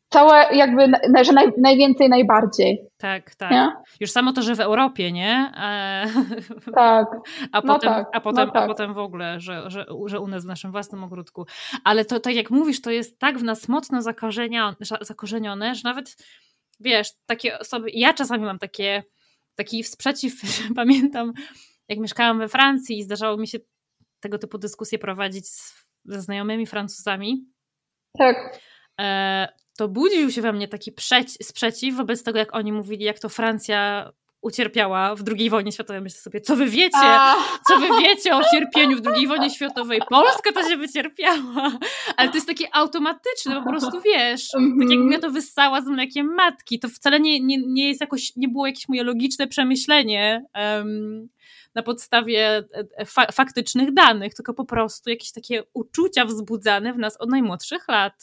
całe 0.10 0.56
jakby, 0.56 0.92
że 1.22 1.34
naj, 1.34 1.48
najwięcej, 1.58 2.10
najbardziej. 2.10 2.82
Tak, 2.98 3.36
tak. 3.36 3.52
Nie? 3.52 3.72
Już 4.00 4.12
samo 4.12 4.34
to, 4.34 4.42
że 4.42 4.56
w 4.56 4.60
Europie, 4.60 5.12
nie? 5.12 5.52
E... 5.58 6.06
Tak. 6.76 7.08
A 7.52 7.62
no 7.62 7.74
potem, 7.74 7.94
tak, 7.94 8.08
a, 8.14 8.22
potem, 8.22 8.48
no 8.48 8.54
tak. 8.54 8.64
a 8.64 8.68
potem 8.68 8.94
w 8.94 8.98
ogóle, 8.98 9.40
że, 9.40 9.70
że, 9.70 9.86
że 10.06 10.20
u 10.20 10.28
nas 10.28 10.44
w 10.44 10.48
naszym 10.48 10.72
własnym 10.72 11.04
ogródku. 11.04 11.46
Ale 11.84 12.06
to, 12.06 12.20
tak 12.20 12.36
jak 12.36 12.52
mówisz, 12.52 12.82
to 12.82 12.92
jest 12.92 13.20
tak 13.20 13.38
w 13.38 13.44
nas 13.44 13.68
mocno 13.68 14.02
zakorzenione, 15.02 15.76
że 15.76 15.82
nawet 15.84 16.16
wiesz, 16.80 17.08
takie 17.26 17.60
osoby, 17.60 17.90
ja 17.94 18.14
czasami 18.14 18.46
mam 18.46 18.60
takie, 18.60 19.04
taki 19.56 19.84
sprzeciw, 19.84 20.34
pamiętam, 20.76 21.34
jak 21.90 22.00
mieszkałam 22.00 22.40
we 22.40 22.48
Francji 22.48 22.98
i 22.98 23.04
zdarzało 23.04 23.38
mi 23.38 23.48
się 23.48 23.60
tego 24.20 24.38
typu 24.38 24.58
dyskusje 24.58 25.00
prowadzić 25.00 25.48
z, 25.48 25.86
ze 26.06 26.22
znajomymi 26.22 26.66
Francuzami, 26.66 27.46
tak. 28.18 28.60
E, 29.02 29.48
to 29.78 29.88
budził 29.88 30.32
się 30.32 30.42
we 30.42 30.54
mnie 30.54 30.68
taki 30.68 30.92
sprzeciw 31.42 31.96
wobec 31.96 32.24
tego, 32.24 32.40
jak 32.40 32.56
oni 32.56 32.72
mówili, 32.72 33.06
jak 33.06 33.20
to 33.20 33.30
Francja 33.30 34.12
ucierpiała 34.42 35.16
w 35.16 35.24
II 35.38 35.50
wojnie 35.50 35.72
światowej. 35.72 36.02
Myślę 36.02 36.20
sobie, 36.20 36.42
co 36.42 36.56
wy 36.56 36.66
wiecie? 36.66 36.98
Co 37.68 37.80
wy 37.80 37.88
wiecie 38.02 38.36
o 38.36 38.42
cierpieniu 38.52 38.98
w 38.98 39.08
II 39.08 39.28
wojnie 39.28 39.50
światowej? 39.50 40.02
Polska 40.10 40.52
to 40.52 40.70
się 40.70 40.78
wycierpiała. 40.78 41.72
Ale 42.18 42.30
to 42.30 42.36
jest 42.36 42.48
takie 42.48 42.76
automatyczne, 42.76 43.64
po 43.64 43.70
prostu 43.70 44.02
wiesz, 44.02 44.52
tak 44.52 44.62
jakbym 44.90 45.12
ja 45.12 45.20
to 45.20 45.32
wyssała 45.32 45.82
z 45.82 45.88
mlekiem 45.88 46.36
matki. 46.36 46.80
To 46.80 46.90
wcale 46.90 47.20
nie, 47.20 47.40
nie, 47.40 47.58
nie 47.68 47.88
jest 47.88 48.02
jakoś, 48.02 48.36
nie 48.36 48.48
było 48.48 48.68
jakieś 48.68 48.90
moje 48.90 49.04
logiczne 49.04 49.48
przemyślenie 49.48 50.46
um, 50.56 51.28
na 51.76 51.84
podstawie 51.84 52.48
e, 52.48 52.64
e, 52.98 53.06
fa 53.06 53.26
faktycznych 53.32 53.94
danych, 53.94 54.34
tylko 54.34 54.54
po 54.54 54.66
prostu 54.66 55.10
jakieś 55.10 55.32
takie 55.32 55.64
uczucia 55.74 56.26
wzbudzane 56.26 56.94
w 56.94 56.98
nas 56.98 57.18
od 57.18 57.30
najmłodszych 57.30 57.88
lat. 57.88 58.14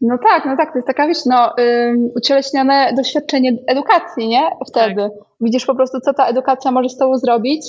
No 0.00 0.18
tak, 0.28 0.44
no 0.46 0.56
tak, 0.56 0.72
to 0.72 0.78
jest 0.78 0.86
taka, 0.86 1.06
wiesz, 1.06 1.24
no, 1.26 1.54
yy, 1.58 2.10
ucieleśnione 2.16 2.92
doświadczenie 2.96 3.52
edukacji, 3.66 4.28
nie? 4.28 4.50
Wtedy. 4.68 5.02
Tak. 5.02 5.12
Widzisz 5.40 5.66
po 5.66 5.74
prostu, 5.74 6.00
co 6.00 6.14
ta 6.14 6.26
edukacja 6.26 6.70
może 6.70 6.88
z 6.88 6.96
tobą 6.96 7.18
zrobić. 7.18 7.66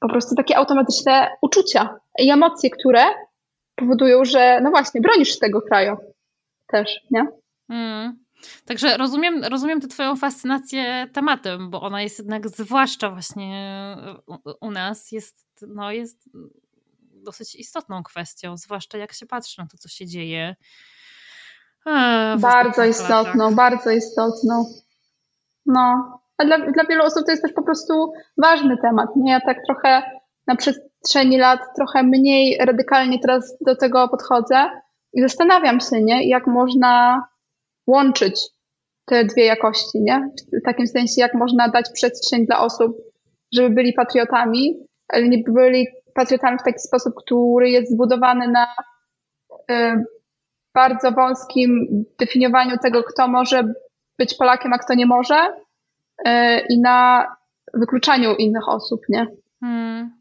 po 0.00 0.08
prostu 0.08 0.34
takie 0.34 0.56
automatyczne 0.56 1.28
uczucia 1.42 2.00
i 2.18 2.30
emocje, 2.30 2.70
które 2.70 3.02
powodują, 3.76 4.24
że 4.24 4.60
no 4.62 4.70
właśnie, 4.70 5.00
bronisz 5.00 5.38
tego 5.38 5.62
kraju 5.62 5.96
też, 6.66 7.00
nie? 7.10 7.26
Mm. 7.70 8.18
Także 8.66 8.96
rozumiem, 8.96 9.44
rozumiem 9.44 9.80
tę 9.80 9.88
Twoją 9.88 10.16
fascynację 10.16 11.06
tematem, 11.12 11.70
bo 11.70 11.80
ona 11.80 12.02
jest 12.02 12.18
jednak, 12.18 12.48
zwłaszcza 12.48 13.10
właśnie 13.10 13.96
u, 14.60 14.70
nas, 14.70 15.12
jest, 15.12 15.46
no, 15.68 15.92
jest 15.92 16.30
dosyć 17.12 17.54
istotną 17.54 18.02
kwestią, 18.02 18.56
zwłaszcza 18.56 18.98
jak 18.98 19.12
się 19.12 19.26
patrzy 19.26 19.60
na 19.60 19.66
to, 19.66 19.78
co 19.78 19.88
się 19.88 20.06
dzieje. 20.06 20.56
E, 21.86 22.36
bardzo 22.38 22.84
istotną, 22.84 23.44
latach. 23.44 23.56
bardzo 23.56 23.90
istotną. 23.90 24.64
No, 25.66 26.18
a 26.38 26.44
dla, 26.44 26.58
dla 26.58 26.84
wielu 26.84 27.04
osób 27.04 27.24
to 27.26 27.30
jest 27.30 27.42
też 27.42 27.52
po 27.52 27.62
prostu 27.62 28.12
ważny 28.38 28.76
temat. 28.82 29.08
Nie, 29.16 29.32
ja 29.32 29.40
tak 29.40 29.58
trochę 29.66 30.02
na 30.46 30.56
przestrzeni 30.56 31.38
lat 31.38 31.60
trochę 31.76 32.02
mniej 32.02 32.58
radykalnie 32.60 33.18
teraz 33.18 33.56
do 33.60 33.76
tego 33.76 34.08
podchodzę 34.08 34.70
i 35.12 35.20
zastanawiam 35.20 35.80
się, 35.80 36.02
nie, 36.02 36.28
jak 36.28 36.46
można 36.46 37.24
łączyć 37.86 38.40
te 39.04 39.24
dwie 39.24 39.44
jakości, 39.44 40.00
nie? 40.00 40.30
W 40.62 40.64
takim 40.64 40.86
sensie, 40.86 41.14
jak 41.16 41.34
można 41.34 41.68
dać 41.68 41.86
przestrzeń 41.92 42.46
dla 42.46 42.60
osób, 42.60 42.96
żeby 43.52 43.70
byli 43.70 43.92
patriotami, 43.92 44.74
ale 45.08 45.28
nie 45.28 45.42
byli 45.48 45.86
patriotami 46.14 46.58
w 46.58 46.62
taki 46.62 46.78
sposób, 46.78 47.14
który 47.16 47.70
jest 47.70 47.92
zbudowany 47.92 48.48
na 48.48 48.66
y, 49.70 50.04
bardzo 50.74 51.12
wąskim 51.12 51.88
definiowaniu 52.18 52.76
tego, 52.82 53.02
kto 53.02 53.28
może 53.28 53.72
być 54.18 54.34
Polakiem, 54.34 54.72
a 54.72 54.78
kto 54.78 54.94
nie 54.94 55.06
może 55.06 55.48
y, 56.28 56.30
i 56.68 56.80
na 56.80 57.26
wykluczaniu 57.74 58.34
innych 58.34 58.68
osób, 58.68 59.00
nie? 59.08 59.26
Hmm. 59.60 60.20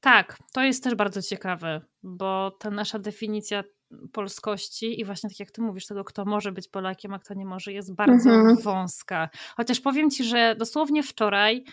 Tak, 0.00 0.38
to 0.52 0.62
jest 0.62 0.84
też 0.84 0.94
bardzo 0.94 1.22
ciekawe, 1.22 1.80
bo 2.02 2.50
ta 2.50 2.70
nasza 2.70 2.98
definicja 2.98 3.64
polskości 4.12 5.00
i 5.00 5.04
właśnie 5.04 5.30
tak 5.30 5.40
jak 5.40 5.50
ty 5.50 5.62
mówisz, 5.62 5.86
tego 5.86 6.04
kto 6.04 6.24
może 6.24 6.52
być 6.52 6.68
Polakiem, 6.68 7.14
a 7.14 7.18
kto 7.18 7.34
nie 7.34 7.44
może, 7.44 7.72
jest 7.72 7.94
bardzo 7.94 8.30
mhm. 8.30 8.56
wąska. 8.56 9.28
Chociaż 9.56 9.80
powiem 9.80 10.10
ci, 10.10 10.24
że 10.24 10.56
dosłownie 10.58 11.02
wczoraj 11.02 11.64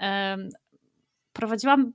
um, 0.00 0.48
prowadziłam 1.32 1.92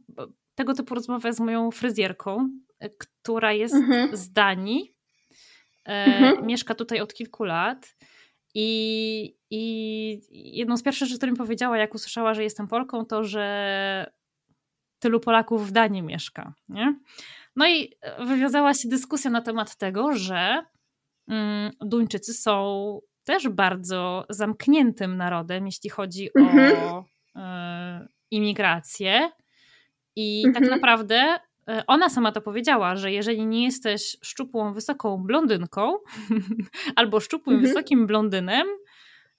tego 0.55 0.73
typu 0.73 0.95
rozmowę 0.95 1.33
z 1.33 1.39
moją 1.39 1.71
fryzjerką, 1.71 2.49
która 2.97 3.53
jest 3.53 3.75
mhm. 3.75 4.17
z 4.17 4.31
Danii, 4.31 4.93
e, 5.85 6.05
mhm. 6.05 6.47
mieszka 6.47 6.75
tutaj 6.75 7.01
od 7.01 7.13
kilku 7.13 7.43
lat 7.43 7.95
i, 8.53 9.35
i 9.49 10.57
jedną 10.57 10.77
z 10.77 10.83
pierwszych 10.83 11.07
rzeczy, 11.07 11.17
które 11.17 11.31
mi 11.31 11.37
powiedziała, 11.37 11.77
jak 11.77 11.95
usłyszała, 11.95 12.33
że 12.33 12.43
jestem 12.43 12.67
Polką, 12.67 13.05
to, 13.05 13.23
że 13.23 14.11
tylu 14.99 15.19
Polaków 15.19 15.67
w 15.67 15.71
Danii 15.71 16.01
mieszka. 16.01 16.53
Nie? 16.69 16.95
No 17.55 17.67
i 17.67 17.93
wywiązała 18.19 18.73
się 18.73 18.89
dyskusja 18.89 19.31
na 19.31 19.41
temat 19.41 19.77
tego, 19.77 20.13
że 20.13 20.65
mm, 21.27 21.71
Duńczycy 21.81 22.33
są 22.33 22.99
też 23.23 23.49
bardzo 23.49 24.25
zamkniętym 24.29 25.17
narodem, 25.17 25.65
jeśli 25.65 25.89
chodzi 25.89 26.29
mhm. 26.35 26.83
o 26.83 26.99
y, 27.01 28.07
imigrację. 28.31 29.31
I 30.15 30.41
tak 30.43 30.55
mhm. 30.55 30.65
tak 30.65 30.71
naprawdę 30.71 31.15
e, 31.69 31.83
ona 31.87 32.09
sama 32.09 32.31
to 32.31 32.41
powiedziała, 32.41 32.95
że 32.95 33.11
jeżeli 33.11 33.45
nie 33.45 33.63
jesteś 33.65 34.17
szczupłą, 34.21 34.73
wysoką 34.73 35.17
blondynką 35.17 35.97
albo 36.95 37.19
szczupłym, 37.19 37.55
mhm. 37.55 37.73
wysokim 37.73 38.07
blondynem, 38.07 38.67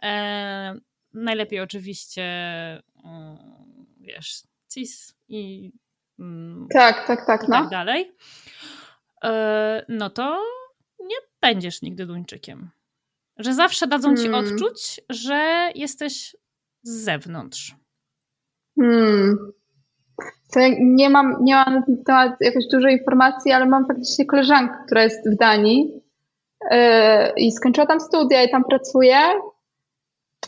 e, 0.02 0.74
najlepiej 1.14 1.60
oczywiście, 1.60 2.22
e, 2.22 2.82
wiesz, 4.00 4.42
cis 4.68 5.14
i 5.28 5.72
mm, 6.18 6.66
tak, 6.72 7.06
tak, 7.06 7.26
tak, 7.26 7.48
no. 7.48 7.56
tak 7.56 7.68
dalej, 7.68 8.12
e, 9.24 9.84
no 9.88 10.10
to 10.10 10.42
nie 11.00 11.16
będziesz 11.40 11.82
nigdy 11.82 12.06
Duńczykiem. 12.06 12.70
Że 13.38 13.54
zawsze 13.54 13.86
dadzą 13.86 14.16
ci 14.16 14.28
hmm. 14.28 14.44
odczuć, 14.44 15.00
że 15.08 15.70
jesteś 15.74 16.36
z 16.82 17.04
zewnątrz. 17.04 17.76
Hmm. 18.80 19.36
To 20.52 20.60
ja 20.60 20.68
nie 20.80 21.10
mam, 21.10 21.36
nie 21.40 21.54
mam 21.54 21.74
na 21.74 21.82
ten 21.82 22.04
temat 22.04 22.36
jakoś 22.40 22.64
dużo 22.72 22.88
informacji, 22.88 23.52
ale 23.52 23.66
mam 23.66 23.86
faktycznie 23.86 24.26
koleżankę, 24.26 24.74
która 24.86 25.02
jest 25.02 25.30
w 25.30 25.36
Danii 25.36 26.02
yy, 26.70 26.78
i 27.36 27.52
skończyła 27.52 27.86
tam 27.86 28.00
studia 28.00 28.44
i 28.44 28.50
tam 28.50 28.64
pracuje. 28.64 29.18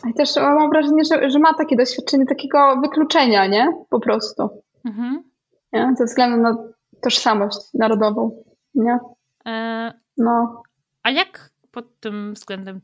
I 0.09 0.13
też 0.13 0.35
mam 0.35 0.69
wrażenie, 0.69 1.03
że, 1.05 1.29
że 1.29 1.39
ma 1.39 1.53
takie 1.53 1.75
doświadczenie 1.75 2.25
takiego 2.25 2.81
wykluczenia, 2.81 3.47
nie? 3.47 3.67
Po 3.89 3.99
prostu. 3.99 4.49
Mhm. 4.85 5.28
Nie? 5.73 5.93
Ze 5.97 6.05
względu 6.05 6.37
na 6.37 6.57
tożsamość 7.01 7.57
narodową, 7.73 8.43
nie? 8.75 8.99
E, 9.45 9.93
no. 10.17 10.63
A 11.03 11.11
jak 11.11 11.49
pod 11.71 11.99
tym 11.99 12.33
względem 12.33 12.81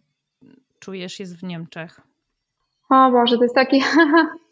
czujesz 0.80 1.20
jest 1.20 1.40
w 1.40 1.44
Niemczech? 1.44 2.02
O 2.90 3.12
Boże, 3.12 3.38
to 3.38 3.44
jest 3.44 3.56
taki 3.56 3.84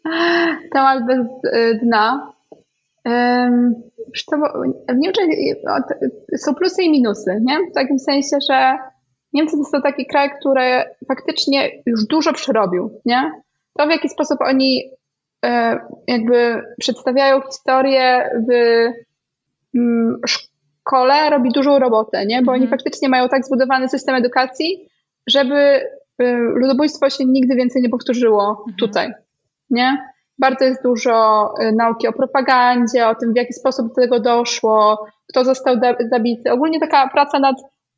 temat 0.74 1.06
bez 1.06 1.18
y, 1.54 1.80
dna. 1.82 2.34
W 4.88 4.96
Niemczech 4.96 5.24
y, 6.32 6.38
są 6.38 6.54
plusy 6.54 6.82
i 6.82 6.90
minusy, 6.90 7.40
nie? 7.42 7.58
W 7.70 7.74
takim 7.74 7.98
sensie, 7.98 8.36
że 8.50 8.78
Niemcy 9.32 9.56
to 9.56 9.64
są 9.64 9.82
taki 9.82 10.06
kraj, 10.06 10.30
który 10.40 10.84
faktycznie 11.08 11.70
już 11.86 12.06
dużo 12.06 12.32
przerobił, 12.32 13.00
nie? 13.04 13.32
To 13.78 13.86
w 13.86 13.90
jaki 13.90 14.08
sposób 14.08 14.38
oni 14.40 14.82
e, 14.82 14.96
jakby 16.06 16.62
przedstawiają 16.78 17.40
historię 17.40 18.30
w 18.48 18.52
mm, 19.74 20.20
szkole 20.26 21.30
robi 21.30 21.50
dużą 21.50 21.78
robotę, 21.78 22.26
nie? 22.26 22.42
Bo 22.42 22.52
oni 22.52 22.62
mhm. 22.62 22.78
faktycznie 22.78 23.08
mają 23.08 23.28
tak 23.28 23.44
zbudowany 23.44 23.88
system 23.88 24.14
edukacji, 24.14 24.88
żeby 25.26 25.54
y, 26.22 26.36
ludobójstwo 26.54 27.10
się 27.10 27.24
nigdy 27.24 27.56
więcej 27.56 27.82
nie 27.82 27.88
powtórzyło 27.88 28.48
mhm. 28.50 28.76
tutaj, 28.78 29.12
nie? 29.70 29.98
Bardzo 30.38 30.64
jest 30.64 30.82
dużo 30.82 31.54
y, 31.62 31.72
nauki 31.72 32.08
o 32.08 32.12
propagandzie, 32.12 33.08
o 33.08 33.14
tym, 33.14 33.32
w 33.32 33.36
jaki 33.36 33.52
sposób 33.52 33.88
do 33.88 33.94
tego 33.94 34.20
doszło, 34.20 35.06
kto 35.28 35.44
został 35.44 35.76
zabity. 36.10 36.52
Ogólnie 36.52 36.80
taka 36.80 37.08
praca 37.08 37.38
nad 37.38 37.56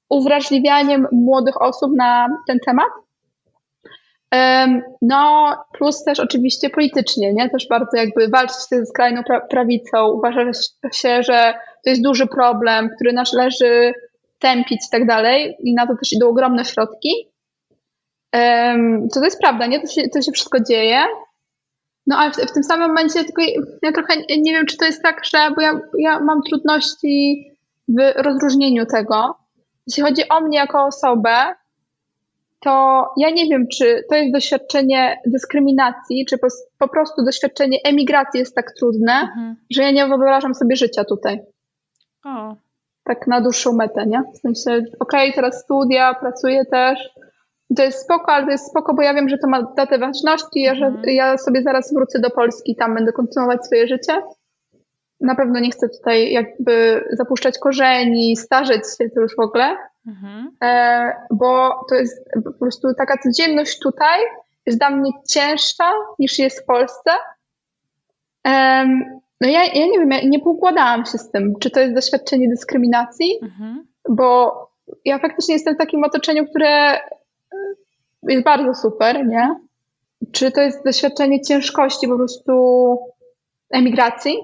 uwrażliwianiem 0.08 1.06
młodych 1.12 1.62
osób 1.62 1.92
na 1.96 2.28
ten 2.46 2.58
temat. 2.66 2.88
No, 5.02 5.54
plus 5.72 6.04
też 6.04 6.20
oczywiście 6.20 6.70
politycznie, 6.70 7.32
nie? 7.32 7.50
Też 7.50 7.68
bardzo 7.68 7.96
jakby 7.96 8.28
walczyć 8.28 8.56
ze 8.56 8.86
skrajną 8.86 9.22
prawicą. 9.50 10.08
Uważa 10.08 10.40
się, 10.92 11.22
że 11.22 11.54
to 11.84 11.90
jest 11.90 12.02
duży 12.02 12.26
problem, 12.26 12.90
który 12.96 13.12
należy 13.12 13.92
tępić 14.38 14.86
i 14.86 14.90
tak 14.90 15.06
dalej 15.06 15.56
i 15.60 15.74
na 15.74 15.86
to 15.86 15.96
też 15.96 16.12
idą 16.12 16.28
ogromne 16.28 16.64
środki. 16.64 17.10
Co 19.10 19.20
to 19.20 19.24
jest 19.24 19.40
prawda, 19.40 19.66
nie? 19.66 19.80
To 19.80 19.86
się, 19.86 20.08
to 20.08 20.22
się 20.22 20.32
wszystko 20.32 20.60
dzieje. 20.60 21.04
No 22.06 22.16
ale 22.16 22.30
w, 22.30 22.36
w, 22.36 22.52
tym 22.52 22.64
samym 22.64 22.88
momencie 22.88 23.24
tylko 23.24 23.42
ja 23.82 23.92
trochę 23.92 24.16
nie 24.38 24.52
wiem, 24.52 24.66
czy 24.66 24.76
to 24.76 24.84
jest 24.84 25.02
tak, 25.02 25.24
że 25.24 25.50
bo 25.56 25.60
ja, 25.60 25.80
ja 25.98 26.20
mam 26.20 26.42
trudności 26.42 27.44
w 27.88 28.12
rozróżnieniu 28.16 28.86
tego. 28.86 29.34
Jeśli 29.86 30.02
chodzi 30.02 30.28
o 30.28 30.40
mnie 30.40 30.58
jako 30.58 30.84
osobę, 30.84 31.54
to 32.66 33.06
ja 33.16 33.30
nie 33.30 33.46
wiem, 33.48 33.68
czy 33.68 34.04
to 34.08 34.14
jest 34.14 34.32
doświadczenie 34.32 35.20
dyskryminacji, 35.26 36.26
czy 36.28 36.38
po, 36.38 36.46
po 36.78 36.88
prostu 36.88 37.24
doświadczenie 37.24 37.78
emigracji 37.84 38.40
jest 38.40 38.54
tak 38.54 38.72
trudne, 38.78 39.12
mhm. 39.12 39.56
że 39.70 39.82
ja 39.82 39.90
nie 39.90 40.06
wyobrażam 40.06 40.54
sobie 40.54 40.76
życia 40.76 41.04
tutaj. 41.04 41.40
O. 42.24 42.56
Tak 43.04 43.26
na 43.26 43.40
dłuższą 43.40 43.72
metę, 43.72 44.06
nie? 44.06 44.22
W 44.34 44.38
sensie, 44.38 44.84
okej, 45.00 45.30
okay, 45.30 45.32
teraz 45.34 45.62
studia, 45.62 46.14
pracuję 46.14 46.64
też, 46.64 46.98
to 47.76 47.82
jest 47.82 48.02
spoko, 48.02 48.32
ale 48.32 48.44
to 48.44 48.50
jest 48.50 48.70
spoko, 48.70 48.94
bo 48.94 49.02
ja 49.02 49.14
wiem, 49.14 49.28
że 49.28 49.38
to 49.38 49.48
ma 49.48 49.62
datę 49.76 49.98
ważności, 49.98 50.60
ja, 50.60 50.74
że 50.74 50.86
mhm. 50.86 51.04
ja 51.14 51.38
sobie 51.38 51.62
zaraz 51.62 51.94
wrócę 51.94 52.20
do 52.20 52.30
Polski 52.30 52.72
i 52.72 52.76
tam 52.76 52.94
będę 52.94 53.12
kontynuować 53.12 53.66
swoje 53.66 53.88
życie. 53.88 54.22
Na 55.20 55.34
pewno 55.34 55.60
nie 55.60 55.70
chcę 55.70 55.88
tutaj 55.88 56.32
jakby 56.32 57.04
zapuszczać 57.12 57.58
korzeni, 57.58 58.36
starzeć 58.36 58.82
się 58.98 59.10
to 59.14 59.20
już 59.20 59.36
w 59.36 59.40
ogóle, 59.40 59.76
mhm. 60.06 60.56
e, 60.62 61.12
bo 61.30 61.84
to 61.88 61.94
jest 61.94 62.28
po 62.44 62.52
prostu 62.52 62.88
taka 62.98 63.18
codzienność 63.18 63.78
tutaj 63.78 64.20
jest 64.66 64.78
dla 64.78 64.90
mnie 64.90 65.10
cięższa 65.28 65.92
niż 66.18 66.38
jest 66.38 66.62
w 66.62 66.64
Polsce. 66.64 67.10
E, 68.46 68.84
no 69.40 69.48
ja, 69.48 69.64
ja 69.64 69.86
nie 69.86 69.98
wiem, 69.98 70.10
ja 70.10 70.20
nie 70.24 70.40
poukładałam 70.40 71.06
się 71.06 71.18
z 71.18 71.30
tym, 71.30 71.54
czy 71.60 71.70
to 71.70 71.80
jest 71.80 71.94
doświadczenie 71.94 72.48
dyskryminacji, 72.48 73.38
mhm. 73.42 73.86
bo 74.08 74.52
ja 75.04 75.18
faktycznie 75.18 75.54
jestem 75.54 75.74
w 75.74 75.78
takim 75.78 76.04
otoczeniu, 76.04 76.46
które 76.46 77.00
jest 78.22 78.44
bardzo 78.44 78.74
super, 78.74 79.26
nie? 79.26 79.56
Czy 80.32 80.50
to 80.50 80.60
jest 80.60 80.84
doświadczenie 80.84 81.40
ciężkości 81.42 82.08
po 82.08 82.16
prostu 82.16 82.52
emigracji, 83.70 84.36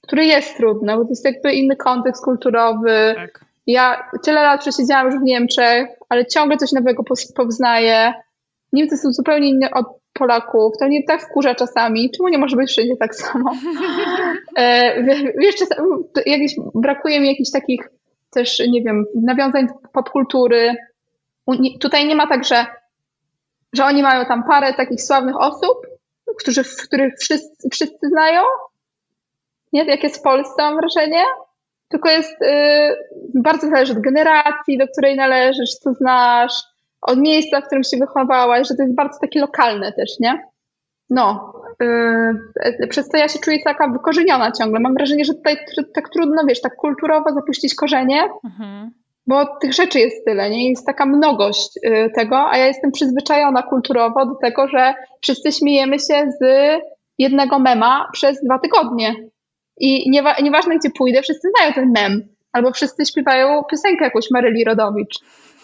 który 0.00 0.24
jest 0.24 0.56
trudne, 0.56 0.96
bo 0.96 1.04
to 1.04 1.10
jest 1.10 1.24
jakby 1.24 1.52
inny 1.52 1.76
kontekst 1.76 2.24
kulturowy. 2.24 3.14
Tak. 3.16 3.44
Ja 3.66 4.10
tyle 4.24 4.42
lat 4.42 4.60
przesiedziałam 4.60 5.06
już 5.06 5.20
w 5.20 5.22
Niemczech, 5.22 5.88
ale 6.08 6.26
ciągle 6.26 6.56
coś 6.56 6.72
nowego 6.72 7.02
poznaję. 7.36 8.14
Niemcy 8.72 8.96
są 8.96 9.12
zupełnie 9.12 9.48
inne 9.48 9.70
od 9.70 9.86
Polaków. 10.12 10.78
To 10.78 10.86
mnie 10.86 11.02
tak 11.06 11.22
wkurza 11.22 11.54
czasami. 11.54 12.10
Czemu 12.10 12.28
nie 12.28 12.38
może 12.38 12.56
być 12.56 12.70
wszędzie 12.70 12.96
tak 12.96 13.14
samo? 13.14 13.52
E, 14.56 15.02
wiesz, 15.38 15.56
czasami, 15.56 15.88
jakieś, 16.26 16.54
brakuje 16.74 17.20
mi 17.20 17.28
jakichś 17.28 17.50
takich 17.50 17.88
też, 18.30 18.62
nie 18.68 18.82
wiem, 18.82 19.04
nawiązań 19.22 19.66
popkultury. 19.92 20.74
Tutaj 21.80 22.06
nie 22.06 22.14
ma 22.14 22.26
tak, 22.26 22.44
że 22.44 22.66
że 23.72 23.84
oni 23.84 24.02
mają 24.02 24.26
tam 24.26 24.44
parę 24.44 24.74
takich 24.74 25.02
sławnych 25.02 25.36
osób, 25.36 25.86
którzy, 26.38 26.64
których 26.86 27.14
wszyscy, 27.20 27.68
wszyscy 27.72 28.08
znają. 28.08 28.42
Nie, 29.72 29.84
jak 29.84 30.02
jest 30.02 30.18
w 30.18 30.22
Polsce, 30.22 30.62
mam 30.62 30.76
wrażenie. 30.76 31.24
Tylko 31.92 32.10
jest, 32.10 32.40
yy, 32.40 33.42
bardzo 33.42 33.68
zależy 33.68 33.92
od 33.92 34.00
generacji, 34.00 34.78
do 34.78 34.88
której 34.88 35.16
należysz, 35.16 35.70
co 35.70 35.94
znasz, 35.94 36.62
od 37.02 37.18
miejsca, 37.18 37.60
w 37.60 37.66
którym 37.66 37.84
się 37.84 37.96
wychowałaś, 37.96 38.68
że 38.68 38.74
to 38.74 38.82
jest 38.82 38.94
bardzo 38.94 39.18
takie 39.20 39.40
lokalne 39.40 39.92
też, 39.92 40.10
nie? 40.20 40.52
no, 41.12 41.52
yy, 42.80 42.88
przez 42.88 43.08
to 43.08 43.16
ja 43.16 43.28
się 43.28 43.38
czuję 43.38 43.58
taka 43.64 43.88
wykorzeniona 43.88 44.52
ciągle. 44.52 44.80
Mam 44.80 44.94
wrażenie, 44.94 45.24
że 45.24 45.34
tutaj 45.34 45.56
tak 45.94 46.08
trudno, 46.08 46.42
wiesz, 46.48 46.60
tak 46.60 46.76
kulturowo 46.76 47.32
zapuścić 47.32 47.74
korzenie, 47.74 48.28
mhm. 48.44 48.90
bo 49.26 49.58
tych 49.60 49.72
rzeczy 49.72 49.98
jest 49.98 50.24
tyle, 50.24 50.50
nie? 50.50 50.70
Jest 50.70 50.86
taka 50.86 51.06
mnogość 51.06 51.78
yy, 51.82 52.10
tego, 52.10 52.50
a 52.50 52.56
ja 52.56 52.66
jestem 52.66 52.92
przyzwyczajona 52.92 53.62
kulturowo 53.62 54.26
do 54.26 54.34
tego, 54.34 54.68
że 54.68 54.94
wszyscy 55.22 55.52
śmiejemy 55.52 55.98
się 55.98 56.30
z 56.40 56.44
jednego 57.18 57.58
mema 57.58 58.08
przez 58.12 58.44
dwa 58.44 58.58
tygodnie. 58.58 59.14
I 59.80 60.10
niewa 60.10 60.36
nieważne, 60.42 60.78
gdzie 60.78 60.90
pójdę, 60.90 61.22
wszyscy 61.22 61.48
znają 61.56 61.72
ten 61.72 61.92
mem. 61.92 62.28
Albo 62.52 62.72
wszyscy 62.72 63.06
śpiewają 63.06 63.62
piosenkę 63.70 64.04
jakąś 64.04 64.30
Maryli 64.30 64.64
Rodowicz, 64.64 65.14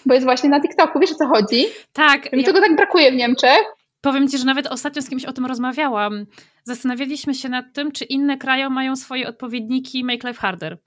bo 0.07 0.15
jest 0.15 0.27
właśnie 0.27 0.49
na 0.49 0.61
TikToku. 0.61 1.01
Wiesz 1.01 1.13
o 1.13 1.15
co 1.15 1.27
chodzi? 1.27 1.67
Tak. 1.93 2.33
Mi 2.33 2.41
ja... 2.41 2.47
tego 2.47 2.61
tak 2.61 2.77
brakuje 2.77 3.13
w 3.13 3.15
Niemczech. 3.15 3.63
Powiem 4.01 4.29
Ci, 4.29 4.39
że 4.39 4.45
nawet 4.45 4.67
ostatnio 4.67 5.03
z 5.03 5.09
kimś 5.09 5.25
o 5.25 5.33
tym 5.33 5.47
rozmawiałam. 5.47 6.27
Zastanawialiśmy 6.65 7.35
się 7.35 7.49
nad 7.49 7.65
tym, 7.73 7.93
czy 7.93 8.05
inne 8.05 8.39
kraje 8.39 8.71
mają 8.71 8.97
swoje 8.97 9.29
odpowiedniki 9.29 10.05
Make 10.05 10.25
Life 10.25 10.41
Harder. 10.41 10.79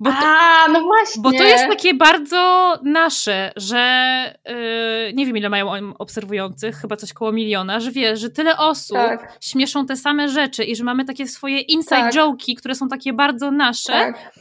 Bo 0.00 0.10
to, 0.10 0.16
A, 0.22 0.68
no 0.72 0.80
właśnie. 0.80 1.22
Bo 1.22 1.32
to 1.32 1.42
jest 1.42 1.66
takie 1.68 1.94
bardzo 1.94 2.74
nasze, 2.82 3.52
że 3.56 4.34
yy, 4.46 5.12
nie 5.14 5.26
wiem 5.26 5.36
ile 5.36 5.48
mają 5.48 5.96
obserwujących, 5.98 6.76
chyba 6.76 6.96
coś 6.96 7.12
koło 7.12 7.32
miliona, 7.32 7.80
że 7.80 7.90
wiesz, 7.90 8.20
że 8.20 8.30
tyle 8.30 8.56
osób 8.56 8.96
tak. 8.96 9.38
śmieszą 9.40 9.86
te 9.86 9.96
same 9.96 10.28
rzeczy 10.28 10.64
i 10.64 10.76
że 10.76 10.84
mamy 10.84 11.04
takie 11.04 11.26
swoje 11.26 11.60
inside 11.60 12.00
tak. 12.00 12.14
joke'i, 12.14 12.54
które 12.56 12.74
są 12.74 12.88
takie 12.88 13.12
bardzo 13.12 13.50
nasze. 13.50 13.92
Tak. 13.92 14.32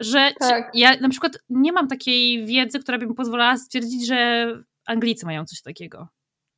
Że 0.00 0.32
tak. 0.40 0.70
ja 0.74 0.96
na 1.00 1.08
przykład 1.08 1.38
nie 1.50 1.72
mam 1.72 1.88
takiej 1.88 2.46
wiedzy, 2.46 2.78
która 2.78 2.98
by 2.98 3.06
mi 3.06 3.14
pozwalała 3.14 3.56
stwierdzić, 3.56 4.06
że 4.06 4.46
Anglicy 4.86 5.26
mają 5.26 5.44
coś 5.44 5.62
takiego. 5.62 6.08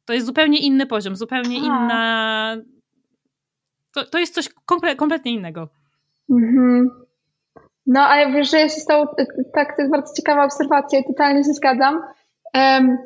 To 0.05 0.13
jest 0.13 0.27
zupełnie 0.27 0.59
inny 0.59 0.87
poziom, 0.87 1.17
zupełnie 1.17 1.57
A. 1.57 1.65
inna. 1.65 2.57
To, 3.95 4.05
to 4.05 4.19
jest 4.19 4.35
coś 4.35 4.49
komple 4.67 4.97
kompletnie 4.97 5.33
innego. 5.33 5.69
Mhm. 6.31 6.91
No, 7.91 8.01
a 8.01 8.31
wiesz, 8.33 8.51
że 8.51 8.59
ja 8.59 8.69
się 8.69 8.81
stało, 8.81 9.15
tak, 9.55 9.77
to 9.77 9.83
jest 9.83 9.93
bardzo 9.93 10.15
ciekawa 10.15 10.45
obserwacja 10.45 10.99
i 10.99 11.05
totalnie 11.05 11.45
się 11.45 11.53
zgadzam. 11.53 12.03
Um, 12.55 12.99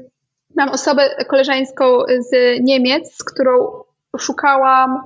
mam 0.57 0.69
osobę 0.69 1.11
koleżeńską 1.29 1.85
z 2.19 2.61
Niemiec, 2.61 3.17
z 3.17 3.25
którą 3.25 3.51
szukałam 4.19 5.01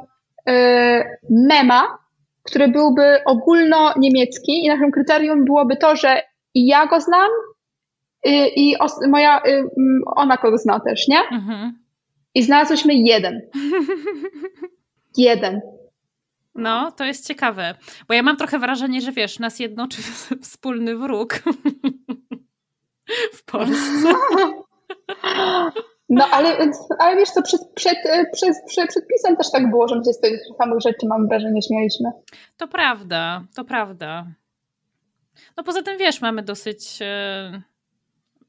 e, 0.49 1.19
mema, 1.31 1.99
który 2.43 2.69
byłby 2.69 3.25
ogólno-niemiecki 3.25 4.65
i 4.65 4.69
naszym 4.69 4.91
kryterium 4.91 5.45
byłoby 5.45 5.77
to, 5.77 5.97
że 5.97 6.23
i 6.55 6.67
ja 6.67 6.87
go 6.87 7.01
znam 7.01 7.31
i, 8.25 8.71
i 8.71 8.77
moja, 9.09 9.43
y, 9.47 9.65
ona 10.17 10.37
kogo 10.37 10.59
zna 10.59 10.81
też, 10.81 11.09
nie? 11.09 11.21
Mhm. 11.33 11.79
I 12.35 12.43
znalazłyśmy 12.43 12.95
jeden. 12.95 13.41
jeden. 15.17 15.61
No, 16.59 16.93
to 16.93 17.05
jest 17.05 17.27
ciekawe. 17.27 17.75
Bo 18.09 18.15
ja 18.15 18.23
mam 18.23 18.37
trochę 18.37 18.59
wrażenie, 18.59 19.01
że 19.01 19.13
wiesz, 19.13 19.39
nas 19.39 19.59
jednoczy 19.59 20.03
wspólny 20.43 20.97
wróg 20.97 21.43
w 23.33 23.45
Polsce. 23.45 24.13
No, 26.09 26.29
ale, 26.33 26.71
ale 26.99 27.17
wiesz 27.17 27.31
co, 27.31 27.43
przed, 27.43 27.61
przed, 27.75 27.99
przed, 28.33 28.55
przed, 28.69 29.07
pisem 29.09 29.37
też 29.37 29.51
tak 29.51 29.71
było, 29.71 29.89
że 29.89 29.97
my 29.97 30.05
się 30.05 30.13
z 30.13 30.21
tych 30.21 30.41
samych 30.59 30.81
rzeczy, 30.81 31.07
mam 31.07 31.29
wrażenie, 31.29 31.63
śmialiśmy. 31.63 32.11
To 32.57 32.69
prawda, 32.69 33.45
to 33.57 33.65
prawda. 33.65 34.27
No 35.57 35.63
poza 35.63 35.83
tym, 35.83 35.99
wiesz, 35.99 36.21
mamy 36.21 36.43
dosyć... 36.43 36.99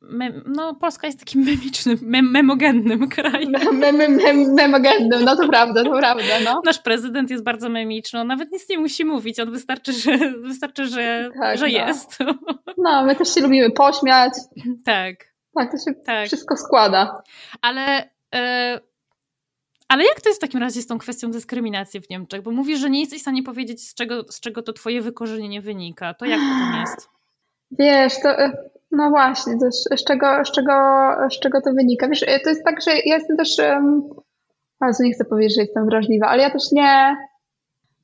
E, 0.04 0.42
no, 0.46 0.76
Polska 0.76 1.08
jest 1.08 1.20
takim 1.20 1.42
memicznym, 1.42 1.98
mem 2.02 2.32
memogennym 2.32 3.10
krajem. 3.16 3.52
Mem, 3.74 3.96
mem, 3.96 4.54
memogennym, 4.54 5.26
no 5.26 5.36
to 5.36 5.48
prawda, 5.48 5.84
to 5.84 5.98
prawda. 5.98 6.40
No. 6.46 6.62
Nasz 6.66 6.80
prezydent 6.80 7.30
jest 7.30 7.44
bardzo 7.44 7.70
memiczny, 7.70 8.20
on 8.20 8.28
nawet 8.28 8.52
nic 8.52 8.70
nie 8.70 8.80
musi 8.80 9.06
mówić, 9.06 9.40
on 9.40 9.52
wystarczy, 9.52 9.94
że, 9.94 10.18
wystarczy, 10.42 10.88
że, 10.88 11.30
tak, 11.40 11.58
że 11.58 11.66
no. 11.66 11.72
jest. 11.72 12.18
No, 12.78 13.06
my 13.06 13.16
też 13.16 13.34
się 13.34 13.42
lubimy 13.42 13.72
pośmiać. 13.72 14.34
Tak. 14.86 15.16
Tak, 15.56 15.72
to 15.72 15.78
się 15.78 15.94
tak. 16.06 16.28
wszystko 16.28 16.58
składa. 16.58 17.24
Ale... 17.62 18.10
E, 18.36 18.80
ale 19.88 20.04
jak 20.04 20.22
to 20.22 20.30
jest 20.30 20.40
w 20.40 20.42
takim 20.42 20.60
razie 20.60 20.82
z 20.82 20.88
tą 20.88 20.98
kwestią 20.98 21.32
dyskryminacji 21.32 22.02
w 22.02 22.10
Niemczech? 22.10 22.42
Bo 22.42 22.52
mówisz, 22.52 22.80
że 22.80 22.90
nie 22.90 23.00
jesteś 23.00 23.20
w 23.20 23.22
stanie 23.22 23.44
powiedzieć, 23.44 23.88
z 23.88 23.94
czego, 23.94 24.24
z 24.30 24.40
czego 24.40 24.62
to 24.62 24.74
twoje 24.74 25.02
wykorzenienie 25.02 25.62
wynika. 25.62 26.14
To 26.14 26.26
jak 26.26 26.40
to 26.40 26.46
tam 26.46 26.80
jest? 26.82 27.10
Wiesz, 27.72 28.14
to 28.24 28.30
e, 28.30 28.70
no 28.92 29.10
właśnie, 29.10 29.54
z, 29.92 30.04
czego, 30.04 30.46
z, 30.46 30.52
czego, 30.52 30.74
z 31.32 31.40
czego 31.40 31.62
to 31.62 31.74
wynika? 31.74 32.08
Wiesz, 32.08 32.26
to 32.44 32.50
jest 32.50 32.64
tak, 32.64 32.82
że 32.82 32.92
ja 32.92 33.16
jestem 33.16 33.38
też, 33.38 33.60
um, 33.60 34.10
bardzo 34.80 35.04
nie 35.04 35.14
chcę 35.14 35.26
powiedzieć, 35.26 35.56
że 35.56 35.62
jestem 35.62 35.86
wrażliwa, 35.86 36.28
ale 36.28 36.44
ja 36.44 36.50
też 36.50 36.72
nie, 36.72 37.16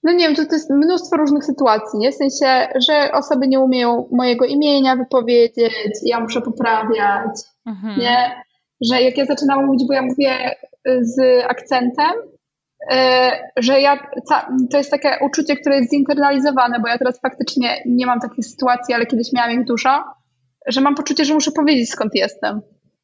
no 0.04 0.12
nie 0.12 0.28
wiem, 0.28 0.36
to, 0.36 0.46
to 0.46 0.56
jest 0.56 0.70
mnóstwo 0.70 1.18
różnych 1.18 1.46
sytuacji, 1.46 2.00
nie? 2.00 2.12
W 2.12 2.16
sensie, 2.16 2.68
że 2.76 3.12
osoby 3.14 3.48
nie 3.48 3.60
umieją 3.60 4.10
mojego 4.12 4.46
imienia 4.46 4.96
wypowiedzieć, 4.96 5.96
ja 6.04 6.20
muszę 6.20 6.42
poprawiać, 6.42 7.32
mhm. 7.66 8.00
nie? 8.00 8.44
Że 8.82 9.02
jak 9.02 9.18
ja 9.18 9.26
zaczynam 9.26 9.66
mówić, 9.66 9.84
bo 9.88 9.94
ja 9.94 10.02
mówię 10.02 10.56
z 11.02 11.44
akcentem, 11.48 12.14
e, 12.92 13.32
że 13.58 13.82
ja, 13.82 14.10
to 14.72 14.78
jest 14.78 14.92
takie 14.92 15.10
uczucie, 15.22 15.56
które 15.56 15.78
jest 15.78 15.90
zinternalizowane, 15.90 16.80
bo 16.80 16.88
ja 16.88 16.98
teraz 16.98 17.22
faktycznie 17.22 17.70
nie 17.86 18.06
mam 18.06 18.20
takiej 18.20 18.44
sytuacji, 18.44 18.94
ale 18.94 19.06
kiedyś 19.06 19.34
miałam 19.34 19.52
ich 19.52 19.66
dużo, 19.66 20.04
że 20.68 20.82
mam 20.82 20.96
poczucie, 20.96 21.26
że 21.26 21.34
muszę 21.34 21.52
powiedzieć 21.52 21.90
skąd 21.90 22.16
jestem, 22.16 22.62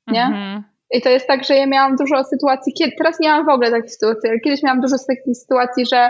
nie? 0.07 0.23
Mhm. 0.23 0.63
I 0.91 1.01
to 1.01 1.09
jest 1.09 1.27
tak, 1.27 1.43
że 1.43 1.55
ja 1.55 1.67
miałam 1.67 1.95
dużo 1.95 2.23
sytuacji, 2.23 2.73
kiedy, 2.73 2.91
teraz 2.97 3.19
nie 3.19 3.29
mam 3.29 3.45
w 3.45 3.49
ogóle 3.49 3.71
takich 3.71 3.91
sytuacji, 3.91 4.29
ale 4.29 4.39
kiedyś 4.39 4.63
miałam 4.63 4.81
dużo 4.81 4.95
takich 5.07 5.37
sytuacji, 5.37 5.85
że 5.85 6.09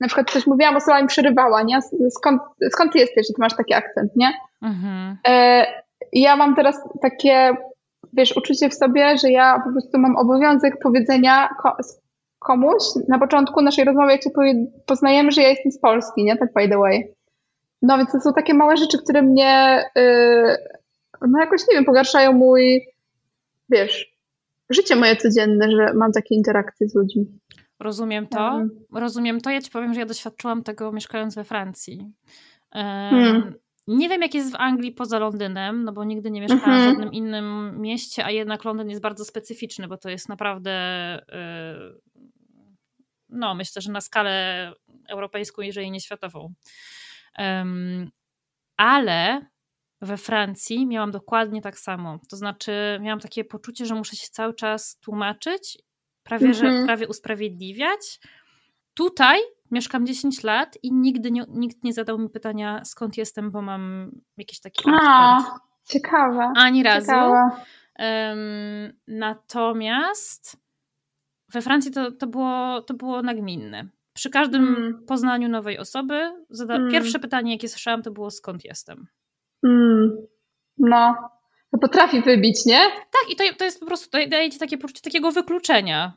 na 0.00 0.06
przykład 0.06 0.30
coś 0.30 0.46
mówiłam, 0.46 0.76
osoba 0.76 1.02
mi 1.02 1.08
przerywała, 1.08 1.62
nie? 1.62 1.78
Skąd, 2.10 2.42
skąd 2.72 2.92
ty 2.92 2.98
jesteś, 2.98 3.26
że 3.26 3.34
ty 3.34 3.40
masz 3.40 3.56
taki 3.56 3.74
akcent, 3.74 4.16
nie? 4.16 4.32
Mhm. 4.62 5.18
E, 5.28 5.66
ja 6.12 6.36
mam 6.36 6.56
teraz 6.56 6.80
takie, 7.02 7.56
wiesz, 8.12 8.36
uczucie 8.36 8.68
w 8.68 8.74
sobie, 8.74 9.18
że 9.18 9.30
ja 9.30 9.62
po 9.64 9.72
prostu 9.72 9.98
mam 9.98 10.16
obowiązek 10.16 10.78
powiedzenia 10.82 11.48
komuś 12.38 12.82
na 13.08 13.18
początku 13.18 13.62
naszej 13.62 13.84
rozmowy, 13.84 14.12
jak 14.12 14.22
się 14.22 14.30
poznajemy, 14.86 15.32
że 15.32 15.42
ja 15.42 15.48
jestem 15.48 15.72
z 15.72 15.80
Polski, 15.80 16.24
nie? 16.24 16.36
Tak 16.36 16.52
by 16.52 16.68
the 16.68 16.78
way. 16.78 17.14
No 17.82 17.98
więc 17.98 18.12
to 18.12 18.20
są 18.20 18.32
takie 18.32 18.54
małe 18.54 18.76
rzeczy, 18.76 18.98
które 19.02 19.22
mnie 19.22 19.84
yy, 19.96 20.56
no 21.28 21.40
jakoś, 21.40 21.60
nie 21.68 21.74
wiem, 21.74 21.84
pogarszają 21.84 22.32
mój, 22.32 22.86
wiesz, 23.68 24.18
życie 24.70 24.96
moje 24.96 25.16
codzienne, 25.16 25.70
że 25.70 25.94
mam 25.94 26.12
takie 26.12 26.34
interakcje 26.34 26.88
z 26.88 26.94
ludźmi. 26.94 27.26
Rozumiem 27.80 28.26
to. 28.26 28.48
Mhm. 28.48 28.70
Rozumiem 28.94 29.40
to. 29.40 29.50
Ja 29.50 29.60
ci 29.60 29.70
powiem, 29.70 29.94
że 29.94 30.00
ja 30.00 30.06
doświadczyłam 30.06 30.62
tego 30.62 30.92
mieszkając 30.92 31.34
we 31.34 31.44
Francji. 31.44 32.12
Hmm. 32.72 33.54
Nie 33.86 34.08
wiem, 34.08 34.22
jak 34.22 34.34
jest 34.34 34.52
w 34.52 34.56
Anglii 34.56 34.92
poza 34.92 35.18
Londynem, 35.18 35.84
no 35.84 35.92
bo 35.92 36.04
nigdy 36.04 36.30
nie 36.30 36.40
mieszkałam 36.40 36.70
mhm. 36.70 36.82
w 36.82 36.88
żadnym 36.88 37.12
innym 37.12 37.80
mieście, 37.80 38.24
a 38.24 38.30
jednak 38.30 38.64
Londyn 38.64 38.90
jest 38.90 39.02
bardzo 39.02 39.24
specyficzny, 39.24 39.88
bo 39.88 39.96
to 39.96 40.10
jest 40.10 40.28
naprawdę, 40.28 40.72
y, 41.18 42.00
no 43.28 43.54
myślę, 43.54 43.82
że 43.82 43.92
na 43.92 44.00
skalę 44.00 44.72
europejską, 45.08 45.62
jeżeli 45.62 45.90
nie 45.90 46.00
światową. 46.00 46.52
Ale 48.76 49.46
we 50.00 50.16
Francji 50.16 50.86
miałam 50.86 51.10
dokładnie 51.10 51.62
tak 51.62 51.78
samo. 51.78 52.18
To 52.30 52.36
znaczy, 52.36 52.72
miałam 53.00 53.20
takie 53.20 53.44
poczucie, 53.44 53.86
że 53.86 53.94
muszę 53.94 54.16
się 54.16 54.28
cały 54.30 54.54
czas 54.54 54.98
tłumaczyć, 55.00 55.78
prawie, 56.22 56.54
że, 56.54 56.66
mhm. 56.66 56.86
prawie 56.86 57.08
usprawiedliwiać. 57.08 58.20
Tutaj 58.94 59.38
mieszkam 59.70 60.06
10 60.06 60.42
lat 60.42 60.78
i 60.82 60.92
nigdy 60.92 61.30
nie, 61.30 61.44
nikt 61.48 61.84
nie 61.84 61.92
zadał 61.92 62.18
mi 62.18 62.30
pytania, 62.30 62.84
skąd 62.84 63.16
jestem, 63.16 63.50
bo 63.50 63.62
mam 63.62 64.10
jakiś 64.36 64.60
taki 64.60 64.90
A, 65.02 65.38
ciekawe. 65.84 66.52
Ani 66.56 66.82
razu. 66.82 67.06
Ciekawe. 67.06 67.50
Um, 67.98 68.92
natomiast 69.06 70.56
we 71.52 71.62
Francji 71.62 71.92
to, 71.92 72.12
to, 72.12 72.26
było, 72.26 72.82
to 72.82 72.94
było 72.94 73.22
nagminne. 73.22 73.88
Przy 74.12 74.30
każdym 74.30 74.68
mm. 74.68 75.04
poznaniu 75.06 75.48
nowej 75.48 75.78
osoby, 75.78 76.44
zada- 76.50 76.76
mm. 76.76 76.90
pierwsze 76.90 77.18
pytanie, 77.18 77.52
jakie 77.52 77.68
słyszałam, 77.68 78.02
to 78.02 78.10
było 78.10 78.30
skąd 78.30 78.64
jestem. 78.64 79.06
Mm. 79.64 80.16
No, 80.78 81.14
to 81.72 81.78
potrafi 81.78 82.22
wybić, 82.22 82.66
nie? 82.66 82.80
Tak, 82.90 83.30
i 83.30 83.36
to, 83.36 83.44
to 83.58 83.64
jest 83.64 83.80
po 83.80 83.86
prostu, 83.86 84.10
to 84.10 84.18
daje 84.28 84.50
ci 84.50 84.58
takie 84.58 84.78
poczucie 84.78 85.00
takiego 85.00 85.32
wykluczenia. 85.32 86.12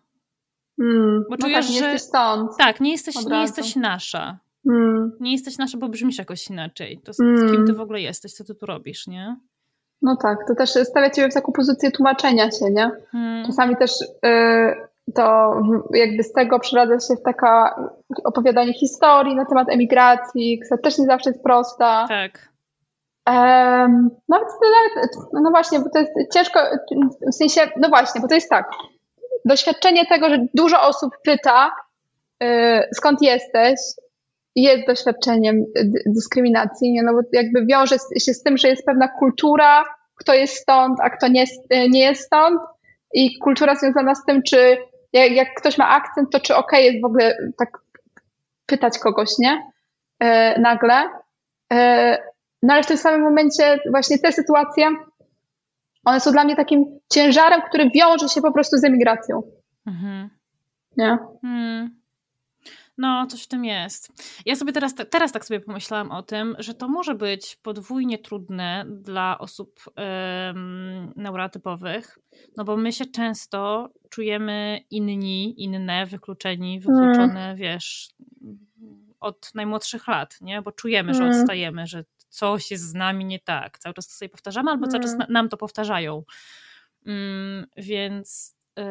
Mm. 0.80 1.23
Bo 1.30 1.35
no 1.35 1.38
czujesz, 1.38 1.65
tak, 1.65 1.76
nie 1.76 1.80
że... 1.80 1.91
jesteś 1.91 2.09
stąd. 2.09 2.57
Tak, 2.57 2.81
nie 2.81 2.91
jesteś, 2.91 3.26
nie 3.26 3.41
jesteś 3.41 3.76
nasza. 3.76 4.38
Mm. 4.69 5.11
Nie 5.19 5.31
jesteś 5.31 5.57
nasza, 5.57 5.77
bo 5.77 5.89
brzmisz 5.89 6.18
jakoś 6.18 6.49
inaczej. 6.49 7.01
To 7.05 7.13
z, 7.13 7.19
mm. 7.19 7.51
kim 7.51 7.68
ty 7.68 7.73
w 7.73 7.81
ogóle 7.81 8.01
jesteś, 8.01 8.34
co 8.34 8.43
ty 8.43 8.55
tu 8.55 8.65
robisz, 8.65 9.07
nie? 9.07 9.35
No 10.01 10.18
tak, 10.22 10.38
to 10.47 10.55
też 10.55 10.69
stawia 10.69 11.09
ciebie 11.09 11.30
w 11.30 11.34
taką 11.34 11.51
pozycję 11.51 11.91
tłumaczenia 11.91 12.51
się, 12.51 12.65
nie? 12.72 12.91
Mm. 13.13 13.45
Czasami 13.45 13.77
też 13.77 13.91
y, 14.01 15.15
to 15.15 15.53
jakby 15.93 16.23
z 16.23 16.31
tego 16.31 16.59
przeradza 16.59 17.07
się 17.07 17.15
w 17.15 17.23
taka 17.23 17.76
opowiadanie 18.23 18.73
historii 18.73 19.35
na 19.35 19.45
temat 19.45 19.69
emigracji, 19.69 20.59
która 20.59 20.81
też 20.81 20.97
nie 20.97 21.05
zawsze 21.05 21.30
jest 21.30 21.43
prosta. 21.43 22.05
Tak. 22.07 22.51
Um, 23.32 24.10
no, 24.30 24.40
nawet, 24.40 25.10
no 25.34 25.49
właśnie, 25.49 25.80
bo 25.80 25.90
to 25.90 25.99
jest 25.99 26.12
ciężko, 26.34 26.60
w 27.32 27.36
sensie, 27.36 27.62
no 27.78 27.90
właśnie, 27.90 28.22
bo 28.22 28.28
to 28.28 28.36
jest 28.36 28.49
tak. 28.49 28.70
doświadczenie 29.45 30.06
tego, 30.06 30.30
że 30.30 30.45
dużo 30.53 30.82
osób 30.82 31.12
pyta, 31.24 31.72
y, 32.44 32.48
skąd 32.94 33.22
jesteś, 33.22 33.80
jest 34.56 34.88
doświadczeniem 34.88 35.66
dyskryminacji, 36.06 36.91
nie? 36.91 37.03
no 37.03 37.14
bo 37.14 37.20
jakby 37.34 37.66
wiąże 37.66 37.95
się 38.20 38.34
z 38.34 38.44
tym, 38.44 38.58
że 38.58 38.68
jest 38.68 38.86
pewna 38.86 39.08
kultura, 39.08 39.84
kto 40.16 40.34
jest 40.34 40.56
stąd, 40.56 40.99
a 41.02 41.10
kto 41.10 41.28
nie, 41.28 41.45
nie 41.90 41.99
jest 41.99 42.22
stąd 42.22 42.62
i 43.14 43.40
kultura 43.40 43.76
związana 43.76 44.16
z 44.16 44.26
tym, 44.26 44.44
czy 44.44 44.78
jak, 45.14 45.32
jak 45.32 45.48
ktoś 45.58 45.78
ma 45.78 45.90
akcent, 45.90 46.30
to 46.32 46.40
czy 46.40 46.56
okay 46.56 46.82
jest 46.82 47.02
w 47.02 47.06
ogóle 47.06 47.38
tak 47.58 47.70
pytać 48.66 48.99
kogoś, 48.99 49.30
nie? 49.40 49.72
E, 50.20 50.60
nagle. 50.62 51.10
No 52.63 52.73
ale 52.73 52.83
w 52.83 52.88
tym 52.88 52.97
samym 52.97 53.21
momencie 53.21 53.79
właśnie 53.91 54.19
te 54.19 54.31
sytuacje, 54.31 54.89
one 56.05 56.19
są 56.19 56.31
dla 56.31 56.43
mnie 56.43 56.55
takim 56.55 56.99
ciężarem, 57.13 57.61
który 57.61 57.89
wiąże 57.95 58.29
się 58.29 58.41
po 58.41 58.51
prostu 58.51 58.77
z 58.77 58.83
emigracją. 58.83 59.41
Mhm. 59.85 60.29
Nie? 60.97 61.17
Hmm. 61.41 62.01
No, 62.97 63.27
coś 63.27 63.43
w 63.43 63.47
tym 63.47 63.65
jest. 63.65 64.11
Ja 64.45 64.55
sobie 64.55 64.73
teraz, 64.73 64.95
teraz 65.09 65.31
tak 65.31 65.45
sobie 65.45 65.59
pomyślałam 65.59 66.11
o 66.11 66.23
tym, 66.23 66.55
że 66.59 66.73
to 66.73 66.88
może 66.88 67.15
być 67.15 67.55
podwójnie 67.55 68.19
trudne 68.19 68.85
dla 68.88 69.38
osób 69.39 69.79
um, 69.88 71.13
neurotypowych, 71.15 72.19
no 72.57 72.63
bo 72.63 72.77
my 72.77 72.91
się 72.91 73.05
często 73.05 73.89
czujemy 74.09 74.79
inni, 74.89 75.63
inne, 75.63 76.05
wykluczeni, 76.05 76.79
wykluczone, 76.79 77.45
mm. 77.45 77.55
wiesz, 77.55 78.09
od 79.19 79.55
najmłodszych 79.55 80.07
lat, 80.07 80.38
nie? 80.41 80.61
Bo 80.61 80.71
czujemy, 80.71 81.13
że 81.13 81.23
mm. 81.23 81.39
odstajemy, 81.39 81.88
że 81.88 82.03
coś 82.32 82.72
jest 82.72 82.84
z 82.84 82.94
nami 82.94 83.26
nie 83.26 83.40
tak. 83.40 83.80
Cały 83.80 83.94
czas 83.94 84.08
to 84.08 84.14
sobie 84.14 84.30
powtarzamy, 84.30 84.72
albo 84.72 84.88
cały 84.88 85.03
czas 85.03 85.14
mm. 85.14 85.28
nam 85.30 85.49
to 85.49 85.58
powtarzają. 85.58 86.24
Um, 87.06 87.66
więc 87.78 88.56
y, 88.80 88.84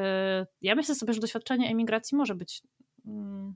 ja 0.61 0.75
myślę 0.75 0.95
sobie, 0.95 1.13
że 1.13 1.21
doświadczenie 1.21 1.71
emigracji 1.71 2.19
może 2.19 2.35
być 2.35 2.63
mm, 3.07 3.55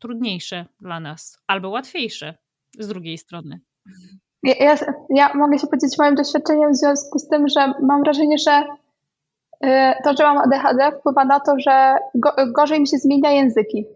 trudniejsze 0.00 0.66
dla 0.80 1.00
nas, 1.00 1.38
albo 1.46 1.68
łatwiejsze 1.68 2.34
z 2.78 2.88
drugiej 2.88 3.18
strony. 3.18 3.60
Ja, 4.42 4.54
ja, 4.54 4.76
ja, 5.10 5.34
mogę 5.34 5.58
się 5.58 5.66
podzielić 5.66 5.98
moim 5.98 6.14
doświadczeniem 6.14 6.72
w 6.72 6.76
związku 6.76 7.18
z 7.18 7.28
tym, 7.28 7.48
że 7.48 7.72
mam 7.82 8.02
wrażenie, 8.02 8.38
że 8.38 8.64
y, 9.64 9.94
to, 10.04 10.16
że 10.16 10.24
mam 10.24 10.38
ADHD 10.38 10.98
wpływa 10.98 11.24
na 11.24 11.40
to, 11.40 11.52
że 11.58 11.96
go, 12.14 12.32
gorzej 12.54 12.80
mi 12.80 12.88
się 12.88 12.98
zmienia 12.98 13.30
języki. 13.30 13.86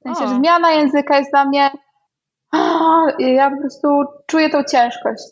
W 0.00 0.02
sensie, 0.02 0.28
że 0.28 0.36
zmiana 0.36 0.70
języka 0.70 1.18
jest 1.18 1.30
dla 1.30 1.44
mnie 1.44 1.70
ja 3.18 3.50
po 3.50 3.60
prostu 3.60 3.88
czuję 4.26 4.50
tą 4.50 4.64
ciężkość, 4.64 5.24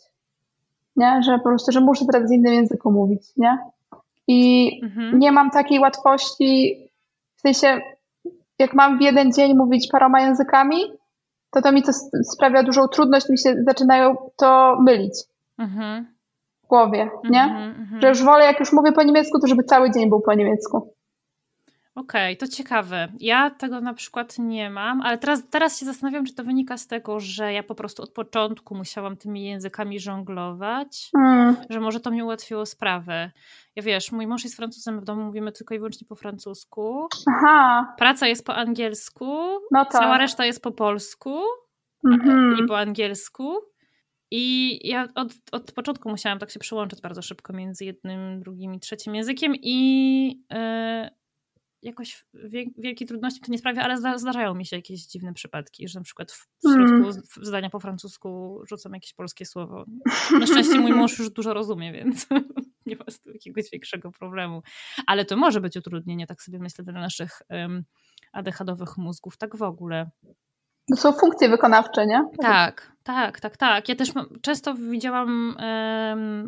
nie? 0.95 1.21
Że 1.23 1.37
po 1.37 1.43
prostu, 1.43 1.71
że 1.71 1.81
muszę 1.81 2.05
teraz 2.11 2.29
w 2.29 2.33
innym 2.33 2.53
języku 2.53 2.91
mówić, 2.91 3.21
nie? 3.37 3.57
I 4.27 4.71
mhm. 4.83 5.19
nie 5.19 5.31
mam 5.31 5.51
takiej 5.51 5.79
łatwości, 5.79 6.77
w 7.35 7.41
sensie 7.41 7.81
jak 8.59 8.73
mam 8.73 8.97
w 8.97 9.01
jeden 9.01 9.33
dzień 9.33 9.55
mówić 9.55 9.87
paroma 9.91 10.21
językami, 10.21 10.77
to 11.51 11.61
to 11.61 11.71
mi 11.71 11.83
to 11.83 11.91
sprawia 12.23 12.63
dużą 12.63 12.87
trudność, 12.87 13.29
mi 13.29 13.39
się 13.39 13.55
zaczynają 13.67 14.15
to 14.35 14.77
mylić 14.81 15.13
mhm. 15.59 16.05
w 16.63 16.67
głowie, 16.67 17.09
nie? 17.29 17.43
Mhm, 17.43 17.81
mhm. 17.81 18.01
Że 18.01 18.07
już 18.07 18.23
wolę, 18.23 18.45
jak 18.45 18.59
już 18.59 18.73
mówię 18.73 18.91
po 18.91 19.03
niemiecku, 19.03 19.39
to 19.39 19.47
żeby 19.47 19.63
cały 19.63 19.91
dzień 19.91 20.09
był 20.09 20.21
po 20.21 20.33
niemiecku. 20.33 20.93
Okej, 21.97 22.33
okay, 22.33 22.47
to 22.47 22.55
ciekawe. 22.55 23.07
Ja 23.19 23.49
tego 23.49 23.81
na 23.81 23.93
przykład 23.93 24.39
nie 24.39 24.69
mam, 24.69 25.01
ale 25.01 25.17
teraz, 25.17 25.49
teraz 25.49 25.79
się 25.79 25.85
zastanawiam, 25.85 26.25
czy 26.25 26.35
to 26.35 26.43
wynika 26.43 26.77
z 26.77 26.87
tego, 26.87 27.19
że 27.19 27.53
ja 27.53 27.63
po 27.63 27.75
prostu 27.75 28.03
od 28.03 28.11
początku 28.11 28.75
musiałam 28.75 29.17
tymi 29.17 29.45
językami 29.45 29.99
żonglować, 29.99 31.09
mm. 31.17 31.55
że 31.69 31.79
może 31.79 31.99
to 31.99 32.11
mi 32.11 32.23
ułatwiło 32.23 32.65
sprawę. 32.65 33.31
Ja 33.75 33.83
wiesz, 33.83 34.11
mój 34.11 34.27
mąż 34.27 34.43
jest 34.43 34.55
Francuzem, 34.55 34.99
w 34.99 35.03
domu 35.03 35.23
mówimy 35.23 35.51
tylko 35.51 35.75
i 35.75 35.77
wyłącznie 35.77 36.07
po 36.07 36.15
francusku. 36.15 37.07
Aha. 37.35 37.93
Praca 37.97 38.27
jest 38.27 38.45
po 38.45 38.55
angielsku, 38.55 39.25
no 39.71 39.85
tak. 39.85 39.91
cała 39.91 40.17
reszta 40.17 40.45
jest 40.45 40.63
po 40.63 40.71
polsku 40.71 41.41
mm-hmm. 42.05 42.63
i 42.63 42.67
po 42.67 42.77
angielsku. 42.77 43.55
I 44.31 44.79
ja 44.89 45.07
od, 45.15 45.33
od 45.51 45.71
początku 45.71 46.09
musiałam 46.09 46.39
tak 46.39 46.51
się 46.51 46.59
przełączyć 46.59 47.01
bardzo 47.01 47.21
szybko 47.21 47.53
między 47.53 47.85
jednym, 47.85 48.39
drugim 48.39 48.73
i 48.73 48.79
trzecim 48.79 49.15
językiem 49.15 49.53
i 49.55 50.27
yy, 50.51 51.17
jakoś 51.81 52.25
wielkie 52.77 53.05
trudności 53.05 53.41
to 53.41 53.51
nie 53.51 53.57
sprawia, 53.57 53.81
ale 53.81 54.19
zdarzają 54.19 54.55
mi 54.55 54.65
się 54.65 54.75
jakieś 54.75 55.05
dziwne 55.05 55.33
przypadki, 55.33 55.87
że 55.87 55.99
na 55.99 56.03
przykład 56.03 56.31
w 56.31 56.47
środku 56.61 56.93
mm. 56.93 57.21
zdania 57.41 57.69
po 57.69 57.79
francusku 57.79 58.59
rzucam 58.69 58.93
jakieś 58.93 59.13
polskie 59.13 59.45
słowo. 59.45 59.85
Na 60.39 60.47
szczęście 60.47 60.79
mój 60.79 60.93
mąż 60.93 61.19
już 61.19 61.29
dużo 61.29 61.53
rozumie, 61.53 61.93
więc 61.93 62.27
nie 62.85 62.95
ma 62.95 63.05
z 63.09 63.19
tym 63.19 63.33
jakiegoś 63.33 63.69
większego 63.71 64.11
problemu. 64.11 64.61
Ale 65.07 65.25
to 65.25 65.37
może 65.37 65.61
być 65.61 65.77
utrudnienie, 65.77 66.27
tak 66.27 66.41
sobie 66.41 66.59
myślę, 66.59 66.83
dla 66.83 66.93
naszych 66.93 67.41
um, 67.49 67.83
adechadowych 68.33 68.97
mózgów, 68.97 69.37
tak 69.37 69.55
w 69.55 69.63
ogóle. 69.63 70.09
To 70.89 70.95
są 70.95 71.11
funkcje 71.11 71.49
wykonawcze, 71.49 72.05
nie? 72.05 72.23
Tak, 72.41 72.91
tak, 73.03 73.39
tak, 73.39 73.57
tak. 73.57 73.89
Ja 73.89 73.95
też 73.95 74.11
często 74.41 74.73
widziałam 74.73 75.55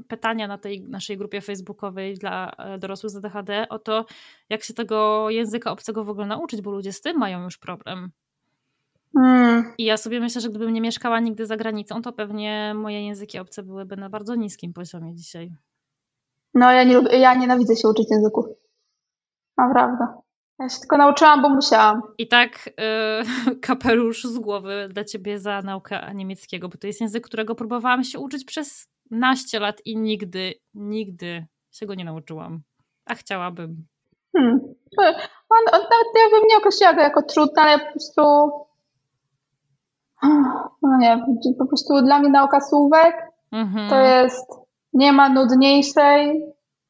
pytania 0.08 0.48
na 0.48 0.58
tej 0.58 0.82
naszej 0.82 1.18
grupie 1.18 1.42
facebookowej 1.42 2.16
dla 2.16 2.52
e, 2.52 2.78
dorosłych 2.78 3.10
z 3.10 3.16
ADHD 3.16 3.70
o 3.70 3.80
to, 3.80 4.06
jak 4.50 4.64
się 4.64 4.74
tego 4.74 5.30
języka 5.30 5.72
obcego 5.72 6.04
w 6.04 6.10
ogóle 6.10 6.28
nauczyć, 6.28 6.62
bo 6.62 6.72
ludzie 6.72 6.94
z 6.94 7.02
tym 7.02 7.18
mają 7.18 7.44
już 7.44 7.58
problem. 7.58 8.12
Mm. 9.16 9.74
I 9.78 9.86
ja 9.86 9.98
sobie 9.98 10.20
myślę, 10.20 10.42
że 10.42 10.50
gdybym 10.50 10.74
nie 10.74 10.82
mieszkała 10.82 11.20
nigdy 11.20 11.46
za 11.46 11.58
granicą, 11.58 12.02
to 12.02 12.14
pewnie 12.14 12.74
moje 12.76 13.06
języki 13.06 13.40
obce 13.40 13.64
byłyby 13.64 13.98
na 13.98 14.10
bardzo 14.10 14.36
niskim 14.36 14.74
poziomie 14.74 15.16
dzisiaj. 15.16 15.52
No, 16.54 16.72
ja, 16.72 16.84
nie 16.84 16.94
lubię, 16.94 17.18
ja 17.18 17.36
nienawidzę 17.36 17.76
się 17.76 17.88
uczyć 17.88 18.08
języków. 18.12 18.46
Naprawdę. 19.58 20.06
Ja 20.60 20.70
się 20.70 20.80
tylko 20.80 20.98
nauczyłam, 20.98 21.42
bo 21.42 21.50
musiałam. 21.50 22.02
I 22.18 22.28
tak 22.28 22.70
yy, 23.48 23.56
kapelusz 23.68 24.24
z 24.24 24.40
głowy 24.40 24.90
dla 24.92 25.04
ciebie 25.04 25.40
za 25.40 25.62
naukę 25.62 26.12
niemieckiego, 26.16 26.70
bo 26.70 26.78
to 26.78 26.88
jest 26.88 27.02
język, 27.02 27.26
którego 27.26 27.56
próbowałam 27.56 28.04
się 28.04 28.20
uczyć 28.20 28.46
przez 28.46 28.88
naście 29.12 29.60
lat 29.60 29.82
i 29.86 29.98
nigdy, 29.98 30.54
nigdy 30.74 31.46
się 31.72 31.86
go 31.86 31.96
nie 31.96 32.06
nauczyłam. 32.06 32.62
A 33.06 33.16
chciałabym. 33.16 33.86
Hmm. 34.38 34.60
On, 35.50 35.64
on 35.72 35.82
nawet 35.82 36.08
ja 36.16 36.30
bym 36.32 36.48
nie 36.50 36.58
określiła 36.58 36.94
go 36.94 37.02
jako 37.02 37.22
trudny, 37.22 37.62
ale 37.62 37.80
po 37.80 37.92
prostu 37.92 38.22
no 40.82 40.98
nie, 41.00 41.26
po 41.60 41.66
prostu 41.66 42.02
dla 42.02 42.20
mnie 42.20 42.30
nauka 42.30 42.62
słówek 42.62 43.16
mhm. 43.52 43.90
to 43.90 43.96
jest 43.96 44.52
nie 44.94 45.14
ma 45.14 45.30
nudniejszej 45.30 46.44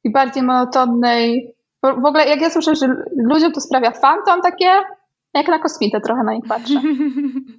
i 0.04 0.12
bardziej 0.12 0.44
monotonnej 0.44 1.56
w 1.84 2.06
ogóle 2.06 2.28
jak 2.28 2.42
ja 2.42 2.50
słyszę, 2.50 2.76
że 2.76 2.88
ludziom 3.18 3.52
to 3.52 3.62
sprawia 3.62 3.92
fan, 3.92 4.18
to 4.26 4.32
mam 4.32 4.42
takie 4.42 4.70
jak 5.34 5.48
na 5.48 5.60
kosmitę 5.60 6.02
trochę 6.02 6.24
na 6.24 6.34
nich 6.34 6.46
patrzę. 6.48 6.82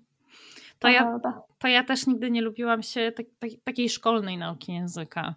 to, 0.78 0.88
ja, 0.88 1.20
to 1.58 1.68
ja 1.68 1.84
też 1.84 2.06
nigdy 2.06 2.30
nie 2.30 2.42
lubiłam 2.42 2.82
się 2.82 3.12
tak, 3.16 3.26
tak, 3.38 3.50
takiej 3.64 3.88
szkolnej 3.88 4.38
nauki 4.38 4.72
języka. 4.72 5.34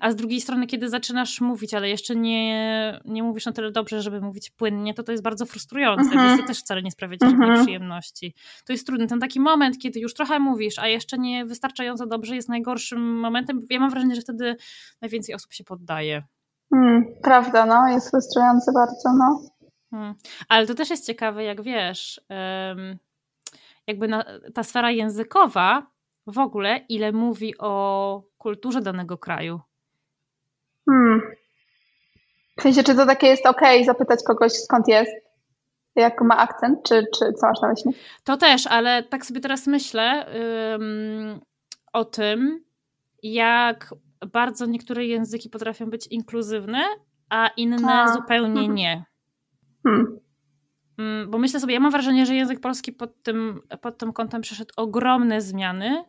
A 0.00 0.10
z 0.10 0.16
drugiej 0.16 0.40
strony, 0.40 0.66
kiedy 0.66 0.88
zaczynasz 0.88 1.40
mówić, 1.40 1.74
ale 1.74 1.88
jeszcze 1.88 2.16
nie, 2.16 3.00
nie 3.04 3.22
mówisz 3.22 3.46
na 3.46 3.52
tyle 3.52 3.70
dobrze, 3.70 4.02
żeby 4.02 4.20
mówić 4.20 4.50
płynnie, 4.50 4.94
to 4.94 5.02
to 5.02 5.12
jest 5.12 5.24
bardzo 5.24 5.46
frustrujące, 5.46 6.10
-hmm. 6.10 6.28
więc 6.28 6.40
to 6.40 6.46
też 6.46 6.58
wcale 6.58 6.82
nie 6.82 6.90
sprawia 6.90 7.16
ci 7.16 7.26
-hmm. 7.26 7.62
przyjemności. 7.62 8.34
To 8.66 8.72
jest 8.72 8.86
trudny. 8.86 9.06
Ten 9.06 9.20
taki 9.20 9.40
moment, 9.40 9.78
kiedy 9.78 10.00
już 10.00 10.14
trochę 10.14 10.38
mówisz, 10.38 10.78
a 10.78 10.88
jeszcze 10.88 11.18
nie 11.18 11.44
wystarczająco 11.44 12.06
dobrze 12.06 12.36
jest 12.36 12.48
najgorszym 12.48 13.20
momentem. 13.20 13.60
Ja 13.70 13.80
mam 13.80 13.90
wrażenie, 13.90 14.14
że 14.14 14.20
wtedy 14.20 14.56
najwięcej 15.00 15.34
osób 15.34 15.52
się 15.52 15.64
poddaje. 15.64 16.22
Hmm, 16.74 17.04
prawda, 17.22 17.66
no, 17.66 17.88
jest 17.88 18.10
frustrujące 18.10 18.72
bardzo, 18.72 19.12
no. 19.18 19.40
Hmm. 19.90 20.14
Ale 20.48 20.66
to 20.66 20.74
też 20.74 20.90
jest 20.90 21.06
ciekawe, 21.06 21.44
jak 21.44 21.62
wiesz, 21.62 22.20
jakby 23.86 24.08
na, 24.08 24.24
ta 24.54 24.62
sfera 24.62 24.90
językowa 24.90 25.86
w 26.26 26.38
ogóle, 26.38 26.80
ile 26.88 27.12
mówi 27.12 27.58
o 27.58 28.22
kulturze 28.38 28.80
danego 28.80 29.18
kraju. 29.18 29.60
Hmm. 30.90 31.20
W 32.58 32.62
sensie, 32.62 32.82
czy 32.82 32.94
to 32.94 33.06
takie 33.06 33.26
jest 33.26 33.46
ok, 33.46 33.60
zapytać 33.84 34.20
kogoś 34.26 34.52
skąd 34.52 34.88
jest, 34.88 35.12
jak 35.96 36.20
ma 36.20 36.36
akcent, 36.36 36.82
czy, 36.82 37.06
czy 37.18 37.32
co 37.32 37.46
masz 37.46 37.60
na 37.60 37.68
myśli? 37.68 37.92
To 38.24 38.36
też, 38.36 38.66
ale 38.66 39.02
tak 39.02 39.26
sobie 39.26 39.40
teraz 39.40 39.66
myślę 39.66 40.26
o 41.92 42.04
tym, 42.04 42.64
jak 43.22 43.94
bardzo 44.32 44.66
niektóre 44.66 45.06
języki 45.06 45.50
potrafią 45.50 45.90
być 45.90 46.06
inkluzywne, 46.06 46.84
a 47.30 47.48
inne 47.56 48.02
a. 48.02 48.14
zupełnie 48.14 48.60
mhm. 48.60 48.74
nie. 48.74 49.04
Hmm. 49.82 50.18
Mm, 50.98 51.30
bo 51.30 51.38
myślę 51.38 51.60
sobie, 51.60 51.74
ja 51.74 51.80
mam 51.80 51.92
wrażenie, 51.92 52.26
że 52.26 52.34
język 52.34 52.60
polski 52.60 52.92
pod 52.92 53.22
tym, 53.22 53.60
pod 53.80 53.98
tym 53.98 54.12
kątem 54.12 54.42
przeszedł 54.42 54.72
ogromne 54.76 55.40
zmiany 55.40 56.04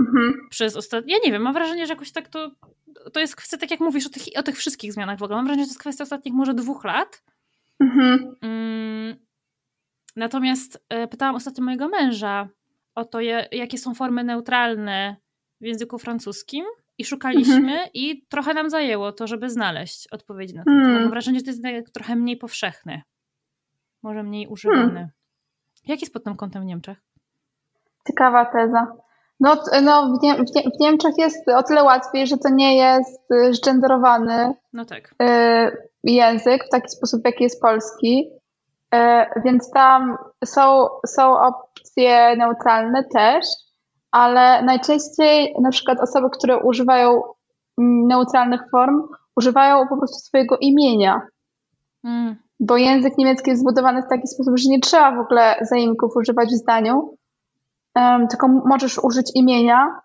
mhm. 0.00 0.34
przez 0.50 0.76
ostatnie. 0.76 1.12
Ja 1.14 1.18
nie 1.24 1.32
wiem, 1.32 1.42
mam 1.42 1.54
wrażenie, 1.54 1.86
że 1.86 1.92
jakoś 1.92 2.12
tak 2.12 2.28
to. 2.28 2.50
To 3.12 3.20
jest 3.20 3.36
kwestia, 3.36 3.56
tak 3.56 3.70
jak 3.70 3.80
mówisz 3.80 4.06
o 4.06 4.10
tych, 4.10 4.22
o 4.36 4.42
tych 4.42 4.56
wszystkich 4.56 4.92
zmianach 4.92 5.18
w 5.18 5.22
ogóle. 5.22 5.36
Mam 5.36 5.44
wrażenie, 5.44 5.64
że 5.64 5.68
to 5.68 5.72
jest 5.72 5.80
kwestia 5.80 6.04
ostatnich 6.04 6.34
może 6.34 6.54
dwóch 6.54 6.84
lat. 6.84 7.22
Mhm. 7.80 8.34
Mm, 8.42 9.16
natomiast 10.16 10.84
e, 10.88 11.08
pytałam 11.08 11.34
ostatnio 11.34 11.64
mojego 11.64 11.88
męża 11.88 12.48
o 12.94 13.04
to, 13.04 13.20
jakie 13.52 13.78
są 13.78 13.94
formy 13.94 14.24
neutralne 14.24 15.16
w 15.60 15.64
języku 15.64 15.98
francuskim 15.98 16.64
i 16.98 17.04
szukaliśmy 17.04 17.72
mhm. 17.72 17.88
i 17.94 18.26
trochę 18.28 18.54
nam 18.54 18.70
zajęło 18.70 19.12
to, 19.12 19.26
żeby 19.26 19.50
znaleźć 19.50 20.08
odpowiedzi 20.12 20.54
na 20.54 20.64
to. 20.64 20.70
Hmm. 20.70 21.00
Mam 21.00 21.10
wrażenie, 21.10 21.38
że 21.38 21.44
to 21.44 21.68
jest 21.68 21.92
trochę 21.92 22.16
mniej 22.16 22.36
powszechne. 22.36 23.02
Może 24.02 24.22
mniej 24.22 24.46
używane. 24.46 24.92
Hmm. 24.94 25.08
Jak 25.86 26.00
jest 26.00 26.12
pod 26.12 26.24
tym 26.24 26.36
kątem 26.36 26.62
w 26.62 26.66
Niemczech? 26.66 26.98
Ciekawa 28.06 28.44
teza. 28.44 28.86
No, 29.40 29.62
no 29.82 30.18
w, 30.18 30.22
Nie 30.22 30.34
w, 30.34 30.54
Nie 30.54 30.62
w, 30.62 30.80
Niemczech 30.80 31.12
jest 31.18 31.48
o 31.48 31.62
tyle 31.62 31.82
łatwiej, 31.82 32.26
że 32.26 32.38
to 32.38 32.48
nie 32.48 32.76
jest 32.76 33.28
zgenderowany 33.50 34.54
no 34.72 34.84
tak. 34.84 35.14
y 35.22 35.90
język 36.04 36.64
w 36.64 36.70
taki 36.70 36.88
sposób, 36.88 37.20
jaki 37.24 37.44
jest 37.44 37.60
polski. 37.60 38.30
Y 38.94 39.40
więc 39.44 39.70
tam 39.70 40.16
są, 40.44 40.88
są 41.06 41.38
opcje 41.38 42.36
neutralne 42.36 43.04
też, 43.04 43.46
ale 44.14 44.62
najczęściej 44.62 45.54
na 45.62 45.70
przykład 45.70 46.00
osoby, 46.00 46.30
które 46.30 46.58
używają 46.58 47.22
mm, 47.78 48.06
neutralnych 48.06 48.60
form, 48.70 49.02
używają 49.36 49.88
po 49.88 49.96
prostu 49.96 50.16
swojego 50.18 50.56
imienia. 50.56 51.20
Mm. 52.04 52.36
Bo 52.60 52.76
język 52.76 53.18
niemiecki 53.18 53.50
jest 53.50 53.62
zbudowany 53.62 54.02
w 54.02 54.08
taki 54.08 54.26
sposób, 54.26 54.58
że 54.58 54.70
nie 54.70 54.80
trzeba 54.80 55.16
w 55.16 55.20
ogóle 55.20 55.56
zaimków 55.70 56.16
używać 56.16 56.48
w 56.48 56.56
zdaniu, 56.56 57.16
um, 57.96 58.28
tylko 58.28 58.48
możesz 58.48 58.98
użyć 58.98 59.30
imienia 59.34 60.00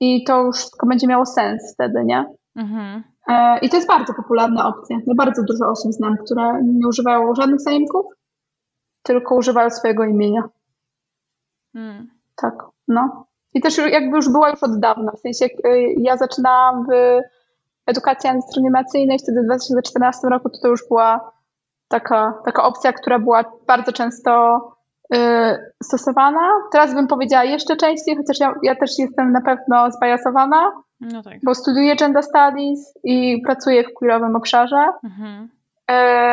i 0.00 0.24
to 0.24 0.42
już 0.42 0.56
wszystko 0.56 0.86
będzie 0.86 1.06
miało 1.06 1.26
sens 1.26 1.74
wtedy, 1.74 2.04
nie? 2.04 2.24
Mhm. 2.56 3.04
E, 3.28 3.58
I 3.58 3.68
to 3.68 3.76
jest 3.76 3.88
bardzo 3.88 4.14
popularna 4.14 4.68
opcja. 4.68 4.96
Ja 5.06 5.14
bardzo 5.14 5.42
dużo 5.42 5.66
osób 5.68 5.92
znam, 5.92 6.16
które 6.16 6.62
nie 6.62 6.88
używają 6.88 7.34
żadnych 7.34 7.60
zaimków, 7.60 8.06
tylko 9.02 9.34
używają 9.34 9.70
swojego 9.70 10.04
imienia. 10.04 10.42
Mm. 11.74 12.08
Tak, 12.36 12.73
no. 12.88 13.26
I 13.54 13.60
też 13.60 13.78
jakby 13.78 14.16
już 14.16 14.28
była 14.28 14.50
już 14.50 14.62
od 14.62 14.80
dawna. 14.80 15.12
W 15.12 15.18
sensie 15.18 15.44
y, 15.44 15.94
ja 15.98 16.16
zaczynałam 16.16 16.86
w 16.86 17.20
edukacji 17.86 18.30
astronomiacyjnej 18.30 19.18
wtedy 19.18 19.42
w 19.42 19.44
2014 19.44 20.28
roku, 20.28 20.50
to 20.50 20.58
to 20.62 20.68
już 20.68 20.88
była 20.88 21.32
taka, 21.88 22.34
taka 22.44 22.62
opcja, 22.62 22.92
która 22.92 23.18
była 23.18 23.44
bardzo 23.66 23.92
często 23.92 24.60
y, 25.14 25.18
stosowana. 25.82 26.50
Teraz 26.72 26.94
bym 26.94 27.06
powiedziała 27.06 27.44
jeszcze 27.44 27.76
częściej, 27.76 28.16
chociaż 28.16 28.40
ja, 28.40 28.54
ja 28.62 28.74
też 28.74 28.98
jestem 28.98 29.32
na 29.32 29.40
pewno 29.40 29.90
zbajasowana, 29.90 30.72
no 31.00 31.22
tak. 31.22 31.34
bo 31.44 31.54
studiuję 31.54 31.96
gender 31.96 32.22
studies 32.22 32.94
i 33.04 33.42
pracuję 33.46 33.84
w 33.84 33.94
queerowym 33.94 34.36
obszarze 34.36 34.88
mhm. 35.04 35.48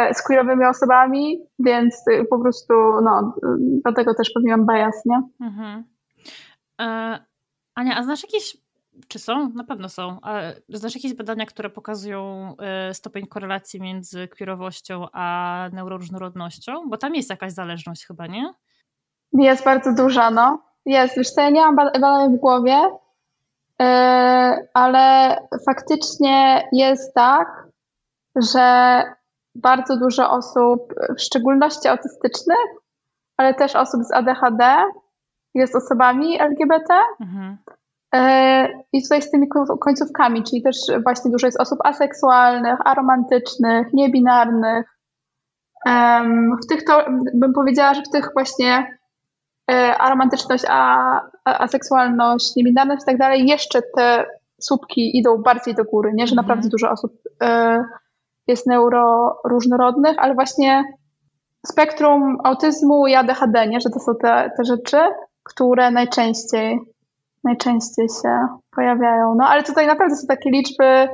y, 0.10 0.14
z 0.14 0.24
queerowymi 0.24 0.66
osobami, 0.66 1.40
więc 1.60 2.08
y, 2.08 2.26
po 2.30 2.40
prostu 2.40 2.74
no, 3.04 3.34
dlatego 3.84 4.14
też 4.14 4.32
pewnie 4.34 4.58
mam 4.58 4.66
bias, 4.66 5.06
nie? 5.06 5.22
Mhm. 5.42 5.84
E, 6.82 7.20
Ania, 7.76 7.98
a 7.98 8.04
znasz 8.04 8.24
jakieś 8.24 8.58
czy 9.08 9.20
są? 9.20 9.50
Na 9.50 9.64
pewno 9.64 9.90
są. 9.90 10.18
A 10.22 10.40
znasz 10.70 10.96
jakieś 10.96 11.14
badania, 11.14 11.46
które 11.46 11.70
pokazują 11.70 12.54
e, 12.60 12.94
stopień 12.94 13.28
korelacji 13.28 13.82
między 13.82 14.28
queerowością 14.28 15.06
a 15.14 15.70
neuroróżnorodnością? 15.74 16.90
Bo 16.90 16.98
tam 16.98 17.16
jest 17.16 17.30
jakaś 17.30 17.52
zależność 17.52 18.06
chyba, 18.06 18.28
nie? 18.28 18.54
Jest 19.34 19.66
bardzo 19.66 19.94
duża, 19.94 20.32
no. 20.32 20.64
Jest. 20.86 21.18
Wiesz 21.18 21.30
co, 21.30 21.42
ja 21.42 21.50
nie 21.50 21.62
mam 21.62 21.76
badań 21.76 22.38
w 22.38 22.40
głowie, 22.40 22.78
yy, 23.80 23.86
ale 24.74 25.38
faktycznie 25.66 26.68
jest 26.72 27.14
tak, 27.14 27.68
że 28.36 29.04
bardzo 29.56 29.98
dużo 29.98 30.32
osób, 30.32 30.94
w 31.18 31.22
szczególności 31.22 31.88
autystycznych, 31.88 32.58
ale 33.38 33.54
też 33.54 33.76
osób 33.76 34.04
z 34.04 34.12
ADHD, 34.12 34.84
jest 35.54 35.76
osobami 35.76 36.42
LGBT. 36.42 36.94
Mhm. 37.22 37.58
E, 38.16 38.68
I 38.94 39.04
tutaj 39.04 39.22
z 39.22 39.32
tymi 39.32 39.48
końcówkami, 39.80 40.44
czyli 40.44 40.62
też 40.62 40.78
właśnie 41.04 41.32
dużo 41.32 41.48
jest 41.48 41.62
osób 41.62 41.80
aseksualnych, 41.84 42.80
aromantycznych, 42.86 43.94
niebinarnych. 43.94 44.98
W 46.64 46.68
tych 46.70 46.84
to 46.84 47.06
bym 47.34 47.54
powiedziała, 47.54 47.94
że 47.94 48.02
w 48.02 48.10
tych 48.10 48.30
właśnie 48.34 48.98
e, 49.72 49.98
aromantyczność, 49.98 50.64
a, 50.70 51.22
aseksualność, 51.46 52.56
niebinarność 52.56 53.04
i 53.04 53.06
tak 53.06 53.18
dalej, 53.18 53.48
jeszcze 53.48 53.82
te 53.96 54.26
słupki 54.62 55.18
idą 55.18 55.38
bardziej 55.38 55.76
do 55.76 55.84
góry, 55.84 56.12
nie? 56.14 56.28
Że 56.28 56.34
mhm. 56.34 56.48
naprawdę 56.48 56.70
dużo 56.70 56.92
osób 56.92 57.14
e, 57.44 57.84
jest 58.48 58.68
neuroróżnorodnych, 58.68 60.16
ale 60.20 60.34
właśnie 60.34 60.84
spektrum 61.66 62.38
autyzmu 62.44 63.08
i 63.08 63.16
ADHD, 63.16 63.68
nie? 63.68 63.82
Że 63.82 63.90
to 63.90 64.00
są 64.00 64.16
te, 64.16 64.52
te 64.58 64.64
rzeczy, 64.64 64.98
które 65.54 65.92
najczęściej 65.92 66.80
najczęściej 67.44 68.08
się 68.10 68.48
pojawiają. 68.72 69.36
No 69.36 69.48
ale 69.48 69.64
tutaj 69.64 69.88
naprawdę 69.88 70.16
są 70.16 70.28
takie 70.28 70.50
liczby, 70.50 71.08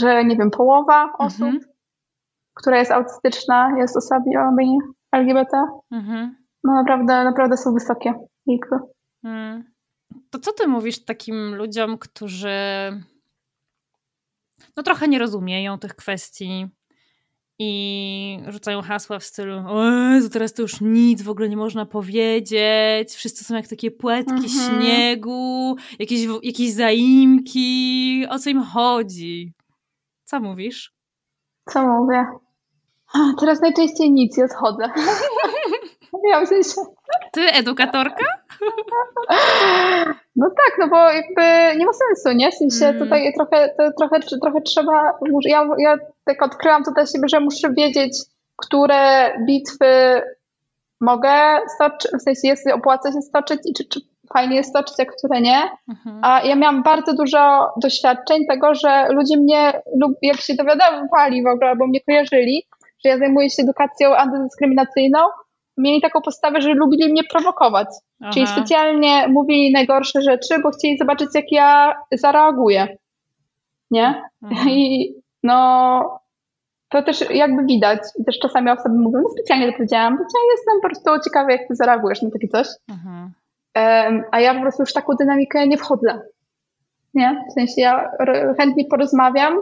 że 0.00 0.24
nie 0.24 0.36
wiem, 0.36 0.50
połowa 0.50 1.12
osób, 1.18 1.42
mhm. 1.42 1.60
która 2.54 2.78
jest 2.78 2.90
autystyczna, 2.90 3.74
jest 3.78 3.96
osobami 3.96 4.78
LGBT. 5.12 5.62
Mhm. 5.90 6.36
No 6.64 6.72
naprawdę, 6.72 7.24
naprawdę 7.24 7.56
są 7.56 7.72
wysokie 7.72 8.14
liczby. 8.46 8.76
Mhm. 9.24 9.64
To 10.30 10.38
co 10.38 10.52
ty 10.52 10.68
mówisz 10.68 11.04
takim 11.04 11.54
ludziom, 11.54 11.98
którzy 11.98 12.50
no 14.76 14.82
trochę 14.82 15.08
nie 15.08 15.18
rozumieją 15.18 15.78
tych 15.78 15.94
kwestii, 15.94 16.66
i 17.58 18.38
rzucają 18.48 18.82
hasła 18.82 19.18
w 19.18 19.24
stylu 19.24 19.56
o 19.68 19.84
Jezu, 19.84 20.30
teraz 20.30 20.52
to 20.52 20.62
już 20.62 20.80
nic 20.80 21.22
w 21.22 21.30
ogóle 21.30 21.48
nie 21.48 21.56
można 21.56 21.86
powiedzieć, 21.86 23.10
wszyscy 23.14 23.44
są 23.44 23.54
jak 23.54 23.68
takie 23.68 23.90
płetki 23.90 24.32
mhm. 24.32 24.48
śniegu, 24.48 25.76
jakieś, 25.98 26.26
jakieś 26.42 26.72
zaimki, 26.72 28.26
o 28.30 28.38
co 28.38 28.50
im 28.50 28.62
chodzi? 28.62 29.52
Co 30.24 30.40
mówisz? 30.40 30.92
Co 31.68 31.86
mówię? 31.86 32.26
Teraz 33.40 33.60
najczęściej 33.60 34.12
nic 34.12 34.38
i 34.38 34.42
odchodzę. 34.42 34.84
w 36.44 36.48
sensie... 36.48 36.70
Ty 37.32 37.40
edukatorka? 37.40 38.24
No 40.36 40.48
tak, 40.48 40.78
no 40.78 40.88
bo 40.88 40.96
jakby 40.96 41.78
nie 41.78 41.86
ma 41.86 41.92
sensu, 41.92 42.38
nie? 42.38 42.50
W 42.50 42.54
sensie 42.54 42.86
mm. 42.86 42.98
tutaj 42.98 43.32
trochę, 43.34 43.74
trochę, 43.98 44.20
trochę 44.42 44.60
trzeba, 44.60 45.18
ja, 45.44 45.68
ja 45.78 45.96
tak 46.24 46.42
odkryłam 46.42 46.84
to 46.84 46.90
dla 46.92 47.06
siebie, 47.06 47.28
że 47.28 47.40
muszę 47.40 47.72
wiedzieć, 47.72 48.18
które 48.56 49.32
bitwy 49.46 50.22
mogę 51.00 51.60
stoczyć, 51.74 52.10
w 52.20 52.22
sensie 52.22 52.48
jest, 52.48 52.70
opłaca 52.70 53.12
się 53.12 53.22
stoczyć 53.22 53.58
i 53.64 53.72
czy, 53.74 53.84
czy 53.88 54.00
fajnie 54.32 54.56
jest 54.56 54.70
stoczyć, 54.70 55.00
a 55.00 55.04
które 55.04 55.40
nie. 55.40 55.70
Mhm. 55.88 56.20
A 56.22 56.42
ja 56.42 56.56
miałam 56.56 56.82
bardzo 56.82 57.14
dużo 57.14 57.72
doświadczeń 57.82 58.46
tego, 58.46 58.74
że 58.74 59.08
ludzie 59.10 59.36
mnie, 59.36 59.82
lub 60.00 60.12
jak 60.22 60.40
się 60.40 60.54
dowiadywali 60.54 61.42
w 61.42 61.46
ogóle, 61.46 61.70
albo 61.70 61.86
mnie 61.86 62.00
kojarzyli, 62.00 62.62
że 63.04 63.10
ja 63.10 63.18
zajmuję 63.18 63.50
się 63.50 63.62
edukacją 63.62 64.16
antydyskryminacyjną, 64.16 65.18
mieli 65.76 66.00
taką 66.00 66.20
postawę, 66.20 66.60
że 66.60 66.74
lubili 66.74 67.12
mnie 67.12 67.22
prowokować. 67.24 67.88
Aha. 68.20 68.30
Czyli 68.34 68.46
specjalnie 68.46 69.28
mówili 69.28 69.72
najgorsze 69.72 70.22
rzeczy, 70.22 70.58
bo 70.62 70.70
chcieli 70.70 70.98
zobaczyć, 70.98 71.28
jak 71.34 71.52
ja 71.52 71.94
zareaguję. 72.12 72.96
Nie? 73.90 74.22
Mhm. 74.42 74.68
I 74.68 75.14
no, 75.42 76.22
to 76.88 77.02
też 77.02 77.30
jakby 77.30 77.64
widać. 77.64 77.98
I 78.18 78.24
też 78.24 78.38
czasami 78.38 78.70
osoby 78.70 78.98
mówią, 78.98 79.20
no 79.22 79.28
specjalnie 79.28 79.66
to 79.66 79.72
powiedziałam, 79.72 80.16
bo 80.16 80.22
ja 80.22 80.40
jestem 80.56 80.80
po 80.82 80.88
prostu 80.88 81.28
ciekawa, 81.28 81.52
jak 81.52 81.68
ty 81.68 81.74
zareagujesz 81.74 82.22
na 82.22 82.30
takie 82.30 82.48
coś. 82.48 82.66
Mhm. 82.88 83.32
Um, 83.76 84.24
a 84.30 84.40
ja 84.40 84.54
po 84.54 84.60
prostu 84.60 84.82
już 84.82 84.92
taką 84.92 85.14
dynamikę 85.14 85.68
nie 85.68 85.78
wchodzę. 85.78 86.20
Nie? 87.14 87.44
W 87.50 87.52
sensie 87.52 87.74
ja 87.76 88.10
chętnie 88.58 88.84
porozmawiam, 88.84 89.58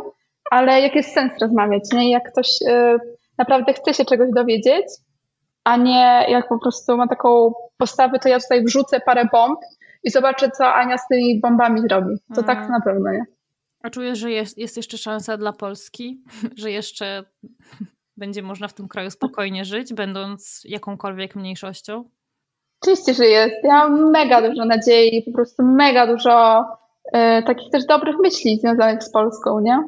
ale 0.51 0.81
jak 0.81 0.95
jest 0.95 1.13
sens 1.13 1.33
rozmawiać, 1.41 1.83
nie? 1.93 2.11
Jak 2.11 2.33
ktoś 2.33 2.63
y, 2.63 2.99
naprawdę 3.39 3.73
chce 3.73 3.95
się 3.95 4.05
czegoś 4.05 4.29
dowiedzieć, 4.35 4.85
a 5.65 5.77
nie 5.77 6.27
jak 6.29 6.49
po 6.49 6.59
prostu 6.59 6.97
ma 6.97 7.09
taką 7.09 7.53
postawę, 7.77 8.19
to 8.19 8.29
ja 8.29 8.41
tutaj 8.41 8.65
wrzucę 8.65 9.01
parę 9.01 9.29
bomb 9.33 9.59
i 10.05 10.11
zobaczę, 10.11 10.51
co 10.51 10.75
Ania 10.75 10.99
z 10.99 11.09
tymi 11.09 11.41
bombami 11.41 11.81
zrobi. 11.81 12.17
To 12.35 12.43
tak 12.43 12.59
mhm. 12.59 12.71
na 12.71 12.81
pewno, 12.81 13.13
nie? 13.13 13.25
A 13.83 13.91
czujesz, 13.91 14.19
że 14.19 14.31
jest, 14.31 14.59
jest 14.59 14.77
jeszcze 14.77 14.99
szansa 14.99 15.37
dla 15.37 15.53
Polski, 15.53 16.23
że 16.63 16.71
jeszcze 16.71 17.25
będzie 18.17 18.43
można 18.43 18.69
w 18.69 18.73
tym 18.73 18.89
kraju 18.89 19.11
spokojnie 19.11 19.65
żyć, 19.65 19.95
będąc 19.95 20.63
jakąkolwiek 20.65 21.37
mniejszością? 21.37 22.05
Oczywiście, 22.83 23.15
że 23.15 23.27
jest. 23.27 23.55
Ja 23.65 23.89
mam 23.89 24.11
mega 24.11 24.49
dużo 24.49 24.65
nadziei, 24.65 25.23
po 25.23 25.33
prostu 25.33 25.63
mega 25.63 26.07
dużo 26.07 26.65
y, 27.07 27.43
takich 27.47 27.71
też 27.71 27.87
dobrych 27.87 28.17
myśli 28.23 28.59
związanych 28.59 29.03
z 29.03 29.13
Polską, 29.13 29.61
nie? 29.61 29.85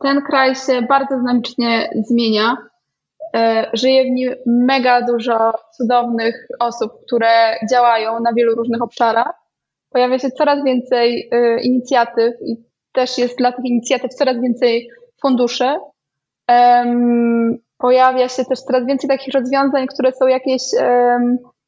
Ten 0.00 0.22
kraj 0.22 0.54
się 0.54 0.82
bardzo 0.82 1.16
dynamicznie 1.16 1.90
zmienia. 2.08 2.56
E, 3.34 3.70
żyje 3.72 4.04
w 4.04 4.10
nim 4.10 4.34
mega 4.46 5.02
dużo 5.02 5.52
cudownych 5.76 6.46
osób, 6.60 6.92
które 7.06 7.56
działają 7.70 8.20
na 8.20 8.32
wielu 8.32 8.54
różnych 8.54 8.82
obszarach. 8.82 9.32
Pojawia 9.90 10.18
się 10.18 10.30
coraz 10.30 10.64
więcej 10.64 11.28
e, 11.32 11.60
inicjatyw 11.60 12.34
i 12.46 12.56
też 12.92 13.18
jest 13.18 13.38
dla 13.38 13.52
tych 13.52 13.64
inicjatyw 13.64 14.14
coraz 14.14 14.40
więcej 14.40 14.88
funduszy. 15.22 15.76
Pojawia 17.78 18.28
się 18.28 18.44
też 18.44 18.60
coraz 18.60 18.86
więcej 18.86 19.08
takich 19.08 19.34
rozwiązań, 19.34 19.86
które 19.86 20.12
są 20.12 20.26
jakieś 20.26 20.62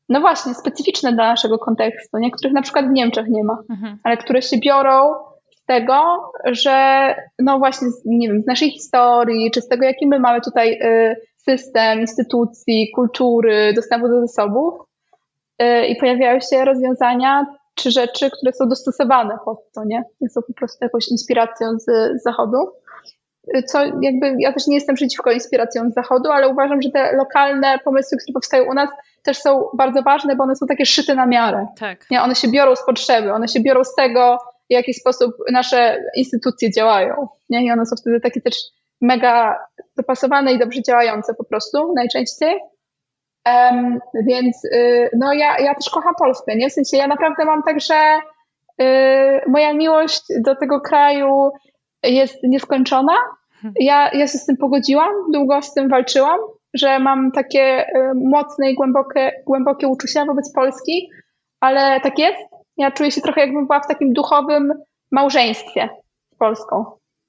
no 0.09 0.21
właśnie, 0.21 0.55
specyficzne 0.55 1.13
dla 1.13 1.29
naszego 1.29 1.59
kontekstu, 1.59 2.19
nie? 2.19 2.31
których 2.31 2.53
na 2.53 2.63
przykład 2.63 2.87
w 2.87 2.93
Niemczech 2.93 3.27
nie 3.29 3.45
ma, 3.45 3.59
mhm. 3.71 3.99
ale 4.05 4.17
które 4.17 4.43
się 4.43 4.59
biorą 4.59 5.15
z 5.57 5.65
tego, 5.65 6.31
że 6.45 7.15
no 7.39 7.59
właśnie, 7.59 7.89
nie 8.05 8.29
wiem, 8.29 8.43
z 8.43 8.47
naszej 8.47 8.71
historii, 8.71 9.51
czy 9.51 9.61
z 9.61 9.69
tego, 9.69 9.85
jaki 9.85 10.07
my 10.07 10.21
mamy 10.21 10.41
tutaj 10.41 10.73
y, 10.73 11.17
system 11.51 12.01
instytucji, 12.01 12.91
kultury, 12.95 13.73
dostępu 13.77 14.09
do 14.09 14.21
zasobów 14.27 14.75
y, 15.63 15.87
i 15.87 15.97
pojawiają 15.97 16.41
się 16.41 16.65
rozwiązania 16.65 17.47
czy 17.75 17.91
rzeczy, 17.91 18.31
które 18.31 18.53
są 18.53 18.69
dostosowane 18.69 19.39
pod 19.45 19.73
to, 19.73 19.85
nie? 19.85 20.05
Są 20.31 20.43
po 20.43 20.53
prostu 20.53 20.85
jakąś 20.85 21.09
inspiracją 21.09 21.79
z, 21.79 21.85
z 22.21 22.23
zachodu. 22.23 22.59
Y, 23.57 23.63
co 23.63 23.85
jakby, 23.85 24.37
ja 24.39 24.53
też 24.53 24.67
nie 24.67 24.75
jestem 24.75 24.97
przeciwko 24.97 25.31
inspiracjom 25.31 25.91
z 25.91 25.95
zachodu, 25.95 26.31
ale 26.31 26.49
uważam, 26.49 26.83
że 26.83 26.91
te 26.91 27.17
lokalne 27.17 27.79
pomysły, 27.85 28.19
które 28.19 28.33
powstają 28.33 28.71
u 28.71 28.75
nas, 28.75 28.91
też 29.23 29.39
są 29.39 29.69
bardzo 29.75 30.03
ważne, 30.03 30.37
bo 30.37 30.45
one 30.45 30.57
są 30.57 30.67
takie 30.67 30.87
szyte 30.87 31.15
na 31.15 31.27
miarę. 31.27 31.67
Tak. 31.79 32.11
Nie? 32.11 32.23
One 32.23 32.35
się 32.35 32.49
biorą 32.49 32.77
z 32.77 32.87
potrzeby, 32.87 33.33
one 33.33 33.49
się 33.49 33.61
biorą 33.61 33.85
z 33.85 33.95
tego, 33.95 34.39
w 34.71 34.73
jaki 34.73 34.95
sposób 34.95 35.35
nasze 35.53 36.03
instytucje 36.17 36.71
działają. 36.71 37.29
Nie? 37.51 37.65
I 37.65 37.71
one 37.71 37.87
są 37.87 37.97
wtedy 37.97 38.21
takie 38.21 38.41
też 38.41 38.55
mega 39.01 39.59
dopasowane 39.97 40.53
i 40.53 40.59
dobrze 40.59 40.83
działające 40.83 41.35
po 41.35 41.45
prostu 41.45 41.93
najczęściej. 41.97 42.59
Um, 43.47 43.99
więc 44.27 44.65
y, 44.65 45.11
no 45.17 45.33
ja, 45.33 45.59
ja 45.59 45.75
też 45.75 45.91
kocham 45.91 46.15
Polskę, 46.19 46.57
nie? 46.57 46.71
W 46.71 46.73
sensie 46.73 46.97
ja 46.97 47.07
naprawdę 47.07 47.45
mam 47.45 47.63
tak, 47.63 47.81
że 47.81 48.19
y, 48.83 49.51
moja 49.51 49.73
miłość 49.73 50.23
do 50.41 50.57
tego 50.57 50.81
kraju 50.81 51.51
jest 52.03 52.43
nieskończona. 52.43 53.13
Hmm. 53.63 53.75
Ja, 53.81 54.11
ja 54.13 54.27
się 54.27 54.39
z 54.39 54.47
tym 54.47 54.57
pogodziłam, 54.57 55.11
długo 55.33 55.63
z 55.63 55.75
tym 55.75 55.89
walczyłam, 55.89 56.39
że 56.75 56.99
mam 56.99 57.33
takie 57.33 57.87
y, 57.87 58.13
mocne 58.15 58.71
i 58.71 58.75
głębokie, 58.75 59.33
głębokie 59.47 59.89
uczucia 59.89 60.25
wobec 60.25 60.53
Polski, 60.53 61.11
ale 61.61 62.01
tak 62.01 62.19
jest. 62.19 62.41
Ja 62.77 62.91
czuję 62.91 63.11
się 63.11 63.21
trochę 63.21 63.41
jakbym 63.41 63.67
była 63.67 63.81
w 63.81 63.89
takim 63.89 64.13
duchowym 64.13 64.73
małżeństwie 65.11 65.89
z 66.33 66.37
Polską. 66.37 66.85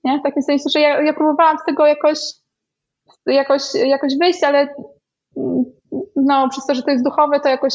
Nie? 0.07 0.19
W 0.19 0.23
takim 0.23 0.41
sensie, 0.41 0.63
że 0.73 0.79
ja, 0.79 1.01
ja 1.01 1.13
próbowałam 1.13 1.57
z 1.57 1.65
tego 1.65 1.85
jakoś, 1.85 2.19
jakoś, 3.25 3.61
jakoś 3.73 4.17
wyjść, 4.21 4.43
ale 4.43 4.75
no, 6.15 6.49
przez 6.49 6.65
to, 6.65 6.75
że 6.75 6.83
to 6.83 6.91
jest 6.91 7.03
duchowe, 7.03 7.39
to 7.39 7.49
jakoś 7.49 7.73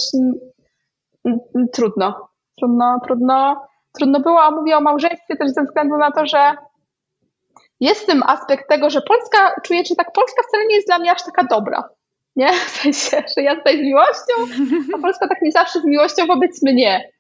trudno. 1.72 2.28
Trudno, 2.58 3.00
trudno, 3.06 3.66
trudno 3.98 4.20
było, 4.20 4.42
a 4.42 4.50
mówię 4.50 4.76
o 4.76 4.80
małżeństwie 4.80 5.36
też 5.36 5.50
ze 5.50 5.64
względu 5.64 5.96
na 5.96 6.10
to, 6.10 6.26
że 6.26 6.56
jest 7.80 8.06
tym 8.06 8.22
aspekt 8.26 8.68
tego, 8.68 8.90
że 8.90 9.02
Polska, 9.02 9.60
czuję, 9.62 9.82
że 9.88 9.94
tak 9.94 10.12
Polska 10.12 10.42
wcale 10.48 10.66
nie 10.66 10.74
jest 10.74 10.88
dla 10.88 10.98
mnie 10.98 11.12
aż 11.12 11.22
taka 11.22 11.44
dobra. 11.44 11.84
Nie? 12.36 12.52
W 12.66 12.70
sensie, 12.70 13.22
że 13.36 13.42
ja 13.42 13.56
tutaj 13.56 13.78
z 13.78 13.80
miłością, 13.80 14.34
a 14.94 14.98
Polska 14.98 15.28
tak 15.28 15.42
nie 15.42 15.52
zawsze 15.52 15.80
z 15.80 15.84
miłością 15.84 16.26
wobec 16.26 16.62
mnie. 16.62 17.10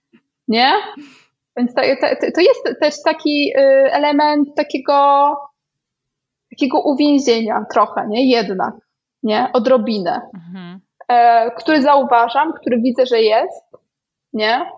Nie? 0.48 0.72
Więc 1.56 1.74
to, 1.74 1.82
to, 2.00 2.26
to 2.34 2.40
jest 2.40 2.80
też 2.80 3.02
taki 3.02 3.52
y, 3.56 3.60
element 3.92 4.48
takiego, 4.56 5.36
takiego 6.50 6.80
uwięzienia 6.80 7.64
trochę, 7.72 8.06
nie? 8.08 8.30
Jednak, 8.30 8.74
nie? 9.22 9.50
Odrobinę. 9.52 10.20
Mhm. 10.34 10.80
E, 11.08 11.50
który 11.50 11.82
zauważam, 11.82 12.52
który 12.52 12.78
widzę, 12.80 13.06
że 13.06 13.22
jest, 13.22 13.64
nie? 14.32 14.70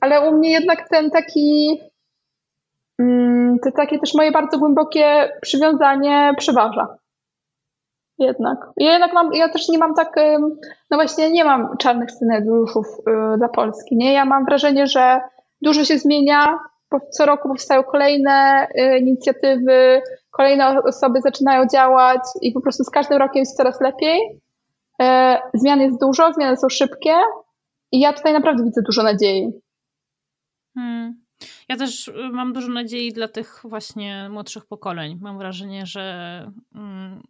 ale 0.00 0.28
u 0.28 0.32
mnie 0.38 0.50
jednak 0.50 0.88
ten 0.88 1.10
taki 1.10 1.80
Mm, 2.98 3.58
to 3.58 3.72
takie 3.72 3.98
też 3.98 4.14
moje 4.14 4.32
bardzo 4.32 4.58
głębokie 4.58 5.32
przywiązanie 5.40 6.32
przeważa. 6.38 6.96
Jednak. 8.22 8.58
Ja 8.76 8.92
jednak 8.92 9.12
mam, 9.12 9.34
ja 9.34 9.48
też 9.48 9.68
nie 9.68 9.78
mam 9.78 9.94
tak, 9.94 10.16
no 10.90 10.96
właśnie 10.96 11.30
nie 11.30 11.44
mam 11.44 11.76
czarnych 11.76 12.10
scenariuszów 12.10 12.86
y, 12.86 13.38
dla 13.38 13.48
Polski, 13.48 13.96
nie? 13.96 14.12
Ja 14.12 14.24
mam 14.24 14.44
wrażenie, 14.44 14.86
że 14.86 15.20
dużo 15.62 15.84
się 15.84 15.98
zmienia, 15.98 16.58
co 17.10 17.26
roku 17.26 17.48
powstają 17.48 17.82
kolejne 17.82 18.66
y, 18.78 18.98
inicjatywy, 18.98 20.02
kolejne 20.30 20.82
osoby 20.82 21.20
zaczynają 21.20 21.66
działać 21.66 22.20
i 22.42 22.52
po 22.52 22.60
prostu 22.60 22.84
z 22.84 22.90
każdym 22.90 23.18
rokiem 23.18 23.40
jest 23.40 23.56
coraz 23.56 23.80
lepiej. 23.80 24.40
E, 25.02 25.38
zmian 25.54 25.80
jest 25.80 26.00
dużo, 26.00 26.32
zmiany 26.32 26.56
są 26.56 26.68
szybkie 26.68 27.14
i 27.92 28.00
ja 28.00 28.12
tutaj 28.12 28.32
naprawdę 28.32 28.64
widzę 28.64 28.82
dużo 28.82 29.02
nadziei. 29.02 29.52
Hmm. 30.74 31.22
Ja 31.68 31.76
też 31.76 32.08
y, 32.08 32.12
mam 32.32 32.52
dużo 32.52 32.68
nadziei 32.68 33.12
dla 33.12 33.28
tych 33.28 33.60
właśnie 33.64 34.28
młodszych 34.30 34.66
pokoleń. 34.66 35.18
Mam 35.20 35.38
wrażenie, 35.38 35.86
że 35.86 36.02
mm, 36.74 37.22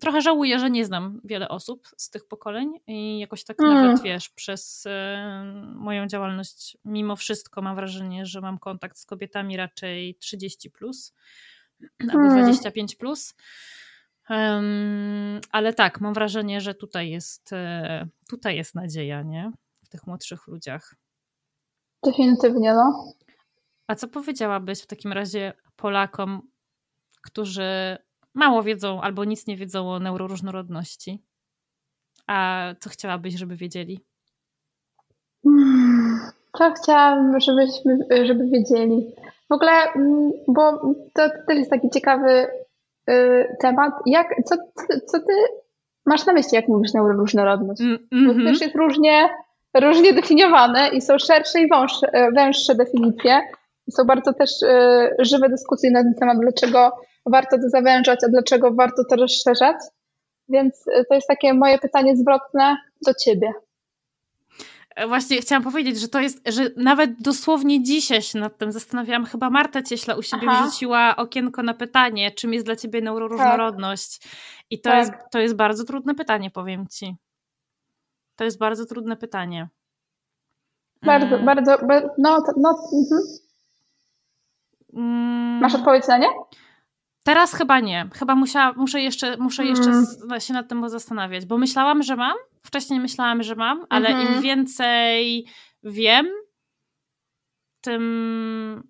trochę 0.00 0.20
żałuję, 0.20 0.58
że 0.58 0.70
nie 0.70 0.84
znam 0.84 1.20
wiele 1.24 1.48
osób 1.48 1.88
z 1.96 2.10
tych 2.10 2.28
pokoleń 2.28 2.80
i 2.86 3.18
jakoś 3.18 3.44
tak 3.44 3.60
mm. 3.60 3.74
nawet 3.74 4.02
wiesz, 4.02 4.28
przez 4.28 4.86
y, 4.86 4.90
moją 5.74 6.06
działalność 6.06 6.78
mimo 6.84 7.16
wszystko 7.16 7.62
mam 7.62 7.76
wrażenie, 7.76 8.26
że 8.26 8.40
mam 8.40 8.58
kontakt 8.58 8.98
z 8.98 9.06
kobietami 9.06 9.56
raczej 9.56 10.14
30 10.14 10.70
plus 10.70 11.14
albo 12.00 12.18
mm. 12.18 12.42
25 12.42 12.96
plus. 12.96 13.34
Um, 14.30 15.40
ale 15.52 15.74
tak, 15.74 16.00
mam 16.00 16.14
wrażenie, 16.14 16.60
że 16.60 16.74
tutaj 16.74 17.10
jest, 17.10 17.52
y, 17.52 17.56
tutaj 18.28 18.56
jest 18.56 18.74
nadzieja, 18.74 19.22
nie? 19.22 19.52
W 19.84 19.88
tych 19.88 20.06
młodszych 20.06 20.46
ludziach. 20.46 20.94
Definitywnie, 22.04 22.74
no. 22.74 23.14
A 23.86 23.94
co 23.94 24.08
powiedziałabyś 24.08 24.82
w 24.82 24.86
takim 24.86 25.12
razie 25.12 25.52
Polakom, 25.76 26.42
którzy 27.22 27.98
mało 28.38 28.62
wiedzą 28.62 29.00
albo 29.00 29.24
nic 29.24 29.46
nie 29.46 29.56
wiedzą 29.56 29.90
o 29.90 29.98
neuroróżnorodności? 29.98 31.22
A 32.26 32.66
co 32.80 32.90
chciałabyś, 32.90 33.34
żeby 33.34 33.56
wiedzieli? 33.56 34.00
Co 36.58 36.72
chciałabym, 36.82 37.40
żebyśmy, 37.40 37.98
żeby 38.24 38.44
wiedzieli? 38.46 39.14
W 39.50 39.52
ogóle, 39.54 39.72
mm, 39.96 40.32
bo 40.48 40.72
to 41.14 41.30
też 41.48 41.58
jest 41.58 41.70
taki 41.70 41.90
ciekawy 41.90 42.46
y, 43.10 43.56
temat. 43.60 43.92
Jak, 44.06 44.26
co, 44.44 44.56
co 45.06 45.18
ty 45.18 45.32
masz 46.06 46.26
na 46.26 46.32
myśli, 46.32 46.56
jak 46.56 46.68
mówisz 46.68 46.94
neuroróżnorodność? 46.94 47.80
Mm 47.80 47.96
-hmm. 47.96 48.26
Bo 48.26 48.34
to 48.34 48.50
też 48.50 48.60
jest 48.60 48.74
różnie, 48.74 49.28
różnie 49.74 50.12
definiowane 50.12 50.88
i 50.88 51.00
są 51.00 51.18
szersze 51.18 51.60
i 51.60 51.68
wąższe, 51.68 52.30
węższe 52.34 52.74
definicje. 52.74 53.40
Są 53.90 54.04
bardzo 54.04 54.32
też 54.32 54.62
y, 54.62 55.16
żywe 55.18 55.48
dyskusje 55.48 55.90
na 55.90 56.02
ten 56.02 56.14
temat, 56.14 56.38
dlaczego 56.40 56.92
warto 57.30 57.56
to 57.56 57.68
zawężać, 57.68 58.18
a 58.24 58.28
dlaczego 58.28 58.74
warto 58.74 59.02
to 59.10 59.16
rozszerzać. 59.16 59.76
Więc 60.48 60.86
y, 60.86 61.04
to 61.08 61.14
jest 61.14 61.28
takie 61.28 61.54
moje 61.54 61.78
pytanie 61.78 62.16
zwrotne 62.16 62.76
do 63.06 63.14
ciebie. 63.14 63.52
E, 64.98 65.06
właśnie 65.08 65.40
chciałam 65.40 65.62
powiedzieć, 65.62 66.00
że 66.00 66.08
to 66.08 66.20
jest, 66.20 66.48
że 66.48 66.70
nawet 66.76 67.10
dosłownie 67.20 67.82
dzisiaj 67.82 68.22
się 68.22 68.38
nad 68.38 68.58
tym 68.58 68.72
zastanawiałam. 68.72 69.24
Chyba 69.24 69.50
Marta 69.50 69.82
Cieśla 69.82 70.14
u 70.14 70.22
siebie 70.22 70.46
Aha. 70.50 70.62
wrzuciła 70.62 71.16
okienko 71.16 71.62
na 71.62 71.74
pytanie, 71.74 72.30
czym 72.30 72.54
jest 72.54 72.66
dla 72.66 72.76
ciebie 72.76 73.00
neuroróżnorodność. 73.00 74.18
Tak. 74.18 74.32
I 74.70 74.80
to, 74.80 74.90
tak. 74.90 74.98
jest, 74.98 75.12
to 75.30 75.38
jest 75.38 75.56
bardzo 75.56 75.84
trudne 75.84 76.14
pytanie, 76.14 76.50
powiem 76.50 76.86
ci. 76.86 77.16
To 78.36 78.44
jest 78.44 78.58
bardzo 78.58 78.86
trudne 78.86 79.16
pytanie. 79.16 79.68
Bardzo, 81.02 81.34
mm. 81.34 81.46
bardzo, 81.46 81.76
no, 82.18 82.42
no, 82.56 82.70
mhm. 82.92 83.22
Mm. 84.92 85.60
Masz 85.60 85.74
odpowiedź 85.74 86.08
na 86.08 86.18
nie? 86.18 86.28
Teraz 87.24 87.54
chyba 87.54 87.80
nie. 87.80 88.08
Chyba 88.14 88.34
musiała, 88.34 88.72
muszę 88.76 89.00
jeszcze, 89.00 89.36
muszę 89.36 89.64
jeszcze 89.64 89.90
mm. 89.90 90.40
się 90.40 90.54
nad 90.54 90.68
tym 90.68 90.88
zastanawiać, 90.88 91.46
bo 91.46 91.58
myślałam, 91.58 92.02
że 92.02 92.16
mam. 92.16 92.36
Wcześniej 92.64 93.00
myślałam, 93.00 93.42
że 93.42 93.54
mam, 93.54 93.86
ale 93.88 94.08
mm 94.08 94.18
-hmm. 94.18 94.22
im 94.22 94.26
mhm. 94.26 94.42
więcej 94.42 95.46
wiem, 95.82 96.26
tym, 97.80 98.88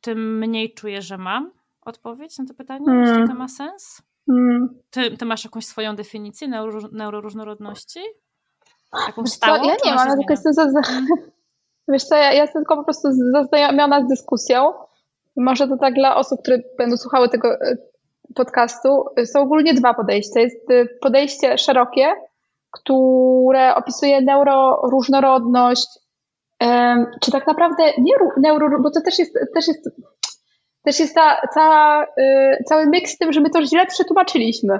tym 0.00 0.38
mniej 0.38 0.74
czuję, 0.74 1.02
że 1.02 1.18
mam 1.18 1.50
odpowiedź 1.80 2.38
na 2.38 2.44
to 2.44 2.54
pytanie, 2.54 2.86
mm. 2.88 3.06
jeśli 3.06 3.28
to 3.28 3.34
ma 3.34 3.48
sens. 3.48 4.02
Mm. 4.28 4.68
Ty, 4.90 5.16
ty 5.16 5.24
masz 5.24 5.44
jakąś 5.44 5.66
swoją 5.66 5.96
definicję 5.96 6.48
neuro, 6.48 6.80
neuroróżnorodności? 6.92 8.00
Jakąś 9.06 9.30
stałą? 9.30 9.64
Ja 9.64 9.76
nie 9.84 9.94
mam, 9.94 10.08
tylko 10.08 10.32
jestem 10.32 10.52
za, 10.52 10.66
Wiesz 11.88 12.04
co, 12.04 12.14
ja, 12.14 12.32
ja 12.32 12.42
jestem 12.42 12.62
tylko 12.62 12.76
po 12.76 12.84
prostu 12.84 13.08
zaznajomiona 13.32 14.04
z 14.04 14.08
dyskusją. 14.08 14.72
Może 15.38 15.68
to 15.68 15.76
tak 15.76 15.94
dla 15.94 16.16
osób, 16.16 16.42
które 16.42 16.58
będą 16.78 16.96
słuchały 16.96 17.28
tego 17.28 17.52
e, 17.52 17.76
podcastu, 18.34 19.04
są 19.24 19.40
ogólnie 19.40 19.74
dwa 19.74 19.94
podejścia. 19.94 20.40
Jest 20.40 20.70
e, 20.70 20.86
podejście 21.00 21.58
szerokie, 21.58 22.06
które 22.70 23.74
opisuje 23.74 24.20
neuroróżnorodność, 24.20 25.88
czy 27.20 27.30
tak 27.30 27.46
naprawdę 27.46 27.84
nie 27.98 28.14
neuro, 28.36 28.80
bo 28.82 28.90
to 28.90 29.00
też 29.00 29.18
jest, 29.18 29.34
też 29.54 29.68
jest, 29.68 29.90
też 30.84 31.00
jest 31.00 31.14
ta, 31.54 32.06
e, 32.18 32.56
cały 32.64 32.86
miks 32.86 33.12
z 33.12 33.18
tym, 33.18 33.32
że 33.32 33.40
my 33.40 33.50
to 33.50 33.66
źle 33.66 33.86
przetłumaczyliśmy. 33.86 34.78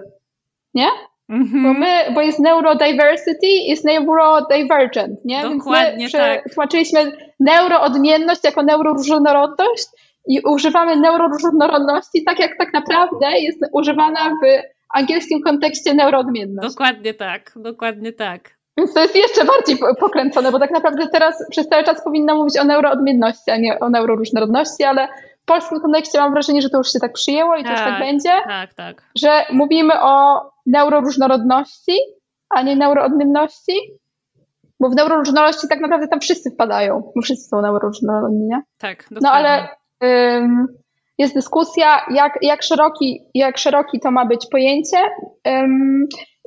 Nie? 0.74 0.88
Mm-hmm. 1.30 1.62
Bo 1.62 1.72
my, 1.72 2.12
bo 2.14 2.20
jest 2.20 2.38
neurodiversity, 2.38 3.46
jest 3.46 3.84
neurodivergent, 3.84 5.24
nie? 5.24 5.42
Dokładnie 5.42 5.98
Więc 5.98 6.12
my 6.12 6.18
tak. 6.18 6.52
tłumaczyliśmy 6.54 7.12
neuroodmienność 7.40 8.44
jako 8.44 8.62
neuroróżnorodność 8.62 9.86
i 10.26 10.40
używamy 10.40 10.96
neuroróżnorodności 10.96 12.24
tak, 12.24 12.38
jak 12.38 12.58
tak 12.58 12.72
naprawdę 12.72 13.26
jest 13.38 13.60
używana 13.72 14.30
w 14.30 14.62
angielskim 14.94 15.42
kontekście 15.42 15.94
neuroodmienność. 15.94 16.68
Dokładnie 16.68 17.14
tak, 17.14 17.52
dokładnie 17.56 18.12
tak. 18.12 18.58
Więc 18.78 18.94
to 18.94 19.00
jest 19.00 19.16
jeszcze 19.16 19.44
bardziej 19.44 19.76
pokręcone, 20.00 20.52
bo 20.52 20.58
tak 20.58 20.70
naprawdę 20.70 21.08
teraz 21.12 21.46
przez 21.50 21.68
cały 21.68 21.84
czas 21.84 22.04
powinna 22.04 22.34
mówić 22.34 22.58
o 22.58 22.64
neuroodmienności, 22.64 23.50
a 23.50 23.56
nie 23.56 23.80
o 23.80 23.90
neuroróżnorodności, 23.90 24.84
ale 24.84 25.08
w 25.42 25.44
polskim 25.44 25.80
kontekście 25.80 26.18
mam 26.18 26.32
wrażenie, 26.32 26.62
że 26.62 26.70
to 26.70 26.78
już 26.78 26.92
się 26.92 26.98
tak 27.00 27.12
przyjęło 27.12 27.56
i 27.56 27.64
to 27.64 27.70
już 27.70 27.80
tak, 27.80 27.88
tak 27.88 28.00
będzie, 28.00 28.30
tak, 28.46 28.74
tak. 28.74 29.02
że 29.16 29.44
mówimy 29.52 29.94
o 30.00 30.42
neuroróżnorodności, 30.66 31.98
a 32.50 32.62
nie 32.62 32.76
neuroodmienności, 32.76 33.72
bo 34.80 34.88
w 34.88 34.94
neuroróżnorodności 34.94 35.68
tak 35.68 35.80
naprawdę 35.80 36.08
tam 36.08 36.20
wszyscy 36.20 36.50
wpadają, 36.50 37.12
bo 37.14 37.22
wszyscy 37.22 37.48
są 37.48 37.62
neuroróżnorodni, 37.62 38.46
nie? 38.46 38.62
Tak, 38.78 38.98
dokładnie. 39.02 39.20
No 39.22 39.30
ale 39.30 39.68
jest 41.18 41.34
dyskusja, 41.34 42.00
jak, 42.10 42.38
jak, 42.42 42.62
szeroki, 42.62 43.22
jak 43.34 43.58
szeroki 43.58 44.00
to 44.00 44.10
ma 44.10 44.26
być 44.26 44.46
pojęcie 44.50 44.98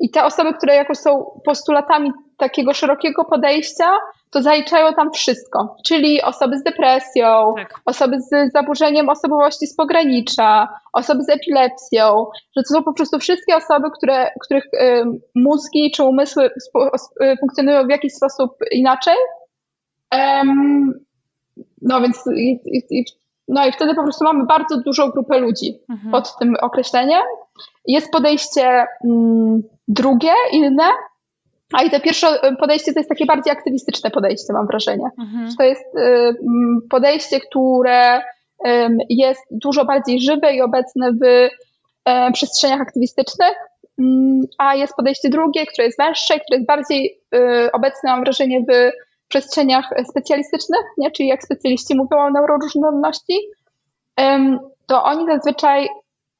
i 0.02 0.10
te 0.10 0.23
osoby, 0.23 0.53
które 0.53 0.76
jakoś 0.76 0.98
są 0.98 1.41
postulatami 1.45 2.11
takiego 2.38 2.73
szerokiego 2.73 3.26
podejścia, 3.26 3.98
to 4.32 4.41
zaliczają 4.41 4.94
tam 4.94 5.11
wszystko, 5.11 5.76
czyli 5.86 6.22
osoby 6.22 6.57
z 6.57 6.64
depresją, 6.64 7.53
tak. 7.57 7.82
osoby 7.86 8.22
z 8.22 8.52
zaburzeniem 8.53 9.10
osobowości 9.10 9.68
z 9.68 9.76
pogranicza, 9.76 10.68
osoby 10.94 11.23
z 11.23 11.30
epilepsją, 11.30 12.26
że 12.57 12.64
to 12.64 12.73
są 12.73 12.84
po 12.84 12.94
prostu 12.94 13.19
wszystkie 13.19 13.56
osoby, 13.56 13.88
które, 13.98 14.32
których 14.44 14.64
mózgi 15.36 15.91
czy 15.95 16.03
umysły 16.03 16.45
y, 16.45 17.38
funkcjonują 17.40 17.88
w 17.88 17.90
jakiś 17.90 18.14
sposób 18.14 18.52
inaczej. 18.72 19.15
No 21.82 22.02
więc 22.02 22.23
no 23.52 23.68
i 23.68 23.72
wtedy 23.72 23.95
po 23.95 24.03
prostu 24.03 24.23
mamy 24.23 24.45
bardzo 24.45 24.78
dużą 24.78 25.10
grupę 25.10 25.40
ludzi 25.40 25.80
mhm. 25.90 26.11
pod 26.11 26.38
tym 26.40 26.56
określeniem. 26.61 27.22
Jest 27.88 28.11
podejście 28.11 28.86
mm, 29.06 29.64
drugie, 29.88 30.34
inne, 30.52 30.84
a 31.73 31.84
i 31.84 31.90
to 31.90 31.99
pierwsze 31.99 32.28
podejście 32.60 32.94
to 32.94 32.99
jest 32.99 33.10
takie 33.10 33.26
bardziej 33.26 33.53
aktywistyczne 33.53 34.11
podejście, 34.11 34.53
mam 34.53 34.68
wrażenie. 34.68 35.10
Mhm. 35.19 35.56
To 35.57 35.64
jest 35.64 35.95
y, 35.95 36.36
podejście, 36.90 37.40
które 37.40 38.22
jest 39.10 39.41
dużo 39.52 39.86
bardziej 39.86 40.22
żywe 40.22 40.56
i 40.56 40.61
obecne 40.61 41.11
w 41.11 41.49
e, 42.06 42.32
przestrzeniach 42.32 42.82
aktywistycznych, 42.82 43.53
mm, 43.99 44.41
a 44.57 44.76
jest 44.76 44.95
podejście 44.95 45.30
drugie, 45.30 45.65
które 45.65 45.86
jest 45.86 45.98
węższe, 45.98 46.40
które 46.40 46.57
jest 46.57 46.68
bardziej 46.68 47.19
y, 47.36 47.72
obecne, 47.72 48.10
mam 48.10 48.23
wrażenie, 48.23 48.60
w 48.60 48.91
przestrzeniach 49.32 49.90
specjalistycznych, 50.10 50.82
nie? 50.98 51.12
czyli 51.12 51.30
jak 51.30 51.44
specjaliści 51.44 51.95
mówią 51.95 52.18
o 52.22 52.30
neuroróżnorodności, 52.30 53.40
to 54.88 55.03
oni 55.03 55.26
zazwyczaj 55.26 55.88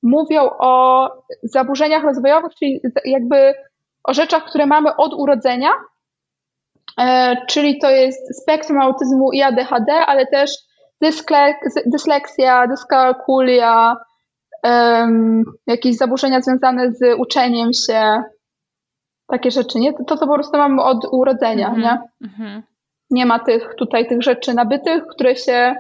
mówią 0.04 0.50
o 0.60 1.08
zaburzeniach 1.44 2.04
rozwojowych, 2.04 2.52
czyli 2.60 2.80
jakby 3.06 3.54
o 4.04 4.14
rzeczach, 4.14 4.46
które 4.46 4.66
mamy 4.66 4.96
od 4.96 5.14
urodzenia, 5.14 5.70
e, 7.00 7.36
czyli 7.50 7.80
to 7.80 7.90
jest 7.90 8.42
spektrum 8.42 8.82
autyzmu 8.82 9.32
i 9.32 9.42
ADHD, 9.42 9.94
ale 9.94 10.28
też 10.28 10.52
dysleksja, 11.86 12.68
dyskalkulia, 12.68 13.96
jakieś 15.68 15.98
zaburzenia 15.98 16.42
związane 16.42 16.92
z 16.92 17.20
uczeniem 17.20 17.74
się, 17.74 18.24
takie 19.28 19.52
rzeczy, 19.52 19.80
nie? 19.80 19.94
To, 19.94 20.04
to 20.04 20.28
po 20.28 20.34
prostu 20.34 20.58
mamy 20.58 20.82
od 20.82 21.06
urodzenia, 21.12 21.70
mm 21.70 21.80
-hmm, 21.80 21.84
nie? 21.84 22.28
Mm 22.28 22.34
-hmm. 22.40 22.71
Nie 23.12 23.26
ma 23.26 23.40
tych 23.40 23.76
tutaj 23.78 24.08
tych 24.08 24.24
rzeczy 24.24 24.54
nabytych, 24.54 25.04
które 25.08 25.36
się 25.36 25.76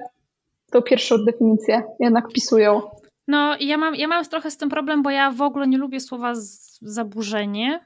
tą 0.72 0.82
pierwszą 0.82 1.16
definicję 1.26 1.84
jednak 2.00 2.30
wpisują. 2.30 2.82
No, 3.28 3.56
ja 3.60 3.78
mam, 3.78 3.96
ja 3.96 4.08
mam 4.08 4.26
trochę 4.26 4.52
z 4.52 4.58
tym 4.58 4.70
problem, 4.70 5.04
bo 5.04 5.10
ja 5.10 5.32
w 5.32 5.42
ogóle 5.42 5.68
nie 5.68 5.78
lubię 5.78 6.00
słowa 6.00 6.34
zaburzenie. 6.82 7.86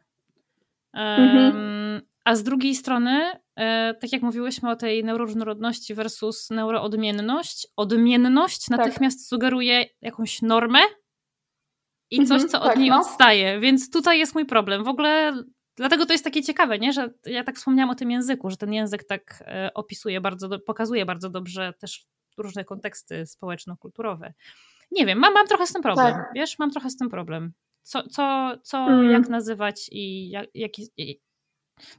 Mhm. 0.94 2.02
A 2.26 2.36
z 2.36 2.44
drugiej 2.44 2.76
strony, 2.76 3.32
e, 3.56 3.94
tak 3.94 4.12
jak 4.12 4.22
mówiłyśmy 4.22 4.70
o 4.70 4.76
tej 4.76 5.04
neuroróżnorodności 5.04 5.94
versus 5.94 6.50
neuroodmienność, 6.50 7.68
odmienność 7.76 8.66
tak. 8.66 8.78
natychmiast 8.78 9.28
sugeruje 9.28 9.86
jakąś 10.02 10.42
normę 10.42 10.80
i 12.12 12.18
coś, 12.18 12.42
mhm, 12.44 12.50
co 12.50 12.62
od 12.62 12.68
tak, 12.68 12.78
niej 12.78 12.90
no. 12.90 13.00
odstaje. 13.00 13.60
Więc 13.60 13.92
tutaj 13.92 14.20
jest 14.20 14.36
mój 14.36 14.46
problem. 14.46 14.84
W 14.84 14.88
ogóle 14.88 15.34
dlatego 15.76 16.06
to 16.06 16.14
jest 16.14 16.24
takie 16.24 16.44
ciekawe, 16.44 16.80
nie? 16.80 16.94
że 16.94 17.14
ja 17.26 17.44
tak 17.44 17.56
wspomniałam 17.56 17.90
o 17.90 17.96
tym 17.96 18.12
języku, 18.12 18.50
że 18.50 18.58
ten 18.58 18.74
język 18.74 19.04
tak 19.04 19.44
e, 19.48 19.72
opisuje 19.74 20.22
bardzo, 20.22 20.60
pokazuje 20.60 21.06
bardzo 21.06 21.30
dobrze 21.30 21.74
też 21.80 22.06
różne 22.38 22.66
konteksty 22.66 23.26
społeczno-kulturowe. 23.26 24.34
Nie 24.92 25.06
wiem, 25.06 25.20
mam, 25.20 25.34
mam 25.34 25.48
trochę 25.48 25.68
z 25.68 25.74
tym 25.74 25.82
problem, 25.82 26.14
tak. 26.14 26.32
wiesz, 26.36 26.60
mam 26.60 26.72
trochę 26.72 26.90
z 26.90 26.98
tym 26.98 27.10
problem. 27.10 27.54
Co, 27.84 28.08
co, 28.08 28.52
co 28.64 28.78
mm. 28.78 29.12
jak 29.12 29.30
nazywać 29.30 29.90
i 29.92 30.30
jak, 30.30 30.48
jaki, 30.54 30.88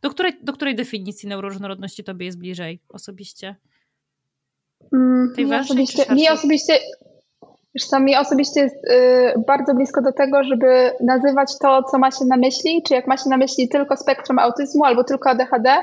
do, 0.02 0.10
której, 0.10 0.32
do 0.42 0.52
której 0.52 0.74
definicji 0.74 1.28
neuroróżnorodności 1.28 2.04
tobie 2.04 2.26
jest 2.26 2.38
bliżej 2.38 2.82
osobiście? 2.88 3.56
Mm, 4.92 5.32
Tej 5.36 5.46
mi 5.46 5.54
osobiście, 5.54 6.14
mi 6.14 6.28
osobiście, 6.28 6.78
wiesz 7.76 7.86
co, 7.86 8.00
mi 8.00 8.16
osobiście 8.16 8.60
jest 8.60 8.84
y, 8.84 9.42
bardzo 9.46 9.74
blisko 9.74 10.02
do 10.02 10.12
tego, 10.12 10.44
żeby 10.44 10.92
nazywać 11.00 11.58
to, 11.58 11.82
co 11.82 11.98
ma 11.98 12.10
się 12.10 12.24
na 12.24 12.36
myśli, 12.36 12.82
czy 12.82 12.94
jak 12.94 13.06
ma 13.06 13.16
się 13.16 13.30
na 13.30 13.36
myśli 13.36 13.68
tylko 13.68 13.96
spektrum 13.96 14.38
autyzmu 14.38 14.84
albo 14.84 15.04
tylko 15.04 15.30
ADHD, 15.30 15.76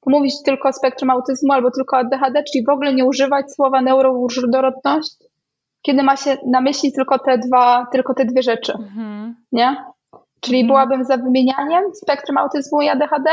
to 0.00 0.10
mówić 0.10 0.42
tylko 0.42 0.68
o 0.68 0.72
spektrum 0.72 1.10
autyzmu 1.10 1.52
albo 1.52 1.70
tylko 1.70 1.96
ADHD, 1.96 2.42
czyli 2.52 2.64
w 2.64 2.68
ogóle 2.68 2.94
nie 2.94 3.04
używać 3.04 3.54
słowa 3.54 3.80
neuroróżnorodność, 3.82 5.14
kiedy 5.82 6.02
ma 6.02 6.16
się 6.16 6.36
na 6.46 6.60
myśli 6.60 6.92
tylko 6.92 7.18
te 7.18 7.38
dwa, 7.38 7.86
tylko 7.92 8.14
te 8.14 8.24
dwie 8.24 8.42
rzeczy, 8.42 8.72
mhm. 8.72 9.36
nie? 9.52 9.84
Czyli 10.40 10.60
mhm. 10.60 10.66
byłabym 10.66 11.04
za 11.04 11.16
wymienianiem 11.16 11.84
spektrum 11.94 12.38
autyzmu 12.38 12.82
i 12.82 12.88
ADHD, 12.88 13.30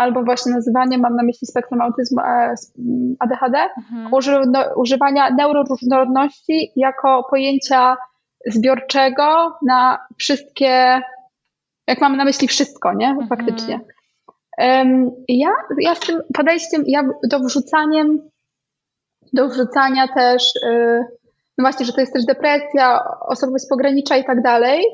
albo 0.00 0.24
właśnie 0.24 0.52
nazywaniem, 0.52 1.00
mam 1.00 1.16
na 1.16 1.22
myśli 1.22 1.46
spektrum 1.46 1.80
autyzmu 1.80 2.20
e, 2.20 2.54
ADHD, 3.18 3.58
mhm. 3.78 4.14
uży, 4.14 4.40
no, 4.52 4.64
używania 4.76 5.30
neuroróżnorodności 5.30 6.72
jako 6.76 7.26
pojęcia 7.30 7.96
zbiorczego 8.46 9.56
na 9.66 9.98
wszystkie, 10.18 11.00
jak 11.86 12.00
mamy 12.00 12.16
na 12.16 12.24
myśli 12.24 12.48
wszystko, 12.48 12.94
nie? 12.94 13.08
Mhm. 13.08 13.28
Faktycznie. 13.28 13.80
Ja, 15.28 15.50
ja 15.78 15.94
z 15.94 16.00
tym 16.00 16.20
podejściem, 16.34 16.82
ja 16.86 17.02
do 17.30 17.40
wrzucaniem, 17.40 18.30
do 19.32 19.48
wrzucania 19.48 20.08
też, 20.08 20.56
y, 20.56 21.04
no 21.58 21.62
właśnie, 21.64 21.86
że 21.86 21.92
to 21.92 22.00
jest 22.00 22.12
też 22.12 22.24
depresja, 22.24 23.04
osobowość 23.20 23.64
pogranicza 23.70 24.16
i 24.16 24.24
tak 24.24 24.42
dalej. 24.42 24.84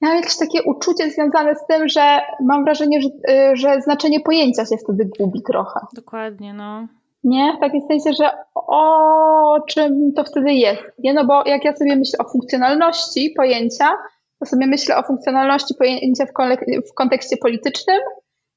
Ja 0.00 0.08
mam 0.08 0.16
jakieś 0.16 0.36
takie 0.36 0.62
uczucie 0.62 1.10
związane 1.10 1.54
z 1.54 1.66
tym, 1.66 1.88
że 1.88 2.20
mam 2.40 2.64
wrażenie, 2.64 3.00
że, 3.00 3.08
y, 3.08 3.56
że 3.56 3.80
znaczenie 3.80 4.20
pojęcia 4.20 4.64
się 4.64 4.76
wtedy 4.76 5.10
gubi 5.18 5.42
trochę. 5.42 5.80
Dokładnie, 5.92 6.54
no. 6.54 6.86
Nie? 7.24 7.54
W 7.56 7.60
takim 7.60 7.80
sensie, 7.88 8.12
że 8.12 8.30
o 8.54 9.60
czym 9.68 10.12
to 10.16 10.24
wtedy 10.24 10.52
jest. 10.52 10.82
Nie? 10.98 11.14
No 11.14 11.24
bo 11.24 11.42
jak 11.46 11.64
ja 11.64 11.76
sobie 11.76 11.96
myślę 11.96 12.18
o 12.18 12.28
funkcjonalności 12.28 13.32
pojęcia, 13.36 13.88
to 14.38 14.46
sobie 14.46 14.66
myślę 14.66 14.96
o 14.96 15.02
funkcjonalności 15.02 15.74
pojęcia 15.78 16.24
w, 16.26 16.30
w 16.90 16.94
kontekście 16.94 17.36
politycznym, 17.36 17.98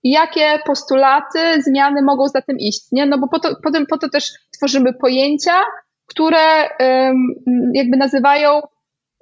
jakie 0.03 0.59
postulaty, 0.65 1.39
zmiany 1.61 2.01
mogą 2.01 2.27
za 2.27 2.41
tym 2.41 2.57
iść, 2.59 2.91
nie? 2.91 3.05
No 3.05 3.17
bo 3.17 3.27
po 3.27 3.39
to, 3.39 3.49
po, 3.89 3.97
to 3.97 4.09
też 4.09 4.31
tworzymy 4.57 4.93
pojęcia, 4.93 5.61
które 6.05 6.69
jakby 7.73 7.97
nazywają 7.97 8.61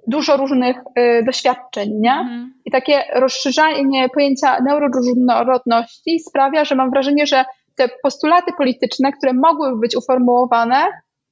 dużo 0.07 0.37
różnych 0.37 0.77
y, 0.77 1.23
doświadczeń, 1.25 1.89
nie? 1.99 2.11
Mhm. 2.11 2.53
I 2.65 2.71
takie 2.71 3.03
rozszerzanie 3.15 4.09
pojęcia 4.09 4.59
neuroróżnorodności 4.61 6.19
sprawia, 6.19 6.65
że 6.65 6.75
mam 6.75 6.91
wrażenie, 6.91 7.27
że 7.27 7.45
te 7.75 7.89
postulaty 8.03 8.51
polityczne, 8.57 9.11
które 9.11 9.33
mogłyby 9.33 9.79
być 9.79 9.95
uformułowane, 9.95 10.85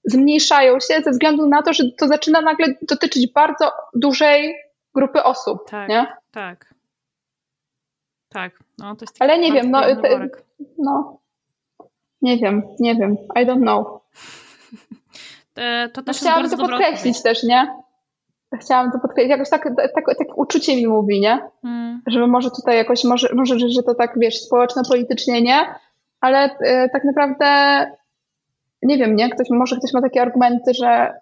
zmniejszają 0.04 0.80
się 0.80 1.02
ze 1.02 1.12
względu 1.12 1.48
na 1.48 1.62
to, 1.62 1.74
że 1.74 1.84
to 1.98 2.08
zaczyna 2.08 2.42
nagle 2.42 2.68
dotyczyć 2.82 3.32
bardzo 3.34 3.72
dużej 3.94 4.56
grupy 4.96 5.24
osób, 5.24 5.70
tak, 5.70 5.90
nie? 5.90 6.08
Tak, 6.32 6.74
tak. 8.30 8.60
No, 8.78 8.96
to 8.96 9.04
jest 9.06 9.22
Ale 9.22 9.40
nie 9.40 9.52
wiem, 9.52 9.72
no, 9.72 9.82
te, 9.82 10.30
no, 10.78 11.20
nie 12.22 12.38
wiem, 12.38 12.62
nie 12.80 12.96
wiem, 12.96 13.18
I 13.36 13.46
don't 13.46 13.62
know. 13.62 13.88
To, 15.54 15.62
to 15.94 16.04
też 16.04 16.22
no, 16.22 16.30
chciałam 16.30 16.50
to 16.50 16.58
podkreślić 16.58 17.22
też, 17.22 17.44
nie? 17.44 17.85
Chciałam 18.60 18.92
to 18.92 19.00
podkreślić, 19.00 19.32
jakoś 19.32 19.50
tak, 19.50 19.64
tak, 19.96 20.06
tak 20.18 20.38
uczucie 20.38 20.76
mi 20.76 20.88
mówi, 20.88 21.22
nie? 21.22 21.40
Hmm. 21.62 22.02
Żeby 22.08 22.28
może 22.28 22.52
tutaj 22.52 22.78
jakoś, 22.78 23.04
może, 23.04 23.30
może 23.36 23.60
że 23.60 23.84
to 23.84 23.96
tak, 23.96 24.14
wiesz, 24.20 24.42
społeczno-politycznie 24.42 25.42
nie, 25.42 25.76
ale 26.22 26.50
y, 26.50 26.90
tak 26.94 27.04
naprawdę 27.04 27.46
nie 28.82 28.98
wiem, 28.98 29.16
nie? 29.16 29.30
Ktoś, 29.30 29.50
może 29.50 29.76
ktoś 29.78 29.94
ma 29.94 30.02
takie 30.02 30.22
argumenty, 30.22 30.74
że, 30.74 31.14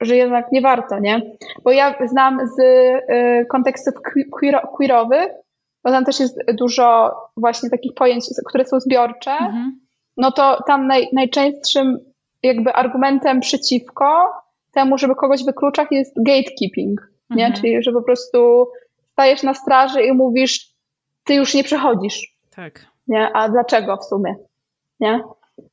że 0.00 0.16
jednak 0.16 0.52
nie 0.52 0.60
warto, 0.60 0.98
nie? 0.98 1.22
Bo 1.64 1.70
ja 1.70 1.94
znam 2.06 2.38
z 2.46 2.60
y, 2.60 3.46
kontekstów 3.48 3.94
queer, 4.32 4.60
queerowych, 4.76 5.28
bo 5.84 5.90
tam 5.90 6.04
też 6.04 6.20
jest 6.20 6.38
dużo 6.54 7.16
właśnie 7.36 7.70
takich 7.70 7.94
pojęć, 7.94 8.24
które 8.46 8.64
są 8.64 8.80
zbiorcze, 8.80 9.30
mhm. 9.30 9.80
no 10.16 10.32
to 10.32 10.62
tam 10.66 10.86
naj, 10.86 11.08
najczęstszym 11.12 11.98
jakby 12.42 12.72
argumentem 12.72 13.40
przeciwko 13.40 14.32
temu, 14.80 14.98
żeby 14.98 15.14
kogoś 15.14 15.44
wykluczać 15.44 15.88
jest 15.90 16.14
gatekeeping, 16.16 17.00
nie? 17.30 17.46
Mhm. 17.46 17.52
Czyli, 17.52 17.82
że 17.82 17.92
po 17.92 18.02
prostu 18.02 18.66
stajesz 19.12 19.42
na 19.42 19.54
straży 19.54 20.02
i 20.02 20.12
mówisz, 20.12 20.70
ty 21.24 21.34
już 21.34 21.54
nie 21.54 21.64
przechodzisz, 21.64 22.36
Tak. 22.56 22.86
Nie? 23.08 23.32
A 23.32 23.48
dlaczego 23.48 23.96
w 23.96 24.04
sumie? 24.04 24.34
Nie? 25.00 25.22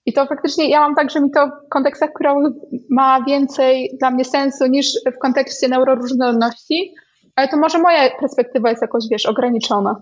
I 0.06 0.14
to 0.14 0.26
faktycznie 0.26 0.70
ja 0.70 0.80
mam 0.80 0.96
tak, 0.96 1.12
że 1.12 1.22
mi 1.22 1.32
to 1.32 1.48
w 1.48 1.70
kontekstach 1.70 2.14
krowych 2.14 2.54
ma 2.90 3.24
więcej 3.24 3.98
dla 4.00 4.12
mnie 4.12 4.26
sensu 4.26 4.66
niż 4.68 4.92
w 5.16 5.20
kontekście 5.20 5.68
neuroróżnorodności, 5.68 6.96
ale 7.36 7.48
to 7.48 7.58
może 7.58 7.80
moja 7.80 8.18
perspektywa 8.20 8.70
jest 8.70 8.82
jakoś, 8.82 9.04
wiesz, 9.12 9.26
ograniczona. 9.26 10.02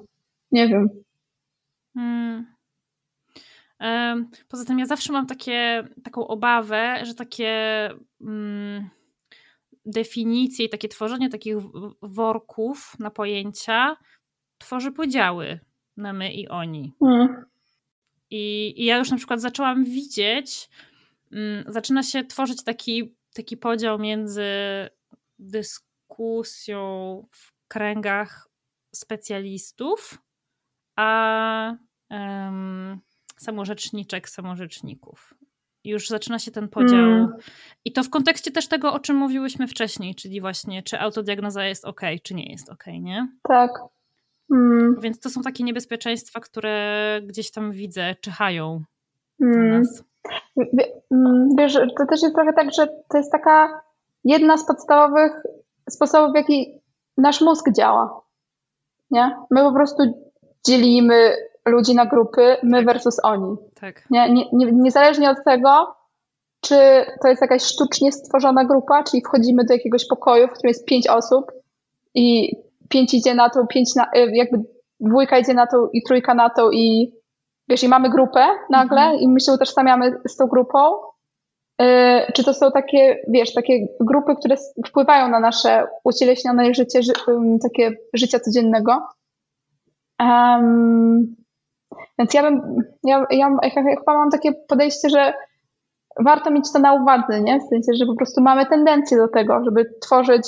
Nie 0.51 0.67
wiem. 0.67 0.89
Hmm. 1.93 2.54
Poza 4.47 4.65
tym 4.65 4.79
ja 4.79 4.85
zawsze 4.85 5.13
mam 5.13 5.27
takie, 5.27 5.87
taką 6.03 6.27
obawę, 6.27 6.99
że 7.03 7.15
takie 7.15 7.89
mm, 8.21 8.89
definicje 9.85 10.65
i 10.65 10.69
takie 10.69 10.87
tworzenie 10.87 11.29
takich 11.29 11.55
worków 12.01 12.99
na 12.99 13.11
pojęcia 13.11 13.97
tworzy 14.57 14.91
podziały 14.91 15.59
na 15.97 16.13
my 16.13 16.33
i 16.33 16.47
oni. 16.47 16.93
Hmm. 16.99 17.45
I, 18.29 18.73
I, 18.77 18.85
ja 18.85 18.97
już 18.97 19.11
na 19.11 19.17
przykład 19.17 19.41
zaczęłam 19.41 19.83
widzieć, 19.83 20.69
mm, 21.31 21.63
zaczyna 21.67 22.03
się 22.03 22.23
tworzyć 22.23 22.63
taki, 22.63 23.15
taki 23.33 23.57
podział 23.57 23.99
między 23.99 24.49
dyskusją 25.39 27.21
w 27.31 27.53
kręgach 27.67 28.49
specjalistów, 28.95 30.17
a 30.95 31.75
um, 32.09 32.99
samorzeczniczek, 33.37 34.29
samorzeczników. 34.29 35.33
Już 35.83 36.07
zaczyna 36.07 36.39
się 36.39 36.51
ten 36.51 36.69
podział. 36.69 36.99
Mm. 36.99 37.33
I 37.85 37.91
to 37.91 38.03
w 38.03 38.09
kontekście 38.09 38.51
też 38.51 38.67
tego, 38.67 38.93
o 38.93 38.99
czym 38.99 39.15
mówiłyśmy 39.15 39.67
wcześniej, 39.67 40.15
czyli 40.15 40.41
właśnie, 40.41 40.83
czy 40.83 40.99
autodiagnoza 40.99 41.65
jest 41.65 41.85
ok, 41.85 42.01
czy 42.23 42.33
nie 42.33 42.51
jest 42.51 42.69
ok, 42.69 42.83
nie? 42.99 43.27
Tak. 43.43 43.71
Mm. 44.51 44.95
Więc 44.99 45.19
to 45.19 45.29
są 45.29 45.41
takie 45.41 45.63
niebezpieczeństwa, 45.63 46.39
które 46.39 47.21
gdzieś 47.23 47.51
tam 47.51 47.71
widzę, 47.71 48.15
czyhają 48.21 48.83
mm. 49.41 49.71
nas. 49.71 50.03
Mm, 51.11 51.49
wiesz, 51.57 51.73
to 51.73 52.05
też 52.09 52.21
jest 52.21 52.35
trochę 52.35 52.53
tak, 52.53 52.73
że 52.73 52.87
to 52.87 53.17
jest 53.17 53.31
taka 53.31 53.81
jedna 54.23 54.57
z 54.57 54.67
podstawowych 54.67 55.31
sposobów, 55.89 56.31
w 56.31 56.35
jaki 56.35 56.81
nasz 57.17 57.41
mózg 57.41 57.71
działa. 57.71 58.21
Nie? 59.11 59.37
My 59.51 59.61
po 59.61 59.73
prostu 59.73 60.03
dzielimy 60.67 61.35
ludzi 61.65 61.95
na 61.95 62.05
grupy, 62.05 62.57
my 62.63 62.77
tak. 62.77 62.85
versus 62.85 63.19
oni. 63.23 63.55
Tak. 63.81 64.03
Nie, 64.09 64.29
nie, 64.29 64.45
nie, 64.53 64.71
niezależnie 64.71 65.29
od 65.29 65.43
tego, 65.45 65.95
czy 66.61 66.75
to 67.21 67.27
jest 67.27 67.41
jakaś 67.41 67.63
sztucznie 67.63 68.11
stworzona 68.11 68.65
grupa, 68.65 69.03
czyli 69.03 69.23
wchodzimy 69.23 69.65
do 69.65 69.73
jakiegoś 69.73 70.07
pokoju, 70.07 70.47
w 70.47 70.51
którym 70.51 70.67
jest 70.67 70.85
pięć 70.85 71.07
osób 71.07 71.51
i 72.13 72.55
pięć 72.89 73.13
idzie 73.13 73.35
na 73.35 73.49
to, 73.49 73.67
pięć 73.67 73.95
na, 73.95 74.03
y, 74.03 74.31
jakby 74.33 74.57
dwójka 74.99 75.39
idzie 75.39 75.53
na 75.53 75.67
to 75.67 75.89
i 75.93 76.03
trójka 76.03 76.33
na 76.33 76.49
to 76.49 76.71
i 76.71 77.13
wiesz, 77.69 77.83
i 77.83 77.87
mamy 77.87 78.09
grupę 78.09 78.45
nagle 78.69 79.01
mhm. 79.01 79.19
i 79.19 79.27
my 79.27 79.39
się 79.39 79.51
utożsamiamy 79.51 80.13
z 80.27 80.35
tą 80.35 80.47
grupą, 80.47 80.79
yy, 81.79 81.87
czy 82.33 82.43
to 82.43 82.53
są 82.53 82.71
takie, 82.71 83.17
wiesz, 83.27 83.53
takie 83.53 83.87
grupy, 83.99 84.35
które 84.35 84.55
wpływają 84.87 85.27
na 85.29 85.39
nasze 85.39 85.87
ucieleśnione 86.03 86.73
życie, 86.73 87.03
ży, 87.03 87.13
takie 87.61 87.91
życia 88.13 88.39
codziennego. 88.39 89.07
Um, 90.19 91.35
więc 92.19 92.33
ja 92.33 92.43
bym, 92.43 92.83
ja, 93.03 93.25
ja, 93.31 93.49
ja 93.63 93.69
chyba 93.69 94.13
mam 94.17 94.29
takie 94.29 94.53
podejście, 94.53 95.09
że 95.09 95.33
warto 96.19 96.51
mieć 96.51 96.71
to 96.73 96.79
na 96.79 96.93
uwadze, 96.93 97.41
nie? 97.41 97.59
W 97.59 97.69
sensie, 97.69 97.93
że 97.93 98.05
po 98.05 98.15
prostu 98.15 98.41
mamy 98.41 98.65
tendencję 98.65 99.17
do 99.17 99.27
tego, 99.27 99.63
żeby 99.63 99.93
tworzyć 100.01 100.47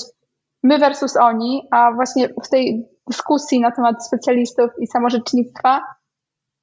my 0.64 0.78
versus 0.78 1.18
oni, 1.18 1.68
a 1.72 1.92
właśnie 1.92 2.30
w 2.44 2.50
tej 2.50 2.88
dyskusji 3.08 3.60
na 3.60 3.72
temat 3.72 4.06
specjalistów 4.06 4.72
i 4.80 4.88
samorzecznictwa 4.88 5.82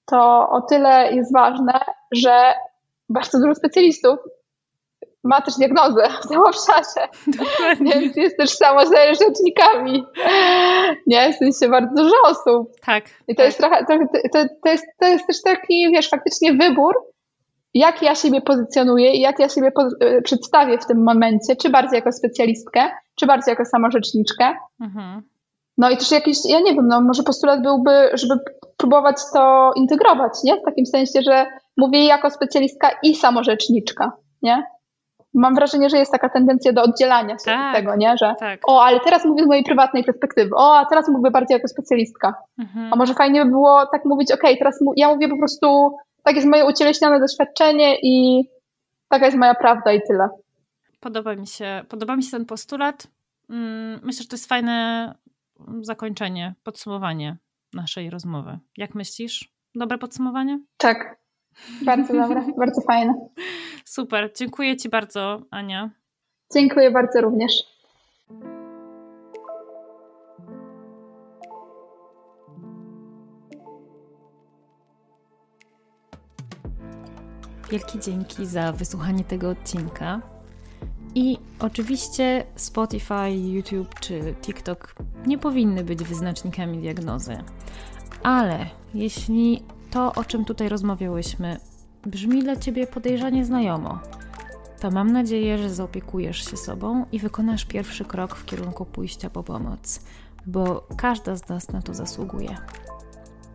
to 0.07 0.49
o 0.51 0.61
tyle 0.61 1.13
jest 1.13 1.33
ważne, 1.33 1.81
że 2.13 2.55
bardzo 3.09 3.39
dużo 3.41 3.55
specjalistów 3.55 4.19
ma 5.25 5.41
też 5.41 5.55
diagnozę 5.55 6.09
w 6.25 6.29
tym 6.29 6.41
obszarze. 6.41 7.09
Dokładnie. 7.27 8.01
Więc 8.01 8.17
jest 8.17 8.37
też 8.37 8.51
samo 8.51 8.87
z 8.87 9.19
rzecznikami. 9.21 10.05
Nie, 11.07 11.33
w 11.33 11.37
sensie 11.37 11.69
bardzo 11.69 12.03
dużo 12.03 12.15
osób. 12.25 12.73
Tak. 12.87 13.05
I 13.29 13.35
to 13.35 13.37
tak. 13.37 13.47
jest 13.47 13.59
trochę, 13.59 13.85
trochę 13.85 14.07
to, 14.33 14.39
to, 14.63 14.71
jest, 14.71 14.87
to 15.01 15.07
jest 15.07 15.27
też 15.27 15.43
taki, 15.43 15.91
wiesz, 15.93 16.09
faktycznie 16.09 16.53
wybór, 16.53 16.95
jak 17.75 18.03
ja 18.03 18.15
siebie 18.15 18.41
pozycjonuję 18.41 19.13
i 19.13 19.21
jak 19.21 19.39
ja 19.39 19.49
siebie 19.49 19.73
e, 20.01 20.23
przedstawię 20.23 20.79
w 20.79 20.87
tym 20.87 21.03
momencie, 21.03 21.57
czy 21.57 21.71
bardziej 21.71 21.97
jako 21.97 22.13
specjalistkę, 22.13 22.91
czy 23.15 23.27
bardziej 23.27 23.53
jako 23.53 23.65
samorzeczniczkę. 23.65 24.57
Mhm. 24.81 25.23
No 25.79 25.91
i 25.91 25.97
też 25.97 26.11
jakiś, 26.11 26.39
ja 26.45 26.61
nie 26.61 26.75
wiem, 26.75 26.89
no 26.89 27.01
może 27.01 27.23
postulat 27.23 27.63
byłby, 27.63 28.11
żeby 28.13 28.35
próbować 28.77 29.17
to 29.33 29.73
integrować, 29.77 30.33
nie? 30.45 30.57
W 30.57 30.65
takim 30.65 30.87
sensie, 30.87 31.23
że 31.23 31.47
mówię 31.77 32.05
jako 32.05 32.31
specjalistka 32.31 32.91
i 33.03 33.15
samorzeczniczka, 33.15 34.13
nie? 34.43 34.63
Mam 35.35 35.55
wrażenie, 35.55 35.91
że 35.91 35.99
jest 35.99 36.13
taka 36.13 36.29
tendencja 36.29 36.73
do 36.73 36.83
oddzielania 36.83 37.35
się 37.35 37.45
tak, 37.45 37.77
tego, 37.77 37.97
nie? 37.97 38.17
Że 38.19 38.35
tak. 38.41 38.61
o, 38.67 38.85
ale 38.85 39.01
teraz 39.01 39.25
mówię 39.25 39.45
z 39.45 39.47
mojej 39.47 39.65
prywatnej 39.65 40.05
perspektywy, 40.05 40.51
o, 40.57 40.77
a 40.77 40.87
teraz 40.87 41.09
mówię 41.09 41.31
bardziej 41.31 41.55
jako 41.55 41.69
specjalistka. 41.69 42.35
Mhm. 42.59 42.93
A 42.93 42.97
może 42.97 43.15
fajnie 43.15 43.45
by 43.45 43.51
było 43.51 43.87
tak 43.87 44.05
mówić, 44.05 44.33
okej, 44.33 44.51
okay, 44.51 44.59
teraz 44.59 44.79
ja 44.97 45.09
mówię 45.09 45.29
po 45.29 45.39
prostu, 45.39 45.97
tak 46.23 46.37
jest 46.37 46.49
moje 46.49 46.67
ucieleśnione 46.67 47.21
doświadczenie 47.21 47.97
i 48.03 48.45
taka 49.09 49.27
jest 49.27 49.39
moja 49.39 49.55
prawda 49.55 49.93
i 49.93 50.01
tyle. 50.09 50.29
Podoba 51.01 51.35
mi 51.37 51.47
się, 51.47 51.85
podoba 51.89 52.17
mi 52.17 52.23
się 52.23 52.31
ten 52.31 52.47
postulat. 52.47 53.07
Mm, 53.51 54.01
myślę, 54.03 54.23
że 54.23 54.29
to 54.29 54.37
jest 54.37 54.49
fajne 54.49 55.15
zakończenie, 55.81 56.55
podsumowanie 56.63 57.37
naszej 57.75 58.11
rozmowy. 58.11 58.59
Jak 58.77 58.95
myślisz? 58.95 59.53
Dobre 59.75 59.99
podsumowanie? 59.99 60.59
Tak, 60.77 61.17
bardzo 61.83 62.13
dobre, 62.13 62.45
bardzo 62.59 62.81
fajne. 62.81 63.15
Super, 63.85 64.33
dziękuję 64.37 64.77
Ci 64.77 64.89
bardzo, 64.89 65.43
Ania. 65.51 65.91
Dziękuję 66.55 66.91
bardzo 66.91 67.21
również. 67.21 67.53
Wielkie 77.71 77.99
dzięki 77.99 78.47
za 78.47 78.73
wysłuchanie 78.73 79.25
tego 79.25 79.51
odcinka. 79.51 80.21
I 81.15 81.39
oczywiście 81.61 82.45
Spotify, 82.57 83.31
YouTube 83.31 84.01
czy 84.01 84.35
TikTok 84.43 84.95
nie 85.27 85.39
powinny 85.39 85.85
być 85.85 86.05
wyznacznikami 86.05 86.79
diagnozy. 86.79 87.37
Ale 88.23 88.67
jeśli 88.95 89.63
to, 89.91 90.13
o 90.15 90.25
czym 90.25 90.45
tutaj 90.45 90.69
rozmawiałyśmy, 90.69 91.57
brzmi 92.07 92.43
dla 92.43 92.57
ciebie 92.57 92.87
podejrzanie 92.87 93.45
znajomo, 93.45 93.99
to 94.81 94.91
mam 94.91 95.13
nadzieję, 95.13 95.59
że 95.59 95.75
zaopiekujesz 95.75 96.51
się 96.51 96.57
sobą 96.57 97.07
i 97.13 97.19
wykonasz 97.19 97.65
pierwszy 97.65 98.05
krok 98.05 98.37
w 98.37 98.45
kierunku 98.45 98.85
pójścia 98.85 99.31
po 99.31 99.43
pomoc, 99.43 100.01
bo 100.47 100.87
każda 100.97 101.37
z 101.37 101.49
nas 101.49 101.69
na 101.69 101.83
to 101.83 101.95
zasługuje. 101.95 102.57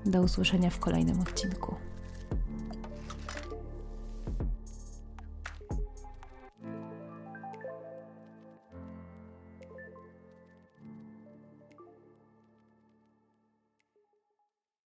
Do 0.05 0.21
usłyszenia 0.21 0.69
w 0.69 0.79
kolejnym 0.79 1.19
odcinku. 1.19 1.75